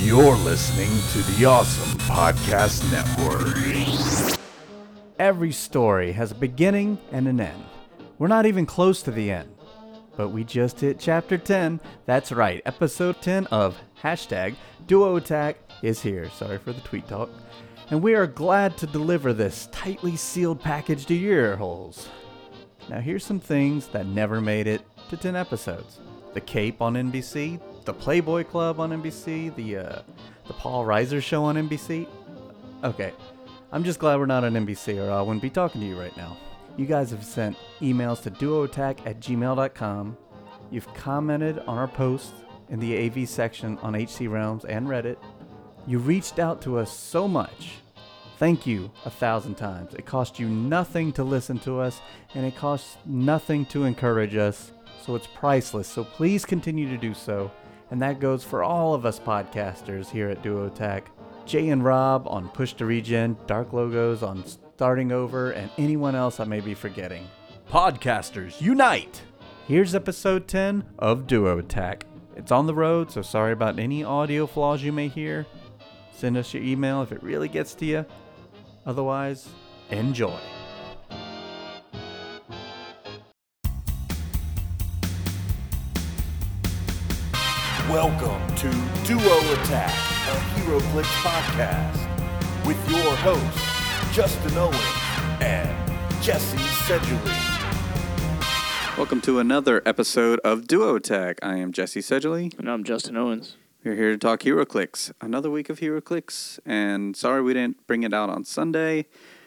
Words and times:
You're 0.00 0.36
listening 0.36 0.90
to 1.12 1.32
the 1.32 1.46
Awesome 1.46 1.98
Podcast 1.98 2.88
Network. 2.92 4.38
Every 5.18 5.50
story 5.50 6.12
has 6.12 6.30
a 6.30 6.36
beginning 6.36 6.98
and 7.10 7.26
an 7.26 7.40
end. 7.40 7.64
We're 8.16 8.28
not 8.28 8.46
even 8.46 8.64
close 8.64 9.02
to 9.02 9.10
the 9.10 9.32
end. 9.32 9.52
But 10.16 10.28
we 10.28 10.44
just 10.44 10.78
hit 10.78 11.00
chapter 11.00 11.36
10. 11.36 11.80
That's 12.06 12.30
right, 12.30 12.62
episode 12.64 13.20
10 13.20 13.48
of 13.48 13.76
hashtag 14.00 14.54
Duo 14.86 15.16
Attack 15.16 15.56
is 15.82 16.00
here. 16.00 16.30
Sorry 16.30 16.58
for 16.58 16.72
the 16.72 16.80
tweet 16.82 17.08
talk. 17.08 17.28
And 17.90 18.00
we 18.00 18.14
are 18.14 18.28
glad 18.28 18.78
to 18.78 18.86
deliver 18.86 19.32
this 19.32 19.68
tightly 19.72 20.14
sealed 20.14 20.60
package 20.60 21.06
to 21.06 21.14
your 21.14 21.38
ear 21.38 21.56
holes. 21.56 22.08
Now, 22.88 23.00
here's 23.00 23.26
some 23.26 23.40
things 23.40 23.88
that 23.88 24.06
never 24.06 24.40
made 24.40 24.68
it 24.68 24.82
to 25.10 25.16
10 25.16 25.34
episodes 25.34 25.98
The 26.34 26.40
Cape 26.40 26.80
on 26.80 26.94
NBC, 26.94 27.60
The 27.88 27.94
Playboy 27.94 28.44
Club 28.44 28.80
on 28.80 28.90
NBC, 28.90 29.56
the, 29.56 29.78
uh, 29.78 30.02
the 30.46 30.52
Paul 30.52 30.84
Reiser 30.84 31.22
Show 31.22 31.44
on 31.44 31.54
NBC. 31.56 32.06
Okay, 32.84 33.14
I'm 33.72 33.82
just 33.82 33.98
glad 33.98 34.18
we're 34.18 34.26
not 34.26 34.44
on 34.44 34.52
NBC 34.52 35.02
or 35.02 35.10
I 35.10 35.22
wouldn't 35.22 35.40
be 35.40 35.48
talking 35.48 35.80
to 35.80 35.86
you 35.86 35.98
right 35.98 36.14
now. 36.14 36.36
You 36.76 36.84
guys 36.84 37.10
have 37.12 37.24
sent 37.24 37.56
emails 37.80 38.20
to 38.24 38.30
duoattack 38.30 39.06
at 39.06 39.20
gmail.com. 39.20 40.18
You've 40.70 40.92
commented 40.92 41.60
on 41.60 41.78
our 41.78 41.88
posts 41.88 42.34
in 42.68 42.78
the 42.78 43.06
AV 43.06 43.26
section 43.26 43.78
on 43.78 43.94
HC 43.94 44.28
Realms 44.28 44.66
and 44.66 44.86
Reddit. 44.86 45.16
You 45.86 45.98
reached 45.98 46.38
out 46.38 46.60
to 46.60 46.76
us 46.76 46.94
so 46.94 47.26
much. 47.26 47.76
Thank 48.36 48.66
you 48.66 48.90
a 49.06 49.10
thousand 49.10 49.54
times. 49.54 49.94
It 49.94 50.04
cost 50.04 50.38
you 50.38 50.46
nothing 50.46 51.10
to 51.12 51.24
listen 51.24 51.58
to 51.60 51.80
us, 51.80 52.02
and 52.34 52.44
it 52.44 52.54
costs 52.54 52.98
nothing 53.06 53.64
to 53.66 53.84
encourage 53.84 54.36
us, 54.36 54.72
so 55.02 55.14
it's 55.14 55.26
priceless. 55.26 55.88
So 55.88 56.04
please 56.04 56.44
continue 56.44 56.86
to 56.90 56.98
do 56.98 57.14
so. 57.14 57.50
And 57.90 58.02
that 58.02 58.20
goes 58.20 58.44
for 58.44 58.62
all 58.62 58.94
of 58.94 59.06
us 59.06 59.18
podcasters 59.18 60.10
here 60.10 60.28
at 60.28 60.42
Duo 60.42 60.66
Attack. 60.66 61.10
Jay 61.46 61.70
and 61.70 61.82
Rob 61.82 62.26
on 62.28 62.48
Push 62.50 62.74
to 62.74 62.84
Regen, 62.84 63.36
Dark 63.46 63.72
Logos 63.72 64.22
on 64.22 64.44
Starting 64.76 65.12
Over, 65.12 65.52
and 65.52 65.70
anyone 65.78 66.14
else 66.14 66.40
I 66.40 66.44
may 66.44 66.60
be 66.60 66.74
forgetting. 66.74 67.26
Podcasters, 67.70 68.60
unite! 68.60 69.22
Here's 69.66 69.94
episode 69.94 70.46
10 70.46 70.84
of 70.98 71.26
Duo 71.26 71.58
Attack. 71.58 72.04
It's 72.36 72.52
on 72.52 72.66
the 72.66 72.74
road, 72.74 73.10
so 73.10 73.22
sorry 73.22 73.52
about 73.52 73.78
any 73.78 74.04
audio 74.04 74.46
flaws 74.46 74.82
you 74.82 74.92
may 74.92 75.08
hear. 75.08 75.46
Send 76.12 76.36
us 76.36 76.52
your 76.52 76.62
email 76.62 77.02
if 77.02 77.12
it 77.12 77.22
really 77.22 77.48
gets 77.48 77.74
to 77.76 77.86
you. 77.86 78.06
Otherwise, 78.86 79.48
enjoy. 79.90 80.38
Welcome 87.90 88.54
to 88.56 88.70
Duo 89.06 89.38
Attack, 89.54 89.88
a 89.88 90.60
HeroClix 90.60 91.04
podcast, 91.22 92.66
with 92.66 92.76
your 92.90 93.16
hosts, 93.16 94.14
Justin 94.14 94.58
Owen 94.58 94.74
and 95.40 96.22
Jesse 96.22 96.58
Sedgley. 96.58 97.34
Welcome 98.98 99.22
to 99.22 99.38
another 99.38 99.80
episode 99.86 100.38
of 100.40 100.66
Duo 100.66 100.96
Attack. 100.96 101.38
I 101.42 101.56
am 101.56 101.72
Jesse 101.72 102.00
Sedgley. 102.00 102.52
And 102.58 102.68
I'm 102.70 102.84
Justin 102.84 103.16
Owens. 103.16 103.56
We're 103.82 103.94
here 103.94 104.10
to 104.10 104.18
talk 104.18 104.40
HeroClix. 104.40 105.12
Another 105.22 105.50
week 105.50 105.70
of 105.70 105.80
HeroClix, 105.80 106.58
and 106.66 107.16
sorry 107.16 107.40
we 107.40 107.54
didn't 107.54 107.86
bring 107.86 108.02
it 108.02 108.12
out 108.12 108.28
on 108.28 108.44
Sunday, 108.44 109.06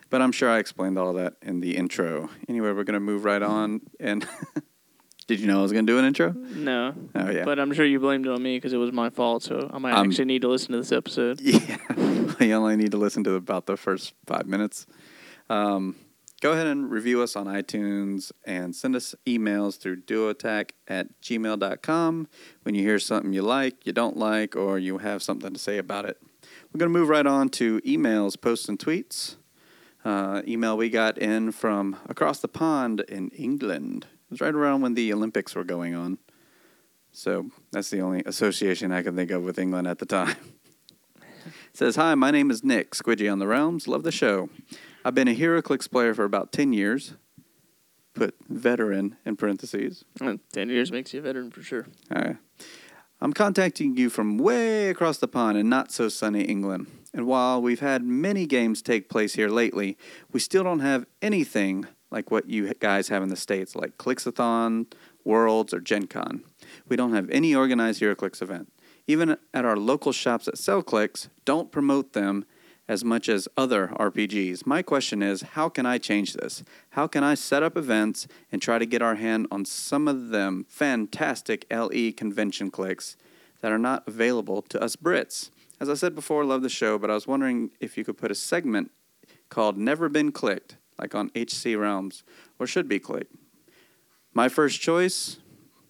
but 0.10 0.20
I'm 0.20 0.32
sure 0.32 0.50
I 0.50 0.58
explained 0.58 0.98
all 0.98 1.14
that 1.14 1.36
in 1.44 1.60
the 1.60 1.78
intro. 1.78 2.32
Anyway, 2.50 2.72
we're 2.72 2.86
gonna 2.86 3.00
move 3.00 3.24
right 3.24 3.44
on. 3.44 3.82
And 4.00 4.28
did 5.28 5.40
you 5.40 5.48
know 5.48 5.60
I 5.60 5.62
was 5.62 5.72
gonna 5.72 5.88
do 5.88 5.98
an 5.98 6.06
intro? 6.06 6.32
No. 6.34 6.94
Oh 7.16 7.30
yeah. 7.30 7.46
But 7.46 7.60
I'm 7.60 7.74
sure 7.74 7.86
you 7.86 8.00
blamed 8.00 8.26
it 8.26 8.32
on 8.32 8.42
me 8.42 8.58
because 8.58 8.74
it 8.74 8.78
was 8.78 8.92
my 8.92 9.10
fault, 9.10 9.44
so 9.44 9.70
I 9.74 9.78
might 9.78 9.94
Um, 9.94 10.08
actually 10.08 10.26
need 10.26 10.42
to 10.42 10.48
listen 10.50 10.72
to 10.74 10.78
this 10.78 10.92
episode. 10.92 11.40
Yeah, 11.42 11.78
you 12.40 12.54
only 12.54 12.76
need 12.76 12.92
to 12.92 12.98
listen 12.98 13.24
to 13.26 13.36
about 13.36 13.66
the 13.66 13.78
first 13.78 14.14
five 14.26 14.46
minutes. 14.48 14.86
Um, 15.50 15.96
go 16.42 16.54
ahead 16.54 16.68
and 16.68 16.90
review 16.90 17.22
us 17.22 17.36
on 17.36 17.46
iTunes 17.46 18.32
and 18.46 18.76
send 18.76 18.96
us 18.96 19.14
emails 19.28 19.78
through 19.80 20.02
duoattack 20.02 20.72
at 20.88 21.08
gmail.com 21.22 22.28
when 22.64 22.76
you 22.76 22.82
hear 22.84 23.00
something 23.00 23.32
you 23.34 23.42
like, 23.42 23.86
you 23.86 23.94
don't 23.94 24.18
like, 24.18 24.56
or 24.56 24.80
you 24.80 24.98
have 25.00 25.22
something 25.22 25.54
to 25.54 25.60
say 25.60 25.78
about 25.78 26.06
it. 26.06 26.18
We're 26.74 26.80
going 26.80 26.92
to 26.92 26.98
move 27.00 27.10
right 27.10 27.28
on 27.28 27.50
to 27.50 27.80
emails, 27.82 28.40
posts, 28.40 28.68
and 28.70 28.80
tweets. 28.80 29.36
Uh, 30.04 30.42
email 30.48 30.76
we 30.78 30.90
got 30.90 31.18
in 31.18 31.52
from 31.52 31.98
across 32.10 32.40
the 32.40 32.48
pond 32.48 33.02
in 33.02 33.30
England. 33.30 34.08
It 34.32 34.36
was 34.36 34.42
right 34.42 34.56
around 34.56 34.80
when 34.80 34.94
the 34.94 35.12
Olympics 35.12 35.56
were 35.56 35.66
going 35.66 35.94
on. 35.94 36.18
So 37.12 37.50
that's 37.74 37.90
the 37.90 38.00
only 38.00 38.24
association 38.26 38.94
I 38.94 39.04
can 39.04 39.14
think 39.14 39.30
of 39.30 39.44
with 39.44 39.60
England 39.60 39.90
at 39.90 40.00
the 40.00 40.06
time. 40.06 40.38
Says, 41.74 41.98
Hi, 41.98 42.16
my 42.16 42.32
name 42.32 42.50
is 42.50 42.64
Nick, 42.64 42.92
Squidgy 42.92 43.30
on 43.30 43.40
the 43.40 43.48
Realms. 43.48 43.90
Love 43.90 44.04
the 44.04 44.12
show. 44.12 44.50
I've 45.04 45.14
been 45.14 45.28
a 45.28 45.36
HeroClix 45.36 45.92
player 45.92 46.14
for 46.14 46.24
about 46.24 46.54
10 46.54 46.72
years. 46.72 47.16
Put 48.14 48.36
veteran 48.48 49.18
in 49.26 49.36
parentheses. 49.36 50.06
Uh, 50.22 50.36
Ten 50.54 50.70
years 50.70 50.94
makes 50.94 51.14
you 51.14 51.20
a 51.20 51.24
veteran 51.24 51.52
for 51.52 51.62
sure. 51.62 51.88
Uh, 52.10 52.36
I'm 53.20 53.34
contacting 53.34 53.98
you 53.98 54.10
from 54.10 54.38
way 54.38 54.88
across 54.90 55.18
the 55.18 55.28
pond 55.28 55.58
in 55.58 55.68
not 55.68 55.92
so 55.92 56.08
sunny 56.08 56.44
England. 56.44 56.88
And 57.14 57.28
while 57.28 57.62
we've 57.62 57.82
had 57.82 58.02
many 58.06 58.46
games 58.46 58.82
take 58.82 59.10
place 59.10 59.34
here 59.34 59.50
lately, 59.50 59.98
we 60.32 60.40
still 60.40 60.64
don't 60.64 60.80
have 60.80 61.06
anything 61.22 61.86
like 62.12 62.30
what 62.30 62.50
you 62.50 62.74
guys 62.76 63.08
have 63.08 63.24
in 63.24 63.30
the 63.30 63.36
States, 63.36 63.76
like 63.76 63.98
Clixathon, 63.98 64.92
Worlds, 65.24 65.74
or 65.74 65.80
Gen 65.80 66.08
Con. 66.08 66.44
We 66.88 66.96
don't 66.96 67.14
have 67.14 67.30
any 67.30 67.56
organized 67.56 68.02
HeroClix 68.02 68.42
event. 68.42 68.72
Even 69.08 69.38
at 69.54 69.66
our 69.66 69.78
local 69.78 70.12
shops 70.12 70.46
that 70.46 70.58
sell 70.58 70.84
clicks, 70.84 71.30
don't 71.46 71.72
promote 71.72 72.14
them 72.14 72.46
as 72.88 73.06
much 73.06 73.30
as 73.30 73.48
other 73.56 73.88
RPGs. 73.98 74.66
My 74.66 74.82
question 74.82 75.24
is, 75.24 75.42
how 75.42 75.70
can 75.70 75.86
I 75.86 75.98
change 75.98 76.34
this? 76.34 76.64
How 76.92 77.08
can 77.08 77.24
I 77.24 77.36
set 77.36 77.64
up 77.64 77.78
events 77.78 78.28
and 78.52 78.62
try 78.62 78.80
to 78.80 78.86
get 78.86 79.02
our 79.02 79.16
hand 79.16 79.48
on 79.50 79.64
some 79.66 80.08
of 80.08 80.30
them 80.30 80.66
fantastic 80.68 81.66
LE 81.72 82.12
convention 82.12 82.70
clicks 82.70 83.16
that 83.62 83.72
are 83.72 83.78
not 83.78 84.06
available 84.08 84.62
to 84.64 84.82
us 84.82 84.96
Brits? 84.96 85.52
As 85.80 85.90
I 85.90 85.94
said 85.94 86.16
before, 86.16 86.44
love 86.44 86.64
the 86.64 86.70
show, 86.70 87.00
but 87.00 87.10
I 87.10 87.14
was 87.14 87.26
wondering 87.26 87.72
if 87.80 87.98
you 87.98 88.04
could 88.04 88.18
put 88.18 88.30
a 88.30 88.36
segment 88.36 88.92
called 89.50 89.78
Never 89.78 90.10
Been 90.10 90.32
Clicked, 90.32 90.78
like 91.02 91.16
on 91.16 91.32
HC 91.36 91.76
Realms, 91.76 92.24
or 92.60 92.68
should 92.68 92.88
be 92.88 93.00
clicked. 93.00 93.36
My 94.34 94.48
first 94.48 94.80
choice, 94.80 95.38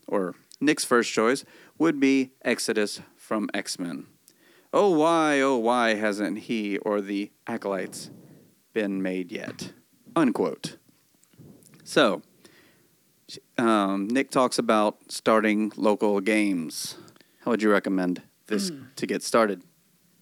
or 0.08 0.36
Nick's 0.60 0.86
first 0.86 1.12
choice, 1.12 1.44
would 1.78 2.00
be 2.00 2.32
Exodus 2.44 3.02
from 3.16 3.50
X 3.54 3.78
Men. 3.78 4.08
Oh, 4.74 4.98
why, 4.98 5.42
oh, 5.42 5.58
why 5.58 5.96
hasn't 5.96 6.40
he 6.40 6.78
or 6.78 7.02
the 7.02 7.32
acolytes 7.46 8.10
been 8.74 9.02
made 9.02 9.32
yet? 9.32 9.74
Unquote. 10.16 10.78
So, 11.84 12.22
um, 13.58 14.08
Nick 14.08 14.32
talks 14.32 14.58
about 14.58 15.12
starting 15.12 15.74
local 15.76 16.22
games. 16.22 16.96
How 17.44 17.52
would 17.52 17.62
you 17.62 17.70
recommend 17.72 18.22
this 18.48 18.72
to 18.96 19.06
get 19.06 19.24
started? 19.24 19.62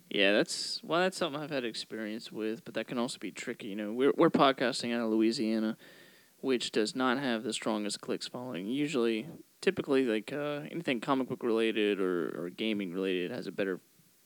Yeah, 0.10 0.32
that's 0.34 0.82
well, 0.84 1.02
that's 1.02 1.18
something 1.18 1.42
I've 1.42 1.52
had 1.52 1.64
experience 1.64 2.32
with, 2.32 2.66
but 2.66 2.74
that 2.74 2.88
can 2.88 2.98
also 2.98 3.20
be 3.20 3.32
tricky. 3.32 3.68
You 3.68 3.76
know, 3.76 3.94
we're 3.94 4.14
we're 4.18 4.30
podcasting 4.32 4.94
out 4.94 5.02
of 5.02 5.10
Louisiana, 5.12 5.78
which 6.42 6.72
does 6.72 6.96
not 6.96 7.20
have 7.20 7.44
the 7.44 7.54
strongest 7.54 8.02
clicks 8.02 8.28
following. 8.28 8.68
Usually, 8.68 9.28
typically, 9.62 10.06
like 10.06 10.34
uh, 10.34 10.62
anything 10.72 11.00
comic 11.00 11.30
book 11.30 11.44
related 11.44 12.00
or, 12.00 12.30
or 12.46 12.50
gaming 12.50 12.92
related 12.92 13.30
has 13.30 13.46
a 13.46 13.52
better 13.52 13.80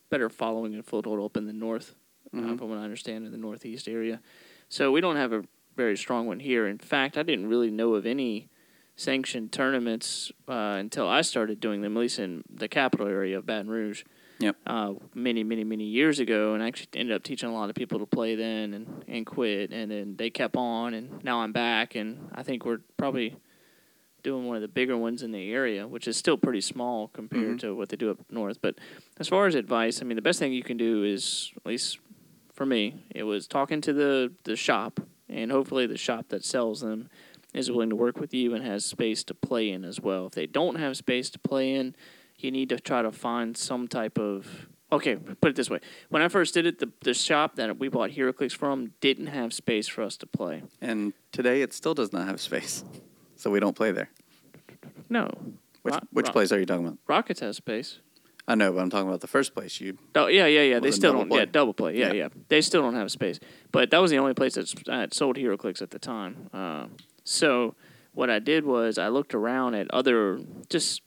better 0.09 0.29
following 0.29 0.73
and 0.73 0.85
foothold 0.85 1.19
up 1.19 1.35
in 1.35 1.47
the 1.47 1.53
north, 1.53 1.95
uh, 2.33 2.37
Mhm. 2.37 2.57
from 2.57 2.69
what 2.69 2.77
I 2.77 2.83
understand, 2.83 3.25
in 3.25 3.31
the 3.31 3.37
northeast 3.37 3.87
area. 3.89 4.21
So 4.69 4.91
we 4.91 5.01
don't 5.01 5.15
have 5.17 5.33
a 5.33 5.43
very 5.75 5.97
strong 5.97 6.27
one 6.27 6.39
here. 6.39 6.65
In 6.67 6.77
fact, 6.77 7.17
I 7.17 7.23
didn't 7.23 7.47
really 7.47 7.71
know 7.71 7.95
of 7.95 8.05
any 8.05 8.47
sanctioned 8.95 9.51
tournaments 9.51 10.31
uh, 10.47 10.77
until 10.79 11.07
I 11.09 11.21
started 11.21 11.59
doing 11.59 11.81
them, 11.81 11.97
at 11.97 11.99
least 11.99 12.19
in 12.19 12.43
the 12.49 12.67
capital 12.67 13.07
area 13.07 13.37
of 13.37 13.45
Baton 13.45 13.69
Rouge 13.69 14.03
Yep. 14.43 14.57
uh, 14.67 14.93
many, 15.13 15.43
many, 15.43 15.63
many 15.63 15.85
years 15.85 16.19
ago, 16.19 16.53
and 16.53 16.61
I 16.61 16.67
actually 16.67 16.89
ended 16.95 17.15
up 17.15 17.23
teaching 17.23 17.47
a 17.49 17.53
lot 17.53 17.69
of 17.69 17.75
people 17.75 17.99
to 17.99 18.05
play 18.05 18.35
then 18.35 18.73
and, 18.73 19.03
and 19.07 19.25
quit, 19.25 19.71
and 19.71 19.89
then 19.89 20.15
they 20.17 20.29
kept 20.29 20.57
on, 20.57 20.93
and 20.93 21.23
now 21.23 21.39
I'm 21.39 21.53
back, 21.53 21.95
and 21.95 22.29
I 22.35 22.43
think 22.43 22.65
we're 22.65 22.81
probably 22.97 23.37
doing 24.21 24.45
one 24.45 24.57
of 24.57 24.61
the 24.61 24.67
bigger 24.67 24.97
ones 24.97 25.23
in 25.23 25.31
the 25.31 25.51
area, 25.51 25.87
which 25.87 26.07
is 26.09 26.17
still 26.17 26.37
pretty 26.37 26.59
small 26.61 27.07
compared 27.09 27.57
Mhm. 27.57 27.59
to 27.61 27.75
what 27.75 27.87
they 27.89 27.95
do 27.95 28.11
up 28.11 28.19
north. 28.29 28.61
But 28.61 28.75
as 29.17 29.27
far 29.29 29.47
as 29.47 29.55
advice, 29.55 30.01
I 30.01 30.05
mean, 30.05 30.15
the 30.17 30.21
best 30.21 30.39
thing 30.39 30.51
you 30.53 30.63
can 30.63 30.77
do 30.77 31.03
is, 31.05 31.51
at 31.57 31.65
least 31.65 31.99
for 32.53 32.65
me, 32.65 32.95
it 33.15 33.23
was 33.23 33.47
talking 33.47 33.79
to 33.81 33.93
the, 33.93 34.33
the 34.43 34.55
shop, 34.57 34.99
and 35.29 35.51
hopefully 35.51 35.87
the 35.87 35.97
shop 35.97 36.27
that 36.29 36.43
sells 36.43 36.81
them 36.81 37.09
is 37.53 37.71
willing 37.71 37.89
to 37.89 37.95
work 37.95 38.19
with 38.19 38.33
you 38.33 38.53
and 38.53 38.65
has 38.65 38.83
space 38.85 39.23
to 39.23 39.33
play 39.33 39.69
in 39.69 39.85
as 39.85 40.01
well. 40.01 40.25
If 40.27 40.33
they 40.33 40.47
don't 40.47 40.75
have 40.75 40.97
space 40.97 41.29
to 41.31 41.39
play 41.39 41.73
in, 41.75 41.95
you 42.43 42.51
need 42.51 42.69
to 42.69 42.79
try 42.79 43.01
to 43.01 43.11
find 43.11 43.55
some 43.57 43.87
type 43.87 44.17
of 44.19 44.67
okay 44.91 45.15
put 45.15 45.49
it 45.51 45.55
this 45.55 45.69
way 45.69 45.79
when 46.09 46.21
i 46.21 46.27
first 46.27 46.53
did 46.53 46.65
it 46.65 46.79
the, 46.79 46.89
the 47.01 47.13
shop 47.13 47.55
that 47.55 47.79
we 47.79 47.87
bought 47.89 48.11
heroclix 48.11 48.51
from 48.51 48.91
didn't 49.01 49.27
have 49.27 49.53
space 49.53 49.87
for 49.87 50.01
us 50.03 50.17
to 50.17 50.27
play 50.27 50.61
And 50.81 51.13
today 51.31 51.61
it 51.61 51.73
still 51.73 51.93
does 51.93 52.11
not 52.13 52.27
have 52.27 52.39
space, 52.41 52.83
so 53.35 53.49
we 53.51 53.59
don't 53.59 53.75
play 53.75 53.91
there. 53.91 54.09
no 55.09 55.29
Which 55.81 55.93
Ro- 55.95 55.99
which 56.11 56.27
Ro- 56.27 56.31
place 56.33 56.51
are 56.51 56.59
you 56.59 56.65
talking 56.65 56.85
about? 56.85 56.97
rockets 57.07 57.39
has 57.39 57.57
space 57.57 57.99
I 58.45 58.55
know, 58.55 58.73
but 58.73 58.81
I'm 58.81 58.89
talking 58.89 59.07
about 59.07 59.21
the 59.21 59.27
first 59.27 59.53
place. 59.55 59.79
You 59.79 59.97
Oh 60.15 60.27
yeah, 60.27 60.47
yeah, 60.47 60.63
yeah. 60.63 60.79
They 60.81 60.91
still 60.91 61.13
don't. 61.13 61.29
play. 61.29 61.39
Yeah, 61.39 61.45
double 61.45 61.73
play. 61.73 61.95
Yeah, 61.97 62.07
Yeah. 62.07 62.13
yeah, 62.23 62.27
They 62.49 62.59
still 62.59 62.81
don't 62.81 62.93
have 62.95 63.09
space. 63.09 63.39
But 63.71 63.89
that 63.91 63.99
was 64.01 64.11
the 64.11 64.17
only 64.17 64.33
place 64.33 64.55
that's 64.55 64.73
that 64.85 65.13
sold 65.13 65.37
HeroClix 65.37 65.81
at 65.81 65.91
the 65.91 65.97
time. 65.99 66.49
Uh, 66.53 66.87
so 67.23 67.75
what 68.13 68.29
I 68.29 68.39
did 68.39 68.65
was 68.65 68.97
I 68.97 69.07
looked 69.07 69.33
around 69.33 69.75
at 69.75 69.89
other 69.91 70.41
just 70.69 71.03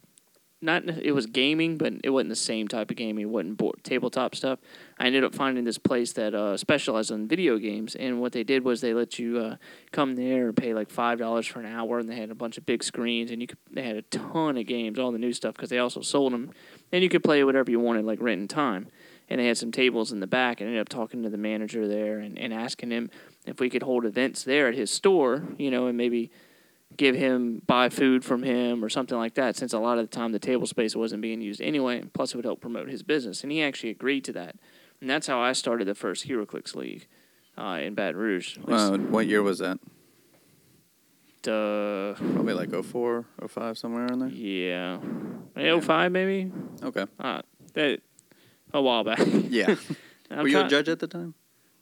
not 0.62 0.88
it 0.88 1.12
was 1.12 1.26
gaming, 1.26 1.76
but 1.76 1.92
it 2.02 2.10
wasn't 2.10 2.30
the 2.30 2.36
same 2.36 2.66
type 2.66 2.90
of 2.90 2.96
gaming. 2.96 3.24
It 3.24 3.28
wasn't 3.28 3.58
board, 3.58 3.76
tabletop 3.82 4.34
stuff. 4.34 4.58
I 4.98 5.06
ended 5.06 5.22
up 5.22 5.34
finding 5.34 5.64
this 5.64 5.78
place 5.78 6.12
that 6.14 6.34
uh, 6.34 6.56
specialized 6.56 7.10
in 7.10 7.28
video 7.28 7.58
games, 7.58 7.94
and 7.94 8.20
what 8.20 8.32
they 8.32 8.42
did 8.42 8.64
was 8.64 8.80
they 8.80 8.94
let 8.94 9.18
you 9.18 9.38
uh, 9.38 9.56
come 9.92 10.16
there 10.16 10.48
and 10.48 10.56
pay 10.56 10.72
like 10.72 10.90
five 10.90 11.18
dollars 11.18 11.46
for 11.46 11.60
an 11.60 11.66
hour, 11.66 11.98
and 11.98 12.08
they 12.08 12.16
had 12.16 12.30
a 12.30 12.34
bunch 12.34 12.56
of 12.56 12.64
big 12.64 12.82
screens, 12.82 13.30
and 13.30 13.42
you 13.42 13.48
could 13.48 13.58
they 13.70 13.82
had 13.82 13.96
a 13.96 14.02
ton 14.02 14.56
of 14.56 14.66
games, 14.66 14.98
all 14.98 15.12
the 15.12 15.18
new 15.18 15.32
stuff, 15.32 15.54
because 15.54 15.70
they 15.70 15.78
also 15.78 16.00
sold 16.00 16.32
them, 16.32 16.50
and 16.90 17.02
you 17.02 17.10
could 17.10 17.22
play 17.22 17.44
whatever 17.44 17.70
you 17.70 17.80
wanted, 17.80 18.04
like 18.04 18.20
rent 18.20 18.40
and 18.40 18.50
time. 18.50 18.88
And 19.28 19.40
they 19.40 19.48
had 19.48 19.58
some 19.58 19.72
tables 19.72 20.12
in 20.12 20.20
the 20.20 20.28
back, 20.28 20.60
and 20.60 20.68
I 20.68 20.70
ended 20.70 20.82
up 20.82 20.88
talking 20.88 21.24
to 21.24 21.28
the 21.28 21.36
manager 21.36 21.88
there 21.88 22.20
and, 22.20 22.38
and 22.38 22.54
asking 22.54 22.92
him 22.92 23.10
if 23.44 23.58
we 23.58 23.68
could 23.68 23.82
hold 23.82 24.04
events 24.04 24.44
there 24.44 24.68
at 24.68 24.74
his 24.74 24.88
store, 24.88 25.42
you 25.58 25.68
know, 25.68 25.88
and 25.88 25.98
maybe 25.98 26.30
give 26.96 27.14
him 27.14 27.60
buy 27.66 27.88
food 27.88 28.24
from 28.24 28.42
him 28.42 28.84
or 28.84 28.88
something 28.88 29.18
like 29.18 29.34
that 29.34 29.56
since 29.56 29.72
a 29.72 29.78
lot 29.78 29.98
of 29.98 30.08
the 30.08 30.16
time 30.16 30.32
the 30.32 30.38
table 30.38 30.66
space 30.66 30.96
wasn't 30.96 31.20
being 31.20 31.40
used 31.40 31.60
anyway 31.60 32.02
plus 32.14 32.32
it 32.32 32.36
would 32.36 32.44
help 32.44 32.60
promote 32.60 32.88
his 32.88 33.02
business 33.02 33.42
and 33.42 33.52
he 33.52 33.62
actually 33.62 33.90
agreed 33.90 34.24
to 34.24 34.32
that 34.32 34.56
and 35.00 35.10
that's 35.10 35.26
how 35.26 35.40
i 35.40 35.52
started 35.52 35.86
the 35.86 35.94
first 35.94 36.26
HeroClix 36.26 36.74
league 36.74 37.06
uh, 37.58 37.78
in 37.82 37.94
baton 37.94 38.16
rouge 38.16 38.56
uh, 38.68 38.96
what 38.96 39.26
year 39.26 39.42
was 39.42 39.58
that? 39.58 39.78
uh, 41.48 42.14
Probably 42.14 42.54
like 42.54 42.72
04, 42.74 43.24
05, 43.46 43.78
somewhere 43.78 44.06
in 44.06 44.18
there. 44.18 44.28
yeah 44.28 44.98
05 45.80 46.12
maybe 46.12 46.50
Okay. 46.82 47.06
uh, 47.20 47.42
that 47.74 48.00
a 48.74 48.82
while 48.82 49.04
back 49.04 49.20
Yeah. 49.48 49.76
Were 50.30 50.48
you 50.48 50.58
a 50.60 50.68
judge 50.68 50.88
at 50.88 50.98
the 50.98 51.06
time? 51.06 51.34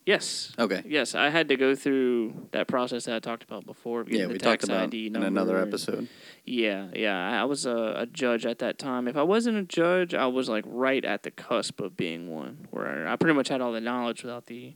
Yes 0.06 0.52
Okay. 0.58 0.82
yes 0.86 1.14
i 1.14 1.28
had 1.30 1.48
to 1.48 1.56
go 1.56 1.74
through 1.74 2.48
that 2.52 2.66
process 2.68 3.04
that 3.06 3.14
i 3.16 3.18
talked 3.18 3.42
about 3.42 3.64
before 3.66 4.00
of 4.02 4.06
getting 4.08 4.20
Yeah, 4.20 4.26
the 4.26 4.32
we 4.34 4.38
tax 4.38 4.64
talked 4.64 4.64
about 4.64 4.84
ID 4.88 5.06
in 5.06 5.12
number 5.14 5.28
another 5.28 5.56
and- 5.58 5.68
episode. 5.68 6.08
Yeah, 6.46 6.88
yeah. 6.94 7.16
I 7.30 7.40
I 7.40 7.44
was 7.44 7.64
a, 7.64 7.94
a 8.00 8.06
judge 8.06 8.44
at 8.44 8.58
that 8.58 8.78
time. 8.78 9.08
If 9.08 9.16
I 9.16 9.22
wasn't 9.22 9.56
a 9.56 9.62
judge, 9.62 10.12
I 10.12 10.26
was 10.26 10.46
like 10.46 10.64
right 10.68 11.02
at 11.02 11.22
the 11.22 11.30
cusp 11.30 11.80
of 11.80 11.96
being 11.96 12.30
one, 12.30 12.68
where 12.70 13.08
I 13.08 13.16
pretty 13.16 13.34
much 13.34 13.48
had 13.48 13.62
all 13.62 13.72
the 13.72 13.80
knowledge 13.80 14.22
without 14.22 14.44
the 14.44 14.74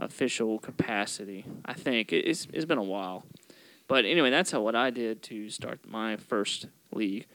official 0.00 0.58
capacity. 0.58 1.44
I 1.64 1.74
think 1.74 2.12
It- 2.12 2.24
it's 2.26 2.48
it's 2.52 2.64
been 2.64 2.78
a 2.78 2.82
while, 2.82 3.24
but 3.86 4.04
anyway, 4.04 4.30
that's 4.30 4.50
how 4.50 4.62
what 4.62 4.74
I 4.74 4.90
did 4.90 5.22
to 5.30 5.48
start 5.48 5.78
my 5.88 6.16
first 6.16 6.66
league. 6.92 7.26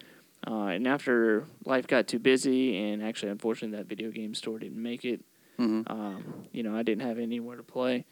Uh, 0.46 0.66
and 0.76 0.86
after 0.88 1.46
life 1.66 1.88
got 1.88 2.08
too 2.08 2.20
busy, 2.20 2.78
and 2.78 3.02
actually, 3.02 3.32
unfortunately, 3.32 3.78
that 3.78 3.88
video 3.88 4.12
game 4.12 4.34
store 4.36 4.60
didn't 4.60 4.82
make 4.82 5.06
it. 5.06 5.22
Hmm 5.62 5.82
Um, 5.88 6.48
you 6.52 6.64
know, 6.64 6.76
I 6.76 6.84
didn't 6.84 7.08
have 7.08 7.20
anywhere 7.20 7.58
to 7.58 7.64
play, 7.64 8.06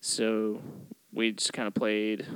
so 0.00 0.60
we 1.12 1.32
just 1.32 1.52
kind 1.52 1.68
of 1.68 1.74
played 1.74 2.26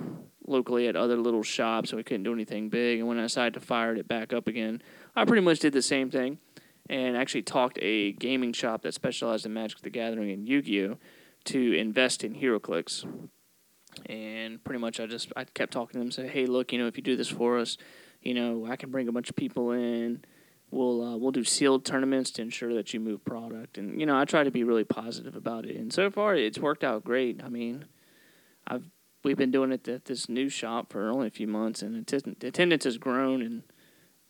locally 0.46 0.88
at 0.88 0.96
other 0.96 1.16
little 1.16 1.42
shops. 1.42 1.90
So 1.90 1.96
we 1.96 2.02
couldn't 2.04 2.22
do 2.22 2.32
anything 2.32 2.68
big. 2.68 3.00
And 3.00 3.08
when 3.08 3.18
I 3.18 3.22
decided 3.22 3.54
to 3.54 3.60
fire 3.60 3.94
it 3.94 4.06
back 4.08 4.32
up 4.32 4.46
again, 4.46 4.82
I 5.16 5.24
pretty 5.24 5.42
much 5.42 5.58
did 5.58 5.72
the 5.72 5.82
same 5.82 6.10
thing, 6.10 6.38
and 6.88 7.16
actually 7.16 7.42
talked 7.42 7.78
a 7.82 8.12
gaming 8.12 8.52
shop 8.52 8.82
that 8.82 8.94
specialized 8.94 9.46
in 9.46 9.52
Magic: 9.52 9.80
The 9.80 9.90
Gathering 9.90 10.30
and 10.30 10.48
Yu-Gi-Oh 10.48 10.96
to 11.44 11.72
invest 11.74 12.22
in 12.22 12.34
HeroClix. 12.36 13.04
And 14.06 14.62
pretty 14.64 14.78
much, 14.78 15.00
I 15.00 15.06
just 15.06 15.32
I 15.36 15.44
kept 15.44 15.72
talking 15.72 15.94
to 15.94 15.98
them, 15.98 16.10
say, 16.10 16.26
hey, 16.28 16.46
look, 16.46 16.72
you 16.72 16.78
know, 16.78 16.86
if 16.86 16.96
you 16.96 17.02
do 17.02 17.16
this 17.16 17.28
for 17.28 17.58
us, 17.58 17.76
you 18.22 18.32
know, 18.32 18.66
I 18.66 18.76
can 18.76 18.90
bring 18.90 19.08
a 19.08 19.12
bunch 19.12 19.28
of 19.28 19.36
people 19.36 19.72
in 19.72 20.24
we'll 20.72 21.02
uh, 21.02 21.16
we'll 21.16 21.30
do 21.30 21.44
sealed 21.44 21.84
tournaments 21.84 22.30
to 22.32 22.42
ensure 22.42 22.74
that 22.74 22.92
you 22.92 23.00
move 23.00 23.24
product 23.24 23.78
and 23.78 24.00
you 24.00 24.06
know 24.06 24.18
I 24.18 24.24
try 24.24 24.42
to 24.42 24.50
be 24.50 24.64
really 24.64 24.84
positive 24.84 25.36
about 25.36 25.66
it 25.66 25.76
and 25.76 25.92
so 25.92 26.10
far 26.10 26.34
it's 26.34 26.58
worked 26.58 26.82
out 26.82 27.04
great 27.04 27.42
I 27.44 27.48
mean 27.48 27.84
I've 28.66 28.84
we've 29.22 29.36
been 29.36 29.50
doing 29.50 29.70
it 29.70 29.86
at 29.86 30.06
this 30.06 30.28
new 30.28 30.48
shop 30.48 30.92
for 30.92 31.08
only 31.08 31.28
a 31.28 31.30
few 31.30 31.46
months 31.46 31.82
and 31.82 32.04
the 32.04 32.46
attendance 32.46 32.84
has 32.84 32.98
grown 32.98 33.42
and 33.42 33.62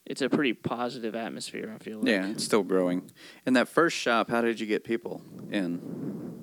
it's 0.05 0.21
a 0.21 0.29
pretty 0.29 0.53
positive 0.53 1.15
atmosphere 1.15 1.73
I 1.75 1.83
feel 1.83 1.99
like 1.99 2.09
Yeah, 2.09 2.27
it's 2.27 2.45
still 2.45 2.65
growing. 2.65 3.11
In 3.47 3.55
that 3.55 3.69
first 3.69 3.97
shop, 3.97 4.31
how 4.31 4.41
did 4.41 4.59
you 4.59 4.67
get 4.67 4.85
people 4.85 5.23
in? 5.51 6.41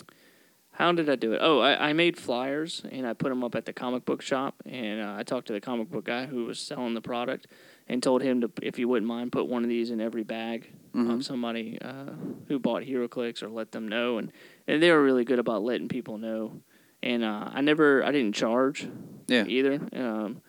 How 0.72 0.94
did 0.94 1.10
I 1.10 1.18
do 1.18 1.34
it? 1.34 1.40
Oh, 1.44 1.60
I, 1.60 1.90
I 1.90 1.94
made 1.94 2.18
flyers 2.18 2.84
and 2.90 3.06
I 3.06 3.12
put 3.12 3.28
them 3.28 3.44
up 3.44 3.54
at 3.54 3.66
the 3.66 3.74
comic 3.74 4.06
book 4.06 4.22
shop. 4.22 4.56
And 4.66 5.01
uh, 5.01 5.13
I 5.18 5.24
talked 5.24 5.48
to 5.48 5.54
the 5.54 5.60
comic 5.60 5.92
book 5.92 6.06
guy 6.06 6.25
who 6.25 6.46
was 6.46 6.57
selling 6.57 6.94
the 6.94 7.01
product 7.01 7.48
and 7.89 8.01
told 8.03 8.21
him 8.21 8.41
to, 8.41 8.51
if 8.62 8.77
you 8.77 8.88
wouldn't 8.88 9.07
mind, 9.07 9.31
put 9.31 9.47
one 9.47 9.63
of 9.63 9.69
these 9.69 9.89
in 9.91 10.00
every 10.00 10.24
bag 10.24 10.69
Mhm. 10.94 11.15
of 11.15 11.25
somebody 11.25 11.77
uh, 11.81 12.12
who 12.47 12.59
bought 12.59 12.83
HeroClix 12.83 13.41
or 13.44 13.50
let 13.50 13.71
them 13.71 13.88
know. 13.88 14.18
And, 14.19 14.31
and 14.68 14.81
they 14.81 14.91
were 14.91 15.03
really 15.03 15.24
good 15.25 15.39
about 15.39 15.63
letting 15.63 15.88
people 15.88 16.18
know. 16.18 16.62
And 17.03 17.24
uh, 17.24 17.50
I 17.51 17.62
never, 17.62 18.03
I 18.03 18.12
didn't 18.12 18.36
charge 18.36 18.88
Yeah. 19.27 19.45
either. 19.45 19.80
Um, 19.94 20.41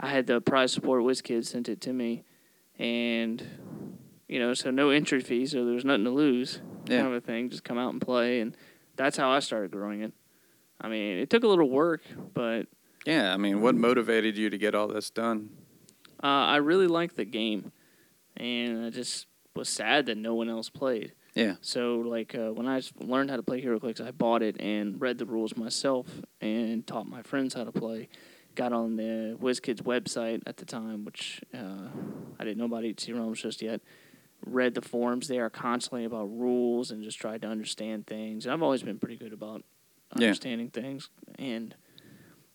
I 0.00 0.08
had 0.10 0.26
the 0.26 0.40
prize 0.40 0.72
support 0.72 1.02
WizKids 1.02 1.46
sent 1.46 1.68
it 1.68 1.80
to 1.82 1.92
me, 1.92 2.22
and 2.78 3.42
you 4.28 4.38
know, 4.38 4.54
so 4.54 4.70
no 4.70 4.90
entry 4.90 5.20
fee, 5.20 5.46
so 5.46 5.64
there 5.64 5.74
was 5.74 5.84
nothing 5.84 6.04
to 6.04 6.10
lose, 6.10 6.60
Yeah. 6.86 7.02
kind 7.02 7.08
of 7.08 7.14
a 7.14 7.20
thing. 7.20 7.48
Just 7.50 7.64
come 7.64 7.78
out 7.78 7.92
and 7.92 8.00
play, 8.00 8.40
and 8.40 8.56
that's 8.96 9.16
how 9.16 9.30
I 9.30 9.40
started 9.40 9.70
growing 9.72 10.02
it. 10.02 10.12
I 10.80 10.88
mean, 10.88 11.18
it 11.18 11.30
took 11.30 11.42
a 11.44 11.48
little 11.48 11.68
work, 11.70 12.02
but 12.34 12.66
Yeah, 13.06 13.32
I 13.32 13.36
mean, 13.38 13.60
what 13.60 13.74
motivated 13.74 14.36
you 14.36 14.50
to 14.50 14.58
get 14.58 14.74
all 14.74 14.86
this 14.86 15.10
done? 15.10 15.50
Uh, 16.22 16.26
I 16.26 16.56
really 16.56 16.86
liked 16.86 17.16
the 17.16 17.24
game, 17.24 17.72
and 18.36 18.84
I 18.86 18.90
just 18.90 19.26
was 19.54 19.68
sad 19.68 20.06
that 20.06 20.16
no 20.16 20.34
one 20.34 20.48
else 20.48 20.68
played. 20.70 21.12
Yeah. 21.34 21.54
So 21.60 21.96
like 21.98 22.34
uh, 22.34 22.52
I 22.58 22.82
learned 23.00 23.30
how 23.30 23.36
to 23.36 23.42
play 23.42 23.62
HeroClix, 23.62 24.00
I 24.00 24.10
bought 24.10 24.42
it 24.42 24.60
and 24.60 25.00
read 25.00 25.18
the 25.18 25.26
rules 25.26 25.56
myself 25.56 26.06
and 26.40 26.86
taught 26.86 27.06
my 27.08 27.22
friends 27.22 27.54
how 27.54 27.64
to 27.64 27.72
play. 27.72 28.08
Got 28.54 28.72
on 28.72 28.96
the 28.96 29.36
WizKids 29.40 29.82
website 29.82 30.42
at 30.46 30.56
the 30.56 30.64
time, 30.64 31.04
which 31.04 31.40
uh, 31.54 31.88
I 32.40 32.44
didn't 32.44 32.58
know 32.58 32.64
about 32.64 32.84
HC 32.84 33.10
Realms 33.14 33.40
just 33.40 33.62
yet. 33.62 33.80
Read 34.44 34.74
the 34.74 34.82
forums 34.82 35.28
there 35.28 35.48
constantly 35.50 36.04
about 36.04 36.24
rules 36.26 36.90
and 36.90 37.02
just 37.04 37.18
tried 37.20 37.42
to 37.42 37.48
understand 37.48 38.06
things. 38.06 38.46
And 38.46 38.52
I've 38.52 38.62
always 38.62 38.82
been 38.82 38.98
pretty 38.98 39.16
good 39.16 39.32
about 39.32 39.62
Yeah. 40.16 40.26
understanding 40.26 40.70
things. 40.70 41.10
And 41.38 41.74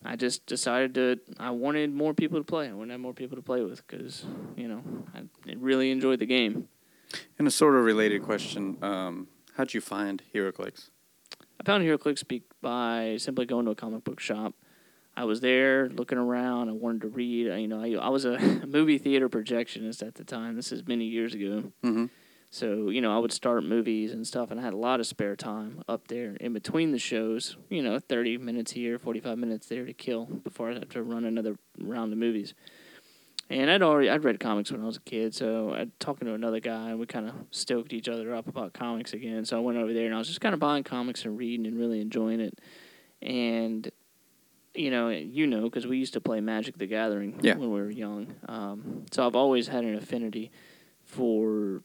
I 0.06 0.16
just 0.16 0.46
decided 0.46 0.94
to. 0.96 1.20
I 1.40 1.52
wanted 1.52 1.94
more 1.94 2.14
people 2.14 2.38
to 2.40 2.44
play. 2.44 2.68
I 2.70 2.74
wanted 2.74 2.88
to 2.88 2.94
have 2.94 3.02
more 3.02 3.14
people 3.14 3.36
to 3.38 3.42
play 3.42 3.62
with 3.62 3.86
because 3.88 4.26
you 4.58 4.68
know 4.68 4.82
I 5.16 5.22
really 5.58 5.92
enjoyed 5.92 6.20
the 6.20 6.26
game. 6.26 6.68
And 7.40 7.48
a 7.48 7.52
sort 7.52 7.76
of 7.76 7.86
related 7.86 8.24
question: 8.24 8.78
um, 8.82 9.28
How'd 9.56 9.74
you 9.74 9.82
find 9.82 10.22
HeroClix? 10.34 10.90
I 11.60 11.64
found 11.64 11.84
HeroClix 11.84 12.28
be- 12.28 12.44
by 12.62 13.18
simply 13.20 13.46
going 13.46 13.66
to 13.66 13.72
a 13.72 13.76
comic 13.76 14.04
book 14.04 14.20
shop. 14.20 14.54
I 15.16 15.26
was 15.26 15.42
there 15.42 15.90
looking 15.90 16.18
around. 16.18 16.70
I 16.70 16.72
wanted 16.72 17.02
to 17.02 17.08
read. 17.10 17.52
I- 17.52 17.58
You 17.58 17.68
know, 17.68 17.82
I, 17.82 17.94
I 17.94 18.10
was 18.10 18.26
a 18.26 18.38
movie 18.68 18.98
theater 18.98 19.30
projectionist 19.30 20.06
at 20.06 20.16
the 20.16 20.24
time. 20.24 20.56
This 20.56 20.72
is 20.72 20.88
many 20.88 21.06
years 21.06 21.34
ago. 21.36 21.72
Mm-hmm. 21.84 22.06
So, 22.54 22.92
you 22.92 23.02
know, 23.02 23.12
I 23.12 23.18
would 23.18 23.34
start 23.34 23.64
movies 23.64 24.12
and 24.12 24.28
stuff, 24.28 24.52
and 24.52 24.60
I 24.60 24.64
had 24.64 24.74
a 24.74 24.78
lot 24.78 25.00
of 25.00 25.08
spare 25.08 25.36
time 25.36 25.84
up 25.88 26.08
there 26.08 26.36
in 26.40 26.54
between 26.54 26.92
the 26.92 27.00
shows. 27.00 27.58
You 27.68 27.82
know, 27.82 27.98
30 27.98 28.38
minutes 28.38 28.74
here, 28.74 29.00
45 29.00 29.40
minutes 29.40 29.66
there 29.70 29.88
to 29.88 29.94
kill 29.94 30.26
before 30.26 30.70
I 30.70 30.76
have 30.76 30.90
to 30.90 31.02
run 31.02 31.26
another 31.26 31.56
round 31.80 32.14
of 32.14 32.20
movies. 32.20 32.54
And 33.50 33.72
I'd 33.72 33.82
already 33.82 34.08
I'd 34.08 34.24
read 34.24 34.40
comics 34.40 34.72
when 34.72 34.84
I 34.84 34.86
was 34.86 34.98
a 34.98 35.02
kid, 35.02 35.34
so 35.34 35.74
I'd 35.74 36.00
talking 36.00 36.28
to 36.28 36.36
another 36.36 36.60
guy, 36.60 36.92
and 36.92 37.00
we 37.00 37.08
kind 37.08 37.28
of 37.28 37.34
stoked 37.50 37.92
each 37.92 38.08
other 38.08 38.36
up 38.36 38.48
about 38.48 38.74
comics 38.74 39.14
again. 39.14 39.46
So 39.46 39.58
I 39.58 39.60
went 39.60 39.80
over 39.80 39.92
there, 39.92 40.06
and 40.06 40.14
I 40.14 40.20
was 40.20 40.28
just 40.28 40.40
kind 40.40 40.54
of 40.54 40.60
buying 40.60 40.84
comics 40.84 41.26
and 41.26 41.36
reading 41.36 41.66
and 41.66 41.76
really 41.80 42.02
enjoying 42.02 42.40
it. 42.40 42.60
And 43.20 43.90
you 44.76 44.92
know, 44.92 45.10
you 45.10 45.48
know, 45.48 45.64
because 45.64 45.88
we 45.88 45.98
used 45.98 46.14
to 46.14 46.22
play 46.22 46.40
Magic: 46.40 46.78
The 46.78 46.86
Gathering 46.86 47.40
Yeah. 47.42 47.56
when 47.56 47.72
we 47.72 47.82
were 47.82 47.90
young. 47.90 48.36
Um, 48.48 49.08
so 49.12 49.26
I've 49.26 49.36
always 49.36 49.70
had 49.70 49.86
an 49.86 49.96
affinity 49.96 50.52
for 51.04 51.82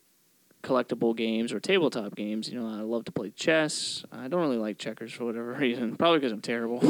collectible 0.63 1.17
games 1.17 1.53
or 1.53 1.61
tabletop 1.61 2.15
games. 2.15 2.49
You 2.49 2.61
know, 2.61 2.69
I 2.69 2.83
love 2.83 3.05
to 3.07 3.13
play 3.13 3.31
chess. 3.31 4.05
I 4.13 4.29
don't 4.29 4.41
really 4.41 4.57
like 4.59 4.79
checkers 4.79 5.13
for 5.13 5.25
whatever 5.25 5.53
reason, 5.61 5.97
probably 5.97 6.19
because 6.19 6.33
I'm 6.33 6.41
terrible. 6.41 6.83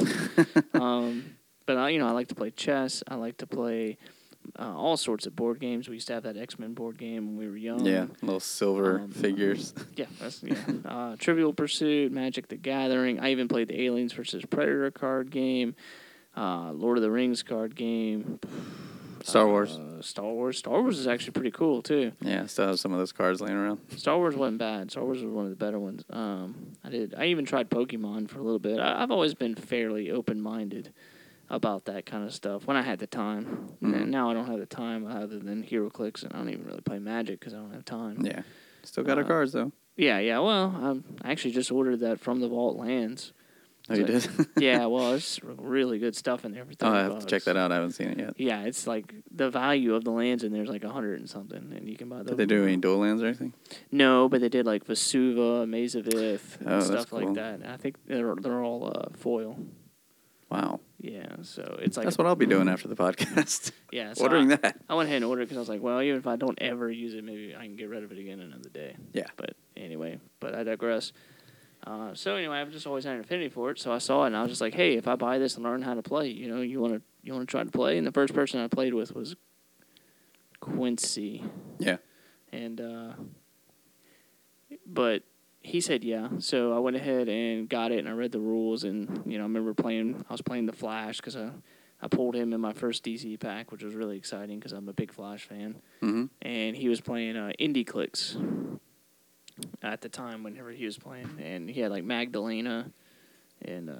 um, 0.74 1.36
but 1.66 1.76
I, 1.76 1.90
you 1.90 1.98
know, 1.98 2.06
I 2.08 2.12
like 2.12 2.28
to 2.28 2.34
play 2.34 2.50
chess. 2.50 3.02
I 3.08 3.16
like 3.16 3.36
to 3.38 3.46
play 3.46 3.98
uh, 4.58 4.74
all 4.74 4.96
sorts 4.96 5.26
of 5.26 5.36
board 5.36 5.60
games. 5.60 5.88
We 5.88 5.94
used 5.96 6.06
to 6.06 6.14
have 6.14 6.22
that 6.22 6.36
X 6.38 6.58
Men 6.58 6.72
board 6.72 6.96
game 6.96 7.26
when 7.26 7.36
we 7.36 7.46
were 7.50 7.56
young. 7.58 7.84
Yeah, 7.84 8.06
little 8.22 8.40
silver 8.40 9.00
Um, 9.00 9.10
figures. 9.10 9.74
Yeah, 9.96 10.06
that's 10.20 10.42
yeah. 10.42 10.54
uh, 10.86 11.16
Trivial 11.18 11.52
Pursuit, 11.52 12.10
Magic: 12.12 12.48
The 12.48 12.56
Gathering. 12.56 13.20
I 13.20 13.32
even 13.32 13.48
played 13.48 13.68
the 13.68 13.82
Aliens 13.82 14.12
versus 14.14 14.44
Predator 14.46 14.90
card 14.90 15.30
game, 15.30 15.74
uh, 16.36 16.72
Lord 16.72 16.96
of 16.96 17.02
the 17.02 17.10
Rings 17.10 17.42
card 17.42 17.74
game. 17.76 18.38
Star 19.28 19.46
Wars. 19.46 19.76
Uh, 19.78 20.00
Star 20.02 20.24
Wars. 20.32 20.58
Star 20.58 20.80
Wars 20.80 20.98
is 20.98 21.06
actually 21.06 21.32
pretty 21.32 21.50
cool 21.50 21.82
too. 21.82 22.12
Yeah, 22.20 22.46
still 22.46 22.68
have 22.68 22.80
some 22.80 22.92
of 22.92 22.98
those 22.98 23.12
cards 23.12 23.40
laying 23.40 23.56
around. 23.56 23.80
Star 23.96 24.16
Wars 24.16 24.34
wasn't 24.34 24.58
bad. 24.58 24.90
Star 24.90 25.04
Wars 25.04 25.22
was 25.22 25.32
one 25.32 25.44
of 25.44 25.50
the 25.50 25.56
better 25.56 25.78
ones. 25.78 26.04
Um, 26.10 26.72
I 26.82 26.88
did. 26.90 27.14
I 27.16 27.26
even 27.26 27.44
tried 27.44 27.68
Pokemon 27.70 28.28
for 28.30 28.38
a 28.38 28.42
little 28.42 28.58
bit. 28.58 28.78
I, 28.80 29.02
I've 29.02 29.10
always 29.10 29.34
been 29.34 29.54
fairly 29.54 30.10
open 30.10 30.40
minded 30.40 30.92
about 31.50 31.84
that 31.86 32.04
kind 32.06 32.24
of 32.24 32.32
stuff 32.32 32.66
when 32.66 32.76
I 32.76 32.82
had 32.82 32.98
the 32.98 33.06
time. 33.06 33.68
Mhm. 33.82 33.94
And 34.02 34.10
now 34.10 34.30
I 34.30 34.34
don't 34.34 34.46
have 34.46 34.58
the 34.58 34.66
time 34.66 35.06
other 35.06 35.38
than 35.38 35.62
HeroClix, 35.64 36.22
and 36.22 36.32
I 36.32 36.38
don't 36.38 36.50
even 36.50 36.66
really 36.66 36.80
play 36.82 36.98
Magic 36.98 37.40
because 37.40 37.54
I 37.54 37.58
don't 37.58 37.72
have 37.72 37.84
time. 37.84 38.24
Yeah. 38.24 38.42
Still 38.82 39.04
got 39.04 39.18
our 39.18 39.24
Uh, 39.24 39.28
cards 39.28 39.52
though. 39.52 39.72
Yeah, 39.96 40.18
yeah. 40.20 40.38
Well, 40.38 40.74
um, 40.80 41.04
I 41.22 41.32
actually 41.32 41.52
just 41.52 41.72
ordered 41.72 42.00
that 42.00 42.20
from 42.20 42.40
the 42.40 42.48
Vault 42.48 42.76
Lands. 42.76 43.32
Oh, 43.90 43.94
you 43.94 44.04
did? 44.04 44.28
yeah, 44.58 44.86
well, 44.86 45.14
it's 45.14 45.40
really 45.42 45.98
good 45.98 46.14
stuff 46.14 46.44
in 46.44 46.52
there. 46.52 46.64
For 46.64 46.72
oh, 46.82 46.88
I 46.88 47.02
30 47.02 47.14
have 47.14 47.20
to 47.20 47.26
check 47.26 47.44
that 47.44 47.56
out. 47.56 47.72
I 47.72 47.76
haven't 47.76 47.92
seen 47.92 48.08
it 48.08 48.18
yet. 48.18 48.34
Yeah, 48.36 48.62
it's 48.64 48.86
like 48.86 49.14
the 49.30 49.48
value 49.50 49.94
of 49.94 50.04
the 50.04 50.10
lands 50.10 50.44
in 50.44 50.52
there 50.52 50.62
is 50.62 50.68
like 50.68 50.84
a 50.84 50.90
hundred 50.90 51.20
and 51.20 51.28
something, 51.28 51.72
and 51.74 51.88
you 51.88 51.96
can 51.96 52.08
buy. 52.08 52.22
Did 52.22 52.36
they 52.36 52.46
do 52.46 52.64
any 52.64 52.76
dual 52.76 52.98
lands 52.98 53.22
or 53.22 53.26
anything? 53.26 53.54
No, 53.90 54.28
but 54.28 54.40
they 54.40 54.48
did 54.48 54.66
like 54.66 54.86
Vesuva, 54.86 55.66
Maze 55.68 55.94
of 55.94 56.06
Ith, 56.08 56.58
and 56.60 56.68
Oh, 56.68 56.80
stuff 56.80 57.10
cool. 57.10 57.20
like 57.20 57.34
that. 57.34 57.60
I 57.66 57.76
think 57.76 57.96
they're 58.06 58.34
they're 58.34 58.62
all 58.62 58.92
uh, 58.94 59.08
foil. 59.16 59.58
Wow. 60.50 60.80
Yeah, 61.00 61.36
so 61.42 61.78
it's 61.80 61.96
like 61.96 62.04
That's 62.04 62.18
what 62.18 62.26
I'll 62.26 62.34
be 62.34 62.46
doing 62.46 62.68
after 62.68 62.88
the 62.88 62.96
podcast. 62.96 63.72
Yeah, 63.92 64.12
so 64.12 64.24
Ordering 64.24 64.52
I, 64.52 64.56
that. 64.56 64.80
I 64.88 64.94
went 64.94 65.06
ahead 65.08 65.16
and 65.16 65.24
ordered 65.24 65.44
because 65.44 65.56
I 65.56 65.60
was 65.60 65.68
like, 65.70 65.80
well, 65.80 66.02
even 66.02 66.18
if 66.18 66.26
I 66.26 66.36
don't 66.36 66.60
ever 66.60 66.90
use 66.90 67.14
it, 67.14 67.24
maybe 67.24 67.54
I 67.56 67.64
can 67.64 67.74
get 67.76 67.88
rid 67.88 68.04
of 68.04 68.12
it 68.12 68.18
again 68.18 68.40
another 68.40 68.68
day. 68.68 68.96
Yeah. 69.14 69.28
But 69.36 69.54
anyway, 69.76 70.18
but 70.40 70.54
I 70.54 70.62
digress. 70.64 71.12
Uh, 71.86 72.14
so 72.14 72.36
anyway, 72.36 72.58
I've 72.58 72.70
just 72.70 72.86
always 72.86 73.04
had 73.04 73.14
an 73.14 73.20
affinity 73.20 73.48
for 73.48 73.70
it. 73.70 73.78
So 73.78 73.92
I 73.92 73.98
saw 73.98 74.24
it 74.24 74.28
and 74.28 74.36
I 74.36 74.42
was 74.42 74.50
just 74.50 74.60
like, 74.60 74.74
hey, 74.74 74.96
if 74.96 75.08
I 75.08 75.16
buy 75.16 75.38
this 75.38 75.54
and 75.56 75.64
learn 75.64 75.82
how 75.82 75.94
to 75.94 76.02
play, 76.02 76.28
you 76.28 76.48
know, 76.48 76.60
you 76.60 76.80
want 76.80 76.94
to 76.94 77.02
you 77.22 77.32
want 77.32 77.48
to 77.48 77.50
try 77.50 77.62
to 77.62 77.70
play. 77.70 77.98
And 77.98 78.06
the 78.06 78.12
first 78.12 78.34
person 78.34 78.60
I 78.60 78.68
played 78.68 78.94
with 78.94 79.14
was 79.14 79.36
Quincy. 80.60 81.44
Yeah. 81.78 81.98
And 82.52 82.80
uh, 82.80 83.12
but 84.86 85.22
he 85.60 85.80
said 85.80 86.04
yeah. 86.04 86.28
So 86.38 86.74
I 86.74 86.78
went 86.78 86.96
ahead 86.96 87.28
and 87.28 87.68
got 87.68 87.92
it 87.92 87.98
and 87.98 88.08
I 88.08 88.12
read 88.12 88.32
the 88.32 88.40
rules 88.40 88.84
and 88.84 89.22
you 89.24 89.38
know 89.38 89.44
I 89.44 89.46
remember 89.46 89.74
playing. 89.74 90.24
I 90.28 90.32
was 90.32 90.42
playing 90.42 90.66
the 90.66 90.72
Flash 90.72 91.18
because 91.18 91.36
I 91.36 91.50
I 92.00 92.08
pulled 92.08 92.34
him 92.36 92.52
in 92.52 92.60
my 92.60 92.72
first 92.72 93.04
DC 93.04 93.38
pack, 93.40 93.72
which 93.72 93.82
was 93.82 93.94
really 93.94 94.16
exciting 94.16 94.58
because 94.58 94.72
I'm 94.72 94.88
a 94.88 94.92
big 94.92 95.12
Flash 95.12 95.44
fan. 95.44 95.76
Mm-hmm. 96.02 96.26
And 96.42 96.76
he 96.76 96.88
was 96.88 97.00
playing 97.00 97.36
uh, 97.36 97.52
Indie 97.58 97.86
Clicks 97.86 98.36
at 99.82 100.00
the 100.00 100.08
time 100.08 100.42
whenever 100.42 100.70
he 100.70 100.84
was 100.84 100.98
playing, 100.98 101.30
and 101.42 101.68
he 101.68 101.80
had 101.80 101.90
like 101.90 102.04
Magdalena 102.04 102.90
and 103.62 103.90
uh, 103.90 103.94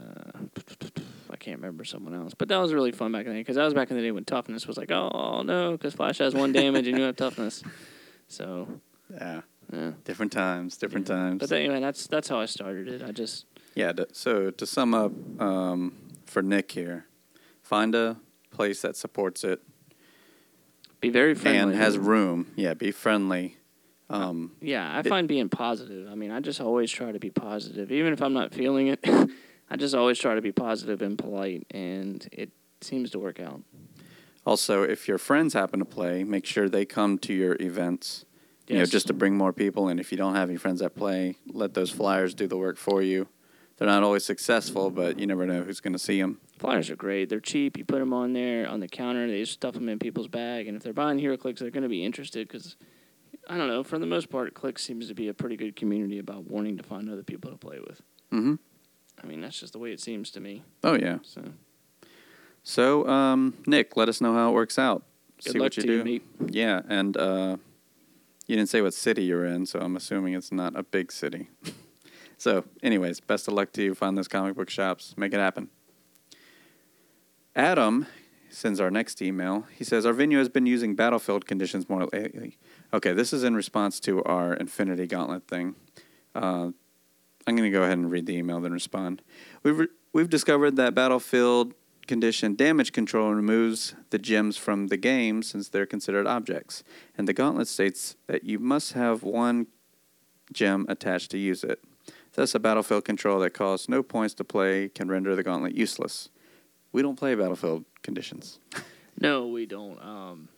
I 1.31 1.37
can't 1.37 1.57
remember 1.59 1.85
someone 1.85 2.15
else, 2.15 2.33
but 2.35 2.47
that 2.49 2.59
was 2.59 2.73
really 2.73 2.93
fun 2.93 3.11
back 3.13 3.23
in 3.27 3.33
the 3.33 3.35
day 3.35 3.41
because 3.41 3.57
that 3.57 3.65
was 3.65 3.75
back 3.75 3.91
in 3.91 3.97
the 3.97 4.03
day 4.03 4.13
when 4.13 4.25
toughness 4.25 4.67
was 4.69 4.77
like, 4.77 4.91
oh 4.93 5.43
no, 5.43 5.73
because 5.73 5.95
Flash 5.95 6.19
has 6.19 6.33
one 6.35 6.53
damage 6.53 6.87
and 6.87 6.97
you 6.97 7.05
have 7.05 7.17
toughness. 7.17 7.63
So 8.31 8.69
Yeah. 9.11 9.41
yeah. 9.73 9.93
Different 10.05 10.33
times. 10.33 10.77
Different 10.77 11.09
Yeah. 11.09 11.15
times. 11.17 11.41
But 11.41 11.51
anyway, 11.53 11.81
that's 11.81 12.07
that's 12.07 12.29
how 12.29 12.39
I 12.39 12.45
started 12.47 12.89
it. 12.89 13.03
I 13.03 13.11
just 13.11 13.47
Yeah. 13.75 13.93
To, 13.93 14.07
so 14.13 14.51
to 14.51 14.67
sum 14.67 14.93
up 14.95 15.13
um, 15.41 15.95
for 16.27 16.43
Nick 16.43 16.71
here, 16.73 17.07
find 17.63 17.95
a 17.95 18.19
place 18.51 18.83
that 18.83 18.97
supports 18.97 19.45
it 19.45 19.63
be 21.01 21.09
very 21.11 21.35
friendly 21.35 21.61
and 21.61 21.75
has 21.75 21.97
room. 21.97 22.53
Yeah. 22.57 22.75
Be 22.75 22.91
friendly. 22.91 23.57
Um, 24.11 24.53
Yeah, 24.61 24.91
I 24.91 25.01
It- 25.01 25.07
find 25.07 25.29
being 25.29 25.49
positive. 25.49 26.09
I 26.11 26.15
mean, 26.15 26.31
I 26.31 26.41
just 26.41 26.61
always 26.61 26.91
try 26.91 27.13
to 27.13 27.19
be 27.19 27.31
positive, 27.31 27.93
even 27.93 28.13
if 28.13 28.23
I'm 28.23 28.33
not 28.33 28.55
feeling 28.55 28.89
it. 28.89 29.01
I 29.71 29.77
just 29.77 29.95
always 29.95 30.19
try 30.19 30.35
to 30.35 30.41
be 30.41 30.53
positive 30.53 31.03
and 31.03 31.19
polite, 31.19 31.67
and 31.71 32.27
it 32.33 32.51
seems 32.81 33.11
to 33.11 33.19
work 33.19 33.39
out. 33.41 33.63
also, 34.47 34.83
if 34.83 35.07
your 35.09 35.19
friends 35.19 35.53
happen 35.53 35.79
to 35.79 35.85
play, 35.85 36.25
make 36.25 36.47
sure 36.47 36.71
they 36.71 36.87
come 36.87 37.19
to 37.19 37.35
your 37.35 37.55
events. 37.61 38.25
You 38.67 38.79
know, 38.79 38.85
just 38.87 39.07
to 39.09 39.13
bring 39.15 39.37
more 39.37 39.53
people. 39.53 39.89
And 39.89 39.99
if 40.01 40.11
you 40.11 40.17
don't 40.19 40.35
have 40.35 40.49
any 40.49 40.57
friends 40.59 40.81
that 40.81 40.95
play, 40.95 41.37
let 41.47 41.75
those 41.75 41.91
flyers 41.91 42.33
do 42.35 42.47
the 42.47 42.57
work 42.57 42.77
for 42.79 43.03
you. 43.03 43.29
They're 43.77 43.89
not 43.89 44.03
always 44.03 44.25
successful, 44.25 44.91
but 44.91 45.19
you 45.19 45.27
never 45.27 45.47
know 45.47 45.63
who's 45.63 45.81
going 45.81 45.93
to 45.95 45.99
see 45.99 46.21
them. 46.21 46.41
Flyers 46.59 46.89
are 46.91 46.97
great. 46.97 47.29
They're 47.29 47.41
cheap. 47.41 47.77
You 47.79 47.85
put 47.85 47.99
them 47.99 48.13
on 48.15 48.33
there 48.33 48.67
on 48.69 48.81
the 48.81 48.89
counter. 48.89 49.27
They 49.27 49.41
just 49.41 49.53
stuff 49.53 49.75
them 49.75 49.89
in 49.89 49.99
people's 49.99 50.29
bag, 50.29 50.67
and 50.67 50.77
if 50.77 50.83
they're 50.83 50.93
buying 50.95 51.19
HeroClix, 51.19 51.59
they're 51.59 51.71
going 51.71 51.83
to 51.83 51.89
be 51.89 52.05
interested 52.05 52.49
because 52.49 52.77
I 53.49 53.57
don't 53.57 53.69
know. 53.69 53.83
For 53.83 53.99
the 53.99 54.07
most 54.07 54.29
part, 54.31 54.53
Click 54.55 54.79
seems 54.79 55.09
to 55.09 55.15
be 55.15 55.29
a 55.29 55.35
pretty 55.35 55.57
good 55.57 55.75
community 55.77 56.19
about 56.19 56.51
wanting 56.51 56.77
to 56.77 56.83
find 56.83 57.09
other 57.11 57.23
people 57.23 57.51
to 57.51 57.57
play 57.57 57.79
with. 57.81 58.03
Mm-hmm. 58.33 58.55
I 59.23 59.27
mean, 59.27 59.41
that's 59.41 59.59
just 59.59 59.73
the 59.73 59.79
way 59.79 59.91
it 59.93 60.01
seems 60.01 60.31
to 60.33 60.41
me. 60.41 60.63
Oh 60.85 60.95
yeah. 60.95 61.19
So 61.23 61.43
So, 62.63 63.09
um, 63.09 63.55
Nick, 63.67 63.97
let 63.97 64.09
us 64.09 64.21
know 64.21 64.35
how 64.35 64.51
it 64.51 64.53
works 64.53 64.79
out. 64.79 65.03
good 65.43 65.53
See 65.53 65.59
luck 65.59 65.65
what 65.67 65.77
you 65.79 65.83
to 65.85 66.05
do. 66.05 66.11
you. 66.11 66.21
Yeah, 66.49 66.83
and 66.89 67.17
uh, 67.17 67.57
you 68.47 68.57
didn't 68.57 68.69
say 68.69 68.83
what 68.83 68.95
city 68.95 69.25
you're 69.25 69.47
in, 69.47 69.65
so 69.67 69.81
I'm 69.81 69.97
assuming 69.97 70.35
it's 70.35 70.53
not 70.53 70.77
a 70.77 70.83
big 70.83 71.11
city. 71.11 71.49
so, 72.37 72.65
anyways, 72.83 73.21
best 73.21 73.49
of 73.49 73.55
luck 73.55 73.73
to 73.73 73.83
you. 73.83 73.95
Find 73.95 74.17
those 74.17 74.29
comic 74.29 74.55
book 74.57 74.69
shops. 74.71 75.15
Make 75.17 75.33
it 75.33 75.41
happen. 75.41 75.71
Adam 77.57 78.07
sends 78.51 78.81
our 78.81 78.91
next 78.91 79.21
email. 79.21 79.67
He 79.75 79.85
says, 79.85 80.07
Our 80.07 80.13
venue 80.13 80.39
has 80.39 80.49
been 80.49 80.67
using 80.67 80.95
battlefield 80.95 81.47
conditions 81.47 81.89
more 81.89 82.07
lately. 82.13 82.57
Okay, 82.93 83.13
this 83.13 83.35
is 83.35 83.45
in 83.45 83.55
response 83.55 84.01
to 84.01 84.25
our 84.25 84.55
Infinity 84.55 85.07
Gauntlet 85.07 85.47
thing. 85.47 85.75
Uh, 86.35 86.71
I'm 87.47 87.57
going 87.57 87.71
to 87.71 87.71
go 87.71 87.83
ahead 87.83 87.99
and 87.99 88.11
read 88.11 88.25
the 88.25 88.37
email, 88.37 88.61
then 88.61 88.73
respond. 88.73 89.21
We've, 89.63 89.79
re- 89.79 89.89
we've 90.15 90.31
discovered 90.31 90.77
that 90.77 90.95
battlefield 90.95 91.75
condition 92.07 92.55
damage 92.55 92.93
control 92.93 93.35
removes 93.35 93.95
the 94.09 94.19
gems 94.19 94.57
from 94.57 94.87
the 94.87 94.97
game 94.97 95.43
since 95.43 95.69
they're 95.69 95.85
considered 95.85 96.27
objects. 96.27 96.83
And 97.19 97.29
the 97.29 97.35
gauntlet 97.35 97.69
states 97.69 98.17
that 98.27 98.45
you 98.45 98.59
must 98.59 98.95
have 98.95 99.23
one 99.23 99.67
gem 100.51 100.87
attached 100.89 101.31
to 101.33 101.39
use 101.39 101.63
it. 101.63 101.85
Thus, 102.33 102.55
a 102.55 102.59
battlefield 102.59 103.05
control 103.05 103.39
that 103.41 103.51
costs 103.51 103.89
no 103.89 104.03
points 104.03 104.33
to 104.35 104.45
play 104.45 104.89
can 104.89 105.09
render 105.09 105.37
the 105.37 105.43
gauntlet 105.43 105.75
useless. 105.75 106.31
We 106.93 107.03
don't 107.03 107.17
play 107.17 107.35
battlefield 107.35 107.85
conditions. 108.03 108.59
No, 109.21 109.49
we 109.49 109.67
don't. 109.67 110.01
Um, 110.01 110.49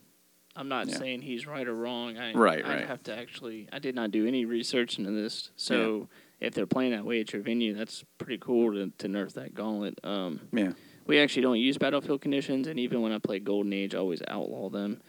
I'm 0.56 0.68
not 0.68 0.88
Yeah. 0.88 0.96
saying 0.98 1.22
he's 1.22 1.46
right 1.46 1.66
or 1.66 1.74
wrong. 1.74 2.18
I, 2.18 2.32
Right, 2.32 2.64
I 2.64 2.76
right. 2.76 2.86
have 2.86 3.02
to 3.04 3.16
actually. 3.16 3.68
I 3.72 3.78
did 3.78 3.94
not 3.94 4.10
do 4.10 4.26
any 4.26 4.44
research 4.44 4.98
into 4.98 5.10
this, 5.12 5.50
so 5.56 6.08
if 6.40 6.54
they're 6.54 6.66
playing 6.66 6.92
that 6.92 7.04
way 7.04 7.20
at 7.20 7.32
your 7.32 7.42
venue, 7.42 7.74
that's 7.74 8.04
pretty 8.18 8.38
cool 8.38 8.72
to, 8.72 8.90
to 8.98 9.08
nerf 9.08 9.32
that 9.34 9.54
gauntlet. 9.54 9.98
Um, 10.04 10.40
Yeah. 10.52 10.72
we 11.06 11.18
actually 11.18 11.42
don't 11.42 11.58
use 11.58 11.78
battlefield 11.78 12.20
conditions, 12.20 12.66
and 12.66 12.78
even 12.80 13.00
when 13.02 13.12
I 13.12 13.18
play 13.18 13.38
Golden 13.38 13.72
Age, 13.72 13.94
I 13.94 13.98
always 13.98 14.22
outlaw 14.26 14.68
them. 14.70 15.00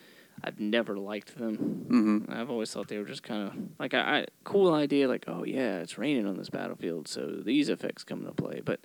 I've 0.43 0.59
never 0.59 0.97
liked 0.97 1.37
them. 1.37 1.85
Mm-hmm. 1.89 2.31
I've 2.31 2.49
always 2.49 2.71
thought 2.73 2.87
they 2.87 2.97
were 2.97 3.05
just 3.05 3.21
kind 3.23 3.47
of 3.47 3.53
like 3.79 3.93
I, 3.93 4.19
I 4.21 4.25
cool 4.43 4.73
idea, 4.73 5.07
like 5.07 5.25
oh 5.27 5.43
yeah, 5.43 5.79
it's 5.79 5.97
raining 5.97 6.25
on 6.25 6.37
this 6.37 6.49
battlefield, 6.49 7.07
so 7.07 7.27
these 7.45 7.69
effects 7.69 8.03
come 8.03 8.21
into 8.21 8.31
play. 8.33 8.61
But 8.63 8.79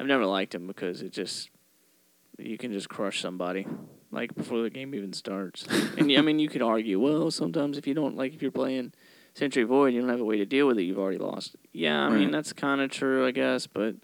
I've 0.00 0.06
never 0.08 0.26
liked 0.26 0.52
them 0.52 0.66
because 0.66 1.02
it 1.02 1.12
just 1.12 1.50
you 2.38 2.58
can 2.58 2.72
just 2.72 2.88
crush 2.88 3.20
somebody 3.20 3.66
like 4.10 4.34
before 4.34 4.62
the 4.62 4.70
game 4.70 4.94
even 4.94 5.12
starts. 5.12 5.66
and 5.98 6.10
I 6.12 6.20
mean, 6.20 6.38
you 6.38 6.48
could 6.48 6.62
argue, 6.62 6.98
well, 7.00 7.30
sometimes 7.30 7.78
if 7.78 7.86
you 7.86 7.94
don't 7.94 8.16
like 8.16 8.34
if 8.34 8.42
you're 8.42 8.50
playing 8.50 8.92
Sentry 9.34 9.62
Void, 9.64 9.94
you 9.94 10.00
don't 10.00 10.10
have 10.10 10.20
a 10.20 10.24
way 10.24 10.38
to 10.38 10.46
deal 10.46 10.66
with 10.66 10.78
it. 10.78 10.82
You've 10.82 10.98
already 10.98 11.18
lost. 11.18 11.56
Yeah, 11.72 12.00
I 12.00 12.10
mean 12.10 12.30
that's 12.30 12.52
kind 12.52 12.80
of 12.80 12.90
true, 12.90 13.26
I 13.26 13.30
guess, 13.30 13.66
but. 13.66 13.96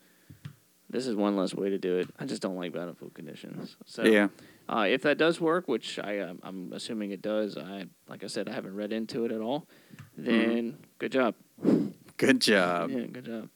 This 0.89 1.09
is 1.09 1.17
one 1.17 1.37
less 1.37 1.53
way 1.53 1.69
to 1.71 1.79
do 1.79 1.99
it. 1.99 2.09
I 2.17 2.27
just 2.27 2.41
don't 2.41 2.55
like 2.55 2.73
battlefield 2.73 3.13
conditions. 3.13 3.77
So 3.87 4.05
Yeah. 4.05 4.29
uh, 4.69 4.87
if 4.89 5.03
that 5.03 5.19
does 5.19 5.41
work, 5.41 5.67
which 5.67 5.99
I 5.99 6.21
um, 6.21 6.39
I'm 6.45 6.73
assuming 6.73 7.11
it 7.11 7.21
does, 7.21 7.59
I 7.59 7.87
like 8.09 8.23
I 8.23 8.29
said 8.29 8.49
I 8.49 8.53
haven't 8.53 8.77
read 8.77 8.93
into 8.93 9.25
it 9.25 9.33
at 9.33 9.41
all. 9.41 9.67
Then 10.17 10.79
good 11.01 11.11
job. 11.11 11.35
Good 12.17 12.41
job. 12.41 12.91
yeah, 12.93 13.07
good 13.07 13.25
job. 13.25 13.49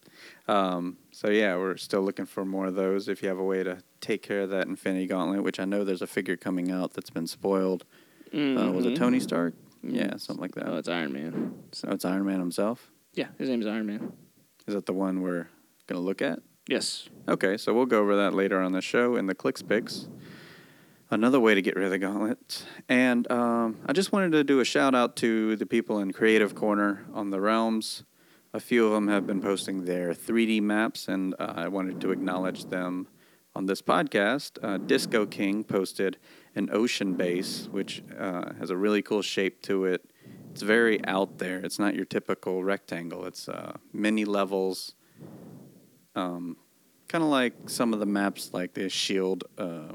Um, 0.48 0.96
so 1.12 1.30
yeah, 1.30 1.56
we're 1.56 1.76
still 1.76 2.02
looking 2.02 2.26
for 2.26 2.44
more 2.44 2.66
of 2.66 2.74
those. 2.74 3.08
If 3.08 3.22
you 3.22 3.28
have 3.28 3.38
a 3.38 3.44
way 3.44 3.62
to 3.62 3.82
take 4.00 4.22
care 4.22 4.40
of 4.42 4.50
that 4.50 4.66
Infinity 4.66 5.06
Gauntlet, 5.06 5.42
which 5.42 5.60
I 5.60 5.64
know 5.64 5.84
there's 5.84 6.02
a 6.02 6.06
figure 6.06 6.36
coming 6.36 6.70
out 6.70 6.92
that's 6.94 7.10
been 7.10 7.26
spoiled. 7.26 7.84
Uh, 8.32 8.70
was 8.72 8.86
it 8.86 8.94
Mhm. 8.94 8.96
Tony 8.96 9.20
Stark? 9.20 9.54
Mhm. 9.84 9.94
Yeah, 9.96 10.16
something 10.16 10.40
like 10.42 10.54
that. 10.54 10.68
Oh, 10.68 10.76
it's 10.76 10.88
Iron 10.88 11.12
Man. 11.12 11.54
So 11.72 11.88
oh, 11.90 11.94
it's 11.94 12.04
Iron 12.04 12.24
Man 12.24 12.38
himself. 12.40 12.90
yeah, 13.14 13.28
his 13.38 13.48
name's 13.48 13.66
Iron 13.66 13.86
Man. 13.86 14.12
Is 14.66 14.74
that 14.74 14.86
the 14.86 14.92
one 14.92 15.20
we're 15.22 15.48
gonna 15.86 16.00
look 16.00 16.22
at? 16.22 16.40
Yes. 16.68 17.08
Okay, 17.28 17.56
so 17.56 17.74
we'll 17.74 17.86
go 17.86 17.98
over 18.00 18.14
that 18.16 18.34
later 18.34 18.60
on 18.60 18.72
the 18.72 18.80
show 18.82 19.16
in 19.16 19.26
the 19.26 19.34
clicks 19.34 19.62
picks. 19.62 20.08
Another 21.12 21.40
way 21.40 21.56
to 21.56 21.62
get 21.62 21.74
rid 21.74 21.86
of 21.86 21.90
the 21.90 21.98
gauntlet. 21.98 22.64
And 22.88 23.28
um, 23.32 23.78
I 23.84 23.92
just 23.92 24.12
wanted 24.12 24.30
to 24.32 24.44
do 24.44 24.60
a 24.60 24.64
shout 24.64 24.94
out 24.94 25.16
to 25.16 25.56
the 25.56 25.66
people 25.66 25.98
in 25.98 26.12
Creative 26.12 26.54
Corner 26.54 27.04
on 27.12 27.30
the 27.30 27.40
Realms. 27.40 28.04
A 28.52 28.58
few 28.58 28.86
of 28.86 28.92
them 28.92 29.06
have 29.06 29.28
been 29.28 29.40
posting 29.40 29.84
their 29.84 30.12
3D 30.12 30.60
maps, 30.60 31.06
and 31.06 31.36
uh, 31.38 31.52
I 31.54 31.68
wanted 31.68 32.00
to 32.00 32.10
acknowledge 32.10 32.64
them 32.64 33.06
on 33.54 33.66
this 33.66 33.80
podcast. 33.80 34.58
Uh, 34.60 34.76
Disco 34.76 35.24
King 35.24 35.62
posted 35.62 36.18
an 36.56 36.68
ocean 36.72 37.14
base, 37.14 37.68
which 37.70 38.02
uh, 38.18 38.52
has 38.58 38.70
a 38.70 38.76
really 38.76 39.02
cool 39.02 39.22
shape 39.22 39.62
to 39.62 39.84
it. 39.84 40.04
It's 40.50 40.62
very 40.62 41.04
out 41.04 41.38
there. 41.38 41.58
It's 41.58 41.78
not 41.78 41.94
your 41.94 42.04
typical 42.04 42.64
rectangle. 42.64 43.24
It's 43.24 43.48
uh, 43.48 43.76
many 43.92 44.24
levels, 44.24 44.94
um, 46.16 46.56
kind 47.06 47.22
of 47.22 47.30
like 47.30 47.54
some 47.66 47.92
of 47.92 48.00
the 48.00 48.06
maps, 48.06 48.50
like 48.52 48.74
the 48.74 48.88
Shield, 48.88 49.44
uh, 49.58 49.94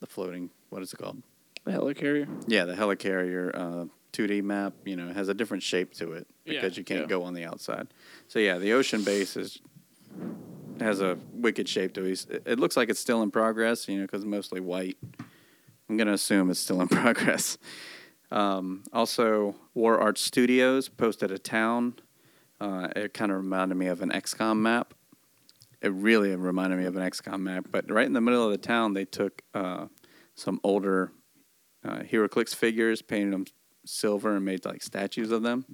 the 0.00 0.06
floating. 0.06 0.48
What 0.70 0.80
is 0.80 0.94
it 0.94 0.96
called? 0.96 1.22
The 1.64 1.72
helicarrier. 1.72 2.26
Yeah, 2.46 2.64
the 2.64 2.74
helicarrier 2.74 3.50
uh, 3.54 3.84
2D 4.12 4.42
map. 4.42 4.74
You 4.84 4.96
know, 4.96 5.12
has 5.12 5.28
a 5.28 5.34
different 5.34 5.62
shape 5.62 5.94
to 5.94 6.12
it 6.12 6.26
Yeah, 6.44 6.60
because 6.60 6.76
you 6.76 6.84
can't 6.84 7.02
yeah. 7.02 7.06
go 7.06 7.22
on 7.24 7.34
the 7.34 7.44
outside. 7.44 7.88
So 8.28 8.38
yeah, 8.38 8.58
the 8.58 8.72
ocean 8.72 9.02
base 9.04 9.36
is 9.36 9.60
has 10.80 11.00
a 11.00 11.18
wicked 11.32 11.68
shape 11.68 11.92
to 11.94 12.04
it. 12.04 12.42
It 12.46 12.58
looks 12.58 12.76
like 12.76 12.88
it's 12.88 13.00
still 13.00 13.22
in 13.22 13.30
progress, 13.30 13.88
you 13.88 13.96
know, 13.96 14.02
because 14.02 14.24
mostly 14.24 14.60
white. 14.60 14.98
I'm 15.88 15.96
gonna 15.96 16.12
assume 16.14 16.50
it's 16.50 16.60
still 16.60 16.80
in 16.80 16.88
progress. 17.00 17.58
Um, 18.30 18.84
also, 18.92 19.54
War 19.74 19.98
Art 20.00 20.16
Studios 20.18 20.88
posted 20.88 21.30
a 21.30 21.38
town. 21.38 21.94
Uh, 22.60 22.88
it 22.96 23.12
kind 23.12 23.30
of 23.30 23.38
reminded 23.38 23.74
me 23.76 23.88
of 23.88 24.00
an 24.02 24.10
XCOM 24.10 24.58
map. 24.58 24.94
It 25.82 25.92
really 25.92 26.34
reminded 26.36 26.78
me 26.78 26.86
of 26.86 26.96
an 26.96 27.02
XCOM 27.02 27.40
map. 27.40 27.66
But 27.70 27.90
right 27.90 28.06
in 28.06 28.12
the 28.12 28.20
middle 28.20 28.44
of 28.44 28.52
the 28.52 28.58
town, 28.58 28.94
they 28.94 29.04
took 29.04 29.42
uh, 29.52 29.86
some 30.34 30.60
older 30.64 31.12
uh, 31.84 31.98
HeroClix 32.10 32.54
figures, 32.54 33.02
painted 33.02 33.32
them 33.32 33.44
silver, 33.84 34.36
and 34.36 34.44
made 34.44 34.64
like 34.64 34.82
statues 34.82 35.30
of 35.30 35.42
them 35.42 35.64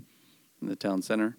in 0.61 0.69
the 0.69 0.77
town 0.77 1.03
center. 1.03 1.37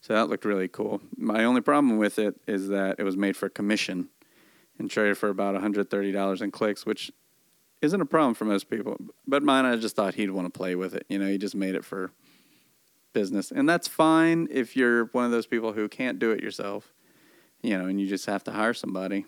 So 0.00 0.14
that 0.14 0.28
looked 0.28 0.44
really 0.44 0.68
cool. 0.68 1.00
My 1.16 1.44
only 1.44 1.60
problem 1.60 1.98
with 1.98 2.18
it 2.18 2.36
is 2.46 2.68
that 2.68 2.96
it 2.98 3.04
was 3.04 3.16
made 3.16 3.36
for 3.36 3.48
commission 3.48 4.08
and 4.78 4.90
traded 4.90 5.18
for 5.18 5.28
about 5.28 5.54
$130 5.54 6.42
in 6.42 6.50
clicks, 6.50 6.84
which 6.84 7.10
isn't 7.80 8.00
a 8.00 8.06
problem 8.06 8.34
for 8.34 8.44
most 8.44 8.70
people. 8.70 8.96
But 9.26 9.42
mine, 9.42 9.64
I 9.64 9.76
just 9.76 9.96
thought 9.96 10.14
he'd 10.14 10.30
want 10.30 10.52
to 10.52 10.56
play 10.56 10.74
with 10.74 10.94
it. 10.94 11.04
You 11.08 11.18
know, 11.18 11.26
he 11.26 11.38
just 11.38 11.54
made 11.54 11.74
it 11.74 11.84
for 11.84 12.12
business. 13.12 13.50
And 13.50 13.68
that's 13.68 13.88
fine 13.88 14.48
if 14.50 14.76
you're 14.76 15.06
one 15.06 15.24
of 15.24 15.30
those 15.30 15.46
people 15.46 15.72
who 15.72 15.88
can't 15.88 16.18
do 16.18 16.30
it 16.30 16.42
yourself, 16.42 16.92
you 17.62 17.76
know, 17.78 17.86
and 17.86 18.00
you 18.00 18.06
just 18.06 18.26
have 18.26 18.44
to 18.44 18.52
hire 18.52 18.74
somebody. 18.74 19.26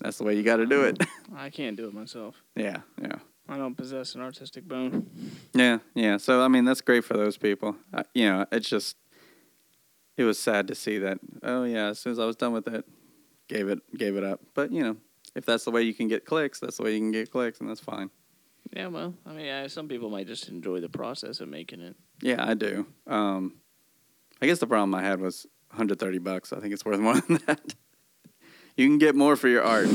That's 0.00 0.18
the 0.18 0.24
way 0.24 0.36
you 0.36 0.42
got 0.42 0.56
to 0.56 0.66
do 0.66 0.82
it. 0.82 1.02
I 1.34 1.50
can't 1.50 1.76
do 1.76 1.86
it 1.86 1.94
myself. 1.94 2.42
yeah, 2.56 2.78
yeah. 3.00 3.16
I 3.48 3.56
don't 3.56 3.74
possess 3.76 4.14
an 4.14 4.20
artistic 4.20 4.66
bone. 4.66 5.10
Yeah, 5.52 5.78
yeah. 5.94 6.16
So 6.16 6.42
I 6.42 6.48
mean, 6.48 6.64
that's 6.64 6.80
great 6.80 7.04
for 7.04 7.14
those 7.14 7.36
people. 7.36 7.76
You 8.14 8.28
know, 8.28 8.46
it's 8.52 8.68
just 8.68 8.96
it 10.16 10.24
was 10.24 10.38
sad 10.38 10.68
to 10.68 10.74
see 10.74 10.98
that. 10.98 11.18
Oh 11.42 11.64
yeah, 11.64 11.88
as 11.88 11.98
soon 11.98 12.12
as 12.12 12.18
I 12.18 12.24
was 12.24 12.36
done 12.36 12.52
with 12.52 12.68
it, 12.68 12.84
gave 13.48 13.68
it 13.68 13.80
gave 13.96 14.16
it 14.16 14.24
up. 14.24 14.40
But 14.54 14.72
you 14.72 14.82
know, 14.82 14.96
if 15.34 15.44
that's 15.44 15.64
the 15.64 15.70
way 15.70 15.82
you 15.82 15.94
can 15.94 16.08
get 16.08 16.24
clicks, 16.24 16.60
that's 16.60 16.76
the 16.76 16.84
way 16.84 16.92
you 16.92 17.00
can 17.00 17.12
get 17.12 17.30
clicks, 17.30 17.60
and 17.60 17.68
that's 17.68 17.80
fine. 17.80 18.10
Yeah, 18.74 18.86
well, 18.86 19.14
I 19.26 19.32
mean, 19.32 19.44
yeah, 19.46 19.66
some 19.66 19.88
people 19.88 20.08
might 20.08 20.26
just 20.26 20.48
enjoy 20.48 20.80
the 20.80 20.88
process 20.88 21.40
of 21.40 21.48
making 21.48 21.80
it. 21.80 21.96
Yeah, 22.22 22.36
I 22.38 22.54
do. 22.54 22.86
Um, 23.06 23.56
I 24.40 24.46
guess 24.46 24.60
the 24.60 24.66
problem 24.66 24.94
I 24.94 25.02
had 25.02 25.20
was 25.20 25.46
130 25.70 26.18
bucks. 26.18 26.52
I 26.52 26.60
think 26.60 26.72
it's 26.72 26.84
worth 26.84 27.00
more 27.00 27.20
than 27.20 27.40
that. 27.46 27.74
you 28.76 28.86
can 28.88 28.98
get 28.98 29.14
more 29.14 29.36
for 29.36 29.48
your 29.48 29.62
art. 29.62 29.88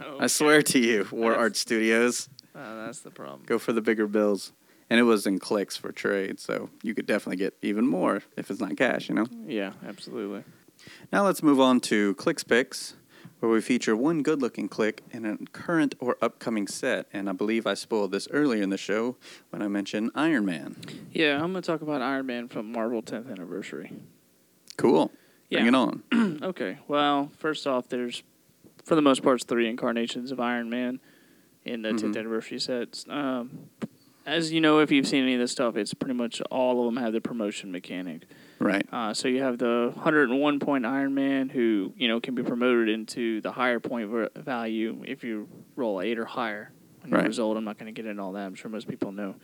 Oh, 0.00 0.16
I 0.20 0.28
swear 0.28 0.62
to 0.62 0.78
you, 0.78 1.06
War 1.10 1.34
Art 1.34 1.56
Studios. 1.56 2.28
Uh, 2.56 2.86
that's 2.86 3.00
the 3.00 3.10
problem. 3.10 3.42
Go 3.46 3.58
for 3.58 3.72
the 3.72 3.82
bigger 3.82 4.06
bills. 4.06 4.52
And 4.88 5.00
it 5.00 5.02
was 5.02 5.26
in 5.26 5.40
clicks 5.40 5.76
for 5.76 5.90
trade, 5.90 6.38
so 6.38 6.70
you 6.82 6.94
could 6.94 7.06
definitely 7.06 7.38
get 7.38 7.54
even 7.60 7.88
more 7.88 8.22
if 8.36 8.50
it's 8.52 8.60
not 8.60 8.76
cash, 8.76 9.08
you 9.08 9.16
know? 9.16 9.26
Yeah, 9.44 9.72
absolutely. 9.84 10.44
Now 11.12 11.24
let's 11.24 11.42
move 11.42 11.58
on 11.58 11.80
to 11.80 12.14
Clicks 12.14 12.44
Picks, 12.44 12.94
where 13.40 13.50
we 13.50 13.60
feature 13.60 13.96
one 13.96 14.22
good 14.22 14.40
looking 14.40 14.68
click 14.68 15.02
in 15.10 15.26
a 15.26 15.38
current 15.52 15.96
or 15.98 16.16
upcoming 16.22 16.68
set. 16.68 17.06
And 17.12 17.28
I 17.28 17.32
believe 17.32 17.66
I 17.66 17.74
spoiled 17.74 18.12
this 18.12 18.28
earlier 18.30 18.62
in 18.62 18.70
the 18.70 18.78
show 18.78 19.16
when 19.50 19.60
I 19.60 19.66
mentioned 19.66 20.12
Iron 20.14 20.44
Man. 20.44 20.76
Yeah, 21.12 21.34
I'm 21.34 21.52
gonna 21.52 21.62
talk 21.62 21.82
about 21.82 22.00
Iron 22.00 22.26
Man 22.26 22.46
from 22.46 22.70
Marvel 22.70 23.02
10th 23.02 23.28
anniversary. 23.28 23.92
Cool. 24.76 25.10
Yeah. 25.50 25.58
Bring 25.58 25.68
it 25.68 25.74
on. 25.74 26.40
okay. 26.44 26.78
Well, 26.86 27.32
first 27.38 27.66
off, 27.66 27.88
there's 27.88 28.22
for 28.84 28.94
the 28.94 29.02
most 29.02 29.22
part 29.22 29.42
three 29.42 29.68
incarnations 29.68 30.30
of 30.30 30.38
Iron 30.38 30.70
Man 30.70 31.00
in 31.66 31.82
the 31.82 31.90
10th 31.90 32.14
Mhm. 32.14 32.18
anniversary 32.18 32.58
sets. 32.58 33.04
Um, 33.08 33.68
as 34.24 34.52
you 34.52 34.60
know, 34.60 34.80
if 34.80 34.90
you've 34.90 35.06
seen 35.06 35.22
any 35.22 35.34
of 35.34 35.40
this 35.40 35.52
stuff, 35.52 35.76
it's 35.76 35.94
pretty 35.94 36.14
much 36.14 36.40
all 36.50 36.80
of 36.80 36.86
them 36.94 37.02
have 37.02 37.12
the 37.12 37.20
promotion 37.20 37.70
mechanic. 37.70 38.22
Right. 38.58 38.86
Uh, 38.90 39.12
so 39.14 39.28
you 39.28 39.42
have 39.42 39.58
the 39.58 39.92
101 39.94 40.58
point 40.60 40.86
Iron 40.86 41.14
Man 41.14 41.48
who 41.50 41.92
you 41.96 42.08
know 42.08 42.20
can 42.20 42.34
be 42.34 42.42
promoted 42.42 42.88
into 42.88 43.40
the 43.42 43.52
higher 43.52 43.78
point 43.80 44.10
value 44.34 45.02
if 45.06 45.22
you 45.22 45.48
roll 45.76 46.00
eight 46.00 46.18
or 46.18 46.24
higher 46.24 46.70
your 47.06 47.18
Right. 47.18 47.26
result. 47.26 47.56
I'm 47.56 47.64
not 47.64 47.78
going 47.78 47.92
to 47.94 48.02
get 48.02 48.08
into 48.08 48.22
all 48.22 48.32
that. 48.32 48.46
I'm 48.46 48.54
sure 48.56 48.68
most 48.70 48.88
people 48.88 49.12
know, 49.12 49.36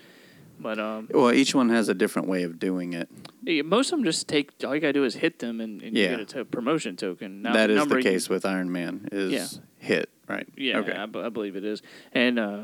but 0.58 0.78
um, 0.80 1.08
Well, 1.12 1.32
each 1.32 1.54
one 1.54 1.68
has 1.68 1.88
a 1.88 1.94
different 1.94 2.26
way 2.26 2.42
of 2.42 2.58
doing 2.58 2.92
it. 2.94 3.08
yeah, 3.44 3.62
most 3.62 3.92
of 3.92 3.98
them 3.98 4.04
just 4.04 4.26
take 4.26 4.50
all 4.64 4.74
you 4.74 4.80
got 4.80 4.88
to 4.88 4.92
do 4.94 5.04
is 5.04 5.14
hit 5.16 5.38
them 5.38 5.60
and, 5.60 5.80
and 5.82 5.96
Yeah. 5.96 6.04
you 6.12 6.16
get 6.16 6.20
a 6.20 6.24
to- 6.38 6.44
promotion 6.46 6.96
token. 6.96 7.42
Now, 7.42 7.52
that 7.52 7.70
is 7.70 7.86
the 7.86 7.96
you- 7.98 8.02
case 8.02 8.28
with 8.30 8.44
Iron 8.46 8.72
Man. 8.72 9.08
Is 9.12 9.30
Yeah. 9.32 9.46
hit 9.78 10.08
right? 10.32 10.48
Yeah, 10.56 10.78
Okay. 10.78 10.92
I, 10.92 11.06
b- 11.06 11.20
I 11.20 11.28
believe 11.28 11.56
it 11.56 11.64
is. 11.64 11.82
And 12.12 12.38
uh, 12.38 12.62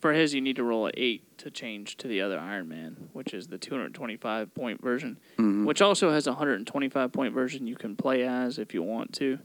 for 0.00 0.12
his, 0.12 0.32
you 0.34 0.40
need 0.40 0.56
to 0.56 0.64
roll 0.64 0.86
an 0.86 0.92
eight 0.96 1.36
to 1.38 1.50
change 1.50 1.96
to 1.98 2.08
the 2.08 2.20
other 2.20 2.38
Iron 2.38 2.68
Man, 2.68 3.08
which 3.12 3.34
is 3.34 3.48
the 3.48 3.58
225 3.58 4.54
point 4.54 4.80
version, 4.82 5.18
Mhm. 5.38 5.64
which 5.66 5.82
also 5.82 6.10
has 6.10 6.26
a 6.26 6.30
125 6.30 7.12
point 7.12 7.34
version 7.34 7.66
you 7.66 7.76
can 7.76 7.96
play 7.96 8.26
as 8.26 8.58
if 8.58 8.72
you 8.74 8.82
want 8.82 9.12
to. 9.14 9.38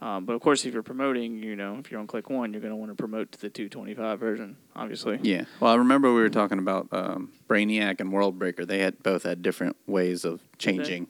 Um, 0.00 0.24
but 0.24 0.32
of 0.32 0.40
course, 0.40 0.64
if 0.64 0.74
you're 0.74 0.82
promoting, 0.82 1.40
you 1.44 1.54
know, 1.54 1.76
if 1.78 1.88
you're 1.92 2.00
on 2.00 2.08
click 2.08 2.28
one, 2.28 2.52
you're 2.52 2.60
going 2.60 2.72
to 2.72 2.76
want 2.76 2.90
to 2.90 2.96
promote 2.96 3.30
to 3.32 3.40
the 3.40 3.48
225 3.48 4.18
version, 4.18 4.56
obviously. 4.74 5.20
Yeah. 5.22 5.44
Well, 5.60 5.70
I 5.70 5.76
remember 5.76 6.12
we 6.12 6.20
were 6.20 6.28
talking 6.28 6.58
about 6.58 6.88
um, 6.90 7.30
Brainiac 7.48 8.00
and 8.00 8.12
World 8.12 8.36
Breaker. 8.36 8.64
They 8.66 8.80
had 8.80 9.00
both 9.04 9.22
had 9.22 9.42
different 9.42 9.76
ways 9.86 10.24
of 10.24 10.40
changing. 10.58 11.06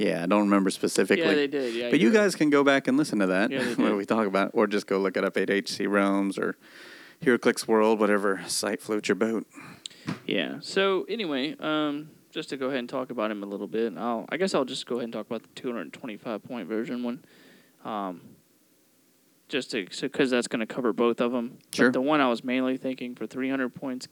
Yeah, 0.00 0.22
I 0.22 0.26
don't 0.26 0.40
remember 0.40 0.70
specifically. 0.70 1.24
Yeah, 1.24 1.34
they 1.34 1.46
did. 1.46 1.74
Yeah, 1.74 1.90
but 1.90 2.00
you 2.00 2.10
guys 2.10 2.34
can 2.34 2.48
go 2.48 2.64
back 2.64 2.88
and 2.88 2.96
listen 2.96 3.18
to 3.18 3.26
that 3.26 3.50
Yeah, 3.50 3.64
when 3.76 3.96
we 3.96 4.06
talk 4.06 4.26
about, 4.26 4.48
it, 4.48 4.54
or 4.54 4.66
just 4.66 4.86
go 4.86 4.98
look 4.98 5.18
it 5.18 5.24
up 5.24 5.36
at 5.36 5.50
HC 5.50 5.80
Realms 5.86 6.38
or 6.38 6.56
HeroClix 7.22 7.68
World, 7.68 8.00
whatever 8.00 8.40
site 8.46 8.80
floats 8.80 9.10
your 9.10 9.16
boat. 9.16 9.46
Yeah. 10.24 10.56
So 10.62 11.04
anyway, 11.06 11.54
um, 11.60 12.08
just 12.30 12.48
to 12.48 12.56
go 12.56 12.68
ahead 12.68 12.78
and 12.78 12.88
talk 12.88 13.10
about 13.10 13.30
him 13.30 13.42
a 13.42 13.46
little 13.46 13.66
bit, 13.66 13.92
I'll, 13.98 14.24
I 14.30 14.38
guess 14.38 14.54
I'll 14.54 14.64
just 14.64 14.86
go 14.86 14.96
ahead 14.96 15.04
and 15.04 15.12
talk 15.12 15.26
about 15.26 15.42
the 15.42 15.48
225 15.54 16.44
point 16.44 16.66
version 16.66 17.02
one, 17.02 17.22
um, 17.84 18.22
just 19.50 19.70
to 19.72 19.86
because 20.00 20.30
that's 20.30 20.48
going 20.48 20.60
to 20.60 20.66
cover 20.66 20.94
both 20.94 21.20
of 21.20 21.32
them. 21.32 21.58
Sure. 21.74 21.88
But 21.88 21.92
the 21.92 22.00
one 22.00 22.22
I 22.22 22.28
was 22.30 22.42
mainly 22.42 22.78
thinking 22.78 23.14
for 23.14 23.26
300 23.26 23.74
points 23.74 24.08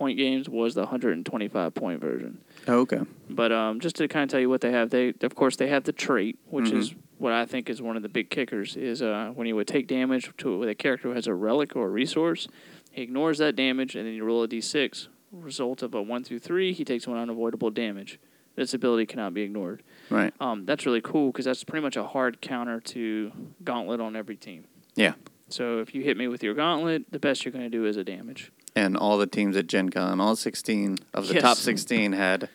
point 0.00 0.16
games 0.16 0.48
was 0.48 0.74
the 0.74 0.80
125 0.80 1.74
point 1.74 2.00
version. 2.00 2.38
Oh, 2.66 2.78
okay. 2.80 3.00
But 3.28 3.52
um, 3.52 3.80
just 3.80 3.96
to 3.96 4.08
kind 4.08 4.22
of 4.24 4.30
tell 4.30 4.40
you 4.40 4.48
what 4.48 4.62
they 4.62 4.72
have, 4.72 4.88
they 4.88 5.12
of 5.20 5.34
course 5.34 5.56
they 5.56 5.68
have 5.68 5.84
the 5.84 5.92
trait, 5.92 6.38
which 6.46 6.70
Mhm. 6.70 6.78
is 6.78 6.94
what 7.18 7.34
I 7.34 7.44
think 7.44 7.68
is 7.68 7.82
one 7.82 7.96
of 7.98 8.02
the 8.02 8.08
big 8.08 8.30
kickers. 8.30 8.76
Is 8.76 9.02
uh, 9.02 9.32
when 9.34 9.46
you 9.46 9.54
would 9.56 9.66
take 9.68 9.86
damage 9.86 10.32
to 10.38 10.56
with 10.58 10.70
a 10.70 10.74
character 10.74 11.08
who 11.08 11.14
has 11.14 11.26
a 11.26 11.34
relic 11.34 11.76
or 11.76 11.86
a 11.86 11.90
resource, 11.90 12.48
he 12.90 13.02
ignores 13.02 13.36
that 13.38 13.54
damage, 13.56 13.94
and 13.94 14.06
then 14.06 14.14
you 14.14 14.24
roll 14.24 14.42
a 14.42 14.48
d6. 14.48 15.08
Result 15.32 15.82
of 15.82 15.94
a 15.94 16.00
one 16.02 16.24
through 16.24 16.38
three, 16.40 16.72
he 16.72 16.82
takes 16.82 17.06
one 17.06 17.18
unavoidable 17.18 17.70
damage. 17.70 18.18
This 18.56 18.72
ability 18.72 19.04
cannot 19.06 19.34
be 19.34 19.42
ignored. 19.42 19.82
Right. 20.08 20.32
Um, 20.40 20.64
that's 20.64 20.86
really 20.86 21.02
cool 21.02 21.30
because 21.30 21.44
that's 21.44 21.62
pretty 21.62 21.82
much 21.82 21.96
a 21.96 22.04
hard 22.04 22.40
counter 22.40 22.80
to 22.80 23.30
Gauntlet 23.62 24.00
on 24.00 24.16
every 24.16 24.36
team. 24.36 24.64
Yeah. 24.96 25.12
So 25.48 25.78
if 25.80 25.94
you 25.94 26.02
hit 26.02 26.16
me 26.16 26.26
with 26.26 26.42
your 26.42 26.54
Gauntlet, 26.54 27.10
the 27.12 27.18
best 27.18 27.44
you're 27.44 27.52
going 27.52 27.64
to 27.64 27.70
do 27.70 27.84
is 27.84 27.96
a 27.96 28.02
damage. 28.04 28.50
And 28.76 28.96
all 28.96 29.18
the 29.18 29.26
teams 29.26 29.56
at 29.56 29.66
Gen 29.66 29.88
Con, 29.90 30.20
all 30.20 30.36
16 30.36 30.98
of 31.12 31.26
the 31.28 31.34
Yes. 31.34 31.42
top 31.42 31.56
16 31.56 32.12
had 32.12 32.48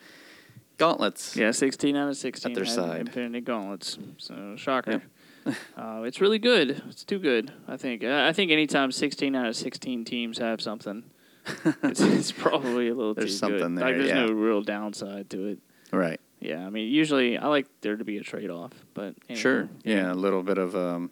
gauntlets. 0.78 1.36
Yeah, 1.36 1.51
16 1.51 1.95
out 1.95 2.10
of 2.10 2.17
16 2.17 2.51
at 2.51 2.56
their 2.56 2.65
had 2.65 2.73
side. 2.73 2.99
Infinity 3.01 3.41
Gauntlets. 3.41 3.97
So, 4.17 4.56
shocker. 4.58 5.01
uh, 5.78 6.01
it's 6.06 6.21
really 6.21 6.39
good. 6.39 6.82
It's 6.89 7.04
too 7.04 7.19
good, 7.19 7.51
I 7.67 7.78
think. 7.78 8.04
I 8.04 8.30
I 8.30 8.34
think 8.34 8.51
anytime 8.51 8.91
16 8.91 9.36
out 9.36 9.47
of 9.47 9.56
16 9.56 10.06
teams 10.06 10.38
have 10.39 10.62
something, 10.62 11.04
it's, 11.84 12.01
it's 12.01 12.32
probably 12.32 12.88
a 12.89 12.95
little 12.95 13.13
There's 13.13 13.32
too 13.34 13.38
something 13.38 13.75
good. 13.75 13.78
there, 13.78 13.86
Like, 13.86 13.97
there's 13.97 14.10
yeah. 14.10 14.25
no 14.25 14.32
real 14.32 14.62
downside 14.62 15.30
to 15.32 15.47
it. 15.47 15.60
Right. 15.91 16.19
Yeah, 16.39 16.65
I 16.65 16.69
mean, 16.69 16.91
usually 16.91 17.38
I 17.38 17.47
like 17.47 17.67
there 17.82 17.95
to 17.95 18.04
be 18.04 18.17
a 18.17 18.21
trade 18.23 18.49
off, 18.49 18.71
but 18.93 19.15
anyway, 19.30 19.41
Sure. 19.41 19.69
Yeah, 19.84 20.12
a 20.12 20.15
little 20.15 20.43
bit 20.43 20.58
of 20.58 20.75
um, 20.75 21.12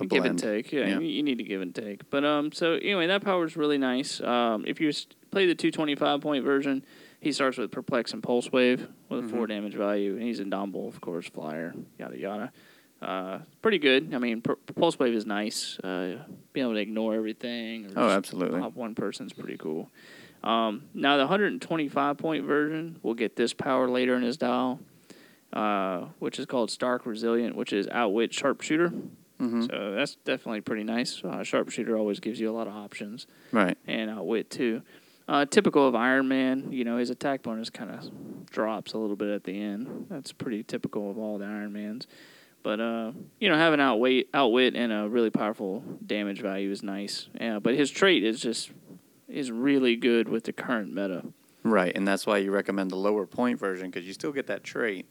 a 0.00 0.06
give 0.06 0.24
and 0.24 0.38
take. 0.38 0.72
Yeah, 0.72 0.86
Yeah. 0.86 0.98
You, 0.98 1.06
you 1.06 1.22
need 1.22 1.38
to 1.38 1.44
give 1.44 1.60
and 1.62 1.74
take. 1.74 2.08
But 2.10 2.24
um, 2.24 2.52
so 2.52 2.74
anyway, 2.74 3.06
that 3.06 3.22
power 3.24 3.44
is 3.44 3.56
really 3.56 3.78
nice. 3.78 4.20
Um, 4.20 4.64
if 4.66 4.80
you 4.80 4.90
play 5.30 5.46
the 5.46 5.54
225 5.54 6.20
point 6.20 6.44
version, 6.44 6.84
he 7.20 7.32
starts 7.32 7.56
with 7.58 7.70
perplex 7.70 8.12
and 8.12 8.22
pulse 8.22 8.50
wave 8.52 8.88
with 9.08 9.20
a 9.20 9.22
Mhm. 9.22 9.30
four 9.30 9.46
damage 9.46 9.74
value, 9.74 10.12
and 10.14 10.22
he's 10.22 10.38
indomitable, 10.40 10.86
of 10.88 11.00
course, 11.00 11.28
flyer, 11.28 11.74
yada 11.98 12.18
yada. 12.18 12.52
Uh, 13.02 13.38
pretty 13.60 13.78
good. 13.78 14.14
I 14.14 14.18
mean, 14.18 14.40
per- 14.40 14.56
pulse 14.56 14.98
wave 14.98 15.14
is 15.14 15.26
nice. 15.26 15.78
Uh, 15.80 16.18
being 16.52 16.64
able 16.66 16.74
to 16.74 16.80
ignore 16.80 17.14
everything. 17.14 17.86
Or 17.86 17.92
Oh, 18.04 18.08
absolutely. 18.08 18.60
Pop 18.60 18.74
one 18.74 18.94
person's 18.94 19.32
pretty 19.34 19.56
cool. 19.58 19.90
Um, 20.42 20.84
now 20.94 21.16
the 21.16 21.24
125 21.24 22.16
point 22.16 22.44
version 22.46 22.98
will 23.02 23.14
get 23.14 23.36
this 23.36 23.52
power 23.52 23.88
later 23.88 24.14
in 24.14 24.22
his 24.22 24.36
dial, 24.36 24.80
uh, 25.52 26.06
which 26.20 26.38
is 26.38 26.46
called 26.46 26.70
Stark 26.70 27.04
Resilient, 27.06 27.54
which 27.56 27.72
is 27.72 27.88
outwit 27.88 28.32
sharpshooter. 28.32 28.92
Mhm. 29.40 29.68
So 29.70 29.92
that's 29.92 30.16
definitely 30.24 30.62
pretty 30.62 30.84
nice. 30.84 31.22
Uh, 31.24 31.42
sharpshooter 31.42 31.96
always 31.96 32.20
gives 32.20 32.40
you 32.40 32.50
a 32.50 32.52
lot 32.52 32.66
of 32.66 32.74
options, 32.74 33.26
Right. 33.52 33.76
and 33.86 34.10
outwit 34.10 34.50
too. 34.50 34.82
Uh, 35.28 35.44
typical 35.44 35.86
of 35.88 35.94
Iron 35.94 36.28
Man, 36.28 36.70
you 36.70 36.84
know, 36.84 36.98
his 36.98 37.10
attack 37.10 37.42
bonus 37.42 37.68
kind 37.68 37.90
of 37.90 38.46
drops 38.46 38.92
a 38.92 38.98
little 38.98 39.16
bit 39.16 39.28
at 39.28 39.44
the 39.44 39.60
end. 39.60 40.06
That's 40.08 40.32
pretty 40.32 40.62
typical 40.62 41.10
of 41.10 41.18
all 41.18 41.36
the 41.38 41.44
Iron 41.44 41.72
Mans. 41.72 42.06
But 42.62 42.80
uh, 42.80 43.12
you 43.40 43.48
know, 43.48 43.56
having 43.56 43.80
outwit, 43.80 44.28
outwit, 44.34 44.74
and 44.74 44.92
a 44.92 45.08
really 45.08 45.30
powerful 45.30 45.82
damage 46.04 46.40
value 46.40 46.70
is 46.70 46.82
nice. 46.82 47.28
Yeah, 47.40 47.58
but 47.58 47.74
his 47.74 47.90
trait 47.90 48.24
is 48.24 48.40
just 48.40 48.70
is 49.28 49.50
really 49.50 49.96
good 49.96 50.28
with 50.28 50.44
the 50.44 50.52
current 50.52 50.94
meta. 50.94 51.24
Right, 51.64 51.92
and 51.96 52.06
that's 52.06 52.26
why 52.26 52.38
you 52.38 52.52
recommend 52.52 52.90
the 52.92 52.96
lower 52.96 53.26
point 53.26 53.58
version 53.58 53.90
because 53.90 54.06
you 54.06 54.12
still 54.12 54.30
get 54.32 54.46
that 54.46 54.62
trait. 54.64 55.06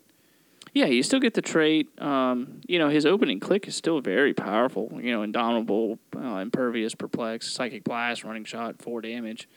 Yeah, 0.76 0.88
you 0.88 1.04
still 1.04 1.22
get 1.22 1.34
the 1.34 1.42
trait. 1.42 1.88
Um, 2.02 2.60
you 2.68 2.78
know, 2.80 2.90
his 2.90 3.06
opening 3.06 3.40
click 3.40 3.66
is 3.66 3.76
still 3.78 4.02
very 4.02 4.34
powerful. 4.34 4.92
You 5.02 5.12
know, 5.14 5.24
indomitable, 5.24 6.00
uh, 6.16 6.36
impervious, 6.40 6.94
perplex, 6.94 7.50
psychic 7.50 7.86
blast, 7.86 8.26
running 8.26 8.44
shot, 8.44 8.82
four 8.82 9.00
damage, 9.00 9.48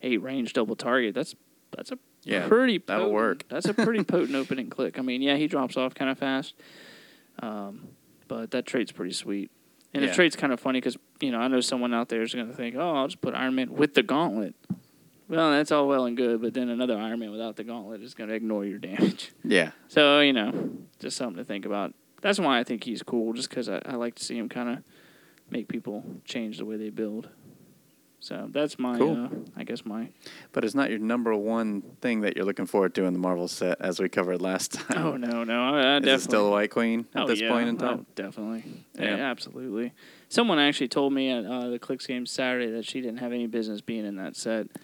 eight 0.00 0.22
range, 0.22 0.54
double 0.54 0.74
target. 0.74 1.14
That's 1.14 1.34
that's 1.76 1.92
a 1.92 1.98
Yeah, 2.22 2.48
pretty 2.48 2.78
that'll 2.78 3.04
potent- 3.04 3.14
work. 3.14 3.44
That's 3.50 3.66
a 3.66 3.74
pretty 3.74 4.02
potent 4.12 4.34
opening 4.34 4.70
click. 4.70 4.98
I 4.98 5.02
mean, 5.02 5.20
yeah, 5.20 5.36
he 5.36 5.46
drops 5.48 5.76
off 5.76 5.94
kind 5.94 6.10
of 6.10 6.16
fast, 6.18 6.54
um, 7.42 7.88
but 8.26 8.50
that 8.52 8.64
trait's 8.64 8.90
pretty 8.92 9.12
sweet. 9.12 9.50
And 9.92 10.02
Yeah. 10.02 10.08
the 10.08 10.14
trait's 10.14 10.34
kind 10.34 10.52
of 10.52 10.60
funny 10.60 10.80
because 10.80 10.96
you 11.20 11.30
know 11.30 11.40
I 11.40 11.48
know 11.48 11.60
someone 11.60 11.92
out 11.92 12.08
there 12.08 12.22
is 12.22 12.32
going 12.34 12.46
to 12.48 12.54
think, 12.54 12.74
oh, 12.74 12.94
I'll 12.94 13.08
just 13.08 13.20
put 13.20 13.34
Iron 13.34 13.54
Man 13.56 13.70
with 13.72 13.92
the 13.92 14.02
gauntlet. 14.02 14.54
Well, 15.28 15.50
that's 15.52 15.72
all 15.72 15.88
well 15.88 16.04
and 16.04 16.16
good, 16.16 16.42
but 16.42 16.52
then 16.54 16.68
another 16.68 16.96
Iron 16.98 17.18
Man 17.20 17.30
without 17.30 17.56
the 17.56 17.64
gauntlet 17.64 18.02
is 18.02 18.14
going 18.14 18.28
to 18.28 18.34
ignore 18.34 18.64
your 18.64 18.78
damage. 18.78 19.32
Yeah. 19.44 19.70
So 19.88 20.20
you 20.20 20.32
know, 20.32 20.70
just 20.98 21.16
something 21.16 21.36
to 21.36 21.44
think 21.44 21.64
about. 21.66 21.94
That's 22.22 22.38
why 22.38 22.58
I 22.58 22.64
think 22.64 22.84
he's 22.84 23.02
cool, 23.02 23.32
just 23.34 23.50
because 23.50 23.68
I, 23.68 23.80
I 23.84 23.96
like 23.96 24.14
to 24.16 24.24
see 24.24 24.38
him 24.38 24.48
kind 24.48 24.68
of 24.70 24.78
make 25.50 25.68
people 25.68 26.02
change 26.24 26.56
the 26.58 26.64
way 26.64 26.76
they 26.76 26.88
build. 26.90 27.28
So 28.20 28.48
that's 28.50 28.78
my, 28.78 28.96
Cool. 28.96 29.24
uh, 29.26 29.28
I 29.54 29.64
guess 29.64 29.84
my. 29.84 30.08
But 30.52 30.64
it's 30.64 30.74
not 30.74 30.88
your 30.88 30.98
number 30.98 31.34
one 31.34 31.82
thing 32.00 32.22
that 32.22 32.34
you're 32.34 32.46
looking 32.46 32.64
forward 32.64 32.94
to 32.94 33.04
in 33.04 33.12
the 33.12 33.18
Marvel 33.18 33.48
set, 33.48 33.78
as 33.82 34.00
we 34.00 34.08
covered 34.08 34.40
last 34.40 34.72
time. 34.88 34.96
Oh 34.96 35.16
no, 35.18 35.44
no, 35.44 35.62
I, 35.62 35.68
I 35.68 35.96
Is 35.96 36.00
definitely. 36.00 36.12
it 36.12 36.20
still 36.22 36.50
White 36.50 36.70
Queen 36.70 37.06
at 37.14 37.24
oh, 37.24 37.26
this 37.26 37.42
yeah. 37.42 37.50
point 37.50 37.68
in 37.68 37.76
time? 37.76 37.98
Oh, 38.00 38.06
definitely. 38.14 38.64
Yeah. 38.98 39.16
Yeah. 39.16 39.30
absolutely. 39.30 39.92
Someone 40.30 40.58
actually 40.58 40.88
told 40.88 41.12
me 41.12 41.30
at 41.30 41.44
uh, 41.44 41.68
the 41.68 41.78
Clicks 41.78 42.06
game 42.06 42.24
Saturday 42.24 42.70
that 42.70 42.86
she 42.86 43.02
didn't 43.02 43.18
have 43.18 43.32
any 43.32 43.46
business 43.46 43.82
being 43.82 44.06
in 44.06 44.16
that 44.16 44.36
set. 44.36 44.68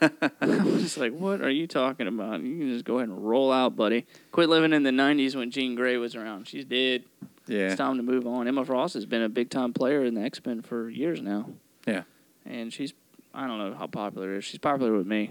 I 0.40 0.62
was 0.64 0.82
just 0.82 0.98
like, 0.98 1.12
what 1.12 1.40
are 1.40 1.50
you 1.50 1.66
talking 1.66 2.06
about? 2.06 2.42
You 2.42 2.58
can 2.58 2.68
just 2.70 2.84
go 2.84 2.96
ahead 2.98 3.08
and 3.08 3.26
roll 3.26 3.52
out, 3.52 3.76
buddy. 3.76 4.06
Quit 4.32 4.48
living 4.48 4.72
in 4.72 4.82
the 4.82 4.90
90s 4.90 5.34
when 5.34 5.50
Jean 5.50 5.74
Grey 5.74 5.96
was 5.96 6.14
around. 6.14 6.48
She's 6.48 6.64
dead. 6.64 7.04
Yeah. 7.46 7.66
It's 7.68 7.76
time 7.76 7.96
to 7.96 8.02
move 8.02 8.26
on. 8.26 8.48
Emma 8.48 8.64
Frost 8.64 8.94
has 8.94 9.06
been 9.06 9.22
a 9.22 9.28
big 9.28 9.50
time 9.50 9.72
player 9.72 10.04
in 10.04 10.14
the 10.14 10.22
X 10.22 10.44
Men 10.44 10.62
for 10.62 10.90
years 10.90 11.20
now. 11.22 11.50
Yeah. 11.86 12.02
And 12.44 12.72
she's, 12.72 12.92
I 13.32 13.46
don't 13.46 13.58
know 13.58 13.74
how 13.74 13.86
popular 13.86 14.34
is. 14.36 14.44
She's 14.44 14.58
popular 14.58 14.92
with 14.96 15.06
me. 15.06 15.30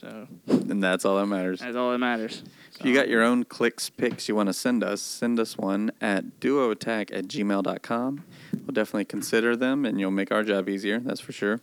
So 0.00 0.28
And 0.46 0.82
that's 0.82 1.04
all 1.04 1.16
that 1.18 1.26
matters. 1.26 1.60
that's 1.60 1.76
all 1.76 1.90
that 1.92 1.98
matters. 1.98 2.42
If 2.78 2.86
you 2.86 2.94
got 2.94 3.08
your 3.08 3.22
own 3.22 3.44
clicks 3.44 3.90
picks 3.90 4.28
you 4.28 4.34
want 4.34 4.46
to 4.48 4.54
send 4.54 4.82
us, 4.82 5.02
send 5.02 5.38
us 5.38 5.58
one 5.58 5.90
at 6.00 6.40
duoattack 6.40 7.10
at 7.12 7.26
gmail.com. 7.26 8.24
We'll 8.52 8.72
definitely 8.72 9.04
consider 9.04 9.56
them 9.56 9.84
and 9.84 10.00
you'll 10.00 10.10
make 10.10 10.32
our 10.32 10.42
job 10.42 10.68
easier, 10.70 11.00
that's 11.00 11.20
for 11.20 11.32
sure. 11.32 11.60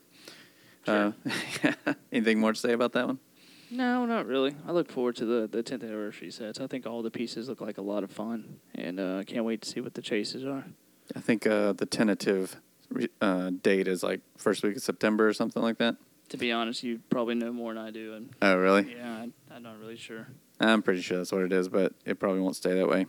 Uh, 0.88 1.12
anything 2.12 2.40
more 2.40 2.54
to 2.54 2.60
say 2.60 2.74
about 2.74 2.94
that 2.94 3.08
one? 3.08 3.20
No, 3.70 4.06
not 4.06 4.26
really. 4.26 4.56
I 4.66 4.72
look 4.72 4.90
forward 4.92 5.16
to 5.18 5.26
the 5.26 5.48
the 5.48 5.62
10th 5.62 5.84
anniversary 5.84 6.32
sets. 6.32 6.60
I 6.60 6.68
think 6.68 6.86
all 6.88 7.02
the 7.02 7.12
pieces 7.12 7.50
look 7.50 7.60
like 7.62 7.78
a 7.78 7.82
lot 7.82 8.04
of 8.04 8.12
fun, 8.12 8.60
and 8.76 9.00
uh, 9.00 9.18
I 9.18 9.24
can't 9.26 9.44
wait 9.46 9.62
to 9.64 9.70
see 9.70 9.82
what 9.82 9.94
the 9.94 10.02
chases 10.02 10.46
are. 10.46 10.66
I 11.16 11.20
think 11.20 11.46
uh, 11.46 11.74
the 11.74 11.86
tentative 11.86 12.56
re- 12.90 13.10
uh, 13.22 13.52
date 13.62 13.88
is 13.88 14.04
like 14.04 14.22
first 14.38 14.64
week 14.64 14.78
of 14.78 14.82
September 14.84 15.28
or 15.28 15.34
something 15.34 15.62
like 15.62 15.78
that. 15.80 15.98
To 16.30 16.38
be 16.38 16.52
honest, 16.52 16.84
you 16.84 17.00
probably 17.10 17.36
know 17.36 17.52
more 17.54 17.74
than 17.74 17.84
I 17.84 17.92
do, 17.92 18.14
and 18.14 18.30
Oh, 18.42 18.56
really? 18.58 18.96
yeah, 18.96 19.24
I, 19.52 19.56
I'm 19.56 19.64
not 19.64 19.80
really 19.80 19.96
sure. 19.98 20.28
I'm 20.60 20.82
pretty 20.82 21.02
sure 21.02 21.18
that's 21.18 21.32
what 21.32 21.42
it 21.44 21.54
is, 21.54 21.68
but 21.70 21.94
it 22.06 22.20
probably 22.20 22.42
won't 22.42 22.56
stay 22.56 22.74
that 22.74 22.88
way. 22.90 23.06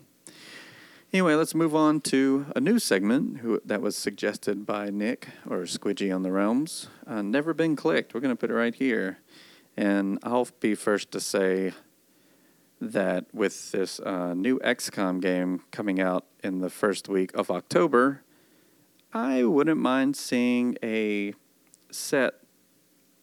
Anyway, 1.10 1.34
let's 1.34 1.54
move 1.54 1.74
on 1.74 2.02
to 2.02 2.44
a 2.54 2.60
new 2.60 2.78
segment 2.78 3.38
who, 3.38 3.58
that 3.64 3.80
was 3.80 3.96
suggested 3.96 4.66
by 4.66 4.90
Nick 4.90 5.28
or 5.48 5.60
Squidgy 5.62 6.14
on 6.14 6.22
the 6.22 6.30
Realms. 6.30 6.88
Uh, 7.06 7.22
Never 7.22 7.54
been 7.54 7.76
clicked. 7.76 8.12
We're 8.12 8.20
going 8.20 8.34
to 8.34 8.38
put 8.38 8.50
it 8.50 8.54
right 8.54 8.74
here. 8.74 9.18
And 9.74 10.18
I'll 10.22 10.48
be 10.60 10.74
first 10.74 11.10
to 11.12 11.20
say 11.20 11.72
that 12.78 13.24
with 13.32 13.72
this 13.72 14.00
uh, 14.00 14.34
new 14.34 14.58
XCOM 14.58 15.22
game 15.22 15.62
coming 15.70 15.98
out 15.98 16.26
in 16.44 16.58
the 16.58 16.68
first 16.68 17.08
week 17.08 17.30
of 17.34 17.50
October, 17.50 18.22
I 19.14 19.44
wouldn't 19.44 19.80
mind 19.80 20.14
seeing 20.14 20.76
a 20.82 21.32
set 21.90 22.34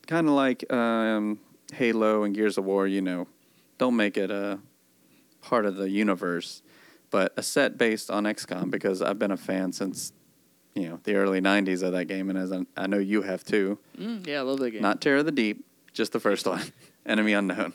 kind 0.08 0.26
of 0.26 0.32
like 0.32 0.72
um, 0.72 1.38
Halo 1.72 2.24
and 2.24 2.34
Gears 2.34 2.58
of 2.58 2.64
War, 2.64 2.88
you 2.88 3.00
know, 3.00 3.28
don't 3.78 3.94
make 3.94 4.16
it 4.16 4.32
a 4.32 4.58
part 5.40 5.66
of 5.66 5.76
the 5.76 5.88
universe, 5.88 6.62
but 7.10 7.32
a 7.36 7.42
set 7.42 7.78
based 7.78 8.10
on 8.10 8.24
XCOM 8.24 8.70
because 8.70 9.02
I've 9.02 9.18
been 9.18 9.30
a 9.30 9.36
fan 9.36 9.72
since 9.72 10.12
you 10.74 10.88
know 10.88 11.00
the 11.04 11.14
early 11.14 11.40
'90s 11.40 11.82
of 11.82 11.92
that 11.92 12.06
game, 12.06 12.30
and 12.30 12.38
as 12.38 12.52
I, 12.52 12.66
I 12.76 12.86
know 12.86 12.98
you 12.98 13.22
have 13.22 13.44
too. 13.44 13.78
Mm, 13.98 14.26
yeah, 14.26 14.38
I 14.38 14.42
love 14.42 14.58
that 14.60 14.70
game. 14.70 14.82
Not 14.82 15.00
Terror 15.00 15.18
of 15.18 15.26
the 15.26 15.32
Deep, 15.32 15.64
just 15.92 16.12
the 16.12 16.20
first 16.20 16.46
one, 16.46 16.62
Enemy 17.06 17.32
Unknown. 17.32 17.72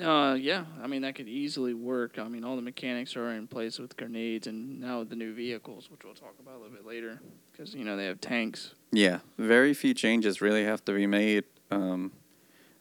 Uh, 0.00 0.34
yeah, 0.40 0.64
I 0.82 0.86
mean 0.86 1.02
that 1.02 1.14
could 1.14 1.28
easily 1.28 1.74
work. 1.74 2.18
I 2.18 2.26
mean 2.26 2.44
all 2.44 2.56
the 2.56 2.62
mechanics 2.62 3.14
are 3.14 3.30
in 3.32 3.46
place 3.46 3.78
with 3.78 3.96
grenades, 3.96 4.46
and 4.46 4.80
now 4.80 5.00
with 5.00 5.10
the 5.10 5.16
new 5.16 5.34
vehicles, 5.34 5.90
which 5.90 6.02
we'll 6.04 6.14
talk 6.14 6.34
about 6.40 6.54
a 6.54 6.58
little 6.58 6.74
bit 6.74 6.86
later, 6.86 7.20
because 7.50 7.74
you 7.74 7.84
know 7.84 7.96
they 7.96 8.06
have 8.06 8.20
tanks. 8.20 8.74
Yeah, 8.90 9.18
very 9.36 9.74
few 9.74 9.92
changes 9.92 10.40
really 10.40 10.64
have 10.64 10.84
to 10.86 10.92
be 10.92 11.06
made. 11.06 11.44
Um, 11.70 12.12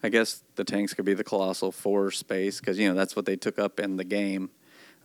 I 0.03 0.09
guess 0.09 0.43
the 0.55 0.63
tanks 0.63 0.93
could 0.93 1.05
be 1.05 1.13
the 1.13 1.23
colossal 1.23 1.71
four 1.71 2.11
space 2.11 2.59
because 2.59 2.79
you 2.79 2.87
know 2.87 2.95
that's 2.95 3.15
what 3.15 3.25
they 3.25 3.35
took 3.35 3.59
up 3.59 3.79
in 3.79 3.97
the 3.97 4.05
game. 4.05 4.49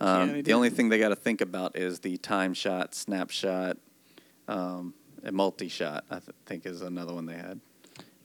Um, 0.01 0.37
Yeah, 0.37 0.43
the 0.43 0.53
only 0.53 0.71
thing 0.71 0.89
they 0.89 0.99
got 0.99 1.09
to 1.11 1.17
think 1.17 1.41
about 1.41 1.77
is 1.77 2.01
the 2.01 2.17
time 2.19 2.55
shot, 2.55 2.95
snapshot, 2.95 3.79
um, 4.49 4.95
and 5.23 5.35
multi 5.35 5.69
shot. 5.69 6.05
I 6.11 6.19
th- 6.21 6.37
think 6.45 6.67
is 6.67 6.83
another 6.83 7.15
one 7.15 7.27
they 7.27 7.37
had. 7.37 7.61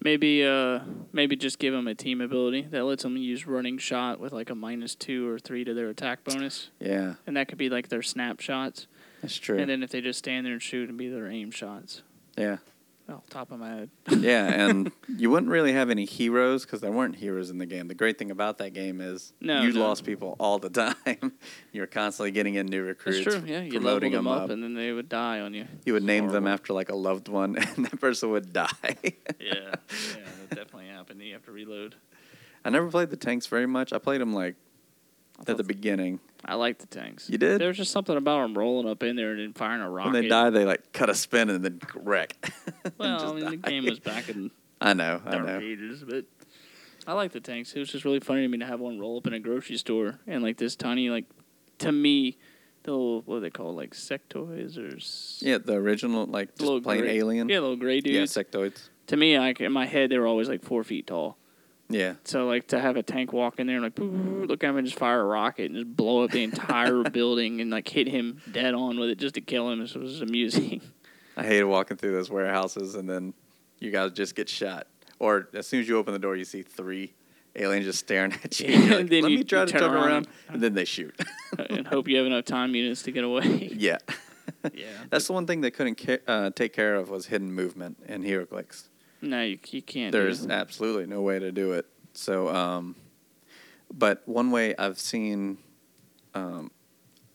Maybe, 0.03 0.43
uh, 0.45 0.79
maybe 1.13 1.35
just 1.35 1.59
give 1.59 1.73
them 1.73 1.87
a 1.87 1.93
team 1.93 2.21
ability 2.21 2.63
that 2.71 2.83
lets 2.85 3.03
them 3.03 3.15
use 3.17 3.45
running 3.45 3.77
shot 3.77 4.19
with 4.19 4.33
like 4.33 4.49
a 4.49 4.55
minus 4.55 4.95
two 4.95 5.29
or 5.29 5.37
three 5.37 5.63
to 5.63 5.75
their 5.75 5.89
attack 5.89 6.23
bonus, 6.23 6.69
Yeah, 6.79 7.15
and 7.27 7.37
that 7.37 7.47
could 7.47 7.59
be 7.59 7.69
like 7.69 7.89
their 7.89 8.01
snapshots. 8.01 8.87
that's 9.21 9.37
true. 9.37 9.59
And 9.59 9.69
then 9.69 9.83
if 9.83 9.91
they 9.91 10.01
just 10.01 10.17
stand 10.17 10.45
there 10.47 10.53
and 10.53 10.61
shoot, 10.61 10.89
and 10.89 10.97
be 10.97 11.07
their 11.07 11.27
aim 11.27 11.51
shots. 11.51 12.01
yeah, 12.35 12.57
Oh, 13.11 13.21
top 13.29 13.51
of 13.51 13.59
my 13.59 13.69
head. 13.69 13.89
yeah, 14.19 14.47
and 14.47 14.91
you 15.17 15.29
wouldn't 15.29 15.51
really 15.51 15.73
have 15.73 15.89
any 15.89 16.05
heroes 16.05 16.63
because 16.65 16.79
there 16.81 16.91
weren't 16.91 17.15
heroes 17.17 17.49
in 17.49 17.57
the 17.57 17.65
game. 17.65 17.87
The 17.89 17.93
great 17.93 18.17
thing 18.17 18.31
about 18.31 18.57
that 18.59 18.71
game 18.73 19.01
is 19.01 19.33
No, 19.41 19.61
you 19.63 19.73
no. 19.73 19.81
lost 19.81 20.05
people 20.05 20.35
all 20.39 20.59
the 20.59 20.69
time. 21.05 21.33
You're 21.73 21.87
constantly 21.87 22.31
getting 22.31 22.55
in 22.55 22.67
new 22.67 22.83
recruits. 22.83 23.25
That's 23.25 23.37
true. 23.37 23.45
Yeah, 23.45 23.61
you 23.61 23.71
promoting 23.73 24.13
them 24.13 24.23
them 24.25 24.33
up, 24.33 24.43
up. 24.43 24.49
and 24.51 24.63
then 24.63 24.73
they 24.75 24.91
would 24.93 25.09
die 25.09 25.41
on 25.41 25.53
you. 25.53 25.65
You 25.85 25.93
would 25.93 26.03
It's 26.03 26.07
name 26.07 26.27
them 26.29 26.47
after 26.47 26.73
like 26.73 26.89
a 26.89 26.95
loved 26.95 27.27
one, 27.27 27.57
and 27.75 27.85
that 27.85 27.99
person 27.99 28.31
would 28.31 28.53
die. 28.53 28.69
Yeah, 28.93 29.15
yeah, 29.39 29.73
that 29.79 30.49
definitely 30.49 30.87
happened. 30.87 31.21
You 31.21 31.33
have 31.33 31.45
to 31.45 31.51
reload. 31.51 31.95
I 32.63 32.69
never 32.69 32.87
played 32.89 33.09
the 33.09 33.17
tanks 33.17 33.47
very 33.47 33.65
much. 33.65 33.91
I 33.91 33.97
played 33.97 34.21
them 34.21 34.33
like 34.33 34.55
I, 35.47 35.51
at 35.51 35.57
the 35.57 35.63
beginning. 35.63 36.19
I 36.45 36.55
like 36.55 36.79
the 36.79 36.87
tanks. 36.87 37.29
You 37.29 37.37
did? 37.37 37.61
There's 37.61 37.77
just 37.77 37.91
something 37.91 38.17
about 38.17 38.41
them 38.41 38.57
rolling 38.57 38.89
up 38.89 39.03
in 39.03 39.15
there 39.15 39.31
and 39.31 39.39
then 39.39 39.53
firing 39.53 39.81
a 39.81 39.89
rocket. 39.89 40.13
When 40.13 40.21
they 40.23 40.27
die, 40.29 40.49
they 40.49 40.65
like 40.65 40.91
cut 40.91 41.09
a 41.09 41.15
spin 41.15 41.49
and 41.49 41.63
then 41.63 41.79
wreck. 41.95 42.35
Well, 42.97 43.31
I 43.31 43.35
mean, 43.35 43.45
the 43.49 43.57
game 43.57 43.85
was 43.85 43.99
back 43.99 44.27
in 44.29 44.49
I 44.81 44.93
know, 44.93 45.21
I 45.25 45.37
know. 45.37 45.59
ages, 45.59 46.03
but 46.07 46.25
I 47.05 47.13
like 47.13 47.31
the 47.31 47.39
tanks. 47.39 47.73
It 47.73 47.79
was 47.79 47.91
just 47.91 48.05
really 48.05 48.19
funny 48.19 48.41
to 48.41 48.47
me 48.47 48.57
to 48.59 48.65
have 48.65 48.79
one 48.79 48.99
roll 48.99 49.17
up 49.17 49.27
in 49.27 49.33
a 49.33 49.39
grocery 49.39 49.77
store 49.77 50.19
and 50.27 50.41
like 50.43 50.57
this 50.57 50.75
tiny, 50.75 51.09
like 51.11 51.25
to 51.79 51.91
me, 51.91 52.37
the 52.83 52.91
little 52.91 53.21
what 53.23 53.35
are 53.35 53.39
they 53.41 53.49
called, 53.51 53.75
like 53.75 53.91
sectoids 53.91 54.77
or 54.77 54.97
Yeah, 55.45 55.59
the 55.59 55.73
original 55.73 56.25
like 56.25 56.49
just 56.49 56.61
little 56.61 56.81
plain 56.81 57.01
gray- 57.01 57.17
alien. 57.19 57.49
Yeah, 57.49 57.59
little 57.59 57.75
gray 57.75 58.01
dudes. 58.01 58.35
yeah, 58.35 58.43
sectoids. 58.43 58.89
to 59.07 59.17
me, 59.17 59.37
I, 59.37 59.53
in 59.59 59.71
my 59.71 59.85
head, 59.85 60.09
they 60.09 60.17
were 60.17 60.27
always 60.27 60.49
like 60.49 60.63
four 60.63 60.83
feet 60.83 61.05
tall. 61.07 61.37
Yeah, 61.93 62.13
So 62.23 62.47
like 62.47 62.67
to 62.67 62.79
have 62.79 62.95
a 62.97 63.03
tank 63.03 63.33
walk 63.33 63.59
in 63.59 63.67
there 63.67 63.77
and 63.77 63.83
like 63.83 63.97
look 64.49 64.63
at 64.63 64.69
him 64.69 64.77
and 64.77 64.87
just 64.87 64.97
fire 64.99 65.21
a 65.21 65.25
rocket 65.25 65.65
and 65.71 65.75
just 65.75 65.95
blow 65.95 66.23
up 66.23 66.31
the 66.31 66.43
entire 66.43 67.03
building 67.09 67.61
and 67.61 67.69
like 67.69 67.87
hit 67.87 68.07
him 68.07 68.41
dead 68.51 68.73
on 68.73 68.99
with 68.99 69.09
it 69.09 69.17
just 69.19 69.35
to 69.35 69.41
kill 69.41 69.69
him. 69.69 69.81
It 69.81 69.95
was 69.95 70.21
amusing. 70.21 70.81
I 71.37 71.43
hated 71.43 71.63
walking 71.65 71.97
through 71.97 72.11
those 72.13 72.29
warehouses 72.29 72.95
and 72.95 73.09
then 73.09 73.33
you 73.79 73.91
guys 73.91 74.11
just 74.11 74.35
get 74.35 74.49
shot. 74.49 74.87
Or 75.19 75.47
as 75.53 75.67
soon 75.67 75.81
as 75.81 75.87
you 75.89 75.97
open 75.97 76.13
the 76.13 76.19
door, 76.19 76.35
you 76.35 76.45
see 76.45 76.61
three 76.61 77.13
aliens 77.55 77.85
just 77.85 77.99
staring 77.99 78.33
at 78.43 78.59
you. 78.59 78.67
Yeah, 78.71 78.79
like, 78.79 78.99
and 79.01 79.09
then 79.09 79.21
Let 79.23 79.31
you- 79.31 79.37
me 79.39 79.43
try 79.43 79.65
to 79.65 79.71
turn 79.71 79.81
turn 79.81 79.93
around 79.93 80.07
around, 80.07 80.27
and- 80.47 80.53
and 80.55 80.63
then 80.63 80.73
they 80.73 80.85
shoot. 80.85 81.13
and 81.69 81.85
hope 81.87 82.07
you 82.07 82.17
have 82.17 82.25
enough 82.25 82.45
time 82.45 82.73
units 82.75 83.03
to 83.03 83.11
get 83.11 83.23
away. 83.23 83.69
yeah, 83.75 83.97
yeah. 84.73 84.85
that's 85.09 85.27
the 85.27 85.33
one 85.33 85.45
thing 85.47 85.61
they 85.61 85.71
couldn't 85.71 85.95
ca- 85.99 86.19
uh, 86.27 86.49
take 86.51 86.73
care 86.73 86.95
of 86.95 87.09
was 87.09 87.25
hidden 87.27 87.51
movement 87.53 87.97
in 88.07 88.23
HeroClix. 88.23 88.87
No, 89.21 89.41
you, 89.43 89.59
you 89.69 89.81
can't. 89.81 90.11
There's 90.11 90.47
absolutely 90.47 91.05
no 91.05 91.21
way 91.21 91.39
to 91.39 91.51
do 91.51 91.73
it. 91.73 91.85
So, 92.13 92.49
um, 92.49 92.95
but 93.93 94.21
one 94.27 94.51
way 94.51 94.75
I've 94.77 94.99
seen, 94.99 95.57
um, 96.33 96.71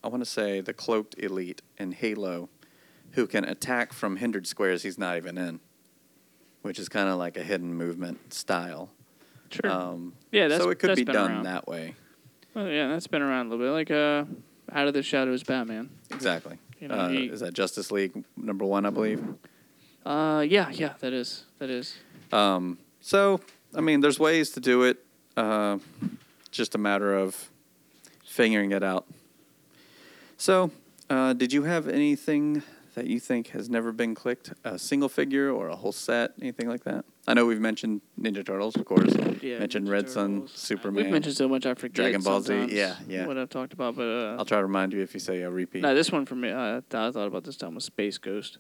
I 0.02 0.08
want 0.08 0.22
to 0.24 0.28
say 0.30 0.60
the 0.60 0.72
cloaked 0.72 1.14
elite 1.18 1.62
in 1.78 1.92
Halo, 1.92 2.48
who 3.12 3.26
can 3.26 3.44
attack 3.44 3.92
from 3.92 4.16
hindered 4.16 4.46
squares 4.46 4.82
he's 4.82 4.98
not 4.98 5.16
even 5.16 5.38
in, 5.38 5.60
which 6.62 6.78
is 6.78 6.88
kind 6.88 7.08
of 7.08 7.18
like 7.18 7.36
a 7.36 7.42
hidden 7.42 7.74
movement 7.74 8.34
style. 8.34 8.90
Sure. 9.50 9.70
Um, 9.70 10.14
yeah, 10.32 10.48
that's 10.48 10.62
so 10.62 10.70
it 10.70 10.78
could 10.78 10.96
be 10.96 11.04
done 11.04 11.30
around. 11.30 11.42
that 11.44 11.68
way. 11.68 11.94
Well, 12.54 12.68
yeah, 12.68 12.88
that's 12.88 13.06
been 13.06 13.22
around 13.22 13.46
a 13.46 13.50
little 13.50 13.66
bit. 13.66 13.72
Like 13.72 13.90
uh, 13.90 14.24
Out 14.76 14.88
of 14.88 14.94
the 14.94 15.02
Shadows, 15.02 15.42
Batman. 15.44 15.90
Exactly. 16.10 16.58
You 16.80 16.88
know, 16.88 16.94
uh, 16.94 17.08
he- 17.08 17.26
is 17.26 17.40
that 17.40 17.54
Justice 17.54 17.90
League 17.92 18.24
number 18.36 18.64
one, 18.64 18.84
I 18.86 18.90
believe? 18.90 19.22
Uh, 20.06 20.40
yeah, 20.42 20.70
yeah, 20.70 20.94
that 21.00 21.12
is 21.12 21.44
that 21.58 21.68
is. 21.68 21.96
Um, 22.32 22.78
so, 23.00 23.40
I 23.74 23.80
mean, 23.80 24.00
there's 24.00 24.20
ways 24.20 24.50
to 24.50 24.60
do 24.60 24.84
it. 24.84 25.04
Uh, 25.36 25.78
just 26.50 26.74
a 26.74 26.78
matter 26.78 27.14
of 27.14 27.50
figuring 28.24 28.70
it 28.70 28.82
out. 28.82 29.04
So, 30.36 30.70
uh, 31.10 31.32
did 31.32 31.52
you 31.52 31.64
have 31.64 31.88
anything 31.88 32.62
that 32.94 33.06
you 33.06 33.18
think 33.18 33.48
has 33.48 33.68
never 33.68 33.90
been 33.92 34.14
clicked? 34.14 34.52
A 34.64 34.78
single 34.78 35.08
figure 35.08 35.50
or 35.50 35.68
a 35.68 35.76
whole 35.76 35.92
set? 35.92 36.32
Anything 36.40 36.68
like 36.68 36.84
that? 36.84 37.04
I 37.26 37.34
know 37.34 37.44
we've 37.44 37.60
mentioned 37.60 38.00
Ninja 38.20 38.46
Turtles, 38.46 38.76
of 38.76 38.84
course. 38.84 39.12
Yeah, 39.42 39.58
mentioned 39.58 39.88
Ninja 39.88 39.92
Red 39.92 40.10
Son, 40.10 40.46
Superman. 40.46 41.02
We've 41.02 41.12
mentioned 41.12 41.36
so 41.36 41.48
much 41.48 41.66
I 41.66 41.74
forget. 41.74 41.94
Dragon 41.94 42.22
Ball 42.22 42.40
Z, 42.40 42.68
yeah, 42.70 42.94
yeah. 43.08 43.26
What 43.26 43.38
I've 43.38 43.50
talked 43.50 43.72
about, 43.72 43.96
but 43.96 44.04
uh, 44.06 44.36
I'll 44.38 44.44
try 44.44 44.58
to 44.58 44.64
remind 44.66 44.92
you 44.92 45.02
if 45.02 45.14
you 45.14 45.20
say 45.20 45.42
a 45.42 45.50
repeat. 45.50 45.82
no, 45.82 45.94
this 45.94 46.12
one 46.12 46.26
for 46.26 46.36
me, 46.36 46.50
uh, 46.50 46.78
I 46.78 47.10
thought 47.10 47.16
about 47.26 47.42
this 47.42 47.56
time 47.56 47.74
was 47.74 47.84
Space 47.84 48.18
Ghost. 48.18 48.58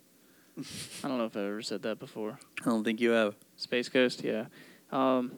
I 0.58 1.08
don't 1.08 1.18
know 1.18 1.26
if 1.26 1.36
I 1.36 1.40
ever 1.40 1.62
said 1.62 1.82
that 1.82 1.98
before. 1.98 2.38
I 2.62 2.64
don't 2.70 2.84
think 2.84 3.00
you 3.00 3.10
have. 3.10 3.34
Space 3.56 3.88
Ghost, 3.88 4.22
yeah. 4.24 4.46
Um, 4.90 5.32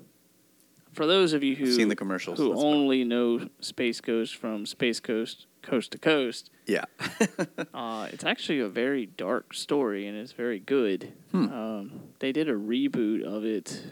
for 0.93 1.07
those 1.07 1.33
of 1.33 1.43
you 1.43 1.57
who 1.57 1.67
I've 1.67 1.75
seen 1.75 1.89
the 1.89 1.97
commercials. 1.97 2.39
who 2.39 2.55
only 2.55 3.05
know 3.05 3.49
Space 3.61 4.01
Ghost 4.01 4.37
from 4.37 4.65
Space 4.67 5.01
Ghost 5.01 5.47
Coast 5.63 5.91
to 5.93 5.99
Coast, 5.99 6.51
Yeah. 6.67 6.85
uh, 7.75 8.09
it's 8.13 8.25
actually 8.25 8.61
a 8.61 8.69
very 8.69 9.07
dark 9.07 9.55
story 9.55 10.07
and 10.07 10.17
it's 10.17 10.33
very 10.33 10.61
good. 10.61 11.13
Hmm. 11.33 11.49
Um, 11.53 12.01
they 12.21 12.33
did 12.33 12.49
a 12.49 12.55
reboot 12.55 13.23
of 13.23 13.45
it. 13.45 13.83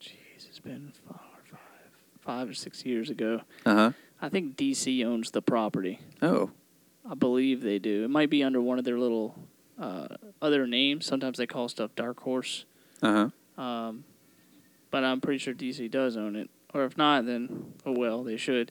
Jeez, 0.00 0.48
it's 0.48 0.60
been 0.60 0.92
five, 1.06 1.18
five, 1.50 1.58
five 2.20 2.48
or 2.48 2.54
six 2.54 2.84
years 2.86 3.10
ago. 3.10 3.42
Uh 3.66 3.74
huh. 3.74 3.92
I 4.22 4.28
think 4.28 4.56
DC 4.56 5.04
owns 5.04 5.30
the 5.32 5.42
property. 5.42 5.98
Oh. 6.22 6.50
I 7.10 7.14
believe 7.14 7.62
they 7.62 7.78
do. 7.78 8.04
It 8.04 8.10
might 8.10 8.30
be 8.30 8.42
under 8.44 8.60
one 8.60 8.78
of 8.78 8.84
their 8.84 8.98
little 8.98 9.34
uh, 9.80 10.08
other 10.42 10.66
names. 10.66 11.06
Sometimes 11.06 11.38
they 11.38 11.46
call 11.46 11.68
stuff 11.68 11.90
Dark 11.96 12.20
Horse. 12.20 12.64
Uh 13.02 13.30
huh. 13.56 13.62
Um, 13.62 14.04
but 14.90 15.04
I'm 15.04 15.20
pretty 15.20 15.38
sure 15.38 15.54
DC 15.54 15.90
does 15.90 16.16
own 16.16 16.36
it. 16.36 16.50
Or 16.74 16.84
if 16.84 16.96
not, 16.96 17.26
then 17.26 17.72
oh 17.86 17.92
well, 17.92 18.22
they 18.22 18.36
should. 18.36 18.70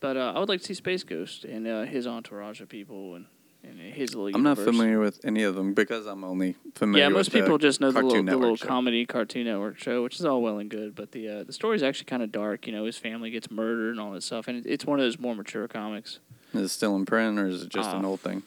But 0.00 0.16
uh, 0.16 0.32
I 0.34 0.40
would 0.40 0.48
like 0.48 0.60
to 0.60 0.66
see 0.66 0.74
Space 0.74 1.04
Ghost 1.04 1.44
and 1.44 1.66
uh, 1.68 1.82
his 1.82 2.06
entourage 2.08 2.60
of 2.60 2.68
people 2.68 3.14
and, 3.14 3.26
and 3.62 3.78
his 3.78 4.14
little. 4.16 4.34
I'm 4.34 4.42
not 4.42 4.58
familiar 4.58 4.98
with 4.98 5.20
any 5.24 5.44
of 5.44 5.54
them 5.54 5.74
because 5.74 6.06
I'm 6.06 6.24
only 6.24 6.56
familiar. 6.74 7.04
Yeah, 7.04 7.08
with 7.08 7.16
most 7.18 7.30
the 7.30 7.40
people 7.40 7.58
just 7.58 7.80
know 7.80 7.92
the 7.92 8.02
little, 8.02 8.24
the 8.24 8.36
little 8.36 8.56
comedy 8.56 9.06
Cartoon 9.06 9.44
Network 9.44 9.78
show, 9.78 10.02
which 10.02 10.18
is 10.18 10.24
all 10.24 10.42
well 10.42 10.58
and 10.58 10.68
good. 10.68 10.96
But 10.96 11.12
the 11.12 11.28
uh, 11.28 11.44
the 11.44 11.52
story's 11.52 11.84
actually 11.84 12.06
kind 12.06 12.22
of 12.24 12.32
dark. 12.32 12.66
You 12.66 12.72
know, 12.72 12.84
his 12.84 12.98
family 12.98 13.30
gets 13.30 13.48
murdered 13.50 13.90
and 13.92 14.00
all 14.00 14.10
that 14.12 14.24
stuff, 14.24 14.48
and 14.48 14.58
it, 14.58 14.68
it's 14.68 14.84
one 14.84 14.98
of 14.98 15.04
those 15.04 15.20
more 15.20 15.36
mature 15.36 15.68
comics. 15.68 16.18
Is 16.54 16.62
it 16.62 16.68
still 16.70 16.96
in 16.96 17.06
print 17.06 17.38
or 17.38 17.46
is 17.46 17.62
it 17.62 17.68
just 17.68 17.90
an 17.92 18.04
Ah. 18.04 18.08
old 18.08 18.20
thing? 18.20 18.42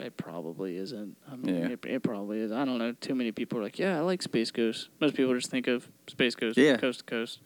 It 0.00 0.16
probably 0.16 0.76
isn't. 0.76 1.16
I 1.30 1.36
mean, 1.36 1.54
Yeah. 1.54 1.68
it, 1.68 1.84
it 1.86 2.02
probably 2.02 2.40
is. 2.40 2.52
I 2.52 2.64
don't 2.64 2.78
know. 2.78 2.92
Too 2.92 3.14
many 3.14 3.32
people 3.32 3.58
are 3.58 3.62
like, 3.62 3.78
yeah, 3.78 3.96
I 3.98 4.00
like 4.00 4.22
Space 4.22 4.50
Ghost. 4.50 4.88
Most 5.00 5.14
people 5.14 5.34
just 5.34 5.50
think 5.50 5.66
of 5.66 5.88
Space 6.08 6.34
Ghost, 6.34 6.56
Yeah. 6.58 6.76
coast 6.76 7.00
to 7.00 7.04
coast. 7.04 7.40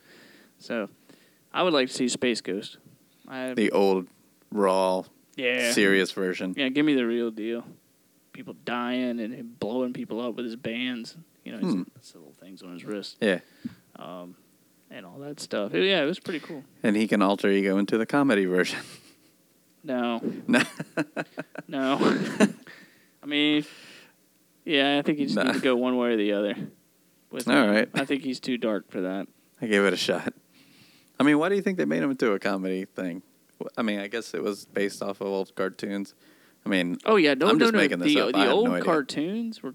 So, 0.59 0.88
I 1.53 1.62
would 1.62 1.73
like 1.73 1.88
to 1.88 1.95
see 1.95 2.09
Space 2.09 2.40
Ghost. 2.40 2.79
I, 3.29 3.55
The 3.55 3.71
old, 3.73 4.07
raw, 4.51 5.05
yeah, 5.37 5.73
serious 5.73 6.12
version. 6.12 6.55
Yeah, 6.57 6.69
give 6.69 6.85
me 6.87 6.95
the 6.95 7.07
real 7.07 7.31
deal. 7.31 7.64
People 8.33 8.55
dying 8.64 9.21
and 9.21 9.33
him 9.35 9.55
blowing 9.59 9.93
people 9.93 10.21
up 10.21 10.35
with 10.35 10.45
his 10.45 10.57
bands. 10.57 11.17
You 11.45 11.53
know, 11.53 11.59
his, 11.59 11.75
Hmm. 11.75 11.83
his 11.99 12.14
little 12.14 12.33
things 12.33 12.62
on 12.62 12.73
his 12.73 12.85
wrist, 12.85 13.19
Yeah. 13.21 13.40
um, 13.97 14.35
and 14.90 15.05
all 15.05 15.19
that 15.19 15.40
stuff. 15.40 15.73
Yeah, 15.75 16.03
it 16.03 16.07
was 16.07 16.19
pretty 16.19 16.40
cool. 16.40 16.64
And 16.83 16.97
he 16.97 17.07
can 17.07 17.21
alter 17.23 17.49
ego 17.49 17.77
into 17.79 17.99
the 17.99 18.07
comedy 18.07 18.45
version. 18.47 18.79
No, 19.85 20.20
No. 20.49 20.62
no. 21.68 21.99
I 23.23 23.27
mean, 23.27 23.64
yeah, 24.64 24.99
I 24.99 25.03
think 25.03 25.18
you 25.18 25.27
just 25.27 25.37
Nah. 25.37 25.44
need 25.44 25.55
to 25.55 25.61
go 25.61 25.77
one 25.77 25.97
way 25.97 26.12
or 26.12 26.16
the 26.16 26.33
other. 26.33 26.55
With 27.31 27.49
All 27.49 27.55
him. 27.55 27.70
right. 27.70 27.88
I 27.94 28.05
think 28.05 28.23
he's 28.23 28.40
too 28.40 28.57
dark 28.57 28.90
for 28.90 29.01
that. 29.03 29.27
I 29.61 29.66
gave 29.66 29.83
it 29.85 29.92
a 29.92 29.97
shot. 29.97 30.33
I 31.18 31.23
mean, 31.23 31.38
why 31.38 31.49
do 31.49 31.55
you 31.55 31.62
think 31.62 31.79
they 31.79 31.85
made 31.85 32.03
him 32.03 32.11
into 32.11 32.33
a 32.33 32.38
comedy 32.38 32.85
thing? 32.87 33.23
I 33.77 33.83
mean, 33.83 34.01
I 34.01 34.09
guess 34.09 34.35
it 34.35 34.42
was 34.42 34.64
based 34.66 35.03
off 35.03 35.20
of 35.20 35.27
old 35.29 35.55
cartoons. 35.55 36.14
I 36.66 36.68
mean, 36.68 36.99
Oh 37.05 37.16
yeah, 37.16 37.35
no, 37.35 37.49
I'm 37.49 37.59
no, 37.59 37.64
just 37.66 37.73
no. 37.75 37.79
making 37.79 37.99
this 38.01 38.14
the 38.14 38.20
up. 38.20 38.33
The 38.33 38.44
no 38.44 38.51
old 38.53 38.68
idea. 38.70 38.85
cartoons 38.85 39.62
were 39.62 39.75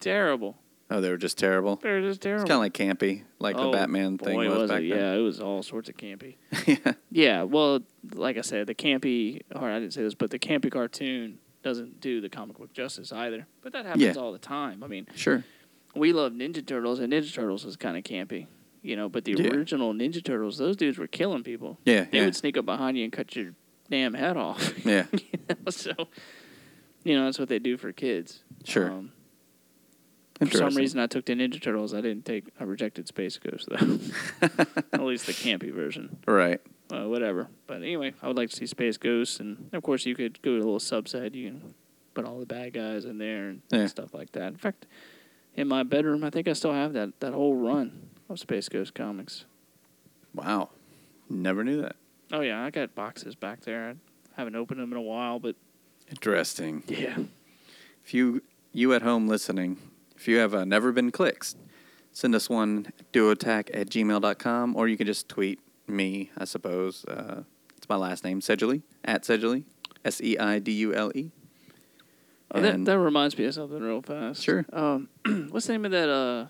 terrible. 0.00 0.58
Oh, 0.90 1.00
they 1.00 1.10
were 1.10 1.16
just 1.16 1.38
terrible. 1.38 1.76
They 1.76 1.90
were 1.90 2.00
just 2.02 2.20
terrible. 2.20 2.42
It's 2.42 2.48
kind 2.50 2.56
of 2.56 2.60
like 2.62 2.74
campy, 2.74 3.22
like 3.38 3.56
Oh, 3.56 3.66
the 3.70 3.76
Batman 3.76 4.18
thing 4.18 4.36
was, 4.36 4.48
was 4.48 4.70
back 4.70 4.82
it. 4.82 4.88
then. 4.90 4.98
Yeah, 4.98 5.14
it 5.14 5.20
was 5.20 5.40
all 5.40 5.62
sorts 5.62 5.88
of 5.88 5.96
campy. 5.96 6.36
yeah. 6.66 6.92
Yeah, 7.10 7.42
well, 7.44 7.80
like 8.14 8.36
I 8.36 8.42
said, 8.42 8.66
the 8.66 8.74
campy, 8.74 9.42
or 9.54 9.68
I 9.70 9.78
didn't 9.78 9.94
say 9.94 10.02
this, 10.02 10.14
but 10.14 10.30
the 10.30 10.38
campy 10.38 10.70
cartoon 10.70 11.38
doesn't 11.62 12.00
do 12.00 12.20
the 12.20 12.28
comic 12.28 12.58
book 12.58 12.72
justice 12.72 13.12
either. 13.12 13.46
But 13.62 13.72
that 13.74 13.84
happens 13.86 14.02
Yeah. 14.02 14.14
all 14.22 14.32
the 14.32 14.38
time. 14.38 14.82
I 14.82 14.86
mean, 14.86 15.06
Sure. 15.14 15.44
we 15.94 16.12
love 16.12 16.32
Ninja 16.32 16.64
Turtles, 16.66 16.98
and 17.00 17.12
Ninja 17.12 17.32
Turtles 17.32 17.64
was 17.64 17.76
kind 17.76 17.96
of 17.96 18.02
campy, 18.02 18.46
you 18.82 18.96
know. 18.96 19.08
But 19.08 19.24
the 19.24 19.32
Yeah. 19.32 19.48
original 19.50 19.92
Ninja 19.92 20.24
Turtles, 20.24 20.56
those 20.58 20.76
dudes 20.76 20.96
were 20.98 21.06
killing 21.06 21.42
people. 21.42 21.78
Yeah. 21.84 22.04
They 22.10 22.18
yeah. 22.18 22.24
would 22.24 22.36
sneak 22.36 22.56
up 22.56 22.64
behind 22.64 22.96
you 22.96 23.04
and 23.04 23.12
cut 23.12 23.36
your 23.36 23.52
damn 23.90 24.14
head 24.14 24.36
off. 24.36 24.84
yeah. 24.86 25.04
you 25.12 25.38
know, 25.48 25.70
so, 25.70 25.92
you 27.04 27.14
know, 27.14 27.26
that's 27.26 27.38
what 27.38 27.48
they 27.48 27.58
do 27.58 27.76
for 27.76 27.92
kids. 27.92 28.42
Sure. 28.64 28.90
Um, 28.90 29.12
for 30.48 30.56
some 30.56 30.74
reason, 30.74 30.98
I 31.00 31.06
took 31.06 31.26
the 31.26 31.34
Ninja 31.34 31.60
Turtles. 31.60 31.92
I 31.94 32.00
didn't 32.00 32.24
take. 32.24 32.48
I 32.58 32.64
rejected 32.64 33.06
Space 33.08 33.38
Ghost 33.38 33.68
though. 33.68 33.98
At 34.92 35.02
least 35.02 35.26
the 35.26 35.32
campy 35.32 35.72
version. 35.72 36.18
Right. 36.26 36.60
Uh, 36.92 37.08
whatever. 37.08 37.48
But 37.66 37.78
anyway, 37.78 38.14
I 38.22 38.26
would 38.28 38.36
like 38.36 38.50
to 38.50 38.56
see 38.56 38.66
Space 38.66 38.96
Ghost, 38.96 39.38
and 39.40 39.68
of 39.72 39.82
course, 39.82 40.06
you 40.06 40.14
could 40.14 40.40
go 40.42 40.52
to 40.52 40.56
a 40.56 40.64
little 40.64 40.78
subset. 40.78 41.34
You 41.34 41.50
can 41.50 41.74
put 42.14 42.24
all 42.24 42.38
the 42.40 42.46
bad 42.46 42.72
guys 42.72 43.04
in 43.04 43.18
there 43.18 43.48
and 43.50 43.62
Yeah. 43.70 43.86
stuff 43.86 44.12
like 44.14 44.32
that. 44.32 44.48
In 44.48 44.56
fact, 44.56 44.86
in 45.54 45.68
my 45.68 45.82
bedroom, 45.82 46.24
I 46.24 46.30
think 46.30 46.48
I 46.48 46.52
still 46.54 46.72
have 46.72 46.92
that 46.94 47.20
that 47.20 47.32
whole 47.32 47.54
run 47.54 48.08
of 48.28 48.38
Space 48.40 48.68
Ghost 48.68 48.94
comics. 48.94 49.44
Wow. 50.34 50.70
Never 51.28 51.62
knew 51.64 51.80
that. 51.82 51.96
Oh 52.32 52.40
yeah, 52.40 52.64
I 52.64 52.70
got 52.70 52.94
boxes 52.94 53.34
back 53.34 53.60
there. 53.62 53.90
I 53.90 53.94
haven't 54.36 54.54
opened 54.56 54.80
them 54.80 54.90
in 54.92 54.96
a 54.98 55.02
while, 55.02 55.38
but 55.38 55.56
Interesting. 56.08 56.82
yeah. 56.88 57.18
If 58.04 58.14
you 58.14 58.42
you 58.72 58.92
at 58.94 59.02
home 59.02 59.28
listening, 59.28 59.78
if 60.20 60.28
you 60.28 60.36
have 60.36 60.54
uh, 60.54 60.66
never 60.66 60.92
been 60.92 61.10
clicks, 61.10 61.56
send 62.12 62.34
us 62.34 62.50
one 62.50 62.92
duoattack 63.10 63.70
at 63.72 63.88
gmail.com 63.88 64.76
or 64.76 64.86
you 64.86 64.98
can 64.98 65.06
just 65.06 65.30
tweet 65.30 65.60
me, 65.86 66.30
I 66.36 66.44
suppose. 66.44 67.06
Uh, 67.06 67.44
it's 67.78 67.88
my 67.88 67.96
last 67.96 68.22
name, 68.22 68.40
Sedgley, 68.40 68.82
at 69.02 69.22
Sedgley, 69.22 69.64
S 70.04 70.20
E 70.20 70.36
I 70.36 70.58
D 70.58 70.72
U 70.72 70.94
L 70.94 71.10
E. 71.14 71.30
Oh, 72.50 72.60
that, 72.60 72.84
that 72.84 72.98
reminds 72.98 73.38
me 73.38 73.46
of 73.46 73.54
something 73.54 73.80
real 73.80 74.02
fast. 74.02 74.42
Sure. 74.42 74.66
Um, 74.74 75.08
what's 75.50 75.66
the 75.68 75.72
name 75.72 75.86
of 75.86 75.92
that? 75.92 76.10
Uh, 76.10 76.48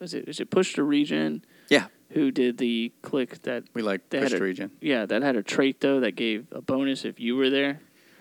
is 0.00 0.14
it 0.14 0.28
is 0.28 0.38
it 0.38 0.50
Push 0.50 0.74
to 0.74 0.84
Regen? 0.84 1.44
Yeah. 1.68 1.86
Who 2.10 2.30
did 2.30 2.58
the 2.58 2.92
click 3.02 3.42
that? 3.42 3.64
We 3.74 3.82
like 3.82 4.10
Push 4.10 4.32
a- 4.32 4.38
Region. 4.38 4.70
Yeah, 4.80 5.06
that 5.06 5.22
had 5.22 5.34
a 5.34 5.42
trait 5.42 5.80
though 5.80 5.98
that 6.00 6.12
gave 6.12 6.46
a 6.52 6.62
bonus 6.62 7.04
if 7.04 7.18
you 7.18 7.34
were 7.34 7.50
there. 7.50 7.80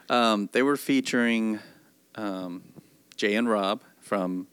Um, 0.09 0.49
they 0.53 0.63
were 0.63 0.75
featuring 0.75 1.59
um, 2.15 2.63
Jay 3.15 3.35
and 3.35 3.47
Rob 3.47 3.83
from 3.99 4.47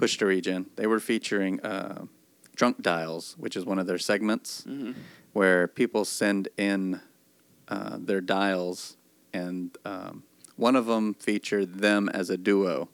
Push 0.00 0.16
to 0.18 0.26
Regen. 0.26 0.66
They 0.76 0.86
were 0.86 0.98
featuring 1.00 1.60
uh, 1.60 2.06
Drunk 2.56 2.80
Dials, 2.82 3.36
which 3.38 3.54
is 3.56 3.64
one 3.64 3.78
of 3.78 3.86
their 3.86 3.98
segments 3.98 4.64
Mm-hmm. 4.66 4.92
where 5.34 5.68
people 5.68 6.04
send 6.04 6.48
in 6.56 7.00
uh, 7.68 7.98
their 8.00 8.20
dials, 8.20 8.96
and 9.32 9.76
um, 9.84 10.24
one 10.56 10.74
of 10.74 10.86
them 10.86 11.14
featured 11.14 11.74
them 11.80 12.08
as 12.08 12.30
a 12.30 12.36
duo, 12.36 12.88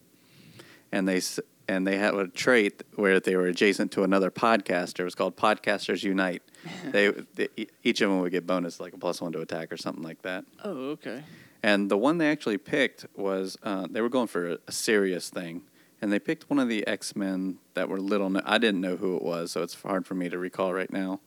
and 0.92 1.09
they 1.09 1.21
and 1.69 1.87
they 1.87 1.97
had 1.99 2.14
a 2.14 2.29
trait 2.29 2.83
where 2.95 3.19
they 3.19 3.35
were 3.37 3.47
adjacent 3.47 3.90
to 3.92 4.03
another 4.05 4.31
podcaster. 4.31 5.01
It 5.01 5.05
was 5.05 5.14
called 5.14 5.37
Podcasters 5.37 6.03
Unite. 6.05 6.42
they, 6.92 7.11
they 7.35 7.49
each 7.83 8.01
of 8.03 8.11
them 8.11 8.21
would 8.21 8.33
get 8.33 8.47
bonus 8.47 8.79
like 8.81 8.92
a 8.95 8.99
plus 8.99 9.21
one 9.21 9.33
to 9.33 9.40
attack 9.40 9.73
or 9.73 9.77
something 9.77 10.03
like 10.05 10.23
that. 10.23 10.45
Oh, 10.64 10.90
okay. 10.97 11.23
And 11.62 11.90
the 11.90 11.97
one 11.97 12.19
they 12.19 12.31
actually 12.31 12.59
picked 12.59 13.07
was 13.16 13.57
uh, 13.62 13.87
they 13.90 14.01
were 14.01 14.09
going 14.11 14.29
for 14.29 14.53
a, 14.53 14.59
a 14.69 14.73
serious 14.73 15.29
thing, 15.31 15.62
and 16.03 16.13
they 16.13 16.19
picked 16.19 16.49
one 16.51 16.59
of 16.59 16.69
the 16.69 16.87
X 16.87 17.17
Men 17.17 17.59
that 17.75 17.89
were 17.89 18.01
little. 18.01 18.31
kno- 18.31 18.43
I 18.45 18.59
didn't 18.59 18.81
know 18.81 18.97
who 18.97 19.17
it 19.17 19.23
was, 19.23 19.53
so 19.53 19.63
it's 19.63 19.81
hard 19.83 20.07
for 20.07 20.15
me 20.15 20.29
to 20.29 20.39
recall 20.39 20.73
right 20.73 20.93
now. 20.93 21.21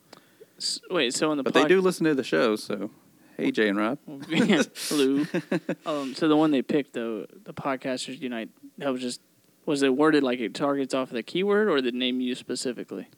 S- 0.58 0.80
wait, 0.90 1.14
so 1.14 1.30
in 1.32 1.36
the 1.38 1.42
But 1.42 1.54
pod- 1.54 1.64
they 1.64 1.68
do 1.68 1.80
listen 1.80 2.04
to 2.06 2.14
the 2.14 2.24
show, 2.24 2.56
so 2.56 2.90
hey, 3.36 3.50
Jay 3.50 3.68
and 3.68 3.78
Rob. 3.78 3.98
Hello. 4.28 5.24
um, 5.86 6.14
so 6.14 6.28
the 6.28 6.36
one 6.36 6.50
they 6.50 6.62
picked 6.62 6.92
though, 6.92 7.26
the 7.44 7.54
podcasters 7.54 8.20
unite. 8.20 8.50
That 8.78 8.90
was 8.92 9.00
just 9.00 9.20
was 9.66 9.82
it 9.82 9.94
worded 9.96 10.22
like 10.22 10.40
it 10.40 10.54
targets 10.54 10.94
off 10.94 11.08
of 11.08 11.14
the 11.14 11.22
keyword 11.22 11.68
or 11.68 11.80
the 11.80 11.92
name 11.92 12.20
you 12.20 12.34
specifically? 12.34 13.08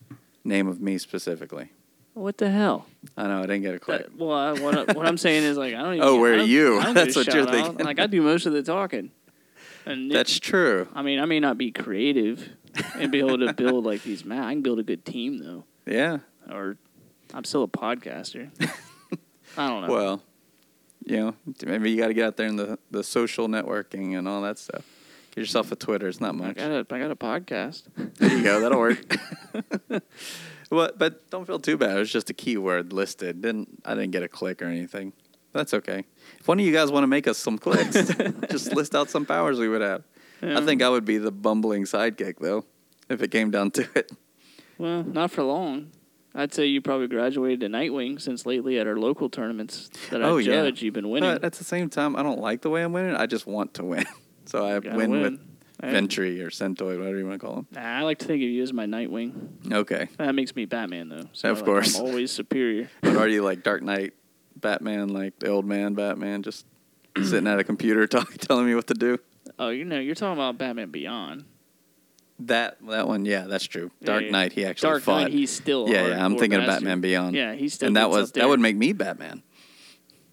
Name 0.45 0.67
of 0.69 0.81
me 0.81 0.99
specifically. 0.99 1.71
What 2.15 2.37
the 2.38 2.51
hell? 2.51 2.87
I 3.17 3.27
know 3.27 3.38
I 3.38 3.43
didn't 3.43 3.62
get 3.62 3.75
a 3.75 3.79
click. 3.79 4.03
That, 4.03 4.17
well, 4.19 4.33
I, 4.33 4.53
what, 4.61 4.77
I- 4.91 4.93
what 4.93 5.07
I'm 5.07 5.17
saying 5.17 5.45
is 5.45 5.57
like 5.57 5.75
I 5.75 5.79
don't 5.83 5.95
even. 5.97 6.07
Oh, 6.07 6.19
where 6.21 6.35
I 6.35 6.38
are 6.38 6.43
you? 6.43 6.81
That's 6.93 7.17
what 7.17 7.27
you're 7.33 7.45
out. 7.45 7.51
thinking. 7.51 7.85
Like 7.87 7.99
I 7.99 8.07
do 8.07 8.21
most 8.23 8.45
of 8.47 8.53
the 8.53 8.62
talking. 8.62 9.11
And 9.87 10.11
That's 10.11 10.38
true. 10.38 10.88
I 10.95 11.03
mean, 11.03 11.18
I 11.18 11.25
may 11.25 11.40
not 11.40 11.59
be 11.59 11.71
creative 11.73 12.49
and 12.95 13.11
be 13.11 13.18
able 13.18 13.38
to 13.38 13.53
build 13.53 13.85
like 13.85 14.03
these 14.03 14.25
maps. 14.25 14.47
I 14.47 14.53
can 14.53 14.62
build 14.62 14.79
a 14.79 14.83
good 14.83 15.05
team 15.05 15.38
though, 15.38 15.64
Yeah. 15.87 16.18
or 16.51 16.77
I'm 17.35 17.45
still 17.45 17.62
a 17.64 17.68
podcaster. 17.68 18.51
I 19.57 19.68
don't 19.68 19.87
know. 19.87 19.92
Well, 19.92 20.23
you 21.05 21.16
know, 21.16 21.35
maybe 21.66 21.90
you 21.90 21.97
got 21.97 22.09
to 22.09 22.14
get 22.14 22.27
out 22.27 22.37
there 22.37 22.47
in 22.47 22.57
the, 22.57 22.79
the 22.90 23.03
social 23.03 23.49
networking 23.49 24.16
and 24.16 24.29
all 24.29 24.42
that 24.42 24.59
stuff. 24.59 24.85
Get 25.35 25.40
yourself 25.40 25.73
a 25.73 25.77
Twitter. 25.77 26.09
It's 26.09 26.21
not 26.21 26.35
much. 26.35 26.59
I 26.59 26.68
got 26.68 26.71
a 26.71 26.95
I 26.95 26.99
got 26.99 27.11
a 27.11 27.16
podcast. 27.16 27.85
There 27.97 28.37
you 28.37 28.42
go. 28.45 28.61
That'll 28.61 28.79
work. 28.79 29.16
well, 30.71 30.90
but 30.97 31.31
don't 31.31 31.47
feel 31.47 31.59
too 31.59 31.79
bad. 31.79 31.97
It 31.97 32.01
was 32.01 32.12
just 32.12 32.29
a 32.29 32.35
keyword 32.35 32.92
listed. 32.92 33.40
Didn't 33.40 33.83
I 33.85 33.95
didn't 33.95 34.11
get 34.11 34.23
a 34.23 34.29
click 34.29 34.61
or 34.61 34.66
anything. 34.66 35.14
That's 35.53 35.75
okay. 35.75 36.05
If 36.41 36.49
one 36.49 36.59
of 36.61 36.65
you 36.67 36.73
guys 36.73 36.91
want 36.91 37.03
to 37.05 37.09
make 37.09 37.27
us 37.27 37.38
some 37.38 37.59
clicks, 37.59 37.93
just 38.51 38.73
list 38.75 38.95
out 38.95 39.11
some 39.11 39.27
powers 39.27 39.59
we 39.59 39.69
would 39.69 39.83
have. 39.83 40.03
I 40.43 40.61
think 40.65 40.83
I 40.83 40.88
would 40.88 41.05
be 41.05 41.19
the 41.19 41.31
bumbling 41.31 41.85
sidekick, 41.85 42.38
though, 42.41 42.65
if 43.09 43.23
it 43.23 43.31
came 43.31 43.51
down 43.51 43.71
to 43.73 43.88
it. 43.95 44.11
Well, 44.79 45.05
not 45.05 45.31
for 45.31 45.43
long. 45.45 45.93
I'd 46.35 46.53
say 46.55 46.65
you 46.67 46.81
probably 46.81 47.09
graduated 47.09 47.61
to 47.61 47.67
Nightwing 47.69 48.21
since 48.21 48.47
lately 48.47 48.79
at 48.79 48.87
our 48.87 48.97
local 48.97 49.29
tournaments 49.29 49.91
that 50.11 50.23
I 50.23 50.27
Oh, 50.29 50.38
yeah. 50.38 50.62
judge, 50.62 50.83
you've 50.83 50.95
been 50.95 51.11
winning. 51.11 51.31
But 51.31 51.45
at 51.45 51.53
the 51.53 51.65
same 51.65 51.91
time, 51.91 52.17
I 52.17 52.23
don't 52.23 52.41
like 52.41 52.62
the 52.62 52.71
way 52.71 52.83
I'm 52.83 52.93
winning. 52.95 53.15
I 53.15 53.27
just 53.27 53.47
want 53.47 53.75
to 53.75 53.85
win. 53.85 54.05
So 54.45 54.67
I 54.67 54.81
win, 54.81 55.11
win. 55.12 55.23
with 55.23 55.41
I- 55.81 55.91
Ventry 55.93 56.43
or 56.43 56.51
Centoid, 56.51 56.99
whatever 56.99 57.17
you 57.17 57.25
want 57.29 57.41
to 57.41 57.47
call 57.47 57.59
him. 57.61 57.67
Nah, 57.71 57.81
I 57.99 58.03
like 58.03 58.19
to 58.19 58.25
think 58.27 58.43
of 58.43 58.49
you 58.49 58.61
as 58.65 58.73
my 58.73 58.87
Nightwing. 58.87 59.73
Okay. 59.73 60.09
That 60.19 60.35
makes 60.35 60.57
me 60.57 60.65
Batman, 60.65 61.09
though. 61.11 61.29
So 61.33 61.51
Of 61.51 61.59
like, 61.59 61.65
course. 61.65 61.97
I'm 61.97 62.07
always 62.07 62.33
superior. 62.33 62.91
But 63.03 63.17
are 63.17 63.29
you 63.29 63.43
like 63.45 63.62
Dark 63.62 63.83
Knight 63.83 64.15
Batman, 64.62 65.09
like 65.09 65.38
the 65.38 65.48
old 65.48 65.66
man 65.66 65.92
Batman, 65.94 66.42
just 66.42 66.64
sitting 67.16 67.46
at 67.46 67.59
a 67.59 67.64
computer 67.64 68.07
talk, 68.07 68.33
telling 68.38 68.66
me 68.66 68.75
what 68.75 68.87
to 68.87 68.94
do? 68.94 69.18
Oh, 69.59 69.68
you 69.68 69.85
know, 69.85 69.98
you're 69.98 70.14
talking 70.14 70.33
about 70.38 70.57
Batman 70.57 70.90
Beyond. 70.90 71.44
That 72.40 72.79
that 72.88 73.07
one, 73.07 73.25
yeah, 73.25 73.42
that's 73.42 73.64
true. 73.64 73.90
Dark 74.03 74.25
yeah. 74.25 74.31
Knight, 74.31 74.53
he 74.53 74.64
actually 74.64 74.88
Dark 74.88 75.03
fought. 75.03 75.22
Knight, 75.25 75.33
he's 75.33 75.51
still. 75.51 75.88
yeah, 75.88 76.09
yeah. 76.09 76.25
I'm 76.25 76.38
thinking 76.38 76.59
of. 76.59 76.66
Batman 76.66 77.01
Beyond. 77.01 77.37
Yeah, 77.37 77.55
he's 77.55 77.75
still. 77.75 77.88
and 77.88 77.96
that 77.96 78.11
was 78.11 78.33
that 78.33 78.48
would 78.48 78.59
make 78.61 78.75
me 78.77 78.92
Batman. 78.92 79.42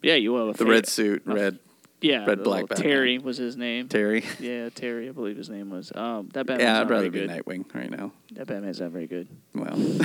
Yeah, 0.01 0.15
you 0.15 0.31
will. 0.31 0.53
The 0.53 0.65
red 0.65 0.87
suit, 0.87 1.23
red 1.25 1.59
Yeah, 2.01 2.25
red, 2.25 2.43
black 2.43 2.67
Batman. 2.69 2.87
Terry 2.87 3.17
was 3.17 3.37
his 3.37 3.57
name. 3.57 3.89
Terry. 3.89 4.23
Yeah, 4.39 4.69
Terry, 4.69 5.09
I 5.09 5.11
believe 5.11 5.37
his 5.37 5.49
name 5.49 5.69
was. 5.69 5.91
Um, 5.93 6.29
that 6.33 6.45
Batman's 6.45 6.61
yeah, 6.63 6.79
I'd 6.81 6.89
rather 6.89 7.09
very 7.09 7.27
be 7.27 7.27
good. 7.27 7.45
Nightwing 7.45 7.75
right 7.75 7.91
now. 7.91 8.13
That 8.31 8.47
Batman's 8.47 8.79
not 8.79 8.91
very 8.91 9.07
good. 9.07 9.27
Well, 9.53 9.77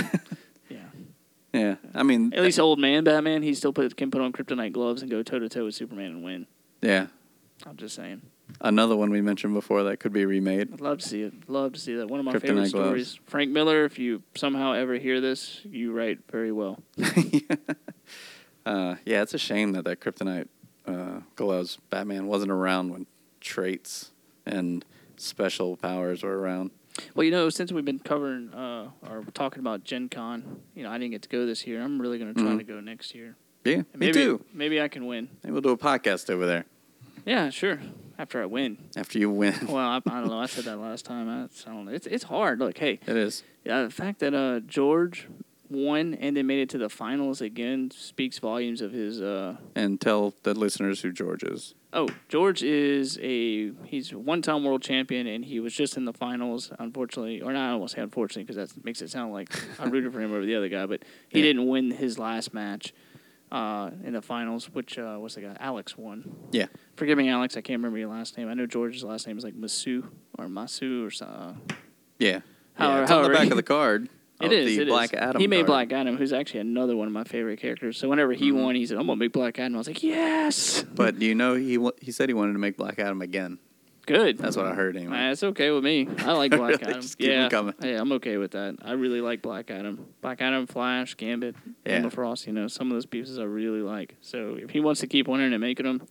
Yeah. 1.54 1.76
I 1.94 2.02
mean, 2.02 2.34
At 2.34 2.42
least 2.42 2.58
old 2.58 2.78
man 2.78 3.04
Batman, 3.04 3.42
he 3.42 3.54
still 3.54 3.72
put, 3.72 3.96
can 3.96 4.10
put 4.10 4.20
on 4.20 4.32
kryptonite 4.32 4.72
gloves 4.72 5.00
and 5.02 5.10
go 5.10 5.22
toe 5.22 5.38
to 5.38 5.48
toe 5.48 5.64
with 5.64 5.74
Superman 5.74 6.06
and 6.10 6.24
win. 6.24 6.46
yeah. 6.82 7.06
I'm 7.64 7.76
just 7.76 7.94
saying. 7.94 8.20
Another 8.60 8.94
one 8.96 9.10
we 9.10 9.20
mentioned 9.22 9.54
before 9.54 9.84
that 9.84 9.98
could 10.00 10.12
be 10.12 10.26
remade. 10.26 10.70
I'd 10.72 10.80
love 10.80 10.98
to 10.98 11.08
see 11.08 11.22
it. 11.22 11.32
Love 11.48 11.72
to 11.74 11.80
see 11.80 11.94
that. 11.94 12.08
One 12.08 12.18
of 12.20 12.26
my 12.26 12.32
Kryptonite 12.32 12.40
favorite 12.40 12.54
gloves. 12.54 12.70
stories. 12.70 13.20
Frank 13.26 13.50
Miller, 13.52 13.84
if 13.84 13.98
you 13.98 14.22
somehow 14.34 14.72
ever 14.72 14.94
hear 14.98 15.20
this, 15.20 15.60
you 15.64 15.92
write 15.92 16.18
very 16.30 16.52
well. 16.52 16.80
Uh, 18.66 18.94
yeah, 19.04 19.20
it's 19.20 19.34
a 19.34 19.38
shame 19.38 19.72
that 19.72 19.84
that 19.84 20.00
Kryptonite 20.00 20.48
uh, 20.86 21.20
gloves 21.36 21.78
Batman 21.90 22.26
wasn't 22.26 22.50
around 22.50 22.90
when 22.90 23.06
traits 23.40 24.10
and 24.46 24.84
special 25.18 25.76
powers 25.76 26.22
were 26.22 26.38
around. 26.38 26.70
Well, 27.14 27.24
you 27.24 27.30
know, 27.30 27.48
since 27.50 27.72
we've 27.72 27.84
been 27.84 27.98
covering 27.98 28.52
uh, 28.54 28.90
or 29.08 29.24
talking 29.34 29.58
about 29.60 29.84
Gen 29.84 30.08
Con, 30.08 30.60
you 30.74 30.82
know, 30.84 30.90
I 30.90 30.98
didn't 30.98 31.10
get 31.12 31.22
to 31.22 31.28
go 31.28 31.44
this 31.46 31.66
year. 31.66 31.82
I'm 31.82 32.00
really 32.00 32.18
going 32.18 32.32
to 32.34 32.40
try 32.40 32.52
Mhm. 32.52 32.58
to 32.58 32.64
go 32.64 32.80
next 32.80 33.14
year. 33.14 33.36
Yeah, 33.64 33.82
And 33.92 33.96
me 33.98 34.12
too. 34.12 34.44
Maybe 34.52 34.80
I 34.80 34.88
can 34.88 35.06
win. 35.06 35.28
Maybe 35.42 35.52
we'll 35.52 35.62
do 35.62 35.70
a 35.70 35.76
podcast 35.78 36.28
over 36.30 36.46
there 36.46 36.66
Yeah, 37.26 37.50
sure. 37.50 37.80
After 38.18 38.40
I 38.42 38.46
win. 38.46 38.78
after 38.96 39.18
you 39.18 39.28
win. 39.30 39.54
Well, 39.68 39.76
I, 39.78 39.96
I 39.96 40.20
don't 40.20 40.28
know. 40.28 40.38
I 40.38 40.46
said 40.46 40.64
that 40.64 40.76
last 40.78 41.04
time. 41.04 41.28
I, 41.28 41.44
I 41.68 41.74
don't 41.74 41.86
know. 41.86 41.92
It's 41.92 42.06
it's 42.06 42.24
hard. 42.24 42.60
Look, 42.60 42.78
hey, 42.78 43.00
it 43.06 43.16
is. 43.16 43.42
yeah, 43.64 43.82
the 43.82 43.90
fact 43.90 44.20
that 44.20 44.34
uh, 44.34 44.60
George 44.60 45.26
won 45.70 46.14
and 46.14 46.36
then 46.36 46.46
made 46.46 46.60
it 46.60 46.68
to 46.68 46.78
the 46.78 46.88
finals 46.90 47.40
again 47.40 47.90
speaks 47.90 48.38
volumes 48.38 48.80
of 48.82 48.92
his. 48.92 49.20
Uh, 49.20 49.56
And 49.74 50.00
tell 50.00 50.34
the 50.44 50.54
listeners 50.54 51.00
who 51.00 51.10
George 51.10 51.42
is. 51.42 51.74
Oh, 51.94 52.08
George 52.28 52.62
is 52.62 53.18
a 53.22 53.72
he's 53.84 54.12
a 54.12 54.18
one-time 54.18 54.64
world 54.64 54.82
champion, 54.82 55.26
and 55.26 55.44
he 55.44 55.60
was 55.60 55.72
just 55.74 55.96
in 55.96 56.04
the 56.04 56.12
finals. 56.12 56.70
Unfortunately, 56.78 57.40
or 57.40 57.52
not, 57.52 57.74
I 57.74 57.78
to 57.80 57.88
say 57.88 58.02
unfortunately 58.02 58.44
because 58.44 58.56
that 58.74 58.84
makes 58.84 59.00
it 59.00 59.10
sound 59.10 59.32
like 59.32 59.48
I 59.80 59.86
rooted 59.86 60.12
for 60.12 60.20
him 60.20 60.32
over 60.32 60.44
the 60.44 60.54
other 60.56 60.68
guy, 60.68 60.84
but 60.86 61.02
he 61.28 61.38
Yeah. 61.38 61.44
didn't 61.46 61.66
win 61.68 61.90
his 61.90 62.18
last 62.18 62.52
match. 62.52 62.92
Uh, 63.52 63.90
in 64.02 64.14
the 64.14 64.22
finals, 64.22 64.68
which 64.72 64.98
uh, 64.98 65.16
what's 65.16 65.36
the 65.36 65.40
guy? 65.42 65.56
Alex 65.60 65.96
won. 65.96 66.34
Yeah. 66.50 66.66
Forgive 66.96 67.16
me, 67.16 67.28
Alex. 67.28 67.56
I 67.56 67.60
can't 67.60 67.78
remember 67.78 67.98
your 67.98 68.08
last 68.08 68.36
name. 68.36 68.48
I 68.48 68.54
know 68.54 68.66
George's 68.66 69.04
last 69.04 69.28
name 69.28 69.38
is 69.38 69.44
like 69.44 69.54
Masu 69.54 70.08
or 70.36 70.46
Masu 70.46 71.06
or 71.06 71.10
something. 71.12 71.60
Yeah. 72.18 72.40
How- 72.74 72.88
yeah 72.96 73.02
it's 73.02 73.10
on 73.12 73.22
the 73.22 73.28
back 73.28 73.50
of 73.50 73.56
the 73.56 73.62
card. 73.62 74.08
It 74.40 74.52
is. 74.52 74.76
it 74.78 74.82
is. 74.82 74.88
Black 74.88 75.14
Adam. 75.14 75.40
He 75.40 75.46
made 75.46 75.58
card. 75.66 75.66
Black 75.88 75.92
Adam, 75.92 76.16
who's 76.16 76.32
actually 76.32 76.60
another 76.60 76.96
one 76.96 77.06
of 77.06 77.12
my 77.12 77.24
favorite 77.24 77.60
characters. 77.60 77.96
So 77.98 78.08
whenever 78.08 78.32
he 78.32 78.50
Mhm. 78.50 78.62
won, 78.62 78.74
he 78.74 78.84
said, 78.86 78.98
"I'm 78.98 79.06
gonna 79.06 79.16
make 79.16 79.32
Black 79.32 79.58
Adam." 79.58 79.74
I 79.76 79.78
was 79.78 79.86
like, 79.86 80.02
"Yes, 80.02 80.84
But 80.94 81.18
do 81.18 81.26
you 81.26 81.34
know 81.34 81.54
he 81.54 81.78
wa- 81.78 81.92
he 82.00 82.10
said 82.10 82.28
he 82.28 82.34
wanted 82.34 82.54
to 82.54 82.58
make 82.58 82.76
Black 82.76 82.98
Adam 82.98 83.22
again. 83.22 83.58
good." 84.06 84.36
That's 84.38 84.56
what 84.56 84.66
I 84.66 84.74
heard 84.74 84.96
anyway. 84.96 85.12
That's 85.16 85.42
okay 85.44 85.70
with 85.70 85.84
me. 85.84 86.08
I 86.18 86.32
like 86.32 86.50
Black 86.56 86.72
Really? 86.80 86.82
Adam. 86.82 87.00
Just 87.00 87.20
yeah, 87.20 87.48
coming. 87.48 87.74
yeah, 87.82 88.00
I'm 88.00 88.10
okay 88.12 88.36
with 88.36 88.50
that. 88.50 88.76
I 88.82 88.92
really 88.92 89.20
like 89.20 89.40
Black 89.40 89.70
Adam. 89.70 90.04
Black 90.20 90.42
Adam, 90.42 90.66
Flash, 90.66 91.14
Gambit, 91.14 91.54
Yeah. 91.86 91.92
Emma 91.92 92.10
Frost. 92.10 92.46
You 92.46 92.52
know, 92.52 92.66
some 92.66 92.88
of 92.88 92.94
those 92.94 93.06
pieces 93.06 93.38
I 93.38 93.44
really 93.44 93.82
like. 93.82 94.16
So 94.20 94.58
if 94.60 94.70
he 94.70 94.80
wants 94.80 95.00
to 95.02 95.06
keep 95.06 95.28
winning 95.28 95.52
and 95.52 95.60
making 95.60 95.86
them, 95.86 96.02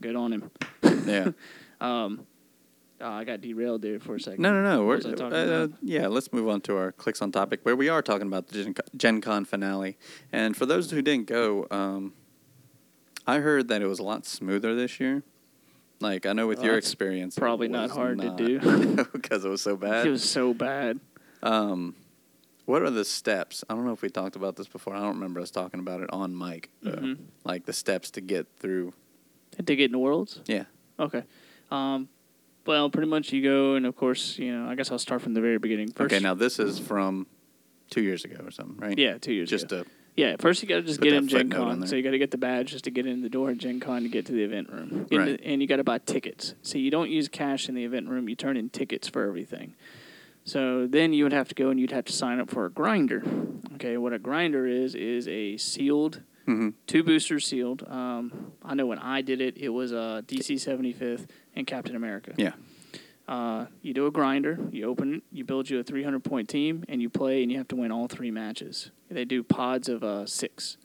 good 0.00 0.14
on 0.16 0.32
him. 0.32 0.50
yeah. 1.06 1.30
Um, 1.78 2.26
oh, 3.00 3.10
I 3.10 3.24
got 3.24 3.40
derailed 3.40 3.82
there 3.82 3.98
for 4.00 4.16
a 4.16 4.20
second. 4.20 4.42
No, 4.42 4.52
no, 4.52 4.62
no. 4.62 4.84
We're, 4.84 4.96
was 4.96 5.06
I 5.06 5.10
talking 5.12 5.32
uh, 5.32 5.42
about? 5.64 5.72
yeah, 5.82 6.06
let's 6.08 6.32
move 6.32 6.48
on 6.48 6.60
to 6.62 6.76
our 6.76 6.92
clicks 6.92 7.22
on 7.22 7.32
topic, 7.32 7.60
where 7.62 7.76
we 7.76 7.88
are 7.88 8.02
talking 8.02 8.26
about 8.26 8.48
the 8.48 8.64
Gen, 8.64 8.74
Gen 8.96 9.20
Con 9.20 9.44
finale. 9.44 9.96
And 10.32 10.56
for 10.56 10.66
those 10.66 10.90
who 10.90 11.02
didn't 11.02 11.26
go, 11.26 11.66
um, 11.70 12.12
I 13.26 13.38
heard 13.38 13.68
that 13.68 13.82
it 13.82 13.86
was 13.86 13.98
a 13.98 14.04
lot 14.04 14.24
smoother 14.26 14.74
this 14.74 15.00
year. 15.00 15.22
Like 16.00 16.26
I 16.26 16.32
know 16.32 16.46
with 16.46 16.58
Well, 16.58 16.66
your 16.66 16.78
experience, 16.78 17.38
probably 17.38 17.68
not 17.68 17.90
hard 17.90 18.20
to 18.20 18.30
do. 18.36 19.04
because 19.12 19.44
it 19.44 19.48
was 19.48 19.62
so 19.62 19.76
bad. 19.76 20.06
It 20.06 20.10
was 20.10 20.28
so 20.28 20.52
bad. 20.52 21.00
Um, 21.42 21.94
what 22.66 22.82
are 22.82 22.90
the 22.90 23.04
steps? 23.04 23.64
I 23.70 23.74
don't 23.74 23.86
know 23.86 23.92
if 23.92 24.02
we 24.02 24.10
talked 24.10 24.36
about 24.36 24.56
this 24.56 24.66
before. 24.66 24.94
I 24.94 25.00
don't 25.00 25.14
remember 25.14 25.40
us 25.40 25.50
talking 25.50 25.80
about 25.80 26.00
it 26.02 26.10
on 26.12 26.36
mic. 26.36 26.68
Mhm. 26.84 27.18
Like 27.44 27.64
the 27.64 27.72
steps 27.72 28.10
to 28.12 28.20
get 28.20 28.46
through. 28.58 28.92
To 29.56 29.62
get 29.62 29.86
in 29.86 29.92
the 29.92 29.98
worlds. 29.98 30.40
Yeah. 30.46 30.64
Okay. 30.98 31.22
Um, 31.70 32.08
well, 32.66 32.90
pretty 32.90 33.08
much 33.08 33.32
you 33.32 33.42
go, 33.42 33.74
and 33.74 33.86
of 33.86 33.96
course, 33.96 34.38
you 34.38 34.52
know, 34.56 34.68
I 34.68 34.74
guess 34.74 34.90
I'll 34.90 34.98
start 34.98 35.22
from 35.22 35.34
the 35.34 35.40
very 35.40 35.58
beginning. 35.58 35.92
First, 35.92 36.12
okay, 36.14 36.22
now 36.22 36.34
this 36.34 36.58
is 36.58 36.78
from 36.78 37.26
two 37.90 38.02
years 38.02 38.24
ago 38.24 38.36
or 38.44 38.50
something, 38.50 38.76
right? 38.78 38.98
yeah, 38.98 39.18
two 39.18 39.32
years 39.32 39.48
Just 39.50 39.64
ago. 39.66 39.84
to 39.84 39.90
Yeah, 40.16 40.36
first 40.40 40.62
you 40.62 40.68
got 40.68 40.76
to 40.76 40.82
just 40.82 41.00
get 41.00 41.12
in 41.12 41.28
Gen 41.28 41.50
Con. 41.50 41.86
So 41.86 41.94
you 41.96 42.02
got 42.02 42.10
to 42.12 42.18
get 42.18 42.30
the 42.30 42.38
badge 42.38 42.70
just 42.72 42.84
to 42.84 42.90
get 42.90 43.06
in 43.06 43.22
the 43.22 43.28
door 43.28 43.50
at 43.50 43.58
Gen 43.58 43.80
Con 43.80 44.02
to 44.02 44.08
get 44.08 44.26
to 44.26 44.32
the 44.32 44.42
event 44.42 44.70
room. 44.72 45.06
Right. 45.12 45.38
the- 45.38 45.44
and 45.46 45.60
you 45.62 45.68
got 45.68 45.76
to 45.76 45.84
buy 45.84 45.98
tickets. 45.98 46.54
So 46.62 46.78
you 46.78 46.90
don't 46.90 47.10
use 47.10 47.28
cash 47.28 47.68
in 47.68 47.74
the 47.74 47.84
event 47.84 48.08
room. 48.08 48.28
You 48.28 48.34
turn 48.34 48.56
in 48.56 48.70
tickets 48.70 49.08
for 49.08 49.26
everything. 49.26 49.74
So 50.44 50.86
then 50.86 51.12
you 51.12 51.24
would 51.24 51.32
have 51.32 51.48
to 51.48 51.54
go 51.54 51.70
and 51.70 51.78
you'd 51.80 51.90
have 51.92 52.04
to 52.06 52.12
sign 52.12 52.38
up 52.40 52.50
for 52.50 52.66
a 52.66 52.70
grinder. 52.70 53.22
Okay, 53.74 53.96
what 53.96 54.12
a 54.12 54.18
grinder 54.18 54.66
is 54.66 54.94
is 54.94 55.26
a 55.28 55.56
sealed 55.56 56.22
Mhm. 56.46 56.74
two 56.86 57.02
boosters 57.02 57.44
sealed. 57.44 57.82
Um, 57.88 58.52
I 58.64 58.74
know 58.74 58.86
when 58.86 59.00
I 59.00 59.20
did 59.20 59.40
it, 59.40 59.56
it 59.58 59.70
was 59.70 59.90
a 59.90 60.22
DC 60.26 60.54
75th 60.56 61.26
and 61.56 61.66
Captain 61.66 61.96
America. 61.96 62.32
Yeah. 62.36 62.52
Uh, 63.26 63.66
you 63.82 63.92
do 63.92 64.06
a 64.06 64.10
grinder, 64.12 64.56
you 64.70 64.84
open 64.88 65.22
you 65.32 65.42
build 65.44 65.68
you 65.68 65.80
a 65.80 65.82
300 65.82 66.22
point 66.22 66.48
team, 66.48 66.84
and 66.88 67.02
you 67.02 67.10
play, 67.10 67.42
and 67.42 67.50
you 67.50 67.58
have 67.58 67.66
to 67.68 67.76
win 67.76 67.90
all 67.90 68.06
three 68.06 68.30
matches. 68.30 68.90
They 69.10 69.24
do 69.24 69.42
pods 69.42 69.88
of 69.88 70.04
uh, 70.04 70.26
six. 70.26 70.76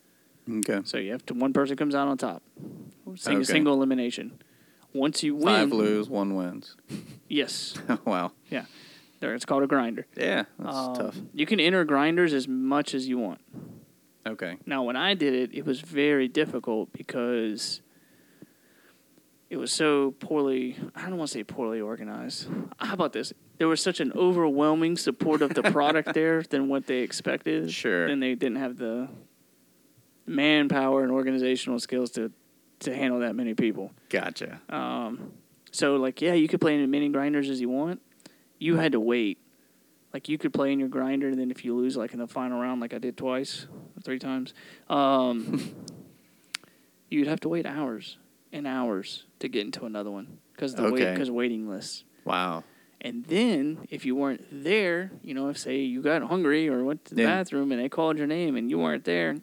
Okay. 0.49 0.79
So 0.83 0.97
you 0.97 1.11
have 1.11 1.23
to, 1.27 1.35
one 1.35 1.53
person 1.53 1.77
comes 1.77 1.93
out 1.93 2.07
on 2.07 2.17
top. 2.17 2.41
Sing, 3.15 3.35
Okay. 3.37 3.43
Single 3.43 3.73
elimination. 3.75 4.41
Once 4.93 5.21
you 5.21 5.35
win. 5.35 5.45
Five 5.45 5.71
lose, 5.71 6.09
one 6.09 6.35
wins. 6.35 6.75
Yes. 7.29 7.75
wow. 8.05 8.33
There, 9.21 9.35
it's 9.35 9.45
called 9.45 9.61
a 9.63 9.67
grinder. 9.67 10.05
Yeah, 10.17 10.43
that's 10.59 10.75
Um, 10.75 10.95
tough. 10.95 11.15
You 11.33 11.45
can 11.45 11.59
enter 11.61 11.85
grinders 11.85 12.33
as 12.33 12.45
much 12.47 12.93
as 12.95 13.07
you 13.07 13.19
want. 13.19 13.39
Okay. 14.27 14.57
Now, 14.65 14.83
when 14.83 14.95
I 14.97 15.13
did 15.13 15.33
it, 15.33 15.53
it 15.53 15.63
was 15.65 15.79
very 15.79 16.27
difficult 16.27 16.91
because 16.91 17.81
it 19.51 19.57
was 19.57 19.73
so 19.73 20.11
poorly, 20.11 20.77
I 20.95 21.09
don't 21.09 21.17
want 21.17 21.29
to 21.29 21.33
say 21.33 21.43
poorly 21.43 21.81
organized. 21.81 22.47
How 22.77 22.93
about 22.93 23.11
this? 23.11 23.33
There 23.57 23.67
was 23.67 23.81
such 23.81 23.99
an 23.99 24.13
overwhelming 24.13 24.95
support 24.95 25.41
of 25.41 25.53
the 25.53 25.61
product 25.63 26.13
there 26.13 26.41
than 26.41 26.69
what 26.69 26.87
they 26.87 26.99
expected. 26.99 27.69
Sure. 27.69 28.05
And 28.07 28.23
they 28.23 28.33
didn't 28.33 28.59
have 28.59 28.77
the 28.77 29.09
manpower 30.25 31.03
and 31.03 31.11
organizational 31.11 31.79
skills 31.79 32.11
to, 32.11 32.31
to 32.79 32.95
handle 32.95 33.19
that 33.19 33.35
many 33.35 33.53
people. 33.53 33.91
Gotcha. 34.07 34.61
Um, 34.69 35.33
so, 35.69 35.97
like, 35.97 36.21
yeah, 36.21 36.31
you 36.31 36.47
could 36.47 36.61
play 36.61 36.75
in 36.75 36.83
as 36.83 36.87
many 36.87 37.09
grinders 37.09 37.49
as 37.49 37.59
you 37.59 37.67
want. 37.67 38.01
You 38.57 38.77
had 38.77 38.93
to 38.93 39.01
wait. 39.01 39.37
Like, 40.13 40.29
you 40.29 40.37
could 40.37 40.53
play 40.53 40.71
in 40.71 40.79
your 40.79 40.87
grinder, 40.87 41.27
and 41.27 41.37
then 41.37 41.51
if 41.51 41.65
you 41.65 41.75
lose, 41.75 41.97
like 41.97 42.13
in 42.13 42.19
the 42.19 42.27
final 42.27 42.57
round, 42.61 42.79
like 42.79 42.93
I 42.93 42.99
did 42.99 43.17
twice, 43.17 43.67
or 43.97 44.01
three 44.01 44.19
times, 44.19 44.53
um, 44.89 45.75
you'd 47.09 47.27
have 47.27 47.41
to 47.41 47.49
wait 47.49 47.65
hours 47.65 48.17
and 48.53 48.65
hours 48.65 49.25
to 49.41 49.49
get 49.49 49.65
into 49.65 49.85
another 49.85 50.09
one 50.11 50.39
because 50.53 50.75
the 50.75 50.91
wait 50.91 51.11
because 51.11 51.29
waiting 51.29 51.69
lists. 51.69 52.03
Wow. 52.25 52.63
And 53.03 53.25
then 53.25 53.87
if 53.89 54.05
you 54.05 54.15
weren't 54.15 54.45
there, 54.51 55.11
you 55.23 55.33
know, 55.33 55.49
if 55.49 55.57
say 55.57 55.79
you 55.79 56.01
got 56.01 56.21
hungry 56.23 56.69
or 56.69 56.83
went 56.83 57.05
to 57.05 57.15
the 57.15 57.23
Yeah. 57.23 57.37
bathroom 57.37 57.71
and 57.71 57.81
they 57.81 57.89
called 57.89 58.17
your 58.17 58.27
name 58.27 58.55
and 58.55 58.69
you 58.69 58.77
weren't 58.77 59.05
there, 59.05 59.37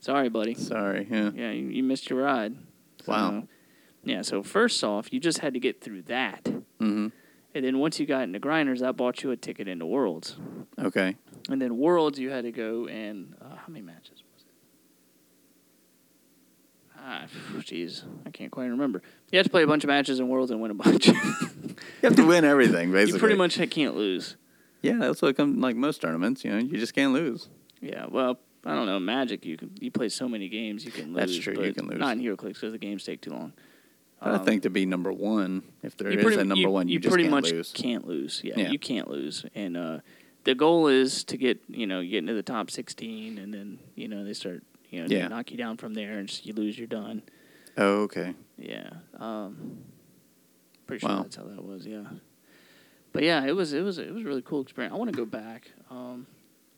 sorry, 0.00 0.28
buddy. 0.30 0.54
Sorry. 0.54 1.06
Yeah. 1.10 1.30
Yeah, 1.34 1.50
you, 1.50 1.68
you 1.68 1.82
missed 1.82 2.08
your 2.08 2.22
ride. 2.22 2.56
Wow. 3.06 3.46
Yeah, 4.02 4.22
so 4.22 4.42
first 4.42 4.82
off, 4.82 5.12
you 5.12 5.20
just 5.20 5.38
had 5.38 5.52
to 5.54 5.60
get 5.60 5.80
through 5.82 6.02
that. 6.02 6.44
Mm-hmm. 6.44 7.08
And 7.54 7.64
then 7.64 7.78
once 7.78 8.00
you 8.00 8.06
got 8.06 8.22
into 8.22 8.38
Grinders, 8.38 8.80
that 8.80 8.96
bought 8.96 9.22
you 9.22 9.30
a 9.30 9.36
ticket 9.36 9.68
into 9.68 9.86
Worlds. 9.86 10.36
Okay. 10.78 11.16
And 11.50 11.60
then 11.60 11.76
Worlds, 11.76 12.18
you 12.18 12.30
had 12.30 12.44
to 12.44 12.52
go 12.52 12.86
and 12.86 13.34
uh, 13.40 13.56
how 13.56 13.68
many 13.68 13.82
matches? 13.84 14.13
I 14.13 14.13
I, 14.13 14.13
jeez, 17.04 18.04
I 18.26 18.30
can't 18.30 18.50
quite 18.50 18.66
remember. 18.66 19.02
You 19.30 19.38
have 19.38 19.44
to 19.46 19.50
play 19.50 19.62
a 19.62 19.66
bunch 19.66 19.84
of 19.84 19.88
matches 19.88 20.20
in 20.20 20.28
Worlds 20.28 20.50
and 20.50 20.60
win 20.60 20.70
a 20.70 20.74
bunch. 20.74 21.08
You 22.02 22.08
have 22.08 22.16
to 22.16 22.26
win 22.26 22.44
everything, 22.44 22.92
basically. 22.92 23.14
you 23.14 23.18
pretty 23.18 23.34
much 23.36 23.58
can't 23.70 23.96
lose. 23.96 24.36
Yeah, 24.82 24.96
that's 24.98 25.20
what 25.22 25.36
comes 25.36 25.58
like 25.60 25.74
most 25.74 26.02
tournaments. 26.02 26.44
You 26.44 26.52
know, 26.52 26.58
you 26.58 26.78
just 26.78 26.94
can't 26.94 27.12
lose. 27.12 27.48
Yeah, 27.80 28.06
well, 28.08 28.38
I 28.64 28.74
don't 28.74 28.86
know. 28.86 29.00
Magic, 29.00 29.44
you 29.44 29.56
can 29.56 29.72
you 29.80 29.90
play 29.90 30.08
so 30.08 30.28
many 30.28 30.48
games, 30.48 30.84
you 30.84 30.92
can 30.92 31.06
lose. 31.14 31.16
That's 31.16 31.36
true, 31.38 31.60
you 31.64 31.72
can 31.74 31.88
lose. 31.88 31.98
Not 31.98 32.16
in 32.16 32.22
HeroClix 32.22 32.54
because 32.54 32.72
the 32.72 32.78
games 32.78 33.02
take 33.04 33.22
too 33.22 33.30
long. 33.30 33.54
But 34.20 34.32
I 34.34 34.36
Um, 34.36 34.44
think 34.44 34.62
to 34.62 34.70
be 34.70 34.86
number 34.86 35.12
one, 35.12 35.62
if 35.82 35.96
there 35.96 36.08
is 36.10 36.22
pretty, 36.22 36.40
a 36.40 36.44
number 36.44 36.60
you, 36.60 36.70
one, 36.70 36.86
you, 36.88 37.00
you 37.02 37.08
pretty 37.08 37.24
can't 37.24 37.34
much 37.34 37.50
lose. 37.50 37.72
can't 37.72 38.06
lose. 38.06 38.40
Yeah, 38.44 38.54
Yeah. 38.56 38.70
you 38.70 38.78
can't 38.78 39.08
lose. 39.10 39.44
And 39.54 39.76
uh, 39.76 39.98
the 40.44 40.54
goal 40.54 40.86
is 40.86 41.24
to 41.24 41.36
get 41.36 41.58
you 41.68 41.86
know 41.88 42.02
get 42.02 42.18
into 42.18 42.34
the 42.34 42.42
top 42.44 42.70
sixteen, 42.70 43.38
and 43.38 43.52
then 43.52 43.78
you 43.96 44.06
know 44.06 44.22
they 44.24 44.34
start 44.34 44.62
you 44.94 45.02
know 45.02 45.08
Yeah. 45.08 45.28
knock 45.28 45.50
you 45.50 45.56
down 45.56 45.76
from 45.76 45.94
there, 45.94 46.18
and 46.18 46.46
you 46.46 46.52
lose, 46.54 46.78
you're 46.78 46.86
done. 46.86 47.22
Oh, 47.76 48.02
okay. 48.02 48.34
Yeah. 48.56 48.88
Um, 49.18 49.78
pretty 50.86 51.00
sure 51.00 51.08
Wow. 51.10 51.22
that's 51.22 51.36
how 51.36 51.44
that 51.44 51.64
was. 51.64 51.86
Yeah. 51.86 52.04
But 53.12 53.22
yeah, 53.22 53.44
it 53.46 53.52
was 53.52 53.72
it 53.72 53.82
was 53.82 53.98
it 53.98 54.12
was 54.12 54.22
a 54.22 54.26
really 54.26 54.42
cool 54.42 54.60
experience. 54.62 54.92
I 54.94 54.98
want 54.98 55.10
to 55.10 55.16
go 55.16 55.24
back. 55.24 55.70
Um, 55.90 56.26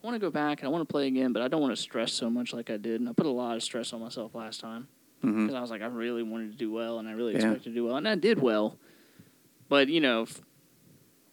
I 0.03 0.07
want 0.07 0.15
to 0.15 0.19
go 0.19 0.29
back 0.29 0.59
and 0.59 0.67
I 0.67 0.71
want 0.71 0.87
to 0.87 0.91
play 0.91 1.07
again, 1.07 1.33
but 1.33 1.41
I 1.41 1.47
don't 1.47 1.61
want 1.61 1.75
to 1.75 1.81
stress 1.81 2.13
so 2.13 2.29
much 2.29 2.53
like 2.53 2.69
I 2.69 2.77
did. 2.77 2.99
And 3.01 3.09
I 3.09 3.13
put 3.13 3.25
a 3.25 3.29
lot 3.31 3.55
of 3.57 3.63
stress 3.63 3.91
on 3.93 3.99
myself 3.99 4.35
last 4.35 4.59
time 4.61 4.87
because 5.21 5.55
I 5.55 5.59
was 5.61 5.71
like, 5.71 5.81
I 5.81 5.87
really 5.87 6.21
wanted 6.23 6.51
to 6.51 6.57
do 6.57 6.71
well, 6.71 6.99
and 6.99 7.07
I 7.09 7.13
really 7.13 7.31
Yeah. 7.33 7.37
expected 7.39 7.63
to 7.69 7.73
do 7.75 7.85
well, 7.85 7.97
and 7.97 8.07
I 8.07 8.15
did 8.15 8.39
well. 8.39 8.77
But 9.69 9.89
you 9.89 9.99
know, 9.99 10.21
f- 10.23 10.41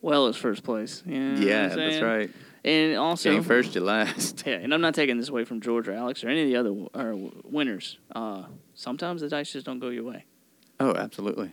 well 0.03 0.26
is 0.26 0.37
first 0.37 0.62
place. 0.64 1.03
You 1.07 1.18
know 1.20 1.41
Yeah, 1.47 1.68
that's 1.68 2.01
right. 2.03 2.30
And 2.64 2.96
also, 2.96 3.30
Game 3.32 3.42
first, 3.42 3.74
to 3.74 3.80
last. 3.80 4.42
yeah, 4.46 4.54
and 4.54 4.72
I'm 4.72 4.80
not 4.80 4.94
taking 4.94 5.18
this 5.18 5.28
away 5.28 5.44
from 5.44 5.60
George 5.60 5.86
or 5.86 5.92
Alex 5.92 6.24
or 6.24 6.28
any 6.30 6.42
of 6.42 6.48
the 6.48 6.56
other 6.56 6.70
w- 6.70 6.88
or 6.94 7.10
w- 7.10 7.42
winners. 7.44 7.98
Uh, 8.14 8.44
sometimes 8.74 9.20
the 9.20 9.28
dice 9.28 9.52
just 9.52 9.66
don't 9.66 9.80
go 9.80 9.90
your 9.90 10.04
way. 10.04 10.24
Oh, 10.80 10.94
absolutely. 10.94 11.52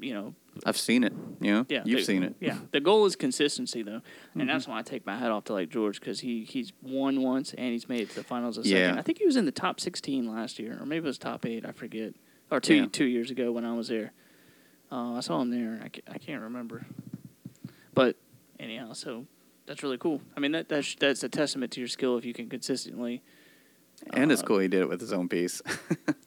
You 0.00 0.14
know, 0.14 0.34
I've 0.64 0.76
seen 0.78 1.04
it. 1.04 1.12
You 1.40 1.52
know, 1.52 1.66
Yeah, 1.68 1.82
you've 1.84 2.00
the- 2.00 2.04
seen 2.04 2.22
it. 2.22 2.36
Yeah, 2.40 2.58
the 2.72 2.80
goal 2.80 3.04
is 3.04 3.16
consistency 3.16 3.82
though, 3.82 4.00
Mm-hmm. 4.00 4.40
and 4.40 4.48
that's 4.50 4.66
why 4.66 4.78
I 4.78 4.82
take 4.82 5.04
my 5.04 5.16
hat 5.18 5.30
off 5.30 5.44
to 5.44 5.52
like 5.52 5.68
George 5.68 6.00
because 6.00 6.20
he 6.20 6.44
he's 6.44 6.72
won 6.82 7.22
once 7.22 7.52
and 7.54 7.72
he's 7.72 7.86
made 7.88 8.00
it 8.00 8.08
to 8.10 8.14
the 8.16 8.24
finals 8.24 8.56
a 8.56 8.62
Yeah. 8.62 8.86
second. 8.88 8.98
I 8.98 9.02
think 9.02 9.18
he 9.18 9.26
was 9.26 9.36
in 9.36 9.44
the 9.44 9.52
top 9.52 9.78
sixteen 9.78 10.26
last 10.26 10.58
year, 10.58 10.78
or 10.80 10.86
maybe 10.86 11.04
it 11.04 11.08
was 11.08 11.18
top 11.18 11.44
eight. 11.44 11.66
I 11.66 11.72
forget. 11.72 12.14
Or 12.50 12.60
two 12.60 12.74
Yeah. 12.76 12.86
two 12.90 13.04
years 13.06 13.30
ago 13.30 13.52
when 13.52 13.64
I 13.66 13.74
was 13.74 13.88
there, 13.88 14.12
uh, 14.90 15.12
I 15.14 15.20
saw 15.20 15.40
him 15.42 15.50
there. 15.50 15.80
I, 15.84 15.88
ca- 15.88 16.02
I 16.10 16.18
can't 16.18 16.42
remember, 16.42 16.86
but 17.94 18.16
anyhow, 18.58 18.92
so 18.92 19.26
that's 19.66 19.82
really 19.82 19.98
cool. 19.98 20.20
I 20.36 20.40
mean 20.40 20.52
that 20.52 20.68
that's 20.68 20.94
that's 20.96 21.22
a 21.22 21.28
testament 21.28 21.72
to 21.72 21.80
your 21.80 21.88
skill 21.88 22.16
if 22.16 22.24
you 22.24 22.32
can 22.34 22.48
consistently. 22.48 23.22
And 24.12 24.30
it's 24.30 24.42
Uh, 24.42 24.46
cool 24.46 24.58
he 24.58 24.68
did 24.68 24.82
it 24.82 24.88
with 24.88 25.00
his 25.00 25.12
own 25.12 25.28
piece. 25.28 25.62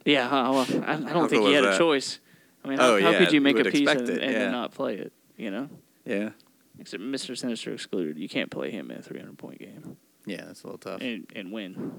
Yeah, 0.05 0.25
uh, 0.27 0.51
well, 0.51 0.59
I, 0.87 0.93
I 0.93 0.95
don't 0.95 1.03
How 1.07 1.27
think 1.27 1.41
cool 1.43 1.47
he 1.49 1.53
had 1.53 1.65
a 1.65 1.77
choice. 1.77 2.19
I 2.63 2.69
mean, 2.69 2.79
how, 2.79 2.95
Oh, 2.95 3.01
how 3.01 3.11
yeah, 3.11 3.17
could 3.19 3.27
you 3.31 3.35
you 3.35 3.41
make 3.41 3.59
a 3.59 3.65
piece 3.69 3.87
and, 3.87 4.09
and 4.09 4.19
yeah. 4.19 4.31
then 4.39 4.51
not 4.51 4.71
play 4.71 4.95
it? 4.95 5.13
You 5.37 5.51
know. 5.51 5.69
yeah. 6.05 6.31
Except 6.79 7.03
Mr. 7.03 7.37
Sinister 7.37 7.73
excluded. 7.73 8.17
You 8.17 8.27
can't 8.29 8.49
play 8.49 8.71
him 8.71 8.89
in 8.89 8.97
a 8.97 9.01
300 9.03 9.37
point 9.37 9.59
game 9.59 9.97
Yeah, 10.25 10.45
that's 10.45 10.63
a 10.63 10.67
little 10.67 10.79
tough. 10.79 11.01
and, 11.01 11.27
and 11.35 11.51
win. 11.51 11.93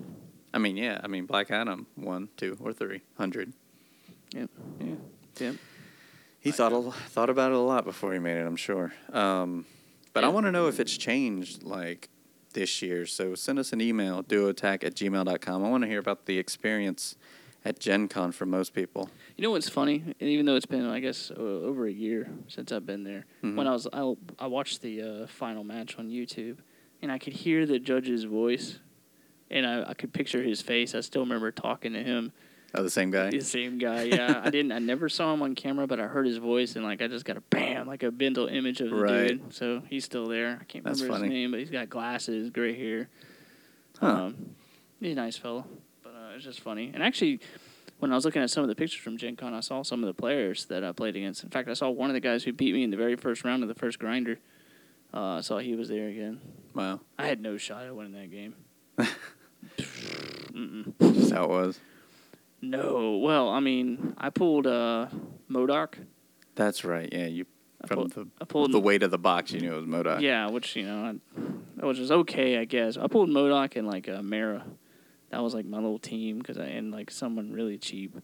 I 0.52 0.58
mean, 0.58 0.76
yeah. 0.76 1.00
I 1.04 1.06
mean, 1.06 1.26
Black 1.26 1.50
Adam, 1.52 1.86
one, 1.94 2.30
two, 2.36 2.56
or 2.60 2.72
three 2.72 3.02
hundred. 3.16 3.52
Yep. 4.34 4.50
Yeah. 4.80 4.94
Yep. 5.38 5.54
He 6.40 6.50
thought 6.50 6.72
a, 6.72 6.90
thought 7.10 7.30
about 7.30 7.52
it 7.52 7.56
a 7.56 7.60
lot 7.60 7.84
before 7.84 8.12
he 8.12 8.18
made 8.18 8.38
it. 8.38 8.46
I'm 8.46 8.56
sure. 8.56 8.92
Um, 9.12 9.66
but 10.12 10.24
I 10.24 10.28
want 10.28 10.46
to 10.46 10.52
know 10.52 10.66
if 10.68 10.80
it's 10.80 10.96
changed 10.96 11.62
like 11.62 12.08
this 12.52 12.82
year. 12.82 13.06
So 13.06 13.34
send 13.34 13.58
us 13.58 13.72
an 13.72 13.80
email, 13.80 14.22
duoattack 14.22 14.82
at 14.84 14.94
gmail.com. 14.94 15.64
I 15.64 15.68
want 15.68 15.82
to 15.84 15.88
hear 15.88 15.98
about 16.00 16.26
the 16.26 16.38
experience 16.38 17.16
at 17.64 17.78
Gen 17.78 18.08
Con 18.08 18.32
for 18.32 18.46
most 18.46 18.72
people. 18.74 19.10
You 19.36 19.42
know 19.42 19.50
what's 19.50 19.68
funny? 19.68 20.02
And 20.18 20.28
even 20.30 20.46
though 20.46 20.56
it's 20.56 20.66
been, 20.66 20.86
I 20.88 20.98
guess, 21.00 21.30
uh, 21.30 21.34
over 21.40 21.86
a 21.86 21.92
year 21.92 22.28
since 22.48 22.72
I've 22.72 22.86
been 22.86 23.04
there, 23.04 23.26
Mhm. 23.44 23.54
when 23.56 23.66
I 23.68 23.72
was, 23.72 23.86
I, 23.92 24.14
I 24.38 24.46
watched 24.46 24.80
the 24.82 25.02
uh, 25.02 25.26
final 25.26 25.62
match 25.62 25.98
on 25.98 26.08
YouTube, 26.08 26.56
and 27.02 27.12
I 27.12 27.18
could 27.18 27.34
hear 27.34 27.66
the 27.66 27.78
judge's 27.78 28.24
voice, 28.24 28.78
and 29.50 29.66
I, 29.66 29.90
I 29.90 29.94
could 29.94 30.12
picture 30.12 30.42
his 30.42 30.62
face. 30.62 30.94
I 30.94 31.00
still 31.00 31.22
remember 31.22 31.50
talking 31.52 31.92
to 31.92 32.02
him. 32.02 32.32
Oh, 32.74 32.82
the 32.84 32.90
same 32.90 33.10
guy. 33.10 33.30
The 33.30 33.40
same 33.40 33.78
guy, 33.78 34.04
yeah. 34.04 34.40
I 34.44 34.50
didn't. 34.50 34.70
I 34.72 34.78
never 34.78 35.08
saw 35.08 35.34
him 35.34 35.42
on 35.42 35.54
camera, 35.56 35.86
but 35.88 35.98
I 35.98 36.04
heard 36.06 36.26
his 36.26 36.36
voice, 36.36 36.76
and 36.76 36.84
like 36.84 37.02
I 37.02 37.08
just 37.08 37.24
got 37.24 37.36
a 37.36 37.40
bam, 37.40 37.86
like 37.88 38.02
a 38.04 38.10
mental 38.12 38.46
image 38.46 38.80
of 38.80 38.90
the 38.90 38.96
Right. 38.96 39.28
dude. 39.28 39.52
So 39.52 39.82
he's 39.88 40.04
still 40.04 40.28
there. 40.28 40.58
I 40.60 40.64
can't 40.64 40.84
That's 40.84 41.00
remember 41.00 41.18
funny. 41.20 41.34
his 41.34 41.42
name, 41.42 41.50
but 41.50 41.60
he's 41.60 41.70
got 41.70 41.88
glasses, 41.90 42.50
gray 42.50 42.76
hair. 42.78 43.08
Huh. 44.00 44.06
Um, 44.06 44.54
he's 45.00 45.12
a 45.12 45.14
nice 45.16 45.36
fellow, 45.36 45.66
but 46.04 46.10
uh, 46.10 46.34
it's 46.36 46.44
just 46.44 46.60
funny. 46.60 46.90
And 46.94 47.02
actually, 47.02 47.40
when 47.98 48.12
I 48.12 48.14
was 48.14 48.24
looking 48.24 48.40
at 48.40 48.50
some 48.50 48.62
of 48.62 48.68
the 48.68 48.76
pictures 48.76 49.00
from 49.00 49.16
Gen 49.16 49.34
Con, 49.36 49.52
I 49.52 49.60
saw 49.60 49.82
some 49.82 50.02
of 50.02 50.06
the 50.06 50.14
players 50.14 50.66
that 50.66 50.84
I 50.84 50.92
played 50.92 51.16
against. 51.16 51.42
In 51.42 51.50
fact, 51.50 51.68
I 51.68 51.74
saw 51.74 51.90
one 51.90 52.08
of 52.08 52.14
the 52.14 52.20
guys 52.20 52.44
who 52.44 52.52
beat 52.52 52.72
me 52.72 52.84
in 52.84 52.90
the 52.90 52.96
very 52.96 53.16
first 53.16 53.42
round 53.44 53.62
of 53.64 53.68
the 53.68 53.74
first 53.74 53.98
grinder. 53.98 54.38
Uh, 55.12 55.38
I 55.38 55.40
saw 55.40 55.58
he 55.58 55.74
was 55.74 55.88
there 55.88 56.06
again. 56.08 56.40
Wow. 56.72 57.00
I 57.18 57.26
had 57.26 57.40
no 57.42 57.56
shot 57.56 57.84
at 57.86 57.96
winning 57.96 58.12
that 58.12 58.30
game. 58.30 58.54
That's 61.00 61.30
how 61.30 61.44
it 61.44 61.50
was. 61.50 61.80
No. 62.62 63.16
Well, 63.18 63.48
I 63.48 63.60
mean, 63.60 64.14
I 64.18 64.30
pulled 64.30 64.66
uh, 64.66 65.06
MODOK. 65.50 65.94
That's 66.54 66.84
right. 66.84 67.08
Yeah, 67.12 67.26
you 67.26 67.46
I 67.82 67.86
from 67.86 67.96
pulled, 67.96 68.12
the 68.12 68.26
I 68.40 68.44
pulled 68.44 68.72
the 68.72 68.80
weight 68.80 69.02
of 69.02 69.10
the 69.10 69.18
box, 69.18 69.52
you 69.52 69.60
knew 69.60 69.72
it 69.72 69.76
was 69.76 69.86
MODOK. 69.86 70.20
Yeah, 70.20 70.50
which 70.50 70.76
you 70.76 70.84
know, 70.84 71.18
I, 71.80 71.86
which 71.86 71.98
was 71.98 72.10
okay, 72.12 72.58
I 72.58 72.64
guess. 72.66 72.96
I 72.96 73.06
pulled 73.06 73.30
MODOK 73.30 73.76
and 73.76 73.86
like 73.86 74.08
uh, 74.08 74.22
Mara. 74.22 74.64
That 75.30 75.42
was 75.42 75.54
like 75.54 75.64
my 75.64 75.78
little 75.78 75.98
team 75.98 76.38
because 76.38 76.58
I 76.58 76.64
and 76.66 76.90
like 76.90 77.10
someone 77.10 77.52
really 77.52 77.78
cheap. 77.78 78.16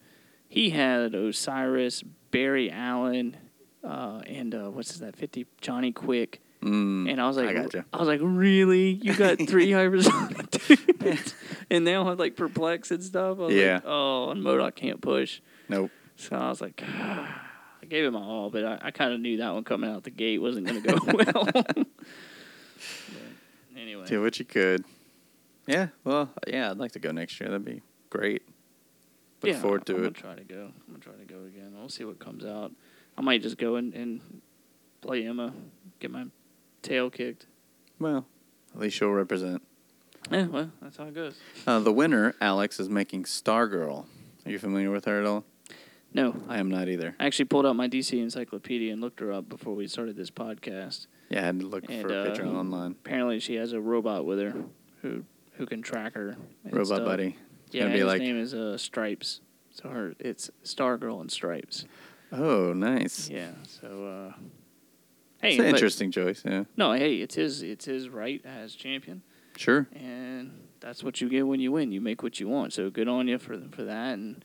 He 0.48 0.70
had 0.70 1.14
Osiris, 1.14 2.02
Barry 2.30 2.70
Allen, 2.70 3.36
uh, 3.82 4.20
and 4.26 4.54
uh, 4.54 4.70
what's 4.70 4.98
that 4.98 5.16
fifty 5.16 5.46
Johnny 5.60 5.92
Quick. 5.92 6.40
Mm, 6.62 7.10
And 7.10 7.20
I 7.20 7.26
was 7.28 7.36
like, 7.36 7.54
I. 7.54 7.66
I 7.92 7.98
was 7.98 8.08
like, 8.08 8.20
really? 8.22 8.90
You 8.90 9.14
got 9.14 9.38
three 9.46 9.66
dudes, 9.72 10.08
and 11.70 11.86
they 11.86 11.94
all 11.94 12.06
had 12.06 12.18
like 12.18 12.36
perplex 12.36 12.90
and 12.90 13.02
stuff. 13.02 13.38
Yeah. 13.50 13.74
Like, 13.74 13.82
oh, 13.86 14.30
and 14.30 14.42
MODOK 14.42 14.74
can't 14.74 15.00
push. 15.00 15.40
Nope. 15.68 15.90
So 16.16 16.36
I 16.36 16.48
was 16.48 16.60
like, 16.60 16.82
ah. 16.86 17.42
I 17.82 17.86
gave 17.86 18.04
it 18.04 18.10
my 18.10 18.20
all, 18.20 18.50
but 18.50 18.64
I, 18.64 18.78
I 18.82 18.90
kind 18.90 19.12
of 19.12 19.20
knew 19.20 19.36
that 19.36 19.54
one 19.54 19.62
coming 19.62 19.90
out 19.90 20.02
the 20.02 20.10
gate 20.10 20.40
wasn't 20.40 20.66
going 20.66 20.82
to 20.82 20.88
go 20.88 21.32
well. 21.32 21.84
Anyway, 23.78 24.06
Do 24.06 24.22
what 24.22 24.38
you 24.38 24.44
could. 24.44 24.84
Yeah. 25.66 25.88
Well, 26.02 26.30
yeah. 26.46 26.70
I'd 26.70 26.78
like 26.78 26.92
to 26.92 26.98
go 26.98 27.12
next 27.12 27.38
year. 27.38 27.50
That'd 27.50 27.64
be 27.64 27.82
great. 28.10 28.42
Look 29.42 29.52
yeah, 29.52 29.60
forward 29.60 29.86
to 29.86 29.94
I'm 29.94 30.04
it. 30.06 30.14
Gonna 30.14 30.34
try 30.34 30.34
to 30.34 30.44
go. 30.44 30.72
I'm 30.88 30.94
gonna 30.94 30.98
try 30.98 31.12
to 31.12 31.24
go 31.24 31.44
again. 31.44 31.72
We'll 31.78 31.88
see 31.88 32.04
what 32.04 32.18
comes 32.18 32.44
out. 32.44 32.72
I 33.18 33.20
might 33.20 33.42
just 33.42 33.58
go 33.58 33.76
and, 33.76 33.94
and 33.94 34.40
play 35.02 35.26
Emma, 35.26 35.52
get 36.00 36.10
my 36.10 36.24
tail 36.82 37.10
kicked. 37.10 37.46
Well, 37.98 38.26
at 38.74 38.80
least 38.80 39.00
you'll 39.00 39.12
represent. 39.12 39.62
Yeah, 40.30 40.46
well, 40.46 40.70
that's 40.82 40.96
how 40.96 41.04
it 41.04 41.14
goes. 41.14 41.36
Uh, 41.66 41.78
the 41.80 41.92
winner, 41.92 42.34
Alex, 42.40 42.80
is 42.80 42.88
making 42.88 43.24
Stargirl. 43.24 44.06
Are 44.44 44.50
you 44.50 44.58
familiar 44.58 44.90
with 44.90 45.04
her 45.04 45.20
at 45.20 45.26
all? 45.26 45.44
No, 46.12 46.34
I 46.48 46.58
am 46.58 46.70
not 46.70 46.88
either. 46.88 47.14
I 47.20 47.26
actually 47.26 47.44
pulled 47.46 47.66
out 47.66 47.76
my 47.76 47.88
DC 47.88 48.18
encyclopedia 48.20 48.92
and 48.92 49.00
looked 49.00 49.20
her 49.20 49.32
up 49.32 49.48
before 49.48 49.74
we 49.74 49.86
started 49.86 50.16
this 50.16 50.30
podcast. 50.30 51.06
Yeah, 51.28 51.42
I 51.42 51.46
had 51.46 51.60
to 51.60 51.66
look 51.66 51.84
And, 51.90 52.00
for 52.02 52.08
a 52.08 52.24
picture 52.26 52.46
uh, 52.46 52.50
online. 52.52 52.92
Apparently, 52.92 53.38
she 53.40 53.56
has 53.56 53.72
a 53.72 53.80
robot 53.80 54.24
with 54.24 54.38
her 54.38 54.54
who 55.02 55.24
who 55.54 55.66
can 55.66 55.82
track 55.82 56.14
her. 56.14 56.36
Robot 56.64 56.86
stuff. 56.86 57.04
Buddy. 57.04 57.36
Yeah, 57.72 57.80
gonna 57.82 57.84
and 57.86 57.92
be 57.94 57.98
his 57.98 58.06
like- 58.06 58.20
name 58.22 58.38
is 58.38 58.54
uh, 58.54 58.78
Stripes. 58.78 59.40
So 59.72 59.88
her 59.90 60.14
it's 60.18 60.50
Stargirl 60.64 61.20
and 61.20 61.30
Stripes. 61.30 61.84
Oh, 62.32 62.72
nice. 62.72 63.28
Yeah. 63.28 63.50
So 63.68 64.32
uh, 64.32 64.38
hey, 65.42 65.50
It's 65.50 65.58
an 65.58 65.64
but- 65.66 65.74
interesting 65.74 66.10
choice. 66.10 66.42
Yeah. 66.44 66.64
No, 66.76 66.92
hey, 66.92 67.16
it's 67.16 67.34
his 67.34 67.62
it's 67.62 67.84
his 67.84 68.08
right 68.08 68.40
as 68.44 68.74
champion, 68.74 69.22
Sure. 69.58 69.88
and 69.92 70.52
that's 70.80 71.02
what 71.02 71.20
you 71.20 71.28
get 71.28 71.46
when 71.46 71.58
you 71.60 71.72
win. 71.72 71.90
You 71.92 72.00
make 72.00 72.22
what 72.22 72.38
you 72.40 72.48
want. 72.48 72.72
So 72.72 72.90
good 72.90 73.08
on 73.08 73.26
you 73.28 73.38
for 73.38 73.58
for 73.72 73.84
that, 73.84 74.14
and 74.14 74.44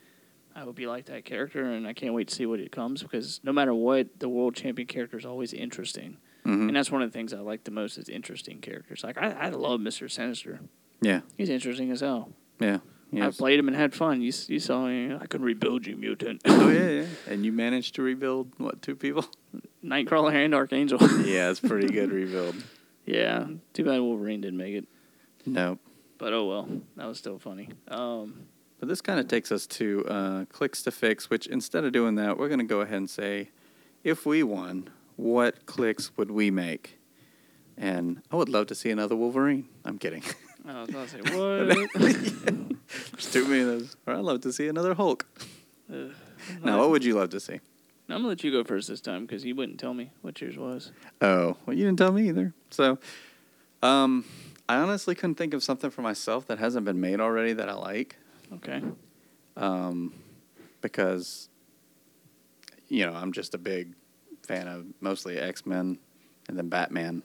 I 0.55 0.61
hope 0.61 0.79
you 0.79 0.89
like 0.89 1.05
that 1.05 1.25
character, 1.25 1.63
and 1.63 1.85
I 1.87 1.93
can't 1.93 2.13
wait 2.13 2.27
to 2.29 2.35
see 2.35 2.45
what 2.45 2.59
it 2.59 2.71
comes 2.71 3.03
because 3.03 3.39
no 3.43 3.51
matter 3.53 3.73
what, 3.73 4.19
the 4.19 4.29
world 4.29 4.55
champion 4.55 4.87
character 4.87 5.17
is 5.17 5.25
always 5.25 5.53
interesting, 5.53 6.17
hmm 6.43 6.67
and 6.67 6.75
that's 6.75 6.91
one 6.91 7.01
of 7.01 7.11
the 7.11 7.17
things 7.17 7.33
I 7.33 7.39
like 7.39 7.63
the 7.65 7.71
most 7.71 7.97
is 7.97 8.09
interesting 8.09 8.59
characters. 8.59 9.03
Like 9.03 9.17
I, 9.17 9.31
I 9.31 9.49
love 9.49 9.79
Mister 9.81 10.07
Sinister. 10.09 10.59
Yeah. 11.01 11.21
He's 11.37 11.49
interesting 11.49 11.89
as 11.91 12.01
hell. 12.01 12.29
Yeah. 12.59 12.79
I 13.19 13.29
played 13.31 13.59
him 13.59 13.67
and 13.67 13.75
had 13.75 13.93
fun. 13.93 14.21
You 14.21 14.31
you 14.47 14.59
saw 14.59 14.85
me. 14.87 15.13
I 15.13 15.25
could 15.25 15.41
rebuild 15.41 15.85
you, 15.85 15.97
mutant. 15.97 16.41
oh 16.45 16.69
yeah, 16.69 16.89
yeah. 17.01 17.05
And 17.27 17.43
you 17.45 17.51
managed 17.51 17.95
to 17.95 18.01
rebuild 18.01 18.53
what 18.57 18.81
two 18.81 18.95
people? 18.95 19.25
Nightcrawler 19.83 20.33
and 20.33 20.55
Archangel. 20.55 20.99
yeah, 21.25 21.49
it's 21.49 21.59
pretty 21.59 21.87
good 21.87 22.11
rebuild. 22.11 22.55
yeah. 23.05 23.47
Too 23.73 23.83
bad 23.83 23.99
Wolverine 23.99 24.41
didn't 24.41 24.57
make 24.57 24.75
it. 24.75 24.87
Nope. 25.45 25.79
But 26.17 26.33
oh 26.33 26.45
well, 26.47 26.67
that 26.97 27.07
was 27.07 27.17
still 27.17 27.39
funny. 27.39 27.69
Um, 27.87 28.45
But 28.79 28.87
this 28.87 29.01
kind 29.01 29.19
of 29.19 29.27
takes 29.27 29.51
us 29.51 29.65
to 29.67 30.05
uh, 30.07 30.45
clicks 30.45 30.83
to 30.83 30.91
fix, 30.91 31.29
which 31.29 31.47
instead 31.47 31.83
of 31.83 31.91
doing 31.91 32.15
that, 32.15 32.37
we're 32.37 32.47
going 32.47 32.59
to 32.59 32.65
go 32.65 32.81
ahead 32.81 32.97
and 32.97 33.09
say, 33.09 33.49
if 34.03 34.25
we 34.25 34.43
won, 34.43 34.89
what 35.15 35.65
clicks 35.65 36.15
would 36.17 36.31
we 36.31 36.49
make? 36.51 36.99
And 37.77 38.21
I 38.31 38.35
would 38.35 38.49
love 38.49 38.67
to 38.67 38.75
see 38.75 38.89
another 38.91 39.15
Wolverine. 39.15 39.67
I'm 39.85 39.97
kidding. 39.97 40.23
I 40.67 40.81
was 40.81 40.89
about 40.89 41.07
to 41.09 41.23
say 41.23 41.37
what? 41.37 41.89
There's 43.11 43.31
too 43.31 43.47
many 43.47 43.61
of 43.61 43.67
those. 43.67 43.95
Or 44.05 44.13
I'd 44.15 44.19
love 44.21 44.41
to 44.41 44.53
see 44.53 44.67
another 44.67 44.93
Hulk. 44.93 45.25
Ugh. 45.91 46.11
Now, 46.63 46.79
what 46.79 46.89
would 46.91 47.03
you 47.03 47.15
love 47.15 47.29
to 47.31 47.39
see? 47.39 47.59
I'm 48.09 48.17
gonna 48.17 48.27
let 48.27 48.43
you 48.43 48.51
go 48.51 48.63
first 48.63 48.89
this 48.89 48.99
time 48.99 49.25
because 49.25 49.45
you 49.45 49.55
wouldn't 49.55 49.79
tell 49.79 49.93
me 49.93 50.11
what 50.21 50.41
yours 50.41 50.57
was. 50.57 50.91
Oh, 51.21 51.55
well, 51.65 51.75
you 51.77 51.85
didn't 51.85 51.97
tell 51.97 52.11
me 52.11 52.27
either. 52.27 52.53
So, 52.69 52.97
um, 53.81 54.25
I 54.71 54.77
honestly 54.77 55.15
couldn't 55.15 55.35
think 55.35 55.53
of 55.53 55.61
something 55.63 55.89
for 55.89 56.01
myself 56.01 56.47
that 56.47 56.57
hasn't 56.57 56.85
been 56.85 57.01
made 57.01 57.19
already 57.19 57.51
that 57.51 57.67
I 57.67 57.73
like. 57.73 58.15
Okay. 58.53 58.81
Um, 59.57 60.13
because, 60.79 61.49
you 62.87 63.05
know, 63.05 63.11
I'm 63.13 63.33
just 63.33 63.53
a 63.53 63.57
big 63.57 63.95
fan 64.43 64.69
of 64.69 64.85
mostly 65.01 65.37
X 65.37 65.65
Men 65.65 65.99
and 66.47 66.57
then 66.57 66.69
Batman 66.69 67.21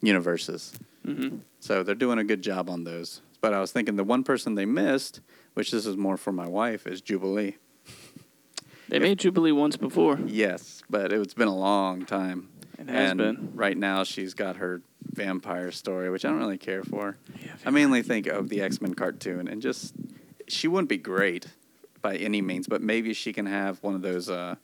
universes. 0.00 0.72
Mm-hmm. 1.06 1.40
So 1.60 1.82
they're 1.82 1.94
doing 1.94 2.18
a 2.20 2.24
good 2.24 2.40
job 2.40 2.70
on 2.70 2.84
those. 2.84 3.20
But 3.42 3.52
I 3.52 3.60
was 3.60 3.70
thinking 3.70 3.96
the 3.96 4.02
one 4.04 4.24
person 4.24 4.54
they 4.54 4.64
missed, 4.64 5.20
which 5.52 5.70
this 5.70 5.84
is 5.84 5.94
more 5.98 6.16
for 6.16 6.32
my 6.32 6.48
wife, 6.48 6.86
is 6.86 7.02
Jubilee. 7.02 7.56
They 8.88 8.96
If- 8.96 9.02
made 9.02 9.18
Jubilee 9.18 9.52
once 9.52 9.76
before. 9.76 10.18
Yes, 10.24 10.82
but 10.88 11.12
it's 11.12 11.34
been 11.34 11.48
a 11.48 11.54
long 11.54 12.06
time. 12.06 12.48
It 12.78 12.88
has 12.88 13.10
and 13.10 13.18
been. 13.18 13.50
right 13.54 13.76
now 13.76 14.04
she's 14.04 14.32
got 14.32 14.56
her 14.56 14.80
vampire 15.22 15.70
story, 15.72 16.08
which 16.10 16.24
I 16.24 16.28
don't 16.30 16.38
really 16.38 16.58
care 16.58 16.82
for. 16.82 17.16
Yeah, 17.44 17.52
I 17.66 17.70
mainly 17.70 18.02
think 18.02 18.26
of 18.26 18.48
the 18.48 18.62
X 18.62 18.80
Men 18.80 18.94
cartoon, 18.94 19.48
and 19.48 19.60
just 19.60 19.92
she 20.46 20.68
wouldn't 20.68 20.88
be 20.88 20.96
great 20.96 21.46
by 22.00 22.16
any 22.16 22.40
means, 22.40 22.66
but 22.68 22.80
maybe 22.80 23.12
she 23.12 23.32
can 23.32 23.44
have 23.46 23.82
one 23.82 23.94
of 23.94 24.02
those 24.02 24.30
uh, 24.30 24.54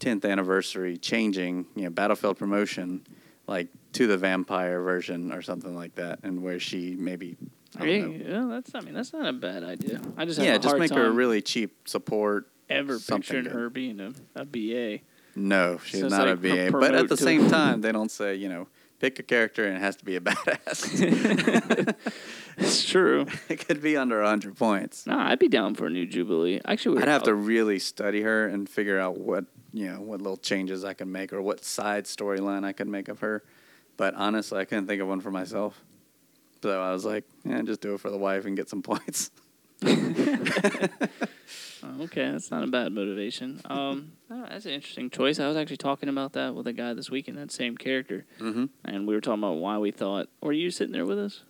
10th 0.00 0.28
anniversary 0.28 0.96
changing, 0.96 1.66
you 1.76 1.84
know, 1.84 1.90
Battlefield 1.90 2.36
promotion, 2.36 3.06
like 3.46 3.68
to 3.92 4.06
the 4.08 4.18
vampire 4.18 4.82
version 4.82 5.32
or 5.32 5.40
something 5.40 5.74
like 5.74 5.94
that, 5.94 6.18
and 6.24 6.42
where 6.42 6.58
she 6.60 6.96
maybe. 6.98 7.36
I 7.76 7.78
don't 7.80 7.88
Hey, 7.88 8.00
know. 8.02 8.08
yeah, 8.50 8.54
that's. 8.54 8.74
I 8.74 8.80
mean, 8.80 8.94
that's 8.94 9.12
not 9.12 9.26
a 9.26 9.32
bad 9.32 9.62
idea. 9.64 10.00
I 10.16 10.24
just 10.24 10.38
have 10.38 10.46
Yeah, 10.46 10.54
a 10.56 10.58
just 10.58 10.76
make 10.76 10.92
her 10.92 11.06
a 11.06 11.10
really 11.10 11.40
cheap 11.42 11.88
support. 11.88 12.46
ever 12.68 12.98
picturing 12.98 13.44
good. 13.44 13.52
her 13.52 13.70
being 13.70 14.00
a, 14.00 14.12
a 14.36 14.44
BA. 14.44 15.00
No, 15.36 15.78
she's 15.84 16.00
So 16.00 16.08
not 16.08 16.28
a 16.28 16.30
like 16.32 16.38
VA. 16.40 16.68
pro- 16.70 16.80
But 16.80 16.94
at 16.94 17.08
the 17.08 17.16
same 17.16 17.48
time, 17.50 17.80
they 17.80 17.90
don't 17.90 18.10
say, 18.10 18.36
you 18.36 18.48
know, 18.48 18.68
pick 19.04 19.18
a 19.18 19.22
character 19.22 19.66
and 19.66 19.76
it 19.76 19.80
has 19.80 19.96
to 19.96 20.04
be 20.04 20.16
a 20.16 20.20
badass. 20.28 21.94
It's 22.56 22.84
true. 22.84 23.26
it 23.48 23.66
could 23.66 23.82
be 23.82 23.96
under 23.96 24.20
100 24.20 24.56
points. 24.56 25.08
no, 25.08 25.18
I'd 25.18 25.40
be 25.40 25.48
down 25.48 25.74
for 25.74 25.86
a 25.86 25.90
new 25.90 26.06
Jubilee. 26.06 26.60
Actually, 26.64 27.02
I'd 27.02 27.08
have 27.08 27.24
to 27.24 27.34
really 27.34 27.80
study 27.80 28.22
her 28.22 28.46
and 28.46 28.68
figure 28.68 28.96
out 28.96 29.18
what, 29.18 29.46
you 29.72 29.90
know, 29.90 30.00
what 30.00 30.22
little 30.22 30.36
changes 30.36 30.84
I 30.84 30.94
can 30.94 31.10
make 31.10 31.32
or 31.32 31.42
what 31.42 31.64
side 31.64 32.04
storyline 32.04 32.64
I 32.64 32.72
could 32.72 32.86
make 32.86 33.08
of 33.08 33.18
her. 33.20 33.42
But 33.96 34.14
honestly, 34.14 34.60
I 34.60 34.66
couldn't 34.66 34.86
think 34.86 35.02
of 35.02 35.08
one 35.08 35.20
for 35.20 35.32
myself. 35.32 35.82
So 36.62 36.80
I 36.80 36.92
was 36.92 37.04
like, 37.04 37.24
yeah, 37.44 37.60
just 37.62 37.80
do 37.80 37.94
it 37.94 38.00
for 38.00 38.10
the 38.10 38.18
wife 38.18 38.44
and 38.44 38.56
get 38.56 38.68
some 38.68 38.82
points. 38.82 39.32
Oh, 41.86 42.02
okay, 42.04 42.30
that's 42.30 42.50
not 42.50 42.64
a 42.64 42.66
bad 42.66 42.92
motivation. 42.92 43.60
Um, 43.66 44.12
oh, 44.30 44.46
that's 44.48 44.64
an 44.64 44.72
interesting 44.72 45.10
choice. 45.10 45.38
I 45.38 45.46
was 45.46 45.56
actually 45.56 45.76
talking 45.76 46.08
about 46.08 46.32
that 46.32 46.54
with 46.54 46.66
a 46.66 46.72
guy 46.72 46.94
this 46.94 47.10
weekend. 47.10 47.36
That 47.36 47.52
same 47.52 47.76
character, 47.76 48.24
Mm-hmm. 48.40 48.64
and 48.86 49.06
we 49.06 49.14
were 49.14 49.20
talking 49.20 49.42
about 49.42 49.56
why 49.58 49.76
we 49.78 49.90
thought. 49.90 50.28
Were 50.40 50.52
you 50.52 50.70
sitting 50.70 50.92
there 50.92 51.04
with 51.04 51.18
us? 51.18 51.42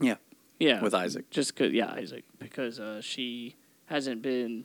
Yeah, 0.00 0.14
Yeah, 0.58 0.80
with 0.82 0.94
Isaac. 0.94 1.28
just 1.30 1.54
cause, 1.56 1.72
yeah, 1.72 1.92
Isaac, 1.92 2.24
because 2.38 2.80
uh, 2.80 3.02
she 3.02 3.56
hasn't 3.86 4.22
been 4.22 4.64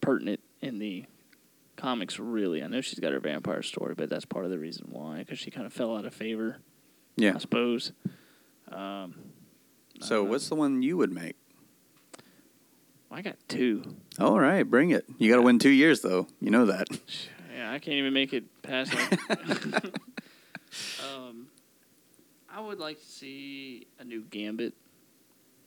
pertinent 0.00 0.40
in 0.62 0.78
the 0.78 1.04
comics 1.76 2.18
really. 2.20 2.62
I 2.62 2.68
know 2.68 2.80
she's 2.80 3.00
got 3.00 3.10
her 3.12 3.20
vampire 3.20 3.62
story, 3.62 3.94
but 3.96 4.08
that's 4.08 4.24
part 4.24 4.44
of 4.44 4.52
the 4.52 4.58
reason 4.58 4.86
why, 4.90 5.18
because 5.18 5.40
she 5.40 5.50
kind 5.50 5.66
of 5.66 5.72
fell 5.72 5.96
out 5.96 6.04
of 6.04 6.14
favor, 6.14 6.58
Yeah. 7.16 7.32
I 7.34 7.38
suppose. 7.38 7.90
Um, 8.70 9.14
So 10.00 10.24
uh, 10.24 10.28
what's 10.28 10.48
the 10.48 10.54
one 10.54 10.82
you 10.82 10.96
would 10.96 11.10
make? 11.12 11.34
I 13.10 13.22
got 13.22 13.36
two. 13.48 13.96
All 14.18 14.38
right, 14.38 14.62
bring 14.62 14.90
it. 14.90 15.04
You 15.18 15.30
got 15.30 15.36
to 15.36 15.42
win 15.42 15.58
two 15.58 15.70
years, 15.70 16.00
though. 16.00 16.26
You 16.40 16.50
know 16.50 16.66
that. 16.66 16.88
Yeah, 17.56 17.72
I 17.72 17.80
can't 17.80 17.96
even 17.96 18.12
make 18.12 18.32
it 18.32 18.44
past. 18.62 18.94
Like, 18.94 19.18
um, 21.02 21.48
I 22.48 22.60
would 22.60 22.78
like 22.78 23.00
to 23.00 23.04
see 23.04 23.88
a 23.98 24.04
new 24.04 24.22
Gambit. 24.22 24.74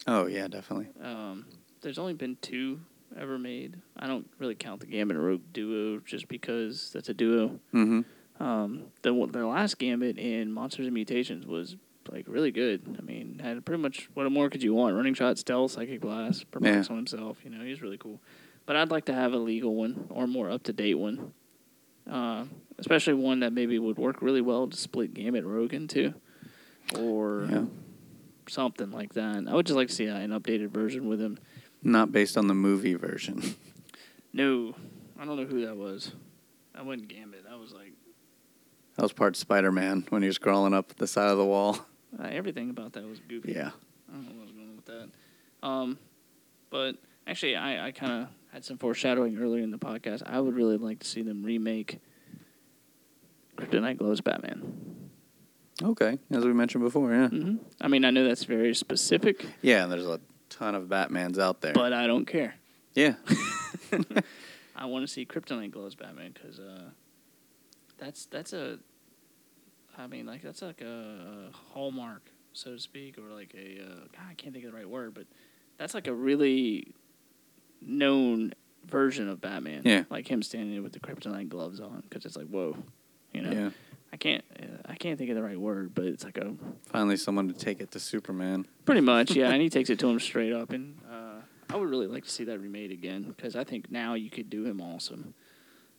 Oh, 0.08 0.26
yeah, 0.26 0.48
definitely. 0.48 0.88
Um, 1.04 1.46
there's 1.82 2.00
only 2.00 2.14
been 2.14 2.38
two 2.42 2.80
ever 3.20 3.38
made. 3.38 3.76
I 3.98 4.08
don't 4.08 4.26
really 4.40 4.56
count 4.56 4.80
the 4.80 4.86
Gambit 4.86 5.18
and 5.18 5.26
Rogue 5.26 5.42
duo 5.52 6.00
just 6.00 6.30
because 6.30 6.92
that's 6.94 7.10
a 7.10 7.14
duo. 7.14 7.60
Mm-hmm. 7.74 8.02
Um, 8.42 8.84
the 9.02 9.12
the 9.30 9.46
last 9.46 9.78
Gambit 9.78 10.18
in 10.18 10.52
Monsters 10.52 10.86
and 10.86 10.94
Mutations 10.94 11.46
was 11.46 11.76
like 12.10 12.26
really 12.28 12.52
good. 12.52 12.96
I 12.98 13.02
mean, 13.02 13.40
had 13.44 13.64
pretty 13.66 13.82
much 13.82 14.10
what 14.14 14.30
more 14.32 14.50
could 14.50 14.64
you 14.64 14.74
want? 14.74 14.96
Running 14.96 15.14
shot, 15.14 15.38
stealth, 15.38 15.72
psychic 15.72 16.02
blast, 16.02 16.50
perplex 16.52 16.88
Yeah. 16.88 16.92
on 16.94 16.98
himself. 16.98 17.38
You 17.44 17.50
know, 17.52 17.64
he's 17.64 17.82
really 17.82 17.98
cool. 17.98 18.20
But 18.66 18.76
I'd 18.76 18.92
like 18.92 19.06
to 19.06 19.14
have 19.14 19.34
a 19.34 19.38
legal 19.38 19.76
one 19.76 20.06
or 20.10 20.28
more 20.28 20.50
up 20.50 20.64
to 20.64 20.74
date 20.74 20.96
one, 20.96 21.34
uh, 22.10 22.46
especially 22.78 23.16
one 23.16 23.40
that 23.42 23.54
maybe 23.54 23.78
would 23.80 23.98
work 23.98 24.22
really 24.22 24.42
well 24.42 24.68
to 24.68 24.78
split 24.78 25.14
Gambit 25.14 25.44
Rogue 25.46 25.74
into, 25.74 26.14
or 26.98 27.48
Yeah. 27.52 27.66
something 28.48 28.92
like 28.92 29.14
that. 29.14 29.48
I 29.48 29.54
would 29.54 29.66
just 29.66 29.76
like 29.78 29.88
to 29.90 29.94
see 29.94 30.08
uh, 30.08 30.16
an 30.18 30.30
updated 30.32 30.70
version 30.70 31.08
with 31.08 31.20
him. 31.20 31.38
Not 31.84 32.12
based 32.12 32.38
on 32.38 32.48
the 32.48 32.54
movie 32.56 32.94
version. 32.96 33.42
No, 34.34 34.76
I 35.20 35.26
don't 35.26 35.36
know 35.36 35.44
who 35.44 35.66
that 35.66 35.76
was. 35.76 36.14
That 36.74 36.86
wasn't 36.86 37.10
Gambit. 37.10 37.44
That 37.50 37.60
was 37.60 37.74
like 37.74 37.92
That 38.96 39.02
was 39.04 39.12
part 39.12 39.36
Spider 39.36 39.74
Man 39.74 40.06
when 40.08 40.22
he 40.22 40.28
was 40.30 40.38
crawling 40.38 40.74
up 40.74 40.96
the 40.96 41.06
side 41.06 41.30
of 41.30 41.38
the 41.38 41.44
wall. 41.46 41.86
Uh, 42.20 42.28
everything 42.30 42.70
about 42.70 42.94
that 42.94 43.04
was 43.08 43.20
goofy. 43.20 43.54
Yeah. 43.54 43.72
I 44.10 44.14
don't 44.16 44.26
know 44.26 44.32
what 44.36 44.42
was 44.44 44.52
going 44.52 44.70
on 44.70 44.76
with 44.76 44.86
that. 44.86 45.10
Um, 45.68 46.00
but 46.70 46.96
actually, 47.28 47.56
I, 47.56 47.88
I 47.88 47.92
kind 47.92 48.24
of 48.24 48.28
had 48.52 48.66
some 48.66 48.78
foreshadowing 48.78 49.38
earlier 49.38 49.64
in 49.64 49.72
the 49.72 49.78
podcast. 49.78 50.24
I 50.26 50.40
would 50.40 50.56
really 50.56 50.78
like 50.78 51.00
to 51.00 51.08
see 51.08 51.22
them 51.22 51.44
remake 51.44 52.00
Kryptonite 53.58 53.98
Gloves 53.98 54.22
Batman. 54.22 55.10
Okay. 55.82 56.20
As 56.32 56.46
we 56.46 56.54
mentioned 56.54 56.84
before, 56.84 57.12
yeah. 57.12 57.28
hmm 57.30 57.56
I 57.80 57.88
mean, 57.88 58.06
I 58.06 58.12
know 58.12 58.24
that's 58.28 58.44
very 58.44 58.76
specific, 58.76 59.46
Yeah, 59.62 59.84
and 59.84 59.92
there's 59.92 60.06
a 60.06 60.20
ton 60.50 60.76
of 60.76 60.84
Batmans 60.86 61.40
out 61.40 61.62
there. 61.62 61.74
but 61.74 61.94
I 61.94 62.08
don't 62.08 62.26
care. 62.26 62.56
yeah. 62.94 63.16
I 64.76 64.86
want 64.86 65.04
to 65.04 65.08
see 65.08 65.26
Kryptonite 65.26 65.72
Gloves 65.72 65.96
Batman 65.96 66.32
because 66.34 66.60
uh, 66.60 66.90
that's 67.98 68.26
that's 68.26 68.52
a, 68.54 68.80
I 69.98 70.08
mean, 70.08 70.26
like 70.26 70.42
that's 70.42 70.62
like 70.62 70.82
a 70.82 71.50
hallmark, 71.74 72.24
so 72.54 72.72
to 72.74 72.80
speak, 72.80 73.18
or 73.18 73.34
like 73.34 73.54
a 73.56 73.84
uh, 73.84 73.96
God, 74.12 74.26
I 74.30 74.34
can't 74.34 74.54
think 74.54 74.66
of 74.66 74.72
the 74.72 74.78
right 74.78 74.90
word, 74.90 75.14
but 75.14 75.26
that's 75.78 75.94
like 75.94 76.08
a 76.08 76.14
really 76.14 76.94
known 77.82 78.54
version 78.86 79.28
of 79.28 79.42
Batman. 79.42 79.82
Yeah. 79.86 80.04
like 80.10 80.30
him 80.30 80.42
standing 80.42 80.72
there 80.72 80.82
with 80.82 80.94
the 80.94 81.00
Kryptonite 81.00 81.50
gloves 81.50 81.80
on, 81.80 82.04
because 82.10 82.26
it's 82.26 82.38
like 82.38 82.48
whoa, 82.48 82.78
you 83.34 83.42
know. 83.42 83.52
Yeah. 83.52 83.70
I 84.14 84.18
can't 84.18 84.44
uh, 84.60 84.66
I 84.86 84.96
can't 84.96 85.18
think 85.18 85.30
of 85.30 85.36
the 85.36 85.44
right 85.44 85.60
word, 85.60 85.96
but 85.96 86.06
it's 86.06 86.24
like 86.24 86.38
a 86.38 86.54
Finally, 86.88 87.18
someone 87.18 87.48
to 87.48 87.54
take 87.54 87.80
it 87.80 87.92
to 87.92 88.00
Superman. 88.00 88.68
Pretty 88.86 89.02
much, 89.02 89.32
yeah. 89.32 89.50
and 89.50 89.62
he 89.62 89.70
takes 89.78 89.90
it 89.90 90.00
to 90.00 90.10
him 90.10 90.20
straight 90.20 90.52
up. 90.54 90.72
And 90.72 90.98
uh, 91.10 91.42
I 91.70 91.78
would 91.78 91.90
really 91.90 92.08
like 92.08 92.26
to 92.26 92.30
see 92.30 92.44
that 92.46 92.60
remade 92.60 92.92
again 92.92 93.24
because 93.24 93.56
I 93.56 93.64
think 93.64 93.90
now 93.90 94.16
you 94.16 94.30
could 94.30 94.50
do 94.50 94.66
him 94.66 94.82
awesome. 94.82 95.34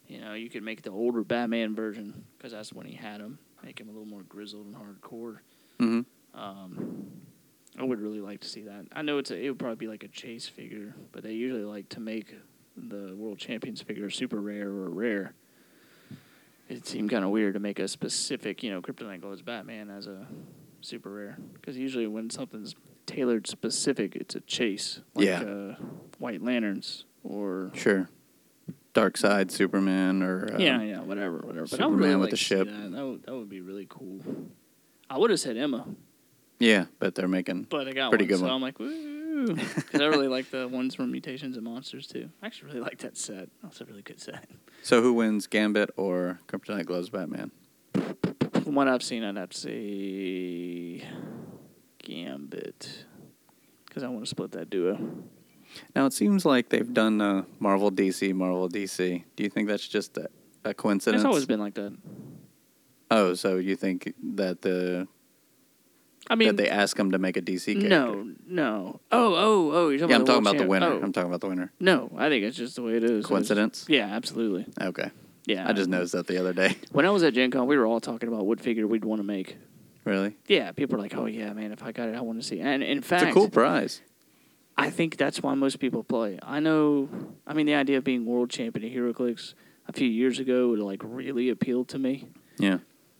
You 0.06 0.20
know, 0.20 0.34
you 0.34 0.50
could 0.50 0.62
make 0.62 0.82
the 0.82 0.90
older 0.90 1.24
Batman 1.24 1.74
version 1.74 2.24
because 2.36 2.52
that's 2.52 2.72
when 2.72 2.86
he 2.86 2.94
had 2.94 3.20
him. 3.20 3.38
Make 3.62 3.80
him 3.80 3.88
a 3.88 3.92
little 3.92 4.06
more 4.06 4.22
grizzled 4.22 4.66
and 4.66 4.74
hardcore. 4.74 5.38
Mm-hmm. 5.80 6.40
Um, 6.40 7.06
I 7.78 7.84
would 7.84 8.00
really 8.00 8.20
like 8.20 8.40
to 8.40 8.48
see 8.48 8.62
that. 8.62 8.86
I 8.92 9.02
know 9.02 9.18
it's 9.18 9.30
a, 9.30 9.38
it 9.40 9.48
would 9.48 9.58
probably 9.58 9.76
be 9.76 9.86
like 9.88 10.02
a 10.02 10.08
chase 10.08 10.48
figure, 10.48 10.94
but 11.12 11.22
they 11.22 11.32
usually 11.32 11.64
like 11.64 11.88
to 11.90 12.00
make 12.00 12.34
the 12.76 13.14
world 13.16 13.38
champions 13.38 13.80
figure 13.82 14.10
super 14.10 14.40
rare 14.40 14.68
or 14.68 14.90
rare. 14.90 15.34
It 16.68 16.86
seemed 16.86 17.10
kind 17.10 17.24
of 17.24 17.30
weird 17.30 17.54
to 17.54 17.60
make 17.60 17.78
a 17.78 17.88
specific, 17.88 18.62
you 18.62 18.70
know, 18.70 18.80
Kryptonite 18.80 19.20
Gloves 19.20 19.42
Batman 19.42 19.90
as 19.90 20.06
a 20.06 20.26
super 20.80 21.10
rare 21.10 21.38
because 21.54 21.76
usually 21.76 22.06
when 22.06 22.30
something's 22.30 22.74
tailored 23.06 23.46
specific, 23.46 24.16
it's 24.16 24.34
a 24.34 24.40
chase, 24.40 25.00
like 25.14 25.26
Yeah. 25.26 25.40
uh, 25.42 25.74
White 26.18 26.42
Lanterns 26.42 27.04
or 27.24 27.70
Sure. 27.74 28.08
Dark 28.94 29.16
Side 29.16 29.50
Superman 29.50 30.22
or. 30.22 30.54
Um, 30.54 30.60
yeah, 30.60 30.82
yeah, 30.82 31.00
whatever, 31.00 31.38
whatever. 31.38 31.62
But 31.62 31.70
Superman 31.70 31.98
really 31.98 32.14
with 32.16 32.20
like 32.26 32.30
the 32.32 32.36
ship. 32.36 32.68
That. 32.68 32.92
That, 32.92 33.04
would, 33.06 33.22
that 33.24 33.34
would 33.34 33.48
be 33.48 33.60
really 33.60 33.86
cool. 33.88 34.20
I 35.08 35.18
would 35.18 35.30
have 35.30 35.40
said 35.40 35.56
Emma, 35.56 35.86
Yeah, 36.58 36.86
but 36.98 37.14
they're 37.14 37.28
making. 37.28 37.64
but 37.70 37.86
I 37.88 37.92
got 37.92 38.10
Pretty 38.10 38.24
one, 38.24 38.28
good 38.28 38.38
so 38.38 38.44
one. 38.44 38.52
I'm 38.52 38.62
like, 38.62 38.78
woo, 38.78 39.54
because 39.54 40.00
I 40.00 40.06
really 40.06 40.28
like 40.28 40.50
the 40.50 40.68
ones 40.68 40.94
from 40.94 41.10
Mutations 41.12 41.56
and 41.56 41.64
Monsters 41.64 42.06
too. 42.06 42.30
I 42.42 42.46
actually 42.46 42.68
really 42.68 42.80
like 42.80 42.98
that 42.98 43.16
set. 43.18 43.48
That's 43.62 43.80
a 43.80 43.84
really 43.84 44.02
good 44.02 44.20
set. 44.20 44.48
So 44.82 45.02
who 45.02 45.12
wins, 45.12 45.46
Gambit 45.46 45.90
or 45.96 46.40
Kryptonite 46.48 46.86
Gloves 46.86 47.10
Batman? 47.10 47.50
From 48.64 48.74
what 48.74 48.88
I've 48.88 49.02
seen, 49.02 49.22
I'd 49.24 49.36
have 49.36 49.50
to 49.50 49.58
say 49.58 51.06
Gambit, 51.98 53.04
because 53.86 54.02
I 54.02 54.08
want 54.08 54.24
to 54.24 54.28
split 54.28 54.52
that 54.52 54.70
duo. 54.70 54.98
Now 55.94 56.06
it 56.06 56.12
seems 56.12 56.44
like 56.44 56.68
they've 56.68 56.92
done 56.92 57.20
uh, 57.20 57.44
Marvel 57.58 57.90
DC, 57.90 58.34
Marvel 58.34 58.68
DC. 58.68 59.24
Do 59.36 59.42
you 59.42 59.50
think 59.50 59.68
that's 59.68 59.86
just 59.86 60.16
a, 60.18 60.28
a 60.64 60.74
coincidence? 60.74 61.22
It's 61.22 61.26
always 61.26 61.46
been 61.46 61.60
like 61.60 61.74
that. 61.74 61.96
Oh, 63.10 63.34
so 63.34 63.56
you 63.56 63.76
think 63.76 64.14
that 64.36 64.62
the 64.62 65.06
I 66.30 66.34
mean, 66.34 66.48
that 66.48 66.56
they 66.56 66.68
ask 66.70 66.98
him 66.98 67.10
to 67.10 67.18
make 67.18 67.36
a 67.36 67.42
DC 67.42 67.66
character. 67.66 67.88
no, 67.88 68.30
no. 68.46 69.00
Oh, 69.10 69.34
oh, 69.34 69.70
oh. 69.72 69.88
You're 69.90 69.98
talking 69.98 70.10
Yeah, 70.10 70.16
I'm 70.16 70.22
about 70.22 70.26
talking 70.26 70.44
the 70.44 70.50
about 70.50 70.58
the 70.62 70.68
winner. 70.68 70.86
Oh. 70.86 71.00
I'm 71.02 71.12
talking 71.12 71.28
about 71.28 71.40
the 71.40 71.48
winner. 71.48 71.72
No, 71.80 72.10
I 72.16 72.28
think 72.28 72.44
it's 72.44 72.56
just 72.56 72.76
the 72.76 72.82
way 72.82 72.94
it 72.96 73.04
is. 73.04 73.26
Coincidence? 73.26 73.84
yeah, 73.88 74.06
absolutely. 74.06 74.66
Okay. 74.80 75.10
Yeah. 75.44 75.68
I 75.68 75.72
just 75.72 75.90
noticed 75.90 76.12
that 76.12 76.26
the 76.28 76.38
other 76.38 76.52
day. 76.52 76.76
When 76.92 77.04
I 77.04 77.10
was 77.10 77.22
at 77.24 77.34
Gen 77.34 77.50
Con, 77.50 77.66
we 77.66 77.76
were 77.76 77.86
all 77.86 78.00
talking 78.00 78.28
about 78.28 78.46
what 78.46 78.60
figure 78.60 78.86
we'd 78.86 79.04
want 79.04 79.18
to 79.18 79.24
make. 79.24 79.56
really? 80.04 80.36
Yeah, 80.46 80.70
people 80.72 80.96
are 80.96 81.00
like, 81.00 81.16
"Oh 81.16 81.26
yeah, 81.26 81.52
man, 81.52 81.72
if 81.72 81.82
I 81.82 81.90
got 81.92 82.08
it, 82.08 82.14
I 82.14 82.20
want 82.20 82.40
to 82.40 82.46
see." 82.46 82.60
it. 82.60 82.62
And 82.62 82.82
in 82.82 83.02
fact, 83.02 83.24
It's 83.24 83.30
a 83.32 83.34
cool 83.34 83.50
prize. 83.50 84.00
I 84.76 84.90
think 84.90 85.16
that's 85.16 85.42
why 85.42 85.54
most 85.54 85.78
people 85.80 86.02
play. 86.02 86.38
I 86.42 86.60
know. 86.60 87.08
I 87.46 87.52
mean, 87.54 87.66
the 87.66 87.74
idea 87.74 87.98
of 87.98 88.04
being 88.04 88.24
world 88.24 88.50
champion 88.50 88.84
at 88.90 88.96
HeroClix 88.96 89.54
a 89.86 89.92
few 89.92 90.08
years 90.08 90.38
ago 90.38 90.68
would 90.68 90.78
like 90.78 91.00
really 91.04 91.48
appealed 91.50 91.88
to 91.88 91.98
me. 91.98 92.28
Yeah. 92.58 92.78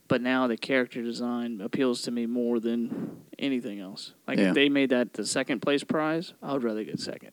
But 0.08 0.20
now 0.22 0.46
the 0.46 0.56
character 0.56 1.02
design 1.02 1.60
appeals 1.60 2.02
to 2.02 2.10
me 2.10 2.26
more 2.26 2.60
than 2.60 3.18
anything 3.38 3.80
else. 3.80 4.14
Like 4.26 4.38
Yeah. 4.38 4.48
if 4.48 4.54
they 4.54 4.68
made 4.68 4.90
that 4.90 5.14
the 5.14 5.24
second 5.26 5.60
place 5.60 5.84
prize, 5.84 6.34
I 6.42 6.52
would 6.52 6.62
rather 6.64 6.84
get 6.84 7.00
second. 7.00 7.32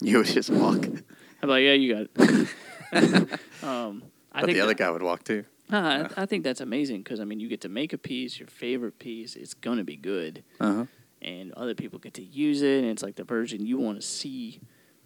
You 0.00 0.18
would 0.18 0.26
just 0.26 0.50
walk. 0.50 0.86
I'm 1.42 1.48
like, 1.48 1.62
yeah, 1.62 1.72
you 1.72 1.94
got 1.94 2.06
it. 2.16 2.48
um, 3.62 4.02
I 4.32 4.40
but 4.40 4.46
think 4.46 4.56
the 4.56 4.60
other 4.60 4.68
that- 4.74 4.78
guy 4.78 4.90
would 4.90 5.02
walk 5.02 5.24
too. 5.24 5.44
Uh, 5.72 6.06
I, 6.16 6.22
I 6.22 6.26
think 6.26 6.44
that's 6.44 6.60
amazing 6.60 6.98
because 7.02 7.20
I 7.20 7.24
mean, 7.24 7.40
you 7.40 7.48
get 7.48 7.62
to 7.62 7.70
make 7.70 7.94
a 7.94 7.98
piece, 7.98 8.38
your 8.38 8.48
favorite 8.48 8.98
piece. 8.98 9.34
It's 9.34 9.54
gonna 9.54 9.82
be 9.84 9.96
good, 9.96 10.44
Uh 10.60 10.72
huh. 10.74 10.84
And 11.24 11.52
other 11.54 11.74
people 11.74 11.98
get 11.98 12.14
to 12.14 12.22
use 12.22 12.60
it, 12.62 12.80
and 12.82 12.86
it's 12.90 13.02
like 13.02 13.16
the 13.16 13.24
version 13.24 13.64
you 13.64 13.78
want 13.78 13.98
to 14.00 14.06
see. 14.06 14.60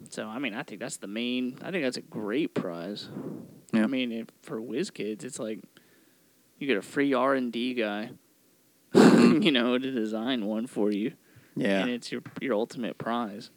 So 0.09 0.27
I 0.27 0.37
mean, 0.39 0.53
I 0.53 0.63
think 0.63 0.81
that's 0.81 0.97
the 0.97 1.07
main. 1.07 1.57
I 1.63 1.71
think 1.71 1.83
that's 1.83 1.97
a 1.97 2.01
great 2.01 2.53
prize. 2.53 3.07
Yeah. 3.73 3.83
I 3.83 3.87
mean, 3.87 4.11
if, 4.11 4.27
for 4.41 4.59
WizKids, 4.59 5.23
it's 5.23 5.39
like 5.39 5.61
you 6.57 6.67
get 6.67 6.75
a 6.77 6.81
free 6.81 7.13
R 7.13 7.35
and 7.35 7.51
D 7.53 7.73
guy, 7.73 8.11
you 8.93 9.51
know, 9.51 9.77
to 9.77 9.91
design 9.91 10.45
one 10.45 10.67
for 10.67 10.91
you, 10.91 11.13
Yeah. 11.55 11.81
and 11.81 11.89
it's 11.89 12.11
your 12.11 12.21
your 12.41 12.53
ultimate 12.53 12.97
prize. 12.97 13.49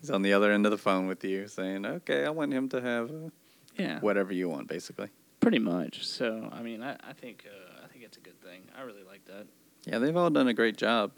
He's 0.00 0.10
on 0.10 0.22
the 0.22 0.32
other 0.32 0.52
end 0.52 0.64
of 0.66 0.70
the 0.70 0.78
phone 0.78 1.06
with 1.08 1.24
you 1.24 1.48
saying, 1.48 1.84
okay, 1.86 2.24
I 2.24 2.30
want 2.30 2.52
him 2.52 2.68
to 2.68 2.80
have 2.80 3.10
uh, 3.10 3.30
Yeah, 3.76 3.98
whatever 4.00 4.32
you 4.32 4.48
want, 4.48 4.68
basically. 4.68 5.08
pretty 5.40 5.58
much. 5.58 6.06
So 6.06 6.48
I 6.52 6.62
mean, 6.62 6.82
I, 6.82 6.92
I 7.02 7.12
think 7.14 7.46
uh, 7.48 7.84
I 7.84 7.88
think 7.88 8.04
it's 8.04 8.16
a 8.16 8.20
good 8.20 8.40
thing. 8.42 8.62
I 8.78 8.82
really 8.82 9.02
like 9.02 9.24
that. 9.24 9.46
Yeah, 9.86 9.98
they've 9.98 10.16
all 10.16 10.30
done 10.30 10.48
a 10.48 10.54
great 10.54 10.76
job 10.76 11.12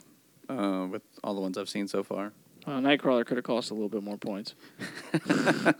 uh, 0.49 0.87
with 0.89 1.03
all 1.23 1.35
the 1.35 1.41
ones 1.41 1.57
I've 1.57 1.69
seen 1.69 1.87
so 1.87 2.03
far. 2.03 2.33
Uh, 2.65 2.79
Nightcrawler 2.79 3.25
could 3.25 3.37
have 3.37 3.45
cost 3.45 3.71
a 3.71 3.73
little 3.73 3.89
bit 3.89 4.03
more 4.03 4.17
points. 4.17 4.53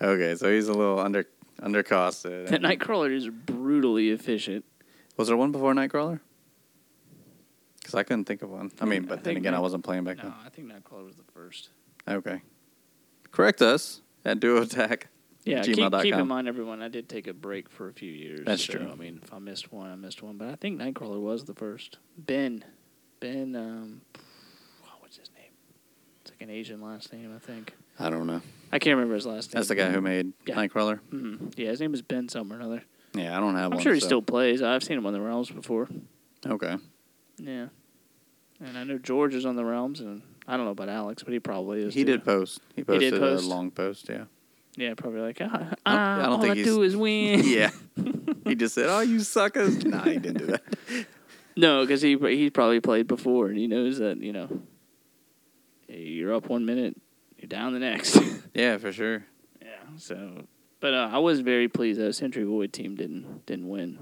Okay, 0.00 0.34
so 0.34 0.52
he's 0.52 0.68
a 0.68 0.72
little 0.72 0.98
under 0.98 1.26
undercosted. 1.60 2.48
That 2.48 2.60
Nightcrawler 2.62 3.12
is 3.12 3.28
brutally 3.28 4.10
efficient. 4.10 4.64
Was 5.16 5.28
there 5.28 5.36
one 5.36 5.52
before 5.52 5.72
Nightcrawler? 5.72 6.20
Because 7.78 7.94
I 7.94 8.02
couldn't 8.02 8.24
think 8.24 8.42
of 8.42 8.50
one. 8.50 8.72
I 8.80 8.86
mean, 8.86 9.04
I 9.04 9.08
but 9.08 9.14
then 9.16 9.34
think 9.34 9.38
again, 9.38 9.54
I 9.54 9.60
wasn't 9.60 9.84
playing 9.84 10.04
back 10.04 10.16
then. 10.16 10.26
No, 10.26 10.34
I 10.44 10.48
think 10.48 10.70
Nightcrawler 10.70 11.06
was 11.06 11.16
the 11.16 11.32
first. 11.32 11.70
Okay. 12.08 12.42
Correct 13.30 13.62
us 13.62 14.00
at 14.24 14.40
Duo 14.40 14.62
Attack. 14.62 15.08
Yeah, 15.44 15.62
keep, 15.62 15.76
keep 15.76 16.14
in 16.14 16.26
mind, 16.26 16.48
everyone, 16.48 16.80
I 16.80 16.88
did 16.88 17.06
take 17.06 17.26
a 17.26 17.34
break 17.34 17.68
for 17.68 17.88
a 17.88 17.92
few 17.92 18.10
years. 18.10 18.40
That's 18.46 18.64
so, 18.64 18.74
true. 18.74 18.88
I 18.90 18.94
mean, 18.94 19.20
if 19.22 19.32
I 19.32 19.38
missed 19.38 19.70
one, 19.70 19.90
I 19.90 19.94
missed 19.94 20.22
one. 20.22 20.38
But 20.38 20.48
I 20.48 20.54
think 20.54 20.80
Nightcrawler 20.80 21.20
was 21.20 21.44
the 21.44 21.52
first. 21.52 21.98
Ben. 22.16 22.64
Ben, 23.24 23.56
um, 23.56 24.02
what's 25.00 25.16
his 25.16 25.30
name? 25.34 25.52
It's 26.20 26.30
like 26.30 26.42
an 26.42 26.50
Asian 26.50 26.82
last 26.82 27.10
name, 27.10 27.32
I 27.34 27.38
think. 27.38 27.72
I 27.98 28.10
don't 28.10 28.26
know. 28.26 28.42
I 28.70 28.78
can't 28.78 28.96
remember 28.96 29.14
his 29.14 29.24
last 29.24 29.48
name. 29.48 29.58
That's 29.60 29.68
the 29.68 29.74
guy 29.74 29.90
who 29.90 30.02
made 30.02 30.34
Yeah. 30.46 30.56
Nightcrawler. 30.56 30.98
hmm 31.08 31.36
Yeah, 31.56 31.70
his 31.70 31.80
name 31.80 31.94
is 31.94 32.02
Ben 32.02 32.28
something 32.28 32.54
or 32.54 32.60
another. 32.60 32.82
Yeah, 33.14 33.34
I 33.34 33.40
don't 33.40 33.54
have 33.54 33.64
one. 33.70 33.72
I'm 33.72 33.76
one. 33.76 33.82
sure 33.82 33.94
he 33.94 34.00
so- 34.00 34.06
still 34.08 34.20
plays. 34.22 34.60
I've 34.60 34.84
seen 34.84 34.98
him 34.98 35.06
on 35.06 35.14
the 35.14 35.22
Realms 35.22 35.50
before. 35.50 35.88
Okay. 36.46 36.76
Yeah. 37.38 37.68
And 38.60 38.76
I 38.76 38.84
know 38.84 38.98
George 38.98 39.34
is 39.34 39.46
on 39.46 39.56
the 39.56 39.64
Realms, 39.64 40.00
and 40.00 40.20
I 40.46 40.58
don't 40.58 40.66
know 40.66 40.72
about 40.72 40.90
Alex, 40.90 41.22
but 41.22 41.32
he 41.32 41.40
probably 41.40 41.80
is. 41.82 41.94
He 41.94 42.04
too. 42.04 42.12
did 42.12 42.24
post. 42.26 42.60
He 42.76 42.84
posted 42.84 43.12
did 43.14 43.20
post? 43.20 43.46
a 43.46 43.48
long 43.48 43.70
post. 43.70 44.06
Yeah. 44.10 44.24
Yeah, 44.76 44.92
probably 44.94 45.20
like, 45.20 45.38
ah, 45.40 45.44
I 45.46 45.58
don't- 45.58 45.78
ah, 45.86 46.18
I 46.18 46.22
don't 46.24 46.32
all 46.32 46.40
think 46.42 46.52
I 46.52 46.54
he's- 46.56 46.66
do 46.66 46.82
is 46.82 46.94
win. 46.94 47.40
yeah. 47.44 47.70
he 48.44 48.54
just 48.54 48.74
said, 48.74 48.86
"Oh, 48.90 49.00
you 49.00 49.20
suckers." 49.20 49.82
nah, 49.86 50.02
he 50.02 50.18
didn't 50.18 50.38
do 50.38 50.46
that. 50.46 51.06
No, 51.56 51.82
because 51.82 52.02
he 52.02 52.16
he 52.16 52.50
probably 52.50 52.80
played 52.80 53.06
before, 53.06 53.48
and 53.48 53.56
he 53.58 53.66
knows 53.66 53.98
that 53.98 54.18
you 54.18 54.32
know, 54.32 54.62
you're 55.88 56.34
up 56.34 56.48
one 56.48 56.64
minute, 56.66 56.96
you're 57.38 57.48
down 57.48 57.72
the 57.72 57.78
next. 57.80 58.18
Yeah, 58.54 58.78
for 58.78 58.92
sure. 58.92 59.24
yeah. 59.60 59.68
So, 59.96 60.44
but 60.78 60.94
uh, 60.94 61.10
I 61.12 61.18
was 61.18 61.40
very 61.40 61.66
pleased 61.66 61.98
that 61.98 62.12
Sentry 62.14 62.44
Void 62.44 62.72
team 62.72 62.94
didn't 62.94 63.44
didn't 63.46 63.68
win. 63.68 63.98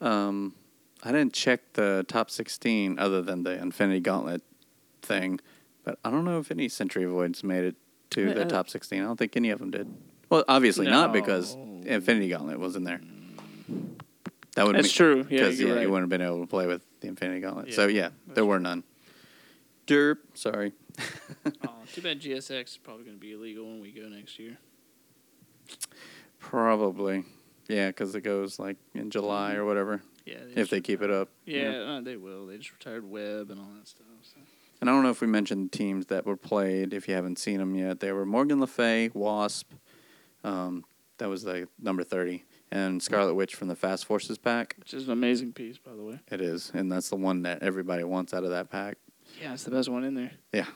Um, 0.00 0.54
I 1.02 1.12
didn't 1.12 1.34
check 1.34 1.60
the 1.74 2.06
top 2.08 2.30
16 2.30 2.98
other 2.98 3.20
than 3.20 3.42
the 3.42 3.50
Infinity 3.60 4.00
Gauntlet 4.00 4.40
thing, 5.02 5.40
but 5.84 5.98
I 6.02 6.10
don't 6.10 6.24
know 6.24 6.38
if 6.38 6.50
any 6.50 6.70
Sentry 6.70 7.04
Voids 7.04 7.44
made 7.44 7.64
it 7.64 7.76
to 8.12 8.32
the 8.32 8.46
Uh, 8.46 8.48
top 8.48 8.70
16. 8.70 9.02
I 9.02 9.04
don't 9.04 9.18
think 9.18 9.36
any 9.36 9.50
of 9.50 9.58
them 9.58 9.70
did. 9.70 9.88
Well, 10.30 10.44
obviously 10.48 10.86
not 10.86 11.12
because 11.12 11.54
Infinity 11.84 12.28
Gauntlet 12.30 12.58
was 12.58 12.76
in 12.76 12.84
there. 12.84 13.02
That 14.56 14.66
would 14.66 14.76
That's 14.76 14.92
true. 14.92 15.26
Yeah, 15.28 15.38
Because 15.40 15.58
you're 15.58 15.68
yeah, 15.70 15.74
right. 15.76 15.82
you 15.82 15.90
wouldn't 15.90 16.04
have 16.12 16.18
been 16.18 16.26
able 16.26 16.40
to 16.40 16.46
play 16.46 16.66
with 16.66 16.82
the 17.00 17.08
Infinity 17.08 17.40
Gauntlet. 17.40 17.68
Yeah, 17.68 17.74
so 17.74 17.86
yeah, 17.88 18.10
that's 18.26 18.36
there 18.36 18.44
were 18.44 18.60
none. 18.60 18.84
Derp. 19.86 20.18
Sorry. 20.34 20.72
oh, 21.66 21.70
too 21.92 22.02
bad 22.02 22.20
GSX 22.20 22.64
is 22.68 22.76
probably 22.82 23.04
going 23.04 23.16
to 23.16 23.20
be 23.20 23.32
illegal 23.32 23.66
when 23.66 23.80
we 23.80 23.90
go 23.90 24.08
next 24.08 24.38
year. 24.38 24.58
Probably. 26.38 27.24
Yeah, 27.68 27.88
because 27.88 28.14
it 28.14 28.20
goes 28.20 28.58
like 28.58 28.76
in 28.94 29.10
July 29.10 29.54
or 29.54 29.64
whatever 29.64 30.02
Yeah. 30.26 30.36
if 30.54 30.70
they 30.70 30.80
keep 30.80 31.02
it 31.02 31.10
up. 31.10 31.30
Yeah, 31.46 31.70
uh, 31.70 32.00
they 32.00 32.16
will. 32.16 32.46
They 32.46 32.58
just 32.58 32.72
retired 32.72 33.08
Webb 33.08 33.50
and 33.50 33.58
all 33.58 33.70
that 33.76 33.88
stuff. 33.88 34.06
So. 34.22 34.36
And 34.80 34.90
I 34.90 34.92
don't 34.92 35.02
know 35.02 35.10
if 35.10 35.20
we 35.22 35.26
mentioned 35.26 35.72
teams 35.72 36.06
that 36.06 36.26
were 36.26 36.36
played. 36.36 36.92
If 36.92 37.08
you 37.08 37.14
haven't 37.14 37.38
seen 37.38 37.58
them 37.58 37.74
yet, 37.74 38.00
they 38.00 38.12
were 38.12 38.26
Morgan 38.26 38.60
Le 38.60 38.66
Fay, 38.66 39.10
Wasp. 39.14 39.72
Um, 40.42 40.84
that 41.18 41.28
was 41.28 41.42
the 41.42 41.68
number 41.80 42.04
thirty, 42.04 42.44
and 42.70 43.02
Scarlet 43.02 43.34
Witch 43.34 43.54
from 43.54 43.68
the 43.68 43.76
Fast 43.76 44.04
Forces 44.06 44.38
pack. 44.38 44.74
Which 44.78 44.94
is 44.94 45.06
an 45.06 45.12
amazing 45.12 45.52
piece, 45.52 45.78
by 45.78 45.92
the 45.94 46.02
way. 46.02 46.20
It 46.30 46.40
is, 46.40 46.70
and 46.74 46.90
that's 46.90 47.08
the 47.10 47.16
one 47.16 47.42
that 47.42 47.62
everybody 47.62 48.04
wants 48.04 48.34
out 48.34 48.44
of 48.44 48.50
that 48.50 48.70
pack. 48.70 48.98
Yeah, 49.40 49.52
it's 49.54 49.64
the 49.64 49.70
best 49.70 49.88
one 49.88 50.04
in 50.04 50.14
there. 50.14 50.32
Yeah. 50.52 50.66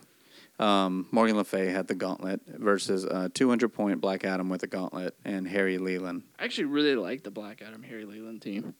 Um, 0.59 1.07
Morgan 1.13 1.37
Le 1.37 1.45
Fay 1.45 1.67
had 1.67 1.87
the 1.87 1.95
gauntlet 1.95 2.41
versus 2.47 3.05
uh, 3.07 3.29
200 3.33 3.69
point 3.69 4.01
Black 4.01 4.25
Adam 4.25 4.49
with 4.49 4.65
a 4.65 4.67
gauntlet 4.67 5.15
and 5.25 5.47
Harry 5.47 5.79
Leland. 5.79 6.25
I 6.39 6.45
actually 6.45 6.65
really 6.65 6.97
like 6.97 7.23
the 7.23 7.31
Black 7.31 7.63
Adam 7.63 7.83
Harry 7.85 8.05
Leland 8.05 8.43
team. 8.43 8.75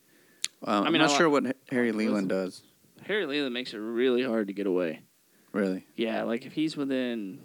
Um, 0.63 0.83
I 0.83 0.89
mean, 0.89 1.01
I'm 1.01 1.07
not 1.07 1.11
I 1.11 1.17
sure 1.17 1.29
like- 1.29 1.43
what 1.45 1.55
Harry 1.71 1.93
Leland 1.93 2.27
does. 2.29 2.63
Harry 3.05 3.25
Leland 3.25 3.53
makes 3.53 3.73
it 3.73 3.77
really 3.77 4.23
hard 4.23 4.47
to 4.47 4.53
get 4.53 4.67
away. 4.67 5.03
Really? 5.53 5.85
Yeah, 5.95 6.23
like 6.23 6.45
if 6.45 6.51
he's 6.51 6.75
within, 6.75 7.39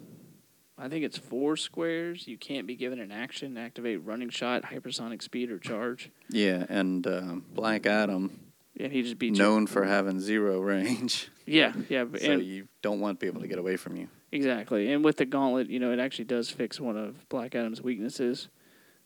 I 0.77 0.89
think 0.89 1.05
it's 1.05 1.17
four 1.17 1.55
squares, 1.55 2.27
you 2.27 2.37
can't 2.37 2.67
be 2.67 2.75
given 2.75 2.99
an 2.99 3.11
action, 3.11 3.57
activate 3.57 4.03
running 4.05 4.29
shot, 4.29 4.63
hypersonic 4.63 5.21
speed, 5.21 5.49
or 5.49 5.57
charge. 5.57 6.11
Yeah, 6.29 6.65
and 6.67 7.05
um, 7.07 7.45
Black 7.53 7.85
Adam, 7.85 8.39
And 8.77 8.91
he 8.91 9.01
just 9.01 9.17
beats 9.17 9.37
you. 9.39 9.43
known 9.45 9.67
for 9.67 9.85
having 9.85 10.19
zero 10.19 10.59
range, 10.59 11.29
Yeah, 11.45 11.71
yeah, 11.87 12.03
so 12.19 12.31
and, 12.31 12.43
you 12.43 12.67
don't 12.81 12.99
want 12.99 13.19
people 13.21 13.39
to 13.41 13.47
get 13.47 13.57
away 13.57 13.77
from 13.77 13.95
you. 13.95 14.09
exactly. 14.33 14.91
And 14.91 15.05
with 15.05 15.15
the 15.17 15.25
gauntlet, 15.25 15.69
you 15.69 15.79
know, 15.79 15.91
it 15.93 15.99
actually 15.99 16.25
does 16.25 16.49
fix 16.49 16.77
one 16.79 16.97
of 16.97 17.29
Black 17.29 17.55
Adam's 17.55 17.81
weaknesses, 17.81 18.49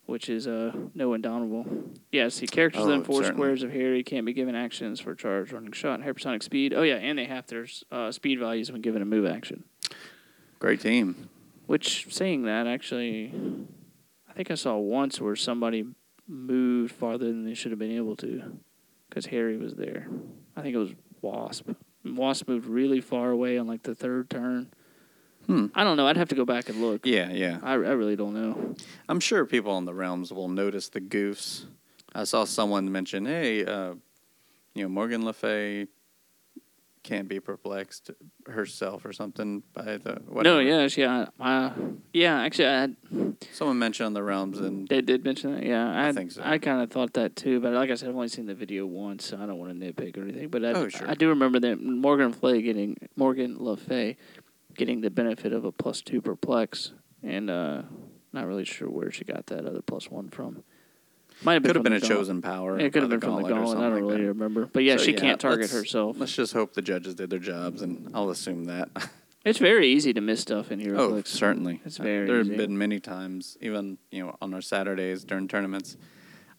which 0.06 0.28
is 0.28 0.48
uh 0.48 0.72
no 0.96 1.14
indomitable. 1.14 1.66
Yes, 2.10 2.38
he 2.38 2.48
characters 2.48 2.82
Oh, 2.82 2.86
within 2.86 3.04
four 3.04 3.22
certainly. 3.22 3.36
squares 3.36 3.62
of 3.62 3.70
here. 3.70 3.94
He 3.94 4.02
can't 4.02 4.26
be 4.26 4.32
given 4.32 4.56
actions 4.56 4.98
for 4.98 5.14
charge, 5.14 5.52
running 5.52 5.70
shot, 5.70 6.00
hypersonic 6.00 6.42
speed. 6.42 6.74
Oh 6.74 6.82
yeah, 6.82 6.96
and 6.96 7.16
they 7.16 7.26
have 7.26 7.46
their 7.46 7.66
uh, 7.92 8.10
speed 8.10 8.40
values 8.40 8.72
when 8.72 8.80
given 8.80 9.02
a 9.02 9.04
move 9.04 9.24
action. 9.24 9.62
Great 10.58 10.80
team. 10.80 11.29
Which, 11.70 12.12
saying 12.12 12.46
that, 12.46 12.66
actually, 12.66 13.32
I 14.28 14.32
think 14.32 14.50
I 14.50 14.56
saw 14.56 14.76
once 14.76 15.20
where 15.20 15.36
somebody 15.36 15.84
moved 16.26 16.92
farther 16.92 17.26
than 17.26 17.44
they 17.44 17.54
should 17.54 17.70
have 17.70 17.78
been 17.78 17.96
able 17.96 18.16
to 18.16 18.58
because 19.08 19.26
Harry 19.26 19.56
was 19.56 19.76
there. 19.76 20.08
I 20.56 20.62
think 20.62 20.74
it 20.74 20.78
was 20.78 20.90
Wasp. 21.22 21.70
Wasp 22.04 22.48
moved 22.48 22.66
really 22.66 23.00
far 23.00 23.30
away 23.30 23.56
on 23.56 23.68
like 23.68 23.84
the 23.84 23.94
third 23.94 24.28
turn. 24.28 24.72
Hmm. 25.46 25.66
I 25.72 25.84
don't 25.84 25.96
know. 25.96 26.08
I'd 26.08 26.16
have 26.16 26.30
to 26.30 26.34
go 26.34 26.44
back 26.44 26.68
and 26.68 26.82
look. 26.82 27.06
Yeah, 27.06 27.30
yeah. 27.30 27.60
I, 27.62 27.74
I 27.74 27.74
really 27.74 28.16
don't 28.16 28.34
know. 28.34 28.74
I'm 29.08 29.20
sure 29.20 29.46
people 29.46 29.78
in 29.78 29.84
the 29.84 29.94
realms 29.94 30.32
will 30.32 30.48
notice 30.48 30.88
the 30.88 31.00
goofs. 31.00 31.66
I 32.12 32.24
saw 32.24 32.46
someone 32.46 32.90
mention, 32.90 33.26
"Hey, 33.26 33.64
uh, 33.64 33.94
you 34.74 34.82
know, 34.82 34.88
Morgan 34.88 35.24
Le 35.24 35.32
Fay 35.32 35.86
can't 37.02 37.28
be 37.28 37.40
perplexed 37.40 38.10
herself 38.46 39.04
or 39.04 39.12
something 39.12 39.62
by 39.72 39.96
the 39.96 40.20
whatever. 40.28 40.56
No, 40.56 40.60
yeah, 40.60 40.88
yeah, 40.96 41.26
I, 41.38 41.72
yeah. 42.12 42.40
Actually, 42.40 42.66
I 42.66 42.80
had, 42.80 42.96
Someone 43.52 43.78
mentioned 43.78 44.06
on 44.06 44.12
the 44.12 44.22
realms 44.22 44.58
and 44.58 44.86
they 44.88 45.00
did 45.00 45.24
mention 45.24 45.54
that. 45.54 45.64
Yeah, 45.64 45.90
I, 45.90 46.08
I 46.08 46.12
think 46.12 46.32
so. 46.32 46.42
I 46.44 46.58
kind 46.58 46.82
of 46.82 46.90
thought 46.90 47.14
that 47.14 47.36
too, 47.36 47.60
but 47.60 47.72
like 47.72 47.90
I 47.90 47.94
said, 47.94 48.08
I've 48.10 48.14
only 48.14 48.28
seen 48.28 48.46
the 48.46 48.54
video 48.54 48.84
once, 48.86 49.26
so 49.26 49.38
I 49.38 49.46
don't 49.46 49.58
want 49.58 49.78
to 49.78 49.92
nitpick 49.92 50.16
or 50.18 50.22
anything. 50.22 50.48
But 50.48 50.64
I, 50.64 50.72
Oh, 50.72 50.88
sure. 50.88 51.08
I 51.08 51.14
do 51.14 51.28
remember 51.30 51.58
that 51.60 51.80
Morgan 51.80 52.32
Flay 52.32 52.60
getting 52.62 52.96
Morgan 53.16 53.56
Le 53.58 53.76
Fay 53.76 54.16
getting 54.76 55.00
the 55.00 55.10
benefit 55.10 55.52
of 55.52 55.64
a 55.64 55.72
plus 55.72 56.02
two 56.02 56.20
perplex, 56.20 56.92
and 57.22 57.50
uh, 57.50 57.82
not 58.32 58.46
really 58.46 58.64
sure 58.64 58.88
where 58.88 59.10
she 59.10 59.24
got 59.24 59.46
that 59.46 59.66
other 59.66 59.82
plus 59.82 60.10
one 60.10 60.28
from. 60.28 60.62
Might 61.42 61.54
have 61.54 61.62
been 61.62 61.68
Could 61.70 61.76
have 61.76 61.82
been 61.84 61.92
a 61.94 62.00
chosen 62.00 62.42
power. 62.42 62.78
It 62.78 62.92
could 62.92 63.02
have 63.02 63.10
uh, 63.10 63.16
been 63.16 63.20
from 63.20 63.42
the 63.42 63.48
gauntlet. 63.48 63.78
I 63.78 63.80
don't 63.82 63.92
like 63.92 64.02
really 64.02 64.22
that. 64.22 64.28
remember. 64.28 64.66
But 64.66 64.82
yeah, 64.84 64.96
So, 64.96 65.04
she 65.04 65.12
yeah, 65.12 65.18
can't 65.20 65.40
target 65.40 65.60
let's- 65.62 65.72
herself. 65.72 66.16
Let's 66.18 66.34
just 66.34 66.52
hope 66.52 66.74
the 66.74 66.82
judges 66.82 67.14
did 67.14 67.30
their 67.30 67.38
jobs, 67.38 67.82
and 67.82 68.10
I'll 68.14 68.30
assume 68.30 68.64
that. 68.66 68.88
It's 69.42 69.58
very 69.58 69.88
easy 69.88 70.12
to 70.12 70.20
miss 70.20 70.40
stuff 70.42 70.70
in 70.70 70.82
oh, 70.94 71.12
HeroClix. 71.12 71.28
certainly. 71.28 71.80
It's 71.86 71.96
very 71.96 72.26
There 72.26 72.42
easy. 72.42 72.50
have 72.50 72.58
been 72.58 72.76
many 72.76 73.00
times, 73.00 73.56
even 73.62 73.96
you 74.10 74.22
know, 74.22 74.36
on 74.42 74.52
our 74.52 74.60
Saturdays 74.60 75.24
during 75.24 75.48
tournaments, 75.48 75.96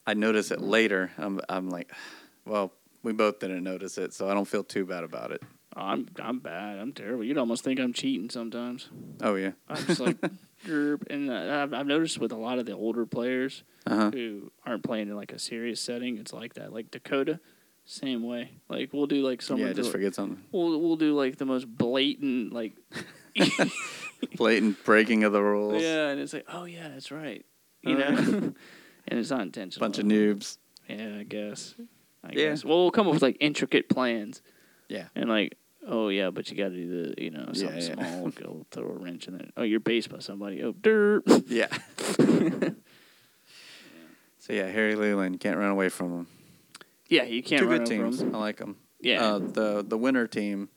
I 0.08 0.16
notice 0.16 0.50
it 0.50 0.62
later. 0.62 1.12
I'm, 1.20 1.40
I'm 1.48 1.70
like, 1.70 1.92
well, 2.46 2.74
we 3.04 3.14
both 3.14 3.38
didn't 3.40 3.64
notice 3.64 4.00
it, 4.00 4.16
so 4.16 4.28
I 4.28 4.34
don't 4.34 4.48
feel 4.48 4.64
too 4.64 4.88
bad 4.88 5.04
about 5.04 5.32
it. 5.32 5.44
Oh, 5.76 5.82
I'm 5.82 6.08
I'm 6.20 6.40
bad. 6.40 6.80
I'm 6.80 6.92
terrible. 6.92 7.24
You'd 7.24 7.38
almost 7.38 7.64
think 7.64 7.80
I'm 7.80 7.94
cheating 7.94 8.32
sometimes. 8.32 8.90
Oh 9.22 9.36
yeah. 9.36 9.52
I'm 9.70 9.86
just 9.86 10.00
like, 10.00 10.18
derp. 10.66 11.04
and 11.10 11.30
uh, 11.30 11.62
I've, 11.64 11.74
I've 11.74 11.88
noticed 11.88 12.20
with 12.20 12.32
a 12.32 12.38
lot 12.38 12.60
of 12.60 12.66
the 12.66 12.74
older 12.74 13.06
players 13.06 13.64
Uh 13.86 13.96
huh. 13.96 14.12
who 14.12 14.52
aren't 14.66 14.84
playing 14.84 15.10
in 15.10 15.16
like 15.16 15.32
a 15.32 15.40
serious 15.40 15.80
setting, 15.82 16.18
it's 16.18 16.34
like 16.34 16.54
that. 16.56 16.72
Like 16.74 16.92
Dakota, 16.92 17.40
same 17.86 18.24
way. 18.24 18.52
Like 18.70 18.94
we'll 18.94 19.08
do 19.08 19.22
like 19.28 19.42
someone. 19.42 19.68
Yeah, 19.68 19.74
just 19.74 19.92
forget 19.92 20.14
something. 20.16 20.42
We'll 20.52 20.80
we'll 20.80 20.96
do 20.98 21.14
like 21.16 21.38
the 21.38 21.46
most 21.46 21.66
blatant 21.68 22.54
like. 22.54 22.74
Blatant 24.38 24.84
breaking 24.84 25.24
of 25.24 25.34
the 25.34 25.42
rules. 25.42 25.82
yeah, 25.82 26.10
and 26.10 26.20
it's 26.22 26.34
like, 26.34 26.46
oh 26.54 26.66
yeah, 26.66 26.90
that's 26.90 27.12
right. 27.12 27.44
You 27.82 27.96
Oh, 27.96 27.98
know, 28.00 28.08
and 29.08 29.20
it's 29.20 29.32
not 29.32 29.42
intentional. 29.42 29.84
Bunch 29.84 29.98
of 29.98 30.06
noobs. 30.06 30.58
Yeah, 30.88 31.18
I 31.20 31.24
guess. 31.24 31.74
I 32.24 32.28
Yeah. 32.30 32.50
guess. 32.50 32.64
Well, 32.64 32.78
we'll 32.84 32.92
come 32.92 33.08
up 33.08 33.14
with 33.14 33.24
like 33.24 33.38
intricate 33.40 33.90
plans. 33.90 34.42
Yeah. 34.90 35.06
And 35.16 35.28
like, 35.30 35.58
oh 35.88 36.10
yeah, 36.10 36.30
but 36.30 36.50
you 36.50 36.58
got 36.58 36.70
to 36.70 36.76
do 36.76 37.04
the, 37.16 37.22
you 37.24 37.32
know, 37.32 37.50
something 37.54 37.78
Yeah, 37.82 37.96
yeah. 37.98 38.12
small. 38.14 38.30
Go 38.36 38.66
throw 38.72 38.86
a 38.90 38.94
wrench 38.94 39.28
in 39.28 39.38
there. 39.38 39.48
Oh, 39.58 39.64
you're 39.64 39.80
based 39.80 40.10
by 40.10 40.20
somebody. 40.20 40.62
Oh, 40.64 40.74
derp. 40.74 41.24
Yeah. 41.48 41.68
so 44.40 44.54
yeah, 44.54 44.68
Harry 44.68 44.96
Leland 44.96 45.40
can't 45.40 45.58
run 45.58 45.70
away 45.72 45.90
from 45.90 46.12
him. 46.12 46.28
yeah, 47.10 47.24
you 47.24 47.44
can't 47.44 47.62
Two 47.62 47.68
run 47.68 47.80
good 47.80 47.88
teams. 47.88 48.20
them. 48.20 48.36
I 48.36 48.40
like 48.40 48.58
them. 48.58 48.78
Yeah. 49.00 49.24
Uh, 49.24 49.40
the 49.40 49.86
the 49.88 49.98
winner 49.98 50.28
team, 50.28 50.70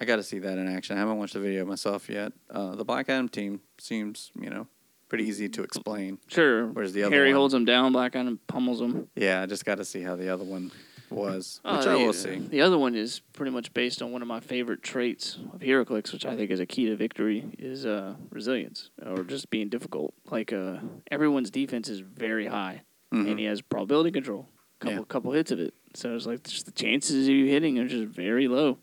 I 0.00 0.04
got 0.04 0.16
to 0.16 0.22
see 0.22 0.38
that 0.40 0.58
in 0.58 0.68
action. 0.74 0.96
I 0.96 1.00
haven't 1.00 1.18
watched 1.18 1.34
the 1.34 1.40
video 1.40 1.64
myself 1.64 2.08
yet. 2.08 2.32
Uh, 2.50 2.74
the 2.74 2.84
Black 2.84 3.08
Adam 3.08 3.28
team 3.28 3.60
seems 3.78 4.30
you 4.40 4.50
know 4.50 4.66
pretty 5.08 5.24
easy 5.24 5.48
to 5.50 5.62
explain. 5.62 6.18
sure. 6.28 6.66
Where's 6.66 6.92
the 6.92 7.04
other 7.04 7.14
Harry 7.14 7.28
one? 7.30 7.36
holds 7.36 7.54
him 7.54 7.64
down, 7.64 7.92
Black 7.92 8.16
Adam 8.16 8.40
pummels 8.46 8.80
him. 8.80 9.08
Yeah, 9.14 9.42
I 9.42 9.46
just 9.46 9.64
got 9.64 9.76
to 9.76 9.84
see 9.84 10.02
how 10.02 10.16
the 10.16 10.28
other 10.30 10.44
one 10.44 10.72
was, 11.10 11.60
Oh, 11.64 11.76
which 11.78 11.86
I 11.86 11.98
the- 11.98 12.04
will 12.04 12.12
see. 12.12 12.36
The 12.38 12.60
other 12.60 12.78
one 12.78 12.94
is 12.94 13.20
pretty 13.32 13.52
much 13.52 13.72
based 13.74 14.02
on 14.02 14.12
one 14.12 14.22
of 14.22 14.28
my 14.28 14.40
favorite 14.40 14.82
traits 14.82 15.38
of 15.52 15.60
HeroClix, 15.60 16.12
which 16.12 16.26
I 16.26 16.36
think 16.36 16.50
is 16.50 16.60
a 16.60 16.66
key 16.66 16.86
to 16.86 16.96
victory, 16.96 17.44
is 17.58 17.86
uh, 17.86 18.14
resilience 18.30 18.90
or 19.04 19.22
just 19.24 19.50
being 19.50 19.68
difficult. 19.68 20.14
Like 20.30 20.52
uh, 20.52 20.78
everyone's 21.10 21.50
defense 21.50 21.88
is 21.88 22.00
very 22.00 22.46
high, 22.46 22.82
Mhm. 23.12 23.30
and 23.30 23.38
he 23.38 23.44
has 23.46 23.62
probability 23.62 24.10
control. 24.10 24.48
Couple 24.80 24.98
Yeah. 24.98 25.04
couple 25.08 25.32
hits 25.32 25.50
of 25.50 25.58
it, 25.60 25.74
so 25.94 26.14
it's 26.14 26.26
like 26.26 26.42
just 26.44 26.66
the 26.66 26.72
chances 26.72 27.28
of 27.28 27.34
you 27.34 27.46
hitting 27.46 27.78
are 27.78 27.88
just 27.88 28.04
very 28.06 28.46
low 28.48 28.78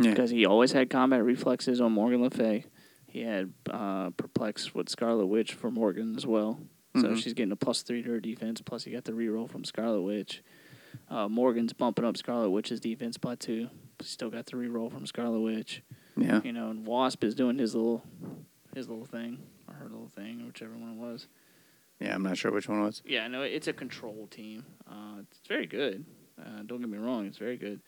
Yeah. 0.00 0.10
because 0.10 0.30
he 0.30 0.44
always 0.44 0.72
had 0.72 0.90
combat 0.90 1.24
reflexes 1.24 1.80
on 1.80 1.92
Morgan 1.92 2.20
Le 2.22 2.30
Fay. 2.30 2.64
He 3.06 3.20
had 3.20 3.52
uh, 3.70 4.10
perplex 4.10 4.74
with 4.74 4.88
Scarlet 4.88 5.26
Witch 5.26 5.54
for 5.54 5.70
Morgan 5.70 6.14
as 6.16 6.26
well. 6.26 6.60
So 6.96 7.08
Mhm. 7.08 7.16
she's 7.16 7.32
getting 7.32 7.52
a 7.52 7.56
plus 7.56 7.82
three 7.82 8.02
to 8.02 8.10
her 8.10 8.20
defense. 8.20 8.60
Plus, 8.60 8.84
he 8.84 8.90
got 8.92 9.04
the 9.04 9.12
reroll 9.12 9.48
from 9.48 9.64
Scarlet 9.64 10.02
Witch. 10.02 10.42
Uh, 11.08 11.28
Morgan's 11.28 11.72
bumping 11.72 12.04
up 12.04 12.16
Scarlet 12.16 12.50
Witch's 12.50 12.80
defense 12.80 13.16
by 13.16 13.34
two. 13.34 13.68
Still 14.00 14.30
got 14.30 14.46
the 14.46 14.52
reroll 14.56 14.90
from 14.90 15.06
Scarlet 15.06 15.40
Witch. 15.40 15.82
Yeah. 16.16 16.40
You 16.44 16.52
know, 16.52 16.70
and 16.70 16.86
Wasp 16.86 17.22
is 17.24 17.34
doing 17.34 17.58
his 17.58 17.74
little, 17.74 18.02
his 18.74 18.88
little 18.88 19.04
thing 19.06 19.38
or 19.68 19.74
her 19.74 19.84
little 19.88 20.10
thing, 20.14 20.40
or 20.42 20.46
whichever 20.46 20.72
one 20.76 20.92
it 20.92 20.96
was. 20.96 21.26
Yeah, 22.00 22.14
I'm 22.14 22.22
not 22.22 22.36
sure 22.36 22.50
which 22.52 22.68
one 22.68 22.80
it 22.80 22.84
was. 22.84 23.02
Yeah, 23.06 23.26
no, 23.28 23.42
it's 23.42 23.68
a 23.68 23.72
control 23.72 24.26
team. 24.30 24.64
Uh, 24.90 25.20
it's 25.20 25.46
very 25.48 25.66
good. 25.66 26.04
Uh, 26.40 26.62
don't 26.66 26.80
get 26.80 26.88
me 26.90 26.98
wrong, 26.98 27.26
it's 27.26 27.38
very 27.38 27.56
good. 27.56 27.80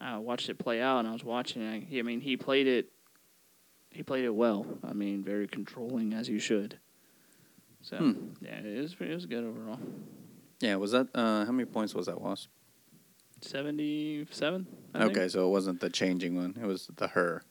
I 0.00 0.16
watched 0.18 0.48
it 0.48 0.58
play 0.58 0.80
out, 0.80 1.00
and 1.00 1.08
I 1.08 1.12
was 1.12 1.24
watching. 1.24 1.66
I, 1.66 1.86
I 1.98 2.02
mean, 2.02 2.20
he 2.20 2.36
played 2.36 2.66
it. 2.66 2.90
He 3.90 4.02
played 4.02 4.24
it 4.24 4.34
well. 4.34 4.66
I 4.86 4.92
mean, 4.92 5.22
very 5.24 5.46
controlling 5.48 6.12
as 6.14 6.28
you 6.28 6.38
should. 6.38 6.78
So 7.82 7.96
Hmm. 7.96 8.12
yeah, 8.40 8.58
it 8.60 8.80
was 8.82 8.96
it 9.00 9.14
was 9.14 9.26
good 9.26 9.44
overall. 9.44 9.78
Yeah, 10.60 10.76
was 10.76 10.92
that 10.92 11.08
uh, 11.14 11.44
how 11.44 11.52
many 11.52 11.66
points 11.66 11.94
was 11.94 12.06
that 12.06 12.20
Wasp? 12.20 12.48
Seventy-seven. 13.40 14.66
Okay, 14.94 15.28
so 15.28 15.46
it 15.46 15.50
wasn't 15.50 15.80
the 15.80 15.90
changing 15.90 16.36
one; 16.36 16.56
it 16.60 16.66
was 16.66 16.88
the 16.96 17.08
her. 17.08 17.42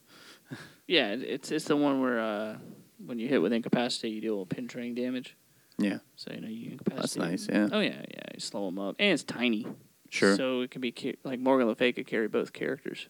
Yeah, 0.86 1.08
it's 1.10 1.50
it's 1.52 1.66
the 1.66 1.76
one 1.76 2.00
where 2.00 2.18
uh, 2.18 2.56
when 3.04 3.18
you 3.18 3.28
hit 3.28 3.42
with 3.42 3.52
incapacity, 3.52 4.08
you 4.08 4.22
deal 4.22 4.46
penetrating 4.46 4.94
damage. 4.94 5.36
Yeah, 5.76 5.98
So 6.16 6.32
you 6.32 6.40
know 6.40 6.48
you 6.48 6.70
incapacitate. 6.72 7.30
That's 7.30 7.48
nice, 7.48 7.48
yeah. 7.54 7.68
Oh 7.70 7.80
yeah, 7.80 8.00
yeah. 8.10 8.22
You 8.32 8.40
slow 8.40 8.64
them 8.64 8.78
up, 8.78 8.96
and 8.98 9.12
it's 9.12 9.22
tiny. 9.22 9.66
sure. 10.08 10.34
So 10.36 10.62
it 10.62 10.70
can 10.70 10.80
be 10.80 10.90
ca- 10.90 11.18
like 11.24 11.38
Morgan 11.40 11.68
Le 11.68 11.74
Fay 11.74 11.92
could 11.92 12.06
carry 12.06 12.26
both 12.26 12.54
characters, 12.54 13.08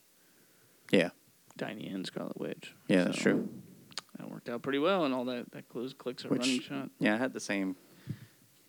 yeah, 0.91 1.11
Tiny 1.57 1.87
and 1.87 2.05
Scarlet 2.05 2.37
Witch. 2.41 2.75
yeah, 2.89 3.05
that's 3.05 3.19
true. 3.19 3.49
That 4.19 4.29
worked 4.29 4.49
out 4.49 4.63
pretty 4.63 4.81
well, 4.81 5.05
and 5.05 5.15
all 5.15 5.25
that 5.27 5.53
that 5.53 5.69
close 5.69 5.95
clicks 5.95 6.25
a 6.25 6.29
running 6.31 6.61
shot. 6.61 6.91
Yeah, 6.99 7.15
I 7.15 7.19
had 7.19 7.33
the 7.33 7.39
same 7.41 7.77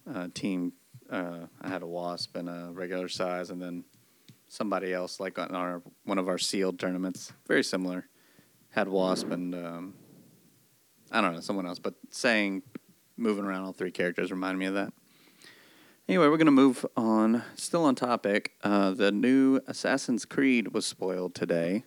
uh, 0.07 0.27
team. 0.35 0.73
Uh, 1.11 1.47
I 1.61 1.69
had 1.69 1.81
a 1.81 1.87
wasp 1.87 2.35
and 2.35 2.49
a 2.49 2.69
regular 2.71 3.07
size, 3.07 3.49
and 3.49 3.61
then 3.61 3.83
somebody 4.47 4.93
else, 4.93 5.19
like 5.19 5.39
on 5.39 5.55
our 5.55 5.81
one 6.03 6.17
of 6.17 6.27
our 6.27 6.37
sealed 6.37 6.79
tournaments, 6.79 7.31
very 7.47 7.63
similar. 7.63 8.07
Had 8.71 8.87
wasp 8.87 9.31
and 9.31 9.55
um, 9.55 9.93
I 11.11 11.21
don't 11.21 11.33
know 11.33 11.39
someone 11.39 11.65
else, 11.65 11.79
but 11.79 11.95
saying 12.11 12.61
moving 13.17 13.43
around 13.43 13.63
all 13.63 13.73
three 13.73 13.91
characters 13.91 14.31
reminded 14.31 14.59
me 14.59 14.65
of 14.67 14.75
that. 14.75 14.93
Anyway, 16.07 16.27
we're 16.27 16.37
gonna 16.37 16.51
move 16.51 16.85
on. 16.95 17.43
Still 17.55 17.85
on 17.85 17.95
topic. 17.95 18.53
Uh, 18.63 18.91
the 18.91 19.11
new 19.11 19.59
Assassin's 19.67 20.25
Creed 20.25 20.73
was 20.73 20.85
spoiled 20.85 21.33
today. 21.33 21.83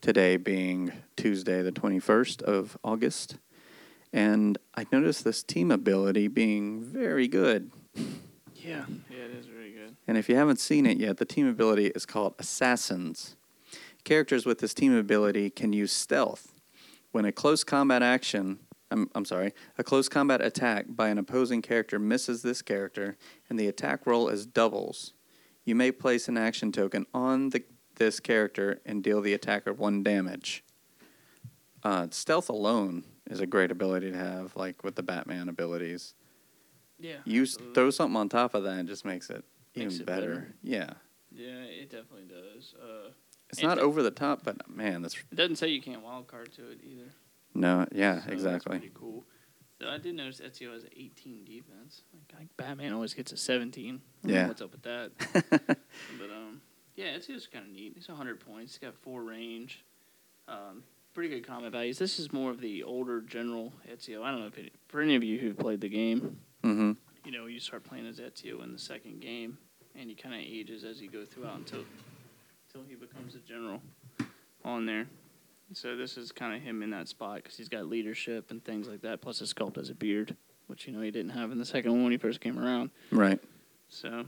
Today 0.00 0.36
being 0.36 0.92
Tuesday, 1.16 1.62
the 1.62 1.72
twenty 1.72 1.98
first 1.98 2.40
of 2.42 2.78
August. 2.84 3.36
And 4.10 4.56
I 4.74 4.86
noticed 4.90 5.24
this 5.24 5.42
team 5.42 5.70
ability 5.70 6.28
being 6.28 6.80
very 6.80 7.28
good. 7.28 7.70
Yeah, 8.64 8.84
yeah, 9.10 9.24
it 9.24 9.30
is 9.30 9.48
really 9.48 9.70
good. 9.70 9.96
And 10.06 10.18
if 10.18 10.28
you 10.28 10.36
haven't 10.36 10.58
seen 10.58 10.86
it 10.86 10.98
yet, 10.98 11.18
the 11.18 11.24
team 11.24 11.46
ability 11.46 11.86
is 11.88 12.04
called 12.04 12.34
Assassins. 12.38 13.36
Characters 14.04 14.46
with 14.46 14.58
this 14.58 14.74
team 14.74 14.96
ability 14.96 15.50
can 15.50 15.72
use 15.72 15.92
stealth. 15.92 16.52
When 17.12 17.24
a 17.24 17.32
close 17.32 17.64
combat 17.64 18.02
action, 18.02 18.58
I'm, 18.90 19.10
I'm 19.14 19.24
sorry, 19.24 19.52
a 19.76 19.84
close 19.84 20.08
combat 20.08 20.40
attack 20.40 20.86
by 20.88 21.08
an 21.08 21.18
opposing 21.18 21.62
character 21.62 21.98
misses 21.98 22.42
this 22.42 22.62
character 22.62 23.16
and 23.48 23.58
the 23.58 23.68
attack 23.68 24.06
roll 24.06 24.28
is 24.28 24.46
doubles, 24.46 25.12
you 25.64 25.74
may 25.74 25.92
place 25.92 26.28
an 26.28 26.38
action 26.38 26.72
token 26.72 27.06
on 27.12 27.50
the, 27.50 27.62
this 27.96 28.20
character 28.20 28.80
and 28.86 29.02
deal 29.02 29.20
the 29.20 29.34
attacker 29.34 29.72
one 29.72 30.02
damage. 30.02 30.64
Uh, 31.82 32.06
stealth 32.10 32.48
alone 32.48 33.04
is 33.30 33.40
a 33.40 33.46
great 33.46 33.70
ability 33.70 34.10
to 34.10 34.16
have, 34.16 34.56
like 34.56 34.82
with 34.82 34.96
the 34.96 35.02
Batman 35.02 35.48
abilities. 35.48 36.14
Yeah. 36.98 37.16
You 37.24 37.42
s- 37.42 37.56
throw 37.74 37.90
something 37.90 38.16
on 38.16 38.28
top 38.28 38.54
of 38.54 38.64
that, 38.64 38.78
and 38.78 38.88
it 38.88 38.92
just 38.92 39.04
makes 39.04 39.30
it 39.30 39.44
even 39.74 39.88
Makes 39.88 40.00
it 40.00 40.06
better. 40.06 40.28
better. 40.34 40.54
Yeah, 40.62 40.90
Yeah, 41.30 41.62
it 41.62 41.90
definitely 41.90 42.24
does. 42.26 42.74
Uh, 42.74 43.10
it's 43.50 43.60
And 43.60 43.68
not 43.68 43.78
it- 43.78 43.84
over 43.84 44.02
the 44.02 44.10
top, 44.10 44.42
but 44.44 44.68
man, 44.68 45.02
that's 45.02 45.14
it 45.16 45.34
doesn't 45.36 45.56
say 45.56 45.68
you 45.68 45.80
can't 45.82 46.02
wild 46.02 46.26
card 46.26 46.52
to 46.54 46.70
it 46.70 46.80
either. 46.82 47.12
no, 47.54 47.86
yeah, 47.92 48.14
So 48.16 48.20
That's 48.22 48.32
exactly. 48.32 48.78
pretty 48.78 48.92
cool. 48.94 49.24
So 49.80 49.88
I 49.88 49.98
did 49.98 50.16
notice 50.16 50.40
Ezio 50.40 50.72
has 50.72 50.82
an 50.82 50.90
18 50.96 51.44
defense. 51.44 52.02
Like, 52.12 52.40
like 52.40 52.56
Batman 52.56 52.92
always 52.92 53.14
gets 53.14 53.30
a 53.30 53.36
17. 53.36 53.86
I 54.24 54.26
don't 54.26 54.32
know 54.32 54.34
Yeah. 54.40 54.48
What's 54.48 54.60
up 54.62 54.72
with 54.72 54.82
that? 54.82 55.12
but 56.18 56.30
um, 56.30 56.60
yeah, 56.96 57.16
Ezio's 57.16 57.46
kind 57.46 57.64
of 57.64 57.70
neat. 57.70 57.92
He's 57.94 58.08
100 58.08 58.40
points. 58.40 58.72
He's 58.74 58.78
got 58.80 58.96
four 58.96 59.22
range. 59.22 59.84
Um, 60.48 60.82
pretty 61.14 61.28
good 61.28 61.46
combat 61.46 61.70
values. 61.70 61.96
This 61.98 62.18
is 62.18 62.32
more 62.32 62.50
of 62.50 62.60
the 62.60 62.82
older 62.82 63.20
general 63.20 63.72
Ezio. 63.88 64.22
I 64.24 64.32
don't 64.32 64.40
know 64.40 64.46
if 64.48 64.58
it, 64.58 64.72
for 64.88 65.00
any 65.00 65.14
of 65.14 65.22
you 65.22 65.38
who've 65.38 65.56
played 65.56 65.80
the 65.80 65.88
game, 65.88 66.40
hmm 66.62 66.92
you 67.28 67.32
know, 67.32 67.44
you 67.44 67.60
start 67.60 67.84
playing 67.84 68.06
as 68.06 68.20
Ezio 68.20 68.64
in 68.64 68.72
the 68.72 68.78
second 68.78 69.20
game, 69.20 69.58
and 69.94 70.08
he 70.08 70.16
kind 70.16 70.34
of 70.34 70.40
ages 70.40 70.82
as 70.82 70.98
you 70.98 71.10
go 71.10 71.26
throughout 71.26 71.58
until 71.58 71.84
until 72.66 72.88
he 72.88 72.94
becomes 72.94 73.34
a 73.34 73.40
general 73.40 73.82
on 74.64 74.86
there. 74.86 75.06
So 75.74 75.94
this 75.94 76.16
is 76.16 76.32
kind 76.32 76.54
of 76.54 76.62
him 76.62 76.82
in 76.82 76.88
that 76.90 77.06
spot 77.06 77.42
because 77.42 77.58
he's 77.58 77.68
got 77.68 77.84
leadership 77.86 78.50
and 78.50 78.64
things 78.64 78.88
like 78.88 79.02
that. 79.02 79.20
Plus, 79.20 79.40
his 79.40 79.52
sculpt 79.52 79.76
has 79.76 79.90
a 79.90 79.94
beard, 79.94 80.36
which 80.68 80.86
you 80.86 80.92
know 80.94 81.02
he 81.02 81.10
didn't 81.10 81.32
have 81.32 81.52
in 81.52 81.58
the 81.58 81.66
second 81.66 81.92
one 81.92 82.04
when 82.04 82.12
he 82.12 82.18
first 82.18 82.40
came 82.40 82.58
around. 82.58 82.88
Right. 83.12 83.38
So 83.90 84.24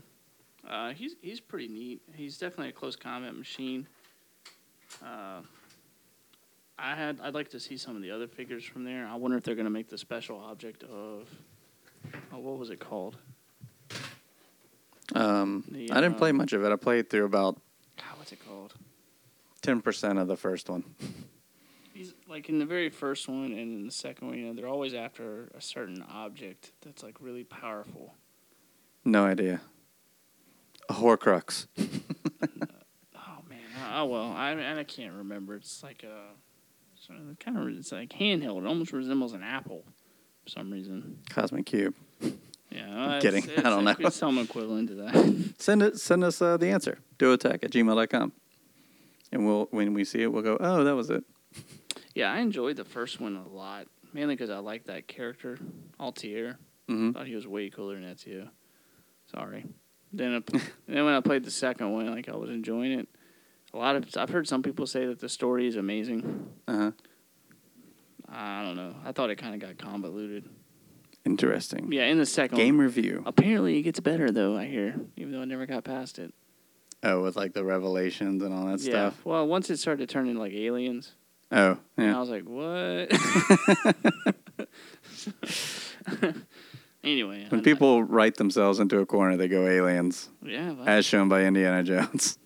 uh, 0.68 0.90
he's 0.90 1.16
he's 1.22 1.40
pretty 1.40 1.68
neat. 1.68 2.02
He's 2.12 2.36
definitely 2.36 2.68
a 2.68 2.72
close 2.72 2.96
combat 2.96 3.34
machine. 3.34 3.86
Uh, 5.02 5.40
I 6.78 6.94
had 6.94 7.18
I'd 7.22 7.32
like 7.32 7.48
to 7.50 7.60
see 7.60 7.78
some 7.78 7.96
of 7.96 8.02
the 8.02 8.10
other 8.10 8.26
figures 8.26 8.64
from 8.64 8.84
there. 8.84 9.06
I 9.06 9.14
wonder 9.14 9.38
if 9.38 9.42
they're 9.42 9.54
going 9.54 9.64
to 9.64 9.70
make 9.70 9.88
the 9.88 9.96
special 9.96 10.38
object 10.38 10.82
of 10.82 11.28
oh, 12.32 12.38
what 12.38 12.58
was 12.58 12.70
it 12.70 12.80
called? 12.80 13.16
Um, 15.14 15.64
The, 15.68 15.90
I 15.90 16.00
didn't 16.00 16.18
play 16.18 16.30
um, 16.30 16.36
much 16.36 16.52
of 16.52 16.64
it. 16.64 16.70
I 16.72 16.76
played 16.76 17.10
through 17.10 17.24
about 17.24 17.56
God, 17.96 18.18
what's 18.18 18.32
it 18.32 18.38
called? 18.46 18.74
ten 19.62 19.80
percent 19.82 20.18
of 20.18 20.28
the 20.28 20.36
first 20.36 20.68
one. 20.70 20.84
He's 21.92 22.14
like 22.28 22.48
in 22.48 22.58
the 22.58 22.64
very 22.64 22.88
first 22.90 23.28
one 23.28 23.46
and 23.52 23.76
in 23.76 23.86
the 23.86 23.92
second 23.92 24.28
one. 24.28 24.38
You 24.38 24.46
know, 24.46 24.54
they're 24.54 24.68
always 24.68 24.94
after 24.94 25.50
a 25.54 25.60
certain 25.60 26.02
object 26.08 26.72
that's 26.82 27.02
like 27.02 27.16
really 27.20 27.44
powerful. 27.44 28.14
No 29.04 29.24
idea. 29.24 29.60
A 30.88 30.94
Horcrux. 30.94 31.66
Oh 33.16 33.42
man. 33.48 33.58
Oh 33.94 34.06
well. 34.06 34.32
I 34.32 34.52
I 34.78 34.84
can't 34.84 35.14
remember. 35.14 35.56
It's 35.56 35.82
like 35.82 36.04
a 36.04 36.34
kind 37.44 37.58
of 37.58 37.68
it's 37.68 37.92
like 37.92 38.10
handheld. 38.10 38.62
It 38.62 38.66
almost 38.66 38.92
resembles 38.92 39.32
an 39.32 39.42
apple 39.42 39.84
for 40.44 40.50
some 40.50 40.70
reason. 40.70 41.18
Cosmic 41.28 41.66
Cube. 41.66 41.94
Yeah, 42.70 43.16
it's, 43.16 43.24
kidding. 43.24 43.44
I 43.58 43.62
don't 43.70 43.84
know. 43.84 43.96
It's 43.98 44.16
some 44.16 44.38
equivalent 44.38 44.88
to 44.90 44.94
that. 44.96 45.54
Send 45.58 45.82
it. 45.82 45.98
Send 45.98 46.22
us 46.22 46.40
uh, 46.40 46.56
the 46.56 46.68
answer. 46.68 46.98
duoattack 47.18 47.64
at 47.64 47.70
gmail.com. 47.70 48.32
And 49.32 49.46
we'll 49.46 49.68
when 49.70 49.92
we 49.92 50.04
see 50.04 50.22
it, 50.22 50.32
we'll 50.32 50.42
go, 50.42 50.56
oh, 50.60 50.84
that 50.84 50.94
was 50.94 51.10
it. 51.10 51.24
yeah, 52.14 52.32
I 52.32 52.38
enjoyed 52.38 52.76
the 52.76 52.84
first 52.84 53.20
one 53.20 53.36
a 53.36 53.48
lot, 53.48 53.86
mainly 54.12 54.34
because 54.34 54.50
I 54.50 54.58
liked 54.58 54.86
that 54.86 55.08
character, 55.08 55.58
Altair. 55.98 56.58
Mm-hmm. 56.88 57.12
Thought 57.12 57.26
he 57.26 57.34
was 57.34 57.46
way 57.46 57.70
cooler 57.70 57.94
than 57.94 58.04
Ezio. 58.04 58.48
Sorry. 59.30 59.66
Then, 60.12 60.34
I, 60.34 60.58
then 60.88 61.04
when 61.04 61.14
I 61.14 61.20
played 61.20 61.44
the 61.44 61.50
second 61.50 61.92
one, 61.92 62.10
like 62.10 62.28
I 62.28 62.36
was 62.36 62.50
enjoying 62.50 62.92
it. 62.92 63.08
A 63.72 63.78
lot 63.78 63.94
of 63.94 64.08
I've 64.16 64.30
heard 64.30 64.48
some 64.48 64.62
people 64.62 64.86
say 64.86 65.06
that 65.06 65.20
the 65.20 65.28
story 65.28 65.68
is 65.68 65.76
amazing. 65.76 66.48
Uh-huh. 66.66 66.90
I 68.32 68.62
don't 68.62 68.76
know. 68.76 68.94
I 69.04 69.12
thought 69.12 69.30
it 69.30 69.36
kind 69.36 69.54
of 69.54 69.60
got 69.60 69.78
convoluted. 69.78 70.48
Interesting. 71.24 71.92
Yeah, 71.92 72.04
in 72.06 72.18
the 72.18 72.26
second 72.26 72.56
Game 72.56 72.76
one. 72.78 72.86
review. 72.86 73.22
Apparently, 73.26 73.78
it 73.78 73.82
gets 73.82 74.00
better 74.00 74.30
though. 74.30 74.56
I 74.56 74.66
hear, 74.66 74.98
even 75.16 75.32
though 75.32 75.42
I 75.42 75.44
never 75.44 75.66
got 75.66 75.84
past 75.84 76.18
it. 76.18 76.32
Oh, 77.02 77.22
with 77.22 77.36
like 77.36 77.52
the 77.54 77.64
revelations 77.64 78.42
and 78.42 78.52
all 78.54 78.66
that 78.66 78.80
stuff. 78.80 78.92
yeah. 78.92 79.10
stuff. 79.10 79.24
Well, 79.24 79.46
once 79.46 79.70
it 79.70 79.78
started 79.78 80.06
to 80.08 80.12
turn 80.12 80.28
into 80.28 80.40
like 80.40 80.52
aliens, 80.52 81.12
Oh, 81.52 81.78
and 81.96 82.14
I 82.14 82.20
was 82.20 82.30
like, 82.30 82.44
what? 82.44 83.10
anyway, 87.04 87.46
When 87.48 87.60
I- 87.60 87.64
people 87.64 88.02
write 88.04 88.36
themselves 88.36 88.78
into 88.78 88.98
a 89.00 89.06
corner, 89.06 89.36
they 89.36 89.48
go 89.48 89.66
aliens, 89.66 90.28
yeah, 90.42 90.72
but, 90.72 90.86
as 90.88 91.04
shown 91.04 91.28
by 91.28 91.44
Indiana 91.44 91.82
Jones. 91.82 92.38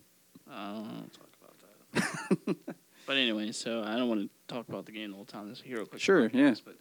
I 0.49 0.73
don't 0.73 0.81
want 0.83 1.13
to 1.13 1.19
talk 1.19 1.29
about 1.41 2.55
that. 2.65 2.74
but 3.05 3.17
anyway, 3.17 3.51
so 3.51 3.83
I 3.83 3.95
don't 3.97 4.09
want 4.09 4.21
to 4.21 4.29
talk 4.53 4.67
about 4.69 4.85
the 4.85 4.91
game 4.91 5.11
the 5.11 5.15
whole 5.15 5.25
time. 5.25 5.49
This 5.49 5.61
HeroClix. 5.61 5.99
Sure, 5.99 6.29
yeah. 6.33 6.53
But 6.63 6.75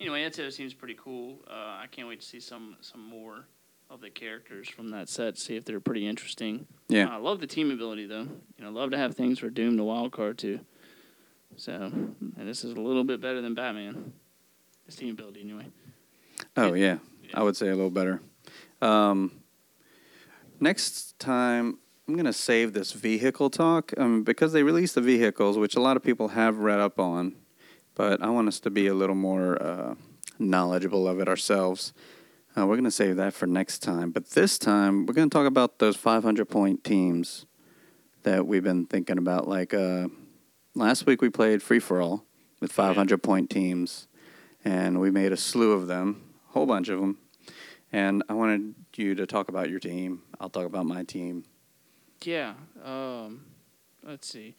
anyway, 0.00 0.28
Ezio 0.28 0.52
seems 0.52 0.74
pretty 0.74 0.96
cool. 1.02 1.38
Uh, 1.48 1.52
I 1.54 1.86
can't 1.90 2.08
wait 2.08 2.20
to 2.20 2.26
see 2.26 2.40
some 2.40 2.76
some 2.80 3.00
more 3.06 3.46
of 3.88 4.00
the 4.00 4.10
characters 4.10 4.68
from 4.68 4.90
that 4.90 5.08
set. 5.08 5.38
See 5.38 5.54
if 5.56 5.64
they're 5.64 5.78
pretty 5.80 6.06
interesting. 6.06 6.66
Yeah. 6.88 7.08
I 7.08 7.16
love 7.18 7.40
the 7.40 7.46
team 7.46 7.70
ability 7.70 8.06
though. 8.06 8.26
You 8.58 8.64
know, 8.64 8.70
love 8.70 8.90
to 8.90 8.98
have 8.98 9.14
things 9.14 9.38
for 9.38 9.48
Doom 9.50 9.76
the 9.76 9.84
Wild 9.84 10.12
Card 10.12 10.38
too. 10.38 10.60
So, 11.56 11.72
and 11.72 12.34
this 12.36 12.64
is 12.64 12.72
a 12.72 12.80
little 12.80 13.04
bit 13.04 13.20
better 13.20 13.40
than 13.40 13.54
Batman. 13.54 14.12
This 14.86 14.96
team 14.96 15.10
ability 15.10 15.40
anyway. 15.40 15.66
Oh 16.56 16.74
yeah, 16.74 16.98
Yeah. 17.22 17.30
I 17.40 17.42
would 17.42 17.56
say 17.56 17.68
a 17.68 17.74
little 17.74 17.90
better. 17.90 18.20
Um, 18.82 19.32
next 20.60 21.18
time, 21.18 21.78
I'm 22.08 22.14
gonna 22.14 22.32
save 22.32 22.72
this 22.72 22.92
vehicle 22.92 23.50
talk 23.50 23.92
um, 23.98 24.22
because 24.22 24.52
they 24.52 24.62
released 24.62 24.94
the 24.94 25.00
vehicles, 25.00 25.58
which 25.58 25.74
a 25.74 25.80
lot 25.80 25.96
of 25.96 26.04
people 26.04 26.28
have 26.28 26.58
read 26.58 26.78
up 26.78 27.00
on, 27.00 27.34
but 27.96 28.22
I 28.22 28.30
want 28.30 28.46
us 28.46 28.60
to 28.60 28.70
be 28.70 28.86
a 28.86 28.94
little 28.94 29.16
more 29.16 29.60
uh, 29.60 29.94
knowledgeable 30.38 31.08
of 31.08 31.18
it 31.18 31.26
ourselves. 31.26 31.92
Uh, 32.56 32.64
we're 32.64 32.76
gonna 32.76 32.92
save 32.92 33.16
that 33.16 33.34
for 33.34 33.48
next 33.48 33.80
time, 33.80 34.12
but 34.12 34.30
this 34.30 34.56
time 34.56 35.04
we're 35.04 35.14
gonna 35.14 35.28
talk 35.28 35.48
about 35.48 35.80
those 35.80 35.96
500 35.96 36.44
point 36.48 36.84
teams 36.84 37.44
that 38.22 38.46
we've 38.46 38.62
been 38.62 38.86
thinking 38.86 39.18
about. 39.18 39.48
Like 39.48 39.74
uh, 39.74 40.06
last 40.76 41.06
week, 41.06 41.20
we 41.20 41.28
played 41.28 41.60
free 41.60 41.80
for 41.80 42.00
all 42.00 42.24
with 42.60 42.70
500 42.70 43.20
point 43.20 43.50
teams 43.50 44.06
and 44.64 45.00
we 45.00 45.10
made 45.10 45.32
a 45.32 45.36
slew 45.36 45.72
of 45.72 45.88
them, 45.88 46.22
a 46.50 46.52
whole 46.52 46.66
bunch 46.66 46.88
of 46.88 47.00
them. 47.00 47.18
And 47.90 48.22
I 48.28 48.34
wanted 48.34 48.76
you 48.94 49.16
to 49.16 49.26
talk 49.26 49.48
about 49.48 49.70
your 49.70 49.80
team. 49.80 50.22
I'll 50.38 50.50
talk 50.50 50.66
about 50.66 50.86
my 50.86 51.02
team. 51.02 51.44
Yeah. 52.26 52.54
Um, 52.84 53.42
let's 54.02 54.28
see. 54.28 54.56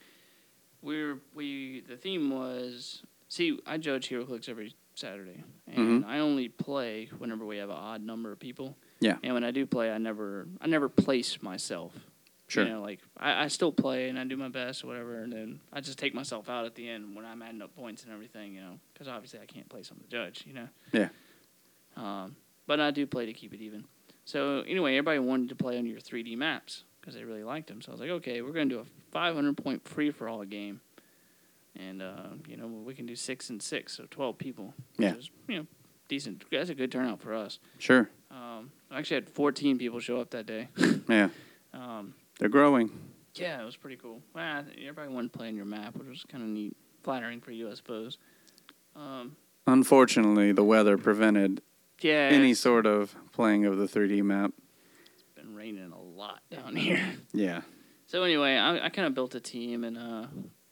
We're 0.80 1.18
we 1.34 1.82
the 1.86 1.96
theme 1.96 2.30
was 2.30 3.02
see 3.28 3.58
I 3.66 3.76
judge 3.78 4.08
HeroClix 4.08 4.48
every 4.48 4.74
Saturday, 4.94 5.44
and 5.66 6.04
I 6.06 6.20
only 6.20 6.48
play 6.48 7.08
whenever 7.18 7.44
we 7.44 7.58
have 7.58 7.68
an 7.68 7.76
odd 7.76 8.02
number 8.02 8.32
of 8.32 8.40
people. 8.40 8.76
Yeah. 9.00 9.16
And 9.22 9.34
when 9.34 9.44
I 9.44 9.50
do 9.50 9.66
play, 9.66 9.92
I 9.92 9.98
never 9.98 10.48
I 10.60 10.66
never 10.66 10.88
place 10.88 11.42
myself. 11.42 11.92
Sure. 12.46 12.64
You 12.64 12.70
know, 12.70 12.80
like 12.80 13.00
I, 13.18 13.44
I 13.44 13.48
still 13.48 13.70
play 13.70 14.08
and 14.08 14.18
I 14.18 14.24
do 14.24 14.36
my 14.36 14.48
best 14.48 14.82
or 14.82 14.86
whatever, 14.86 15.22
and 15.22 15.30
then 15.30 15.60
I 15.72 15.80
just 15.80 15.98
take 15.98 16.14
myself 16.14 16.48
out 16.48 16.64
at 16.64 16.74
the 16.74 16.88
end 16.88 17.14
when 17.14 17.26
I'm 17.26 17.42
adding 17.42 17.60
up 17.60 17.76
points 17.76 18.04
and 18.04 18.12
everything. 18.12 18.54
You 18.54 18.62
know, 18.62 18.80
because 18.92 19.08
obviously 19.08 19.40
I 19.40 19.46
can't 19.46 19.68
place 19.68 19.90
on 19.90 19.98
the 20.00 20.08
judge. 20.08 20.44
You 20.46 20.54
know. 20.54 20.68
Yeah. 20.92 21.08
Um, 21.96 22.36
but 22.66 22.80
I 22.80 22.92
do 22.92 23.06
play 23.06 23.26
to 23.26 23.32
keep 23.32 23.52
it 23.52 23.60
even. 23.60 23.84
So 24.24 24.60
anyway, 24.60 24.92
everybody 24.92 25.18
wanted 25.18 25.48
to 25.50 25.56
play 25.56 25.78
on 25.78 25.86
your 25.86 26.00
3D 26.00 26.36
maps 26.36 26.84
because 27.08 27.18
they 27.18 27.24
really 27.24 27.42
liked 27.44 27.68
them. 27.68 27.80
So 27.80 27.90
I 27.90 27.92
was 27.92 28.00
like, 28.02 28.10
okay, 28.10 28.42
we're 28.42 28.52
gonna 28.52 28.66
do 28.66 28.80
a 28.80 28.84
500 29.12 29.56
point 29.56 29.88
free 29.88 30.10
for 30.10 30.28
all 30.28 30.44
game, 30.44 30.82
and 31.74 32.02
uh, 32.02 32.28
you 32.46 32.58
know 32.58 32.66
we 32.66 32.94
can 32.94 33.06
do 33.06 33.16
six 33.16 33.48
and 33.48 33.62
six, 33.62 33.96
so 33.96 34.04
12 34.10 34.36
people. 34.36 34.74
Yeah. 34.98 35.14
You 35.48 35.60
know, 35.60 35.66
decent. 36.08 36.44
That's 36.50 36.68
a 36.68 36.74
good 36.74 36.92
turnout 36.92 37.22
for 37.22 37.32
us. 37.32 37.60
Sure. 37.78 38.10
Um, 38.30 38.70
I 38.90 38.98
actually 38.98 39.14
had 39.16 39.30
14 39.30 39.78
people 39.78 40.00
show 40.00 40.20
up 40.20 40.30
that 40.30 40.44
day. 40.46 40.68
Yeah. 41.08 41.30
um, 41.72 42.12
They're 42.38 42.50
growing. 42.50 42.90
yeah, 43.34 43.62
it 43.62 43.64
was 43.64 43.76
pretty 43.76 43.96
cool. 43.96 44.20
Well, 44.34 44.64
everybody 44.78 45.08
wanted 45.08 45.32
to 45.32 45.38
play 45.38 45.48
on 45.48 45.56
your 45.56 45.64
map, 45.64 45.96
which 45.96 46.06
was 46.06 46.22
kind 46.28 46.44
of 46.44 46.50
neat, 46.50 46.76
flattering 47.02 47.40
for 47.40 47.50
you, 47.52 47.70
I 47.70 47.74
suppose. 47.74 48.18
Um, 48.94 49.36
Unfortunately, 49.66 50.52
the 50.52 50.64
weather 50.64 50.98
prevented 50.98 51.62
yeah, 52.02 52.28
any 52.30 52.52
sort 52.52 52.84
of 52.84 53.14
playing 53.32 53.64
of 53.64 53.78
the 53.78 53.86
3D 53.86 54.22
map. 54.22 54.52
It's 55.14 55.22
been 55.34 55.54
raining 55.54 55.92
a 55.92 56.07
lot 56.18 56.40
down 56.50 56.76
here. 56.86 57.00
Yeah. 57.32 57.62
So 58.06 58.22
anyway, 58.22 58.56
I, 58.56 58.86
I 58.86 58.88
kind 58.88 59.06
of 59.06 59.14
built 59.14 59.34
a 59.34 59.40
team 59.40 59.84
and 59.84 59.98
uh, 59.98 60.26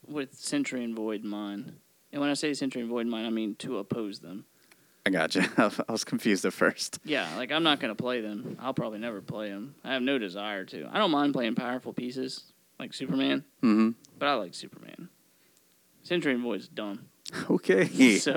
with 0.06 0.34
Sentry 0.34 0.82
and 0.84 0.94
Void 0.94 1.22
in 1.22 1.28
mind. 1.28 1.74
And 2.12 2.20
when 2.20 2.30
I 2.30 2.34
say 2.34 2.54
Sentry 2.54 2.80
and 2.80 2.90
Void 2.90 3.02
in 3.02 3.10
mind, 3.10 3.26
I 3.26 3.30
mean 3.30 3.54
to 3.56 3.78
oppose 3.78 4.20
them. 4.20 4.46
I 5.04 5.10
got 5.10 5.34
you. 5.34 5.42
I 5.56 5.70
was 5.92 6.02
confused 6.02 6.44
at 6.44 6.52
first. 6.52 6.98
Yeah, 7.04 7.28
like 7.36 7.52
I'm 7.52 7.62
not 7.62 7.78
gonna 7.78 7.94
play 7.94 8.20
them. 8.20 8.56
I'll 8.60 8.74
probably 8.74 8.98
never 8.98 9.20
play 9.20 9.50
them. 9.50 9.74
I 9.84 9.92
have 9.92 10.02
no 10.02 10.18
desire 10.18 10.64
to. 10.64 10.88
I 10.90 10.98
don't 10.98 11.10
mind 11.12 11.32
playing 11.32 11.54
powerful 11.54 11.92
pieces 11.92 12.42
like 12.80 12.92
Superman, 12.92 13.44
mm-hmm. 13.62 13.90
but 14.18 14.28
I 14.28 14.34
like 14.34 14.54
Superman. 14.54 15.08
Sentry 16.02 16.32
and 16.34 16.42
Void's 16.42 16.68
dumb. 16.68 17.06
Okay. 17.50 18.18
So, 18.18 18.34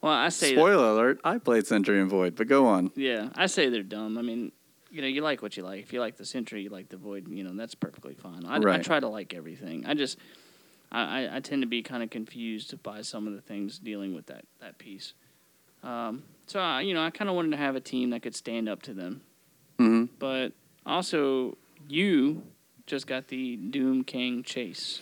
well, 0.00 0.12
I 0.12 0.30
say 0.30 0.54
that- 0.54 0.60
Spoiler 0.60 0.90
alert, 0.92 1.20
I 1.24 1.36
played 1.38 1.66
Sentry 1.66 2.00
and 2.00 2.08
Void, 2.08 2.36
but 2.36 2.46
go 2.48 2.66
on. 2.66 2.90
yeah, 2.96 3.28
I 3.34 3.46
say 3.46 3.68
they're 3.68 3.82
dumb. 3.82 4.16
I 4.16 4.22
mean, 4.22 4.52
you 4.98 5.02
know, 5.02 5.08
you 5.08 5.20
like 5.20 5.42
what 5.42 5.56
you 5.56 5.62
like. 5.62 5.80
If 5.80 5.92
you 5.92 6.00
like 6.00 6.16
the 6.16 6.24
Sentry, 6.24 6.60
you 6.60 6.70
like 6.70 6.88
the 6.88 6.96
Void. 6.96 7.28
You 7.28 7.44
know, 7.44 7.52
that's 7.54 7.76
perfectly 7.76 8.14
fine. 8.14 8.44
I, 8.44 8.56
I 8.56 8.78
try 8.78 8.98
to 8.98 9.06
like 9.06 9.32
everything. 9.32 9.86
I 9.86 9.94
just, 9.94 10.18
I, 10.90 11.36
I, 11.36 11.38
tend 11.38 11.62
to 11.62 11.68
be 11.68 11.84
kind 11.84 12.02
of 12.02 12.10
confused 12.10 12.82
by 12.82 13.02
some 13.02 13.28
of 13.28 13.32
the 13.32 13.40
things 13.40 13.78
dealing 13.78 14.12
with 14.12 14.26
that 14.26 14.44
that 14.58 14.78
piece. 14.78 15.12
Um, 15.84 16.24
so 16.48 16.58
I, 16.58 16.80
you 16.80 16.94
know, 16.94 17.04
I 17.04 17.10
kind 17.10 17.30
of 17.30 17.36
wanted 17.36 17.52
to 17.52 17.58
have 17.58 17.76
a 17.76 17.80
team 17.80 18.10
that 18.10 18.22
could 18.22 18.34
stand 18.34 18.68
up 18.68 18.82
to 18.82 18.92
them. 18.92 19.20
hmm 19.78 20.06
But 20.18 20.52
also, 20.84 21.56
you 21.86 22.42
just 22.86 23.06
got 23.06 23.28
the 23.28 23.54
Doom 23.54 24.02
Kang 24.02 24.42
Chase. 24.42 25.00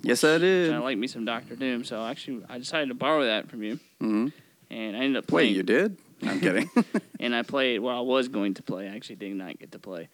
Yes, 0.00 0.24
I 0.24 0.38
did. 0.38 0.72
I 0.72 0.78
like 0.78 0.96
me 0.96 1.06
some 1.06 1.26
Doctor 1.26 1.54
Doom, 1.54 1.84
so 1.84 2.02
actually 2.02 2.44
I 2.48 2.56
decided 2.56 2.88
to 2.88 2.94
borrow 2.94 3.26
that 3.26 3.50
from 3.50 3.62
you, 3.62 3.78
hmm 4.00 4.28
and 4.70 4.96
I 4.96 5.00
ended 5.00 5.22
up 5.22 5.30
Wait, 5.30 5.54
you 5.54 5.62
did? 5.62 5.98
I'm 6.22 6.40
kidding. 6.40 6.70
and 7.20 7.34
I 7.34 7.42
played. 7.42 7.80
Well, 7.80 7.96
I 7.96 8.00
was 8.00 8.28
going 8.28 8.54
to 8.54 8.62
play. 8.62 8.88
I 8.88 8.94
actually 8.94 9.16
did 9.16 9.34
not 9.34 9.58
get 9.58 9.72
to 9.72 9.78
play, 9.78 10.08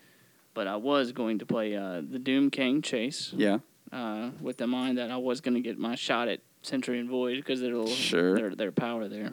but 0.53 0.67
I 0.67 0.77
was 0.77 1.13
going 1.13 1.39
to 1.39 1.47
play 1.47 1.77
uh, 1.77 2.03
the 2.09 2.19
Doom 2.19 2.51
Kang 2.51 2.83
Chase 2.83 3.33
yeah. 3.37 3.59
uh, 3.93 4.31
with 4.41 4.59
the 4.59 4.67
mind 4.67 4.99
that 4.99 5.11
I 5.11 5.17
was 5.17 5.41
going 5.41 5.55
to 5.55 5.61
get 5.61 5.79
my 5.79 5.95
shot 5.95 6.29
at 6.29 6.41
Sentry 6.63 6.99
and 6.99 7.09
Void 7.09 7.37
because 7.37 7.61
they're 7.61 7.87
Sure. 7.87 8.35
their 8.37 8.55
their 8.55 8.73
power 8.73 9.09
there. 9.09 9.33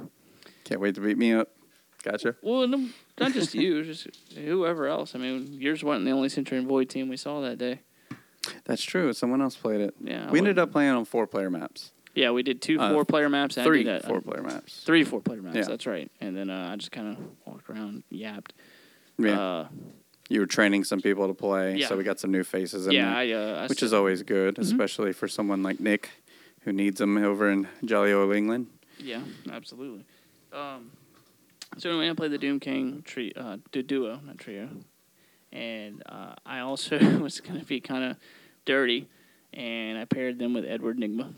Can't 0.63 0.81
wait 0.81 0.95
to 0.95 1.01
beat 1.01 1.17
me 1.17 1.33
up. 1.33 1.49
Gotcha. 2.03 2.35
Well, 2.41 2.67
no, 2.67 2.89
not 3.19 3.33
just 3.33 3.53
you, 3.53 3.83
just 3.93 4.07
whoever 4.35 4.87
else. 4.87 5.13
I 5.15 5.19
mean, 5.19 5.53
yours 5.53 5.83
wasn't 5.83 6.05
the 6.05 6.11
only 6.11 6.29
Sentry 6.29 6.57
and 6.57 6.67
Void 6.67 6.89
team 6.89 7.09
we 7.09 7.17
saw 7.17 7.41
that 7.41 7.57
day. 7.57 7.81
That's 8.65 8.81
true. 8.81 9.13
Someone 9.13 9.41
else 9.41 9.55
played 9.55 9.81
it. 9.81 9.95
Yeah, 10.01 10.29
we 10.31 10.39
ended 10.39 10.57
up 10.57 10.71
playing 10.71 10.91
on 10.91 11.05
four 11.05 11.27
player 11.27 11.49
maps. 11.49 11.91
Yeah, 12.13 12.31
we 12.31 12.43
did 12.43 12.61
two 12.61 12.79
Uh, 12.79 12.91
four 12.91 13.05
player 13.05 13.29
maps. 13.29 13.57
I 13.57 13.63
Three 13.63 13.83
did 13.83 14.03
a- 14.03 14.07
four 14.07 14.21
player 14.21 14.41
maps. 14.43 14.83
Three 14.83 15.03
four 15.03 15.21
player 15.21 15.41
maps. 15.41 15.55
Yeah. 15.55 15.63
That's 15.63 15.85
right. 15.85 16.11
And 16.19 16.35
then 16.35 16.49
uh, 16.49 16.69
I 16.71 16.75
just 16.75 16.91
kind 16.91 17.07
of 17.09 17.17
walked 17.45 17.69
around, 17.69 18.03
yapped. 18.09 18.53
Yeah. 19.17 19.39
Uh, 19.39 19.67
you 20.29 20.39
were 20.39 20.45
training 20.45 20.83
some 20.85 21.01
people 21.01 21.27
to 21.27 21.33
play, 21.33 21.77
Yeah. 21.77 21.87
so 21.87 21.97
we 21.97 22.03
got 22.03 22.19
some 22.19 22.31
new 22.31 22.43
faces 22.43 22.87
in 22.87 22.93
yeah, 22.93 23.05
there, 23.09 23.15
I, 23.15 23.31
uh, 23.31 23.55
I 23.61 23.67
which 23.67 23.79
still- 23.79 23.85
is 23.87 23.93
always 23.93 24.23
good, 24.23 24.55
Mhm. 24.55 24.59
especially 24.59 25.13
for 25.13 25.27
someone 25.27 25.61
like 25.63 25.79
Nick, 25.79 26.09
who 26.61 26.71
needs 26.71 26.99
them 26.99 27.17
over 27.17 27.49
in 27.49 27.67
Jolly 27.83 28.13
Old 28.13 28.33
England. 28.33 28.67
Yeah, 28.99 29.21
absolutely. 29.51 30.05
Um, 30.53 30.91
so 31.77 31.89
anyway, 31.89 32.09
I 32.09 32.13
played 32.13 32.31
the 32.31 32.37
Doom 32.37 32.59
Kang 32.59 33.01
tri- 33.05 33.33
uh, 33.35 33.57
duo, 33.71 34.19
not 34.25 34.37
trio, 34.37 34.69
and 35.51 36.01
uh, 36.07 36.35
I 36.45 36.59
also 36.59 36.97
was 37.21 37.39
going 37.41 37.59
to 37.59 37.65
be 37.65 37.79
kind 37.81 38.03
of 38.03 38.17
dirty, 38.65 39.07
and 39.53 39.97
I 39.97 40.05
paired 40.05 40.39
them 40.39 40.53
with 40.53 40.65
Edward 40.65 40.97
Nigma. 40.97 41.33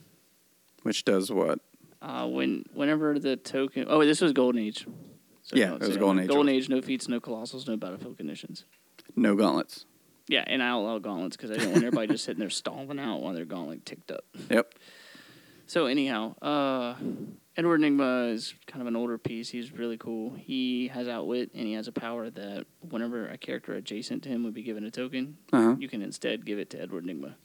Which 0.84 1.04
does 1.06 1.32
what? 1.32 1.60
Uh, 2.02 2.28
when 2.28 2.66
whenever 2.74 3.18
the 3.18 3.36
token, 3.38 3.86
oh, 3.88 4.04
this 4.06 4.22
was 4.22 4.34
Golden 4.34 4.62
Age, 4.62 4.86
Yeah, 5.54 5.70
no, 5.70 5.76
it 5.76 5.80
was 5.82 5.94
so, 5.94 6.00
Golden 6.00 6.24
Age. 6.24 6.30
Golden 6.30 6.50
Age, 6.50 6.70
no 6.70 6.82
feats, 6.82 7.08
no 7.08 7.20
colossals, 7.20 7.68
no 7.68 7.78
battlefield 7.78 8.18
conditions. 8.18 8.66
No 9.16 9.36
gauntlets. 9.36 9.86
Yeah, 10.28 10.44
and 10.48 10.62
I 10.64 10.70
outlaw 10.70 11.00
gauntlets 11.00 11.36
because 11.38 11.52
I 11.52 11.56
don't 11.56 11.72
want 11.72 11.78
everybody 11.84 12.08
just 12.08 12.24
sitting 12.26 12.40
there 12.40 12.50
stalling 12.50 13.00
out 13.00 13.22
while 13.22 13.34
their 13.34 13.46
gauntlet 13.46 13.86
ticked 13.86 14.12
up. 14.12 14.24
Yep. 14.50 14.74
So 15.68 15.86
anyhow, 15.86 16.36
uh, 16.42 16.96
Edward 17.56 17.76
Enigma 17.82 18.26
is 18.28 18.54
kind 18.68 18.82
of 18.82 18.88
an 18.88 18.96
older 18.96 19.18
piece. 19.18 19.50
He's 19.50 19.72
really 19.72 19.98
cool. 19.98 20.34
He 20.34 20.90
has 20.90 21.08
outwit, 21.08 21.52
and 21.54 21.66
he 21.66 21.74
has 21.74 21.88
a 21.88 21.92
power 21.92 22.30
that 22.30 22.66
whenever 22.90 23.28
a 23.28 23.38
character 23.38 23.74
adjacent 23.74 24.24
to 24.24 24.30
him 24.30 24.44
would 24.44 24.54
be 24.54 24.64
given 24.64 24.84
a 24.84 24.92
token, 24.92 25.38
Uh-huh. 25.54 25.76
you 25.80 25.88
can 25.88 26.02
instead 26.02 26.46
give 26.46 26.60
it 26.60 26.70
to 26.72 26.82
Edward 26.82 27.04
Enigma, 27.06 27.36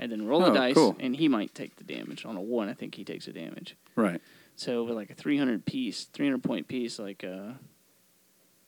and 0.00 0.10
then 0.10 0.26
roll 0.26 0.42
Oh, 0.44 0.50
a 0.50 0.54
dice, 0.54 0.74
cool. 0.74 0.96
and 0.98 1.14
he 1.14 1.28
might 1.28 1.54
take 1.54 1.76
the 1.76 1.84
damage. 1.84 2.24
On 2.24 2.36
a 2.36 2.40
one, 2.40 2.68
I 2.68 2.72
think 2.74 2.94
he 2.96 3.04
takes 3.04 3.26
the 3.26 3.32
damage. 3.32 3.76
Right. 3.94 4.20
So 4.56 4.82
with 4.84 4.94
like 4.96 5.10
a 5.10 5.14
300 5.14 5.64
piece, 5.64 6.04
300 6.04 6.42
point 6.42 6.66
piece, 6.66 6.98
like 6.98 7.22
uh, 7.22 7.52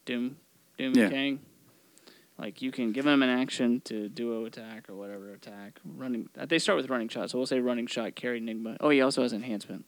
Doom, 0.04 0.36
Doom 0.78 0.92
Yeah. 0.94 1.04
and 1.04 1.12
Kang, 1.12 1.40
like 2.38 2.62
you 2.62 2.70
can 2.70 2.92
give 2.92 3.06
him 3.06 3.22
an 3.22 3.28
action 3.28 3.80
to 3.86 4.08
duo 4.08 4.44
attack 4.44 4.88
or 4.88 4.94
whatever 4.94 5.32
attack. 5.32 5.80
Running, 5.84 6.28
uh, 6.38 6.46
they 6.46 6.58
start 6.58 6.76
with 6.76 6.88
running 6.90 7.08
shot, 7.08 7.30
so 7.30 7.38
we'll 7.38 7.46
say 7.46 7.60
running 7.60 7.86
shot, 7.86 8.14
carry 8.14 8.38
Enigma. 8.38 8.76
Oh, 8.80 8.90
he 8.90 9.00
also 9.00 9.22
has 9.22 9.32
enhancement. 9.32 9.84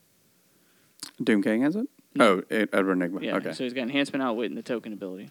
Doom 1.22 1.42
Kang 1.42 1.62
has 1.62 1.76
it? 1.76 1.86
Oh, 2.18 2.42
Ed- 2.50 2.70
Edward 2.72 2.92
Enigma. 2.94 3.20
Yeah, 3.22 3.36
okay. 3.36 3.52
so 3.52 3.64
he's 3.64 3.72
got 3.74 3.82
enhancement, 3.82 4.22
outwit, 4.22 4.50
and 4.50 4.56
the 4.56 4.62
token 4.62 4.92
ability. 4.92 5.30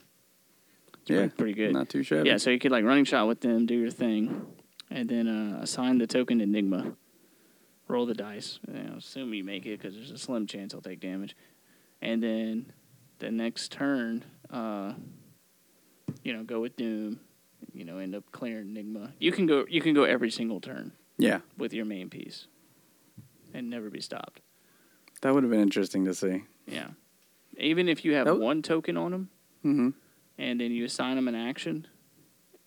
It's 1.02 1.10
yeah. 1.10 1.18
pretty, 1.22 1.36
pretty 1.36 1.54
good. 1.54 1.74
Not 1.74 1.90
too 1.90 2.04
shabby. 2.04 2.30
Yeah, 2.30 2.38
so 2.38 2.50
you 2.50 2.60
could 2.60 2.72
like 2.72 2.84
running 2.86 3.06
shot 3.06 3.28
with 3.28 3.42
them, 3.42 3.66
do 3.66 3.74
your 3.76 3.90
thing, 3.90 4.46
and 4.94 5.10
then 5.10 5.28
uh, 5.28 5.60
assign 5.62 5.98
the 5.98 6.08
token 6.08 6.38
to 6.38 6.44
Enigma. 6.44 6.94
Roll 7.90 8.06
the 8.06 8.14
dice. 8.14 8.60
You 8.68 8.84
know, 8.84 8.96
assume 8.98 9.34
you 9.34 9.44
make 9.44 9.66
it 9.66 9.80
because 9.80 9.96
there's 9.96 10.12
a 10.12 10.18
slim 10.18 10.48
chance 10.48 10.72
he'll 10.72 10.82
take 10.82 11.00
damage, 11.02 11.36
and 12.02 12.24
then 12.24 12.72
the 13.20 13.30
next 13.32 13.72
turn, 13.72 14.24
uh, 14.50 14.94
you 16.24 16.32
know, 16.34 16.44
go 16.44 16.62
with 16.62 16.78
Doom. 16.78 17.20
You 17.74 17.86
know, 17.86 17.98
end 17.98 18.14
up 18.16 18.24
clearing 18.32 18.70
Enigma. 18.70 19.14
You 19.20 19.32
can 19.32 19.46
go. 19.48 19.66
You 19.70 19.82
can 19.82 19.94
go 19.94 20.04
every 20.04 20.30
single 20.32 20.62
turn 20.62 20.92
Yeah. 21.18 21.40
with 21.58 21.74
your 21.74 21.86
main 21.86 22.10
piece, 22.10 22.48
and 23.54 23.70
never 23.70 23.90
be 23.90 24.00
stopped. 24.02 24.42
That 25.22 25.34
would 25.34 25.44
have 25.44 25.52
been 25.52 25.62
interesting 25.62 26.06
to 26.06 26.14
see. 26.14 26.44
Yeah, 26.68 26.90
even 27.58 27.90
if 27.90 28.06
you 28.06 28.14
have 28.14 28.26
w- 28.28 28.44
one 28.46 28.62
token 28.62 28.96
on 28.98 29.14
him, 29.14 29.30
Mm-hmm. 29.66 29.90
and 30.38 30.60
then 30.62 30.72
you 30.72 30.86
assign 30.86 31.16
them 31.16 31.28
an 31.28 31.36
action, 31.36 31.88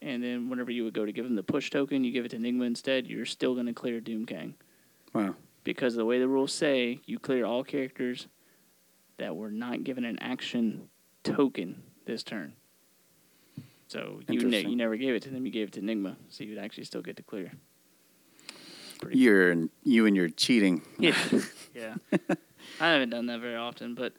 and 0.03 0.23
then 0.23 0.49
whenever 0.49 0.71
you 0.71 0.85
would 0.85 0.95
go 0.95 1.05
to 1.07 1.13
give 1.13 1.25
them 1.25 1.37
the 1.37 1.43
push 1.43 1.71
token, 1.71 2.05
you 2.05 2.13
give 2.13 2.25
it 2.25 2.31
to 2.31 2.37
Enigma 2.37 2.65
instead. 2.65 3.07
You're 3.07 3.27
still 3.27 3.55
going 3.55 3.67
to 3.67 3.73
clear 3.73 4.01
Doom 4.01 4.27
Kang 4.27 4.55
Wow. 5.13 5.35
because 5.65 5.95
the 5.95 6.05
way 6.05 6.19
the 6.19 6.29
rules 6.29 6.53
say, 6.53 7.01
you 7.07 7.19
clear 7.19 7.45
all 7.45 7.65
characters 7.65 8.29
that 9.19 9.35
were 9.35 9.51
not 9.51 9.85
given 9.85 10.05
an 10.05 10.19
action 10.21 10.89
token 11.25 11.83
this 12.05 12.23
turn. 12.23 12.53
So 13.89 14.21
you 14.29 14.41
ne- 14.49 14.67
you 14.67 14.75
never 14.77 14.97
gave 14.97 15.15
it 15.15 15.23
to 15.23 15.31
them. 15.31 15.47
You 15.47 15.53
gave 15.53 15.69
it 15.69 15.73
to 15.75 15.81
Enigma, 15.81 16.17
so 16.29 16.43
you'd 16.45 16.59
actually 16.59 16.85
still 16.85 17.03
get 17.03 17.17
to 17.17 17.23
clear. 17.23 17.53
Pretty 19.01 19.19
You're 19.19 19.55
you 19.85 20.07
and 20.07 20.17
your 20.17 20.29
cheating. 20.29 20.83
yeah, 20.99 21.17
yeah. 21.75 21.95
I 22.81 22.91
haven't 22.91 23.11
done 23.11 23.27
that 23.27 23.41
very 23.41 23.55
often, 23.55 23.95
but 23.95 24.13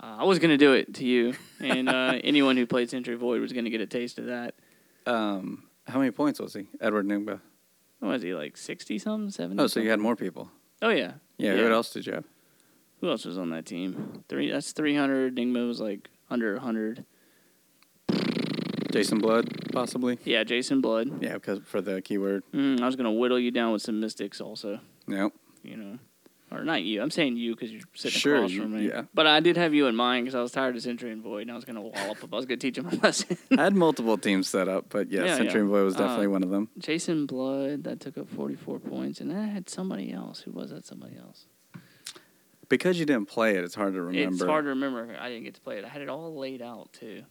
uh, 0.00 0.16
I 0.20 0.24
was 0.24 0.38
gonna 0.38 0.56
do 0.56 0.72
it 0.72 0.94
to 0.94 1.04
you, 1.04 1.34
and 1.60 1.88
uh, 1.90 2.14
anyone 2.24 2.56
who 2.56 2.66
played 2.66 2.88
Sentry 2.88 3.16
Void 3.16 3.40
was 3.42 3.52
gonna 3.52 3.68
get 3.70 3.80
a 3.82 3.86
taste 3.86 4.18
of 4.18 4.26
that. 4.26 4.54
Um, 5.06 5.64
how 5.86 5.98
many 5.98 6.10
points 6.10 6.40
was 6.40 6.54
he? 6.54 6.66
Edward. 6.80 7.08
What 7.08 7.40
was 8.00 8.22
he 8.22 8.34
like 8.34 8.56
sixty 8.56 8.98
something, 8.98 9.30
seventy? 9.30 9.62
Oh, 9.62 9.66
so 9.66 9.80
you 9.80 9.90
had 9.90 10.00
more 10.00 10.16
people. 10.16 10.50
Oh 10.82 10.90
yeah. 10.90 11.12
Yeah. 11.38 11.62
What 11.62 11.72
else 11.72 11.92
did 11.92 12.06
you 12.06 12.14
have? 12.14 12.24
Who 13.00 13.10
else 13.10 13.24
was 13.24 13.38
on 13.38 13.50
that 13.50 13.66
team? 13.66 14.24
Three. 14.28 14.50
That's 14.50 14.72
three 14.72 14.96
hundred. 14.96 15.38
Enigma 15.38 15.64
was 15.66 15.80
like 15.80 16.08
under 16.30 16.58
hundred. 16.58 17.04
Jason 18.90 19.18
Blood, 19.18 19.72
possibly. 19.72 20.18
Yeah, 20.24 20.44
Jason 20.44 20.80
Blood. 20.80 21.22
Yeah, 21.22 21.34
because 21.34 21.60
for 21.64 21.80
the 21.80 22.00
keyword. 22.00 22.42
Mm, 22.54 22.80
I 22.80 22.86
was 22.86 22.96
gonna 22.96 23.12
whittle 23.12 23.38
you 23.38 23.50
down 23.50 23.72
with 23.72 23.82
some 23.82 24.00
Mystics 24.00 24.40
also. 24.40 24.80
Yep. 25.06 25.32
You 25.62 25.76
know, 25.76 25.98
or 26.56 26.64
not 26.64 26.82
you. 26.82 27.00
I'm 27.02 27.10
saying 27.10 27.36
you 27.36 27.54
because 27.54 27.70
you're 27.72 27.82
sitting 27.94 28.18
Sure, 28.18 28.36
across 28.36 28.52
from 28.52 28.72
me. 28.74 28.88
yeah. 28.88 29.02
But 29.14 29.26
I 29.26 29.40
did 29.40 29.56
have 29.56 29.74
you 29.74 29.86
in 29.86 29.94
mind 29.96 30.24
because 30.24 30.34
I 30.34 30.40
was 30.42 30.52
tired 30.52 30.74
of 30.76 30.82
Sentry 30.82 31.10
and 31.12 31.22
Void, 31.22 31.42
and 31.42 31.52
I 31.52 31.54
was 31.54 31.64
gonna 31.64 31.80
wallop 31.82 32.22
up. 32.24 32.32
I 32.32 32.36
was 32.36 32.46
gonna 32.46 32.56
teach 32.56 32.78
him 32.78 32.86
a 32.88 32.94
lesson. 33.02 33.36
I 33.56 33.64
had 33.64 33.74
multiple 33.74 34.16
teams 34.18 34.48
set 34.48 34.68
up, 34.68 34.86
but 34.88 35.10
yeah, 35.10 35.24
Yeah, 35.24 35.36
Sentry 35.36 35.60
yeah. 35.60 35.66
Boy 35.66 35.82
was 35.84 35.94
definitely 35.96 36.26
Uh, 36.26 36.30
one 36.30 36.42
of 36.42 36.50
them. 36.50 36.68
Jason 36.78 37.26
Blood 37.26 37.84
that 37.84 38.00
took 38.00 38.16
up 38.18 38.28
44 38.28 38.78
points, 38.80 39.20
and 39.20 39.30
then 39.30 39.38
I 39.38 39.46
had 39.46 39.68
somebody 39.68 40.12
else. 40.12 40.40
Who 40.40 40.50
was 40.52 40.70
that? 40.70 40.84
Somebody 40.86 41.16
else. 41.16 41.46
Because 42.68 42.98
you 42.98 43.06
didn't 43.06 43.26
play 43.28 43.56
it, 43.56 43.62
it's 43.64 43.76
hard 43.76 43.94
to 43.94 44.02
remember. 44.02 44.34
It's 44.34 44.42
hard 44.44 44.64
to 44.64 44.70
remember. 44.70 45.16
I 45.20 45.28
didn't 45.28 45.44
get 45.44 45.54
to 45.54 45.60
play 45.60 45.78
it. 45.78 45.84
I 45.84 45.88
had 45.88 46.02
it 46.02 46.08
all 46.08 46.36
laid 46.36 46.60
out 46.62 46.92
too. 46.92 47.22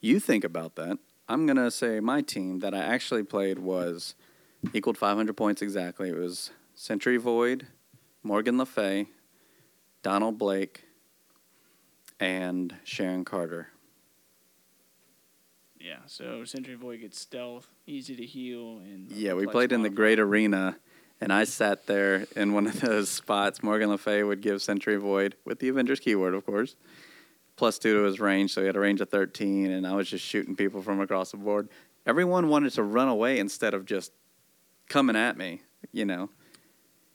You 0.00 0.20
think 0.20 0.44
about 0.44 0.76
that. 0.76 0.98
I'm 1.28 1.46
gonna 1.46 1.70
say 1.70 1.98
my 2.00 2.20
team 2.20 2.60
that 2.60 2.74
I 2.74 2.78
actually 2.78 3.22
played 3.24 3.58
was 3.58 4.14
equaled 4.72 4.96
500 4.96 5.36
points 5.36 5.62
exactly. 5.62 6.10
It 6.10 6.16
was 6.16 6.50
Sentry 6.74 7.16
Void, 7.16 7.66
Morgan 8.24 8.56
Le 8.56 8.64
Fay, 8.64 9.06
Donald 10.02 10.38
Blake, 10.38 10.84
and 12.18 12.74
Sharon 12.82 13.24
Carter. 13.24 13.68
Yeah. 15.78 15.98
So 16.06 16.44
Sentry 16.44 16.74
Void 16.74 17.00
gets 17.00 17.20
stealth, 17.20 17.68
easy 17.86 18.16
to 18.16 18.24
heal, 18.24 18.78
and 18.78 19.12
uh, 19.12 19.14
Yeah, 19.14 19.34
we 19.34 19.46
played 19.46 19.72
in 19.72 19.82
the. 19.82 19.90
Great 19.90 20.18
Arena, 20.18 20.78
and 21.20 21.30
I 21.30 21.44
sat 21.44 21.86
there 21.86 22.26
in 22.34 22.54
one 22.54 22.66
of 22.66 22.80
those 22.80 23.10
spots. 23.10 23.62
Morgan 23.62 23.90
Le 23.90 23.98
Fay 23.98 24.22
would 24.22 24.40
give 24.40 24.62
Sentry 24.62 24.96
Void 24.96 25.36
with 25.44 25.58
the 25.58 25.68
Avengers 25.68 26.00
keyword, 26.00 26.32
of 26.32 26.46
course, 26.46 26.76
plus 27.56 27.78
two 27.78 27.92
to 27.92 28.04
his 28.04 28.18
range, 28.20 28.54
so 28.54 28.62
he 28.62 28.66
had 28.66 28.76
a 28.76 28.80
range 28.80 29.02
of 29.02 29.10
13, 29.10 29.70
and 29.70 29.86
I 29.86 29.94
was 29.94 30.08
just 30.08 30.24
shooting 30.24 30.56
people 30.56 30.80
from 30.80 31.00
across 31.00 31.32
the 31.32 31.36
board. 31.36 31.68
Everyone 32.06 32.48
wanted 32.48 32.72
to 32.72 32.82
run 32.82 33.08
away 33.08 33.38
instead 33.38 33.74
of 33.74 33.84
just 33.84 34.12
coming 34.88 35.16
at 35.16 35.36
me, 35.36 35.60
you 35.92 36.06
know. 36.06 36.30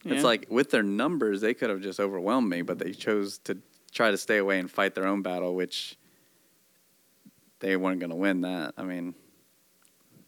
Yeah. 0.03 0.13
It's 0.13 0.23
like 0.23 0.47
with 0.49 0.71
their 0.71 0.83
numbers, 0.83 1.41
they 1.41 1.53
could 1.53 1.69
have 1.69 1.81
just 1.81 1.99
overwhelmed 1.99 2.49
me, 2.49 2.61
but 2.61 2.79
they 2.79 2.91
chose 2.91 3.37
to 3.39 3.57
try 3.91 4.11
to 4.11 4.17
stay 4.17 4.37
away 4.37 4.59
and 4.59 4.69
fight 4.69 4.95
their 4.95 5.07
own 5.07 5.21
battle, 5.21 5.55
which 5.55 5.97
they 7.59 7.75
weren't 7.75 7.99
going 7.99 8.11
to 8.11 8.15
win 8.15 8.41
that. 8.41 8.73
I 8.77 8.83
mean, 8.83 9.15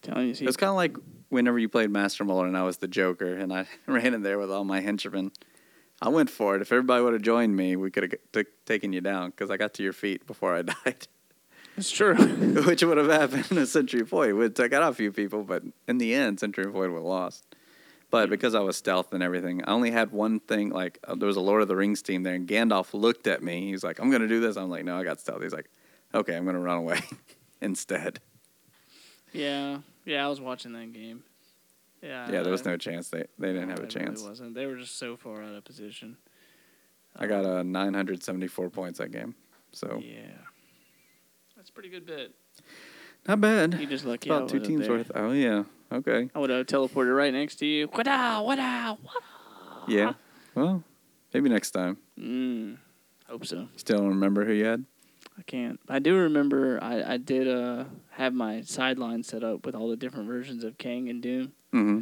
telling 0.01 0.30
you. 0.30 0.36
See, 0.36 0.45
it 0.45 0.47
was 0.47 0.57
kind 0.57 0.69
of 0.69 0.76
like 0.76 0.97
whenever 1.30 1.57
you 1.57 1.69
played 1.69 1.89
Master 1.89 2.26
Mold 2.26 2.45
and 2.45 2.57
I 2.57 2.63
was 2.63 2.78
the 2.78 2.88
Joker 2.88 3.36
and 3.38 3.53
I 3.53 3.67
ran 3.88 4.13
in 4.13 4.24
there 4.24 4.38
with 4.38 4.51
all 4.51 4.65
my 4.65 4.82
henchmen. 4.82 5.32
I 6.01 6.09
went 6.09 6.30
for 6.30 6.55
it. 6.55 6.61
If 6.61 6.72
everybody 6.72 7.03
would 7.03 7.13
have 7.13 7.22
joined 7.22 7.55
me, 7.55 7.76
we 7.76 7.91
could 7.91 8.03
have 8.03 8.13
t- 8.34 8.51
taken 8.65 8.91
you 8.91 9.01
down 9.01 9.30
because 9.30 9.51
I 9.51 9.57
got 9.57 9.74
to 9.76 9.84
your 9.84 9.93
feet 9.93 10.26
before 10.26 10.55
I 10.55 10.61
died, 10.86 11.07
it's 11.78 11.91
true. 11.91 12.15
which 12.65 12.84
would 12.84 12.97
have 12.97 13.09
happened 13.09 13.57
in 13.57 13.65
Sentry 13.65 14.01
Void. 14.01 14.34
Would 14.34 14.57
have 14.57 14.72
got 14.72 14.84
out 14.84 14.91
a 14.91 14.95
few 14.95 15.11
people, 15.11 15.43
but 15.43 15.63
in 15.88 15.99
the 15.99 16.13
end, 16.13 16.39
Sentry 16.39 16.65
Void 16.65 16.89
would 16.89 16.97
have 16.97 17.03
lost. 17.03 17.51
But 18.12 18.30
because 18.30 18.53
I 18.55 18.59
was 18.59 18.76
stealth 18.78 19.14
and 19.14 19.24
everything, 19.24 19.64
I 19.64 19.72
only 19.72 19.89
had 19.89 20.12
one 20.12 20.41
thing. 20.41 20.70
Like 20.70 20.99
uh, 21.07 21.16
there 21.16 21.28
was 21.28 21.38
a 21.38 21.41
Lord 21.41 21.62
of 21.62 21.68
the 21.70 21.76
Rings 21.78 22.01
team 22.01 22.24
there, 22.24 22.36
and 22.36 22.47
Gandalf 22.47 22.93
looked 22.93 23.26
at 23.26 23.41
me. 23.41 23.72
He's 23.72 23.84
like, 23.84 23.99
"I'm 23.99 24.09
going 24.09 24.22
to 24.22 24.28
do 24.28 24.39
this." 24.41 24.57
I'm 24.57 24.70
like, 24.70 24.84
"No, 24.84 24.97
I 24.97 25.03
got 25.03 25.20
stealth." 25.20 25.41
He's 25.41 25.53
like, 25.53 25.70
"Okay, 26.14 26.36
I'm 26.36 26.43
going 26.43 26.55
to 26.55 26.62
run 26.62 26.78
away 26.78 26.99
instead." 27.62 28.20
yeah. 29.32 29.80
Yeah. 30.05 30.26
I 30.26 30.30
was 30.30 30.41
watching 30.41 30.74
that 30.74 30.91
game. 30.93 31.24
Yeah. 32.03 32.32
yeah, 32.32 32.41
there 32.41 32.51
was 32.51 32.66
no 32.66 32.78
chance. 32.78 33.09
They 33.09 33.26
they 33.38 33.53
didn't 33.53 33.70
have 33.70 33.80
a 33.80 33.88
chance. 33.88 34.20
it 34.20 34.24
really 34.24 34.30
wasn't. 34.30 34.55
They 34.55 34.66
were 34.66 34.76
just 34.78 34.97
so 34.97 35.16
far 35.16 35.43
out 35.43 35.55
of 35.55 35.64
position. 35.64 36.18
I 37.16 37.28
got 37.28 37.45
a 37.45 37.64
974 37.64 38.70
points 38.70 38.99
that 38.99 39.12
game. 39.12 39.36
So 39.72 40.01
Yeah. 40.03 40.22
That's 41.55 41.70
a 41.70 41.74
pretty 41.74 41.89
good 41.89 42.05
bit. 42.05 42.34
not 43.28 43.39
bad. 43.39 43.80
You 43.80 43.86
just 43.86 44.05
lucky 44.05 44.30
About 44.30 44.49
two 44.49 44.59
teams 44.59 44.89
worth. 44.89 45.12
Oh 45.14 45.32
yeah. 45.32 45.64
Okay. 45.92 46.30
I 46.34 46.39
would 46.39 46.50
have 46.50 46.66
teleported 46.68 47.16
right 47.16 47.34
next 47.34 47.58
to 47.58 47.66
you. 47.66 47.88
Wada, 47.94 48.42
wada, 48.44 48.98
wada. 49.04 49.26
Yeah. 49.88 50.14
Well, 50.56 50.84
maybe 51.34 51.50
next 51.50 51.72
time. 51.72 51.98
Mm, 52.20 52.78
hope 53.28 53.46
so. 53.46 53.68
Still 53.76 53.98
don't 54.00 54.10
remember 54.10 54.46
who 54.46 54.54
you 54.54 54.66
had. 54.66 54.86
I 55.38 55.44
can't. 55.44 55.80
I 55.89 56.00
do 56.00 56.16
remember 56.16 56.80
I, 56.82 57.14
I 57.14 57.18
did 57.18 57.48
uh, 57.48 57.86
have 58.12 58.34
my 58.34 58.62
sideline 58.62 59.24
set 59.24 59.44
up 59.44 59.66
with 59.66 59.76
all 59.76 59.89
the 59.89 59.96
different 59.96 60.28
versions 60.28 60.64
of 60.64 60.78
Kang 60.78 61.10
and 61.10 61.22
Doom. 61.22 61.54
Mm-hmm. 61.74 62.00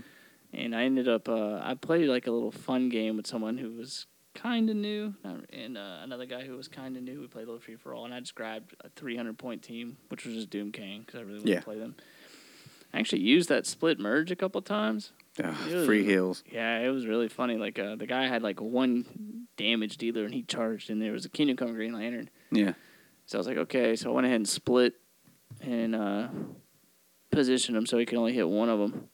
And 0.53 0.75
I 0.75 0.83
ended 0.83 1.07
up, 1.07 1.29
uh, 1.29 1.59
I 1.63 1.75
played 1.75 2.09
like 2.09 2.27
a 2.27 2.31
little 2.31 2.51
fun 2.51 2.89
game 2.89 3.17
with 3.17 3.27
someone 3.27 3.57
who 3.57 3.71
was 3.71 4.07
kind 4.35 4.69
of 4.69 4.75
new 4.75 5.13
and 5.51 5.77
uh, 5.77 5.99
another 6.01 6.25
guy 6.25 6.41
who 6.43 6.55
was 6.55 6.67
kind 6.67 6.95
of 6.97 7.03
new. 7.03 7.21
We 7.21 7.27
played 7.27 7.43
a 7.43 7.45
little 7.45 7.59
free 7.61 7.75
for 7.75 7.93
all. 7.93 8.05
And 8.05 8.13
I 8.13 8.19
just 8.19 8.35
grabbed 8.35 8.75
a 8.81 8.89
300 8.89 9.37
point 9.37 9.61
team, 9.61 9.97
which 10.09 10.25
was 10.25 10.33
just 10.35 10.49
Doom 10.49 10.71
Kang 10.71 11.01
because 11.05 11.19
I 11.19 11.23
really 11.23 11.39
wanted 11.39 11.49
Yeah. 11.49 11.59
to 11.59 11.65
play 11.65 11.77
them. 11.79 11.95
I 12.93 12.99
actually 12.99 13.21
used 13.21 13.49
that 13.49 13.65
split 13.65 13.99
merge 13.99 14.31
a 14.31 14.35
couple 14.35 14.61
times. 14.61 15.11
Ew. 15.69 15.85
free 15.85 16.03
heals. 16.03 16.43
Yeah, 16.51 16.79
it 16.79 16.89
was 16.89 17.05
really 17.07 17.29
funny. 17.29 17.55
Like 17.55 17.79
uh, 17.79 17.95
the 17.95 18.07
guy 18.07 18.27
had 18.27 18.41
like 18.43 18.59
one 18.59 19.47
damage 19.57 19.97
dealer 19.97 20.25
and 20.25 20.33
he 20.33 20.43
charged, 20.43 20.89
and 20.89 21.01
there 21.01 21.13
was 21.13 21.23
a 21.25 21.29
Kingdom 21.29 21.55
Come 21.55 21.73
Green 21.73 21.93
Lantern. 21.93 22.29
Yeah. 22.51 22.73
So 23.25 23.37
I 23.37 23.39
was 23.39 23.47
like, 23.47 23.57
okay. 23.57 23.95
So 23.95 24.09
I 24.11 24.13
went 24.13 24.25
ahead 24.27 24.37
and 24.37 24.49
split 24.49 24.95
and 25.61 25.95
uh, 25.95 26.27
positioned 27.31 27.77
him 27.77 27.85
so 27.85 27.97
he 27.97 28.05
could 28.05 28.17
only 28.17 28.33
hit 28.33 28.47
one 28.49 28.69
of 28.69 28.79
them. 28.79 29.07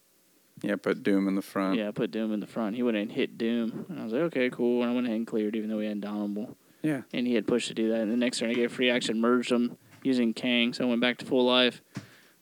Yeah. 0.62 0.76
Put 0.76 1.02
Doom 1.02 1.28
in 1.28 1.34
the 1.34 1.42
front. 1.42 1.78
Yeah, 1.78 1.88
I 1.88 1.90
put 1.90 2.10
Doom 2.10 2.32
in 2.32 2.40
the 2.40 2.46
front. 2.46 2.76
He 2.76 2.82
went 2.82 2.96
ahead 2.96 3.08
and 3.08 3.16
hit 3.16 3.36
Doom, 3.38 3.86
and 3.88 4.00
I 4.00 4.04
was 4.04 4.12
like, 4.12 4.22
okay, 4.22 4.48
cool. 4.50 4.82
And 4.82 4.90
I 4.90 4.94
went 4.94 5.06
ahead 5.06 5.18
and 5.18 5.26
cleared, 5.26 5.54
even 5.54 5.68
though 5.70 5.80
he 5.80 5.86
had 5.86 6.00
Dominable. 6.00 6.56
Yeah. 6.82 7.02
and 7.12 7.26
he 7.26 7.34
had 7.34 7.46
pushed 7.48 7.68
to 7.68 7.74
do 7.74 7.88
that. 7.90 8.00
And 8.00 8.12
the 8.12 8.16
next 8.16 8.38
turn 8.38 8.48
I 8.50 8.54
gave 8.54 8.70
free 8.72 8.90
action, 8.90 9.20
merged 9.20 9.50
him 9.50 9.76
using 10.02 10.32
Kang, 10.32 10.72
so 10.72 10.84
I 10.84 10.88
went 10.88 11.00
back 11.00 11.18
to 11.18 11.26
full 11.26 11.44
life, 11.44 11.82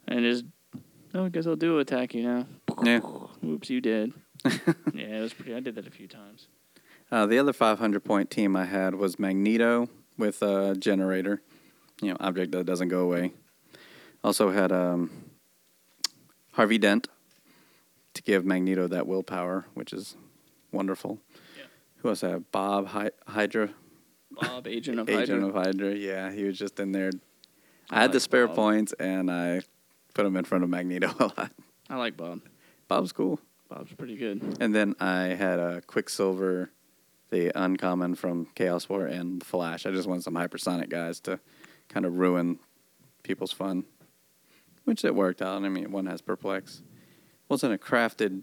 and 0.06 0.20
just 0.20 0.44
oh, 1.14 1.26
I 1.26 1.28
guess 1.28 1.46
I'll 1.46 1.56
do 1.56 1.78
attack 1.78 2.14
you 2.14 2.22
now. 2.22 2.46
Yeah. 2.82 3.00
Oops, 3.44 3.70
you 3.70 3.80
did. 3.80 4.12
yeah, 4.44 4.50
it 4.92 5.20
was 5.20 5.32
pretty. 5.32 5.54
I 5.54 5.60
did 5.60 5.74
that 5.76 5.86
a 5.86 5.90
few 5.90 6.08
times. 6.08 6.48
Uh, 7.10 7.26
the 7.26 7.38
other 7.38 7.52
500 7.52 8.04
point 8.04 8.30
team 8.30 8.56
I 8.56 8.64
had 8.64 8.94
was 8.94 9.18
Magneto 9.18 9.88
with 10.18 10.42
a 10.42 10.74
generator, 10.78 11.42
you 12.02 12.10
know, 12.10 12.16
object 12.20 12.52
that 12.52 12.64
doesn't 12.66 12.88
go 12.88 13.00
away. 13.00 13.32
Also 14.22 14.50
had 14.50 14.72
um, 14.72 15.10
Harvey 16.52 16.78
Dent 16.78 17.08
to 18.14 18.22
give 18.22 18.44
Magneto 18.44 18.86
that 18.88 19.06
willpower, 19.06 19.66
which 19.74 19.92
is 19.92 20.16
wonderful. 20.72 21.18
Yeah. 21.56 21.64
Who 21.98 22.08
else 22.08 22.22
had 22.22 22.50
Bob 22.50 22.88
Hy- 22.88 23.10
Hydra? 23.26 23.70
Bob, 24.30 24.66
Agent 24.68 24.98
of 24.98 25.08
Agent 25.08 25.42
Hydra. 25.42 25.60
of 25.60 25.66
Hydra. 25.66 25.94
Yeah, 25.94 26.32
he 26.32 26.44
was 26.44 26.58
just 26.58 26.80
in 26.80 26.92
there. 26.92 27.10
I, 27.90 27.98
I 27.98 28.02
had 28.02 28.12
the 28.12 28.20
spare 28.20 28.46
Bob. 28.46 28.56
points, 28.56 28.92
and 28.94 29.30
I 29.30 29.60
put 30.14 30.24
him 30.26 30.36
in 30.36 30.44
front 30.44 30.64
of 30.64 30.70
Magneto 30.70 31.12
a 31.18 31.24
lot. 31.24 31.50
I 31.90 31.96
like 31.96 32.16
Bob. 32.16 32.40
Bob's 32.88 33.12
cool. 33.12 33.40
Bob's 33.68 33.92
pretty 33.92 34.16
good. 34.16 34.56
And 34.60 34.74
then 34.74 34.94
I 35.00 35.22
had 35.34 35.58
a 35.58 35.80
Quicksilver, 35.82 36.70
the 37.30 37.50
uncommon 37.60 38.14
from 38.14 38.46
Chaos 38.54 38.88
War, 38.88 39.06
and 39.06 39.44
Flash. 39.44 39.84
I 39.86 39.90
just 39.90 40.08
wanted 40.08 40.22
some 40.22 40.34
hypersonic 40.34 40.88
guys 40.88 41.20
to 41.20 41.40
kind 41.88 42.06
of 42.06 42.14
ruin 42.16 42.58
people's 43.22 43.52
fun, 43.52 43.84
which 44.84 45.04
it 45.04 45.14
worked 45.14 45.42
out. 45.42 45.62
I 45.64 45.68
mean, 45.68 45.90
one 45.90 46.06
has 46.06 46.22
Perplex. 46.22 46.82
Wasn't 47.48 47.72
a 47.72 47.78
crafted. 47.78 48.42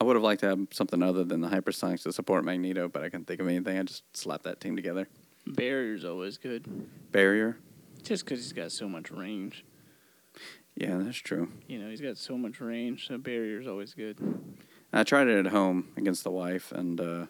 I 0.00 0.04
would 0.04 0.16
have 0.16 0.22
liked 0.22 0.40
to 0.40 0.48
have 0.48 0.60
something 0.72 1.02
other 1.02 1.24
than 1.24 1.40
the 1.40 1.48
hypersonics 1.48 2.02
to 2.02 2.12
support 2.12 2.44
Magneto, 2.44 2.88
but 2.88 3.02
I 3.02 3.08
couldn't 3.08 3.26
think 3.26 3.40
of 3.40 3.48
anything. 3.48 3.78
I 3.78 3.82
just 3.82 4.02
slapped 4.16 4.44
that 4.44 4.60
team 4.60 4.76
together. 4.76 5.08
Barrier's 5.46 6.04
always 6.04 6.38
good, 6.38 6.66
Barrier. 7.12 7.58
just 8.02 8.24
because 8.24 8.40
he's 8.40 8.52
got 8.52 8.72
so 8.72 8.88
much 8.88 9.10
range. 9.10 9.64
Yeah, 10.76 10.98
that's 10.98 11.16
true. 11.16 11.50
You 11.66 11.78
know, 11.78 11.88
he's 11.88 12.00
got 12.02 12.18
so 12.18 12.36
much 12.36 12.60
range. 12.60 13.08
So 13.08 13.16
barrier's 13.18 13.66
always 13.66 13.94
good. 13.94 14.18
I 14.92 15.02
tried 15.04 15.28
it 15.28 15.46
at 15.46 15.52
home 15.52 15.88
against 15.96 16.22
the 16.22 16.30
wife, 16.30 16.70
and 16.72 17.00
uh, 17.00 17.26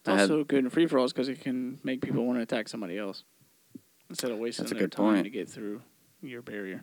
It's 0.00 0.08
I 0.08 0.12
had- 0.12 0.20
also 0.22 0.44
good 0.44 0.64
in 0.64 0.70
free 0.70 0.86
for 0.86 0.98
alls 0.98 1.12
because 1.12 1.28
it 1.28 1.40
can 1.40 1.78
make 1.84 2.00
people 2.02 2.24
want 2.26 2.38
to 2.38 2.42
attack 2.42 2.68
somebody 2.68 2.98
else 2.98 3.24
instead 4.10 4.30
of 4.30 4.38
wasting 4.38 4.66
their 4.66 4.78
good 4.80 4.92
time 4.92 5.14
point. 5.14 5.24
to 5.24 5.30
get 5.30 5.48
through 5.48 5.82
your 6.20 6.42
barrier. 6.42 6.82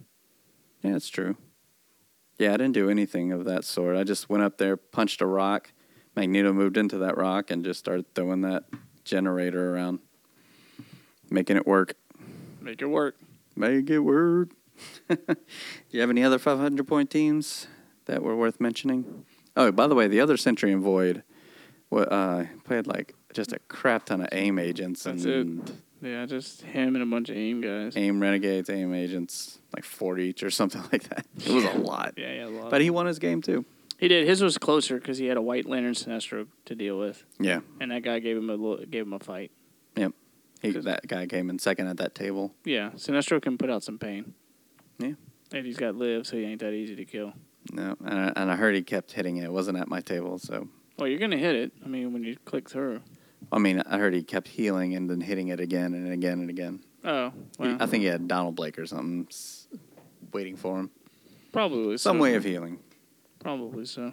Yeah, 0.82 0.94
that's 0.94 1.10
true. 1.10 1.36
Yeah, 2.40 2.54
I 2.54 2.58
didn't 2.58 2.74
do 2.74 2.90
anything 2.90 3.32
of 3.32 3.46
that 3.46 3.64
sort. 3.64 3.96
I 3.96 4.04
just 4.04 4.30
went 4.30 4.44
up 4.44 4.58
there, 4.58 4.78
punched 4.78 5.22
a 5.22 5.26
rock. 5.26 5.72
Magneto 6.16 6.54
moved 6.54 6.78
into 6.78 6.98
that 7.00 7.18
rock 7.18 7.52
and 7.52 7.64
just 7.64 7.80
started 7.80 8.14
throwing 8.14 8.42
that 8.42 8.64
generator 9.04 9.74
around, 9.76 10.00
making 11.30 11.58
it 11.58 11.68
work. 11.68 11.96
Make 12.62 12.82
it 12.82 12.86
work. 12.88 13.16
Make 13.56 13.90
it 13.90 14.00
work. 14.00 14.50
do 15.10 15.18
you 15.92 16.00
have 16.02 16.10
any 16.10 16.24
other 16.24 16.40
500 16.40 16.86
point 16.88 17.10
teams 17.10 17.68
that 18.06 18.22
were 18.24 18.36
worth 18.36 18.60
mentioning? 18.60 19.26
Oh, 19.56 19.72
by 19.72 19.88
the 19.88 19.96
way, 19.96 20.08
the 20.08 20.20
other 20.20 20.38
Sentry 20.38 20.72
and 20.72 20.82
Void 20.82 21.24
uh, 21.92 22.44
played 22.66 22.88
like 22.88 23.14
just 23.34 23.54
a 23.54 23.60
crap 23.68 24.06
ton 24.06 24.22
of 24.22 24.30
AIM 24.32 24.60
agents 24.60 25.04
That's 25.04 25.26
it. 25.26 25.48
Yeah, 26.02 26.26
just 26.26 26.62
him 26.62 26.96
and 26.96 27.02
a 27.02 27.06
bunch 27.06 27.30
of 27.30 27.38
aim 27.38 27.62
guys. 27.62 27.96
AIM 27.96 28.20
renegades, 28.22 28.70
AIM 28.70 28.94
agents, 28.94 29.60
like 29.74 29.86
40 29.86 30.24
each 30.26 30.44
or 30.44 30.50
something 30.52 30.82
like 30.92 31.04
that. 31.10 31.26
It 31.38 31.50
was 31.52 31.64
a 31.64 31.78
lot. 31.78 32.14
Yeah, 32.18 32.34
yeah, 32.34 32.46
a 32.46 32.48
lot. 32.48 32.70
But 32.70 32.82
he 32.82 32.90
won 32.90 33.06
his 33.06 33.18
game 33.18 33.42
too. 33.42 33.66
he 33.98 34.08
did. 34.10 34.28
His 34.28 34.42
was 34.42 34.58
closer 34.58 34.96
because 35.00 35.18
he 35.18 35.28
had 35.28 35.38
a 35.38 35.42
White 35.42 35.66
Lantern 35.68 35.94
Sinestro 35.94 36.48
to 36.66 36.76
deal 36.76 37.00
with, 37.00 37.24
Yeah. 37.40 37.62
and 37.80 37.92
that 37.92 38.04
guy 38.04 38.20
gave 38.20 38.36
him 38.38 38.50
a 38.50 38.54
little, 38.56 38.86
gave 38.86 39.04
him 39.04 39.14
a 39.14 39.20
fight. 39.20 39.52
Yep. 39.96 40.12
He, 40.62 40.72
that 40.72 41.08
guy 41.08 41.28
came 41.28 41.50
in 41.50 41.60
second 41.60 41.88
at 41.88 41.98
that 41.98 42.14
table. 42.14 42.54
Yeah, 42.66 42.90
Sinestro 42.96 43.42
can 43.42 43.58
put 43.58 43.70
out 43.70 43.84
some 43.84 43.98
pain. 43.98 44.34
Yeah. 45.00 45.14
And 45.52 45.66
he's 45.66 45.78
got 45.78 45.96
live, 45.96 46.26
so 46.28 46.38
he 46.38 46.43
ain't 46.46 46.62
that 46.62 46.74
easy 46.74 46.96
to 46.96 47.06
kill. 47.06 47.34
No, 47.72 47.96
and 48.04 48.20
I, 48.20 48.34
and 48.36 48.52
I 48.52 48.56
heard 48.56 48.76
he 48.76 48.82
kept 48.82 49.12
hitting 49.12 49.38
it. 49.38 49.43
It 49.46 49.52
wasn't 49.52 49.78
at 49.78 49.88
my 49.88 50.02
table, 50.02 50.38
so 50.38 50.68
Well, 50.98 51.08
you're 51.08 51.20
gonna 51.20 51.38
hit 51.38 51.56
it. 51.56 51.72
I 51.84 51.88
mean, 51.88 52.14
when 52.14 52.24
you 52.24 52.38
click 52.46 52.70
through. 52.70 53.02
I 53.52 53.60
mean, 53.60 53.82
I 53.86 53.98
heard 53.98 54.14
he 54.14 54.24
kept 54.24 54.48
healing 54.48 54.96
and 54.96 55.10
then 55.10 55.22
hitting 55.22 55.50
it 55.50 55.60
again 55.60 55.93
and 55.93 56.12
again 56.12 56.39
and 56.39 56.50
again. 56.50 56.84
Oh, 57.04 57.32
well, 57.60 57.78
I 57.80 57.86
think 57.86 58.02
he 58.02 58.08
had 58.08 58.28
Donald 58.28 58.56
Blake 58.56 58.80
or 58.80 58.86
something 58.88 59.28
waiting 60.32 60.56
for 60.56 60.80
him. 60.80 60.89
probably 61.52 61.98
Some 61.98 62.18
so. 62.18 62.24
way 62.24 62.36
of 62.36 62.43
healing. 62.43 62.80
Probably 63.39 63.86
so. 63.86 64.12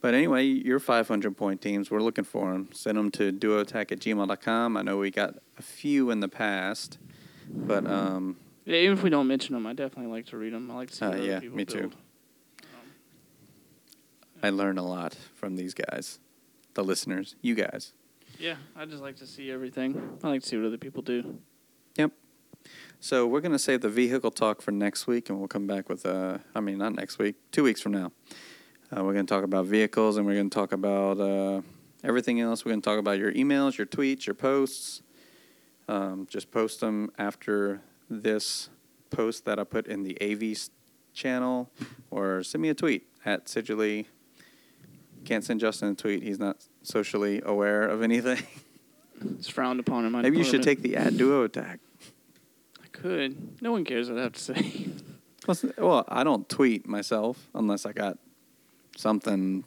But 0.00 0.14
anyway, 0.14 0.44
your 0.44 0.78
500 0.78 1.36
point 1.36 1.60
teams, 1.60 1.90
we're 1.90 2.00
looking 2.00 2.24
for 2.24 2.52
them. 2.52 2.70
Send 2.72 2.96
them 2.96 3.10
to 3.12 3.32
duoattack 3.32 3.92
at 3.92 3.98
gmail.com. 3.98 4.76
I 4.76 4.82
know 4.82 4.96
we 4.96 5.10
got 5.10 5.34
a 5.58 5.62
few 5.62 6.10
in 6.10 6.20
the 6.20 6.28
past, 6.28 6.98
but 7.50 7.86
um, 7.86 8.36
even 8.76 8.98
if 8.98 9.02
we 9.02 9.10
don't 9.10 9.26
mention 9.26 9.54
them, 9.54 9.66
I 9.66 9.72
definitely 9.72 10.12
like 10.12 10.26
to 10.26 10.36
read 10.36 10.52
them. 10.52 10.70
I 10.70 10.74
like 10.74 10.90
to 10.90 10.96
see 10.96 11.04
Uh, 11.04 11.08
what 11.10 11.18
other 11.18 11.26
yeah, 11.26 11.40
people 11.40 11.56
me 11.56 11.64
too. 11.64 11.78
build. 11.80 11.96
I 14.42 14.50
learn 14.50 14.78
a 14.78 14.86
lot 14.86 15.14
from 15.34 15.56
these 15.56 15.74
guys, 15.74 16.20
the 16.74 16.84
listeners, 16.84 17.34
you 17.42 17.54
guys. 17.54 17.92
Yeah, 18.38 18.56
I 18.76 18.84
just 18.84 19.02
like 19.02 19.16
to 19.16 19.26
see 19.26 19.50
everything. 19.50 20.18
I 20.22 20.28
like 20.28 20.42
to 20.42 20.48
see 20.48 20.56
what 20.56 20.66
other 20.66 20.78
people 20.78 21.02
do. 21.02 21.38
Yep. 21.96 22.12
So 23.00 23.26
we're 23.26 23.40
going 23.40 23.52
to 23.52 23.58
save 23.58 23.80
the 23.80 23.88
vehicle 23.88 24.30
talk 24.30 24.62
for 24.62 24.70
next 24.70 25.06
week, 25.08 25.28
and 25.28 25.38
we'll 25.38 25.48
come 25.48 25.66
back 25.66 25.88
with, 25.88 26.06
uh, 26.06 26.38
I 26.54 26.60
mean, 26.60 26.78
not 26.78 26.94
next 26.94 27.18
week, 27.18 27.34
two 27.50 27.64
weeks 27.64 27.80
from 27.80 27.92
now. 27.92 28.12
Uh, 28.96 29.02
we're 29.02 29.12
going 29.12 29.26
to 29.26 29.32
talk 29.34 29.42
about 29.44 29.66
vehicles, 29.66 30.16
and 30.16 30.26
we're 30.26 30.34
going 30.34 30.50
to 30.50 30.54
talk 30.54 30.70
about 30.72 31.18
uh, 31.18 31.62
everything 32.04 32.40
else. 32.40 32.64
We're 32.64 32.70
going 32.72 32.82
to 32.82 32.88
talk 32.88 32.98
about 33.00 33.18
your 33.18 33.32
emails, 33.32 33.76
your 33.76 33.86
tweets, 33.88 34.26
your 34.26 34.34
posts. 34.34 35.02
Um, 35.88 36.26
just 36.30 36.50
post 36.52 36.80
them 36.80 37.10
after 37.18 37.80
this 38.08 38.68
post 39.10 39.44
that 39.44 39.58
I 39.58 39.64
put 39.64 39.86
in 39.86 40.02
the 40.02 40.16
AV 40.20 40.56
channel, 41.14 41.70
or 42.10 42.42
send 42.42 42.62
me 42.62 42.68
a 42.68 42.74
tweet 42.74 43.06
at 43.24 43.46
Sigilly. 43.46 44.06
Can't 45.24 45.44
send 45.44 45.60
Justin 45.60 45.88
a 45.90 45.94
tweet. 45.94 46.22
He's 46.22 46.38
not 46.38 46.56
socially 46.82 47.42
aware 47.44 47.82
of 47.82 48.02
anything. 48.02 48.42
It's 49.20 49.48
frowned 49.48 49.80
upon 49.80 50.04
in 50.04 50.12
my 50.12 50.22
Maybe 50.22 50.38
you 50.38 50.44
should 50.44 50.62
take 50.62 50.80
the 50.80 50.94
ad 50.94 51.14
duoattack. 51.14 51.80
I 52.80 52.86
could. 52.92 53.60
No 53.60 53.72
one 53.72 53.84
cares 53.84 54.08
what 54.08 54.20
I 54.20 54.22
have 54.22 54.34
to 54.34 54.40
say. 54.40 54.86
Well, 55.78 56.04
I 56.06 56.24
don't 56.24 56.46
tweet 56.48 56.86
myself 56.86 57.48
unless 57.54 57.84
I 57.86 57.92
got 57.92 58.18
something 58.96 59.64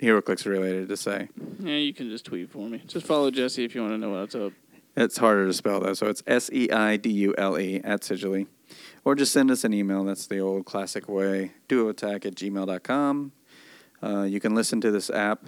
HeroClix 0.00 0.44
related 0.46 0.88
to 0.88 0.96
say. 0.96 1.28
yeah, 1.60 1.76
you 1.76 1.94
can 1.94 2.10
just 2.10 2.24
tweet 2.24 2.50
for 2.50 2.68
me. 2.68 2.82
Just 2.86 3.06
follow 3.06 3.30
Jesse 3.30 3.64
if 3.64 3.74
you 3.74 3.82
want 3.82 3.94
to 3.94 3.98
know 3.98 4.10
what's 4.10 4.34
up. 4.34 4.52
It's 4.96 5.16
harder 5.18 5.46
to 5.46 5.52
spell 5.52 5.80
though, 5.80 5.94
so 5.94 6.06
it's 6.06 6.22
S 6.26 6.50
E 6.52 6.70
I 6.70 6.96
D 6.96 7.10
U 7.10 7.34
L 7.38 7.58
E 7.58 7.80
at 7.82 8.02
Sigilly. 8.02 8.46
Or 9.04 9.14
just 9.14 9.32
send 9.32 9.50
us 9.50 9.64
an 9.64 9.74
email. 9.74 10.04
That's 10.04 10.26
the 10.26 10.38
old 10.38 10.64
classic 10.64 11.08
way. 11.08 11.52
Duoattack 11.68 12.24
at 12.26 12.34
gmail.com. 12.34 13.32
Uh, 14.02 14.22
you 14.22 14.40
can 14.40 14.54
listen 14.54 14.80
to 14.80 14.90
this 14.90 15.10
app 15.10 15.46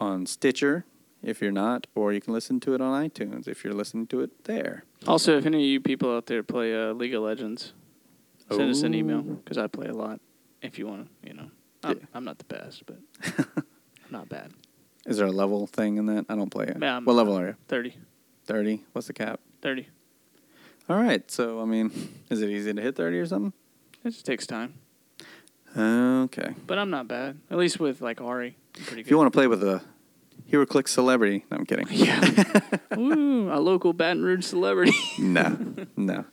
on 0.00 0.26
Stitcher 0.26 0.84
if 1.22 1.42
you're 1.42 1.52
not, 1.52 1.86
or 1.94 2.12
you 2.12 2.20
can 2.20 2.32
listen 2.32 2.58
to 2.60 2.74
it 2.74 2.80
on 2.80 3.08
iTunes 3.08 3.46
if 3.46 3.62
you're 3.64 3.74
listening 3.74 4.06
to 4.08 4.20
it 4.20 4.44
there. 4.44 4.84
Also, 5.06 5.36
if 5.36 5.44
any 5.46 5.58
of 5.58 5.64
you 5.64 5.80
people 5.80 6.14
out 6.14 6.26
there 6.26 6.42
play 6.42 6.74
uh, 6.74 6.92
League 6.92 7.14
of 7.14 7.22
Legends, 7.22 7.72
send 8.50 8.70
us 8.70 8.82
an 8.82 8.94
email 8.94 9.20
because 9.22 9.58
I 9.58 9.66
play 9.66 9.88
a 9.88 9.94
lot. 9.94 10.20
If 10.62 10.78
you 10.78 10.86
want 10.86 11.06
to, 11.22 11.28
you 11.28 11.34
know, 11.34 11.50
I'm, 11.84 11.98
Yeah. 11.98 12.04
I'm 12.14 12.24
not 12.24 12.38
the 12.38 12.44
best, 12.44 12.84
but 12.86 12.98
I'm 13.56 14.10
not 14.10 14.28
bad. 14.28 14.52
Is 15.06 15.16
there 15.18 15.26
a 15.26 15.32
level 15.32 15.66
thing 15.66 15.96
in 15.98 16.06
that? 16.06 16.26
I 16.28 16.36
don't 16.36 16.50
play 16.50 16.66
it. 16.66 16.76
Yeah, 16.80 17.00
what 17.00 17.14
level 17.16 17.36
are 17.38 17.48
you? 17.48 17.56
30. 17.68 17.94
30? 18.46 18.84
What's 18.92 19.06
the 19.06 19.12
cap? 19.12 19.40
30. 19.62 19.88
All 20.88 20.96
right. 20.96 21.28
So, 21.30 21.60
I 21.60 21.64
mean, 21.64 21.90
is 22.30 22.42
it 22.42 22.50
easy 22.50 22.72
to 22.72 22.80
hit 22.80 22.96
30 22.96 23.18
or 23.18 23.26
something? 23.26 23.52
It 24.04 24.10
just 24.10 24.26
takes 24.26 24.46
time. 24.46 24.74
Okay. 25.76 26.54
But 26.66 26.78
I'm 26.78 26.90
not 26.90 27.06
bad. 27.06 27.38
At 27.50 27.58
least 27.58 27.78
with 27.78 28.00
like 28.00 28.18
Ahri. 28.18 28.54
I'm 28.76 28.84
pretty 28.84 28.90
good. 28.90 28.98
If 29.00 29.10
you 29.10 29.18
want 29.18 29.32
to 29.32 29.36
play 29.36 29.46
with 29.46 29.62
a 29.62 29.82
HeroClix 30.50 30.88
celebrity, 30.88 31.44
no, 31.50 31.58
I'm 31.58 31.66
kidding. 31.66 31.86
Yeah. 31.90 32.20
Ooh, 32.96 33.52
a 33.52 33.60
local 33.60 33.92
Baton 33.92 34.22
Rouge 34.22 34.44
celebrity. 34.44 34.96
no, 35.18 35.76
no. 35.96 36.24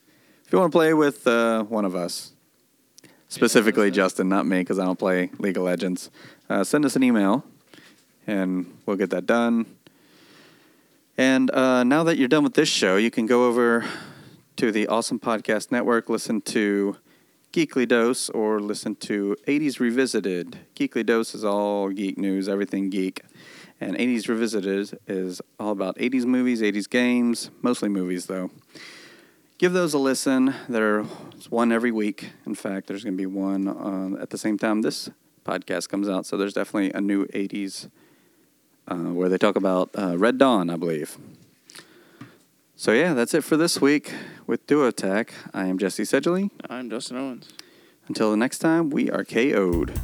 If 0.45 0.51
you 0.51 0.59
want 0.59 0.71
to 0.71 0.75
play 0.75 0.93
with 0.93 1.27
uh, 1.27 1.63
one 1.63 1.85
of 1.85 1.95
us, 1.95 2.31
specifically. 3.29 3.91
Justin, 3.91 4.29
not 4.29 4.45
me, 4.45 4.59
because 4.59 4.79
I 4.79 4.85
don't 4.85 4.99
play 4.99 5.29
League 5.39 5.57
of 5.57 5.63
Legends, 5.63 6.09
uh, 6.49 6.63
send 6.63 6.85
us 6.85 6.95
an 6.95 7.03
email, 7.03 7.43
and 8.25 8.77
we'll 8.85 8.97
get 8.97 9.09
that 9.11 9.25
done. 9.25 9.65
And 11.17 11.49
uh, 11.49 11.83
now 11.83 12.03
that 12.03 12.17
you're 12.19 12.27
done 12.27 12.43
with 12.43 12.53
this 12.53 12.69
show, 12.69 12.97
you 12.97 13.09
can 13.09 13.25
go 13.25 13.47
over 13.47 13.83
to 14.57 14.71
the 14.71 14.87
Awesome 14.87 15.19
Podcast 15.19 15.71
Network, 15.71 16.09
listen 16.09 16.41
to 16.41 16.97
Geekly 17.51 17.87
Dose, 17.87 18.29
or 18.29 18.59
listen 18.59 18.95
to 18.97 19.35
80s 19.47 19.79
Revisited. 19.79 20.59
Geekly 20.75 21.03
Dose 21.03 21.33
is 21.33 21.43
all 21.43 21.89
geek 21.89 22.19
news, 22.19 22.47
everything 22.47 22.91
geek. 22.91 23.23
And 23.81 23.97
80s 23.97 24.27
Revisited 24.27 24.99
is 25.07 25.41
all 25.59 25.71
about 25.71 25.97
80s 25.97 26.25
movies, 26.25 26.61
80s 26.61 26.87
games, 26.87 27.49
mostly 27.63 27.89
movies 27.89 28.27
though. 28.27 28.51
Give 29.57 29.73
those 29.73 29.95
a 29.95 29.99
listen. 29.99 30.53
There's 30.69 31.07
one 31.49 31.71
every 31.71 31.91
week. 31.91 32.29
In 32.45 32.53
fact, 32.53 32.85
there's 32.85 33.03
going 33.03 33.15
to 33.15 33.17
be 33.17 33.25
one 33.25 33.67
uh, 33.67 34.21
at 34.21 34.29
the 34.29 34.37
same 34.37 34.59
time 34.59 34.83
this 34.83 35.09
podcast 35.43 35.89
comes 35.89 36.07
out. 36.07 36.27
So 36.27 36.37
there's 36.37 36.53
definitely 36.53 36.91
a 36.91 37.01
new 37.01 37.25
80s 37.27 37.89
uh, 38.87 38.95
where 38.95 39.29
they 39.29 39.37
talk 39.37 39.55
about 39.55 39.89
uh, 39.97 40.17
Red 40.17 40.37
Dawn, 40.37 40.69
I 40.69 40.77
believe. 40.77 41.17
So 42.75 42.91
yeah, 42.91 43.13
that's 43.13 43.33
it 43.33 43.43
for 43.43 43.57
this 43.57 43.81
week 43.81 44.13
with 44.45 44.65
Duo 44.67 44.87
Attack. 44.87 45.33
I 45.53 45.65
am 45.65 45.77
Jesse 45.77 46.03
Sedgley. 46.03 46.51
I'm 46.69 46.89
Justin 46.89 47.17
Owens. 47.17 47.49
Until 48.07 48.31
the 48.31 48.37
next 48.37 48.59
time, 48.59 48.89
we 48.89 49.09
are 49.09 49.25
KO'd. 49.25 49.99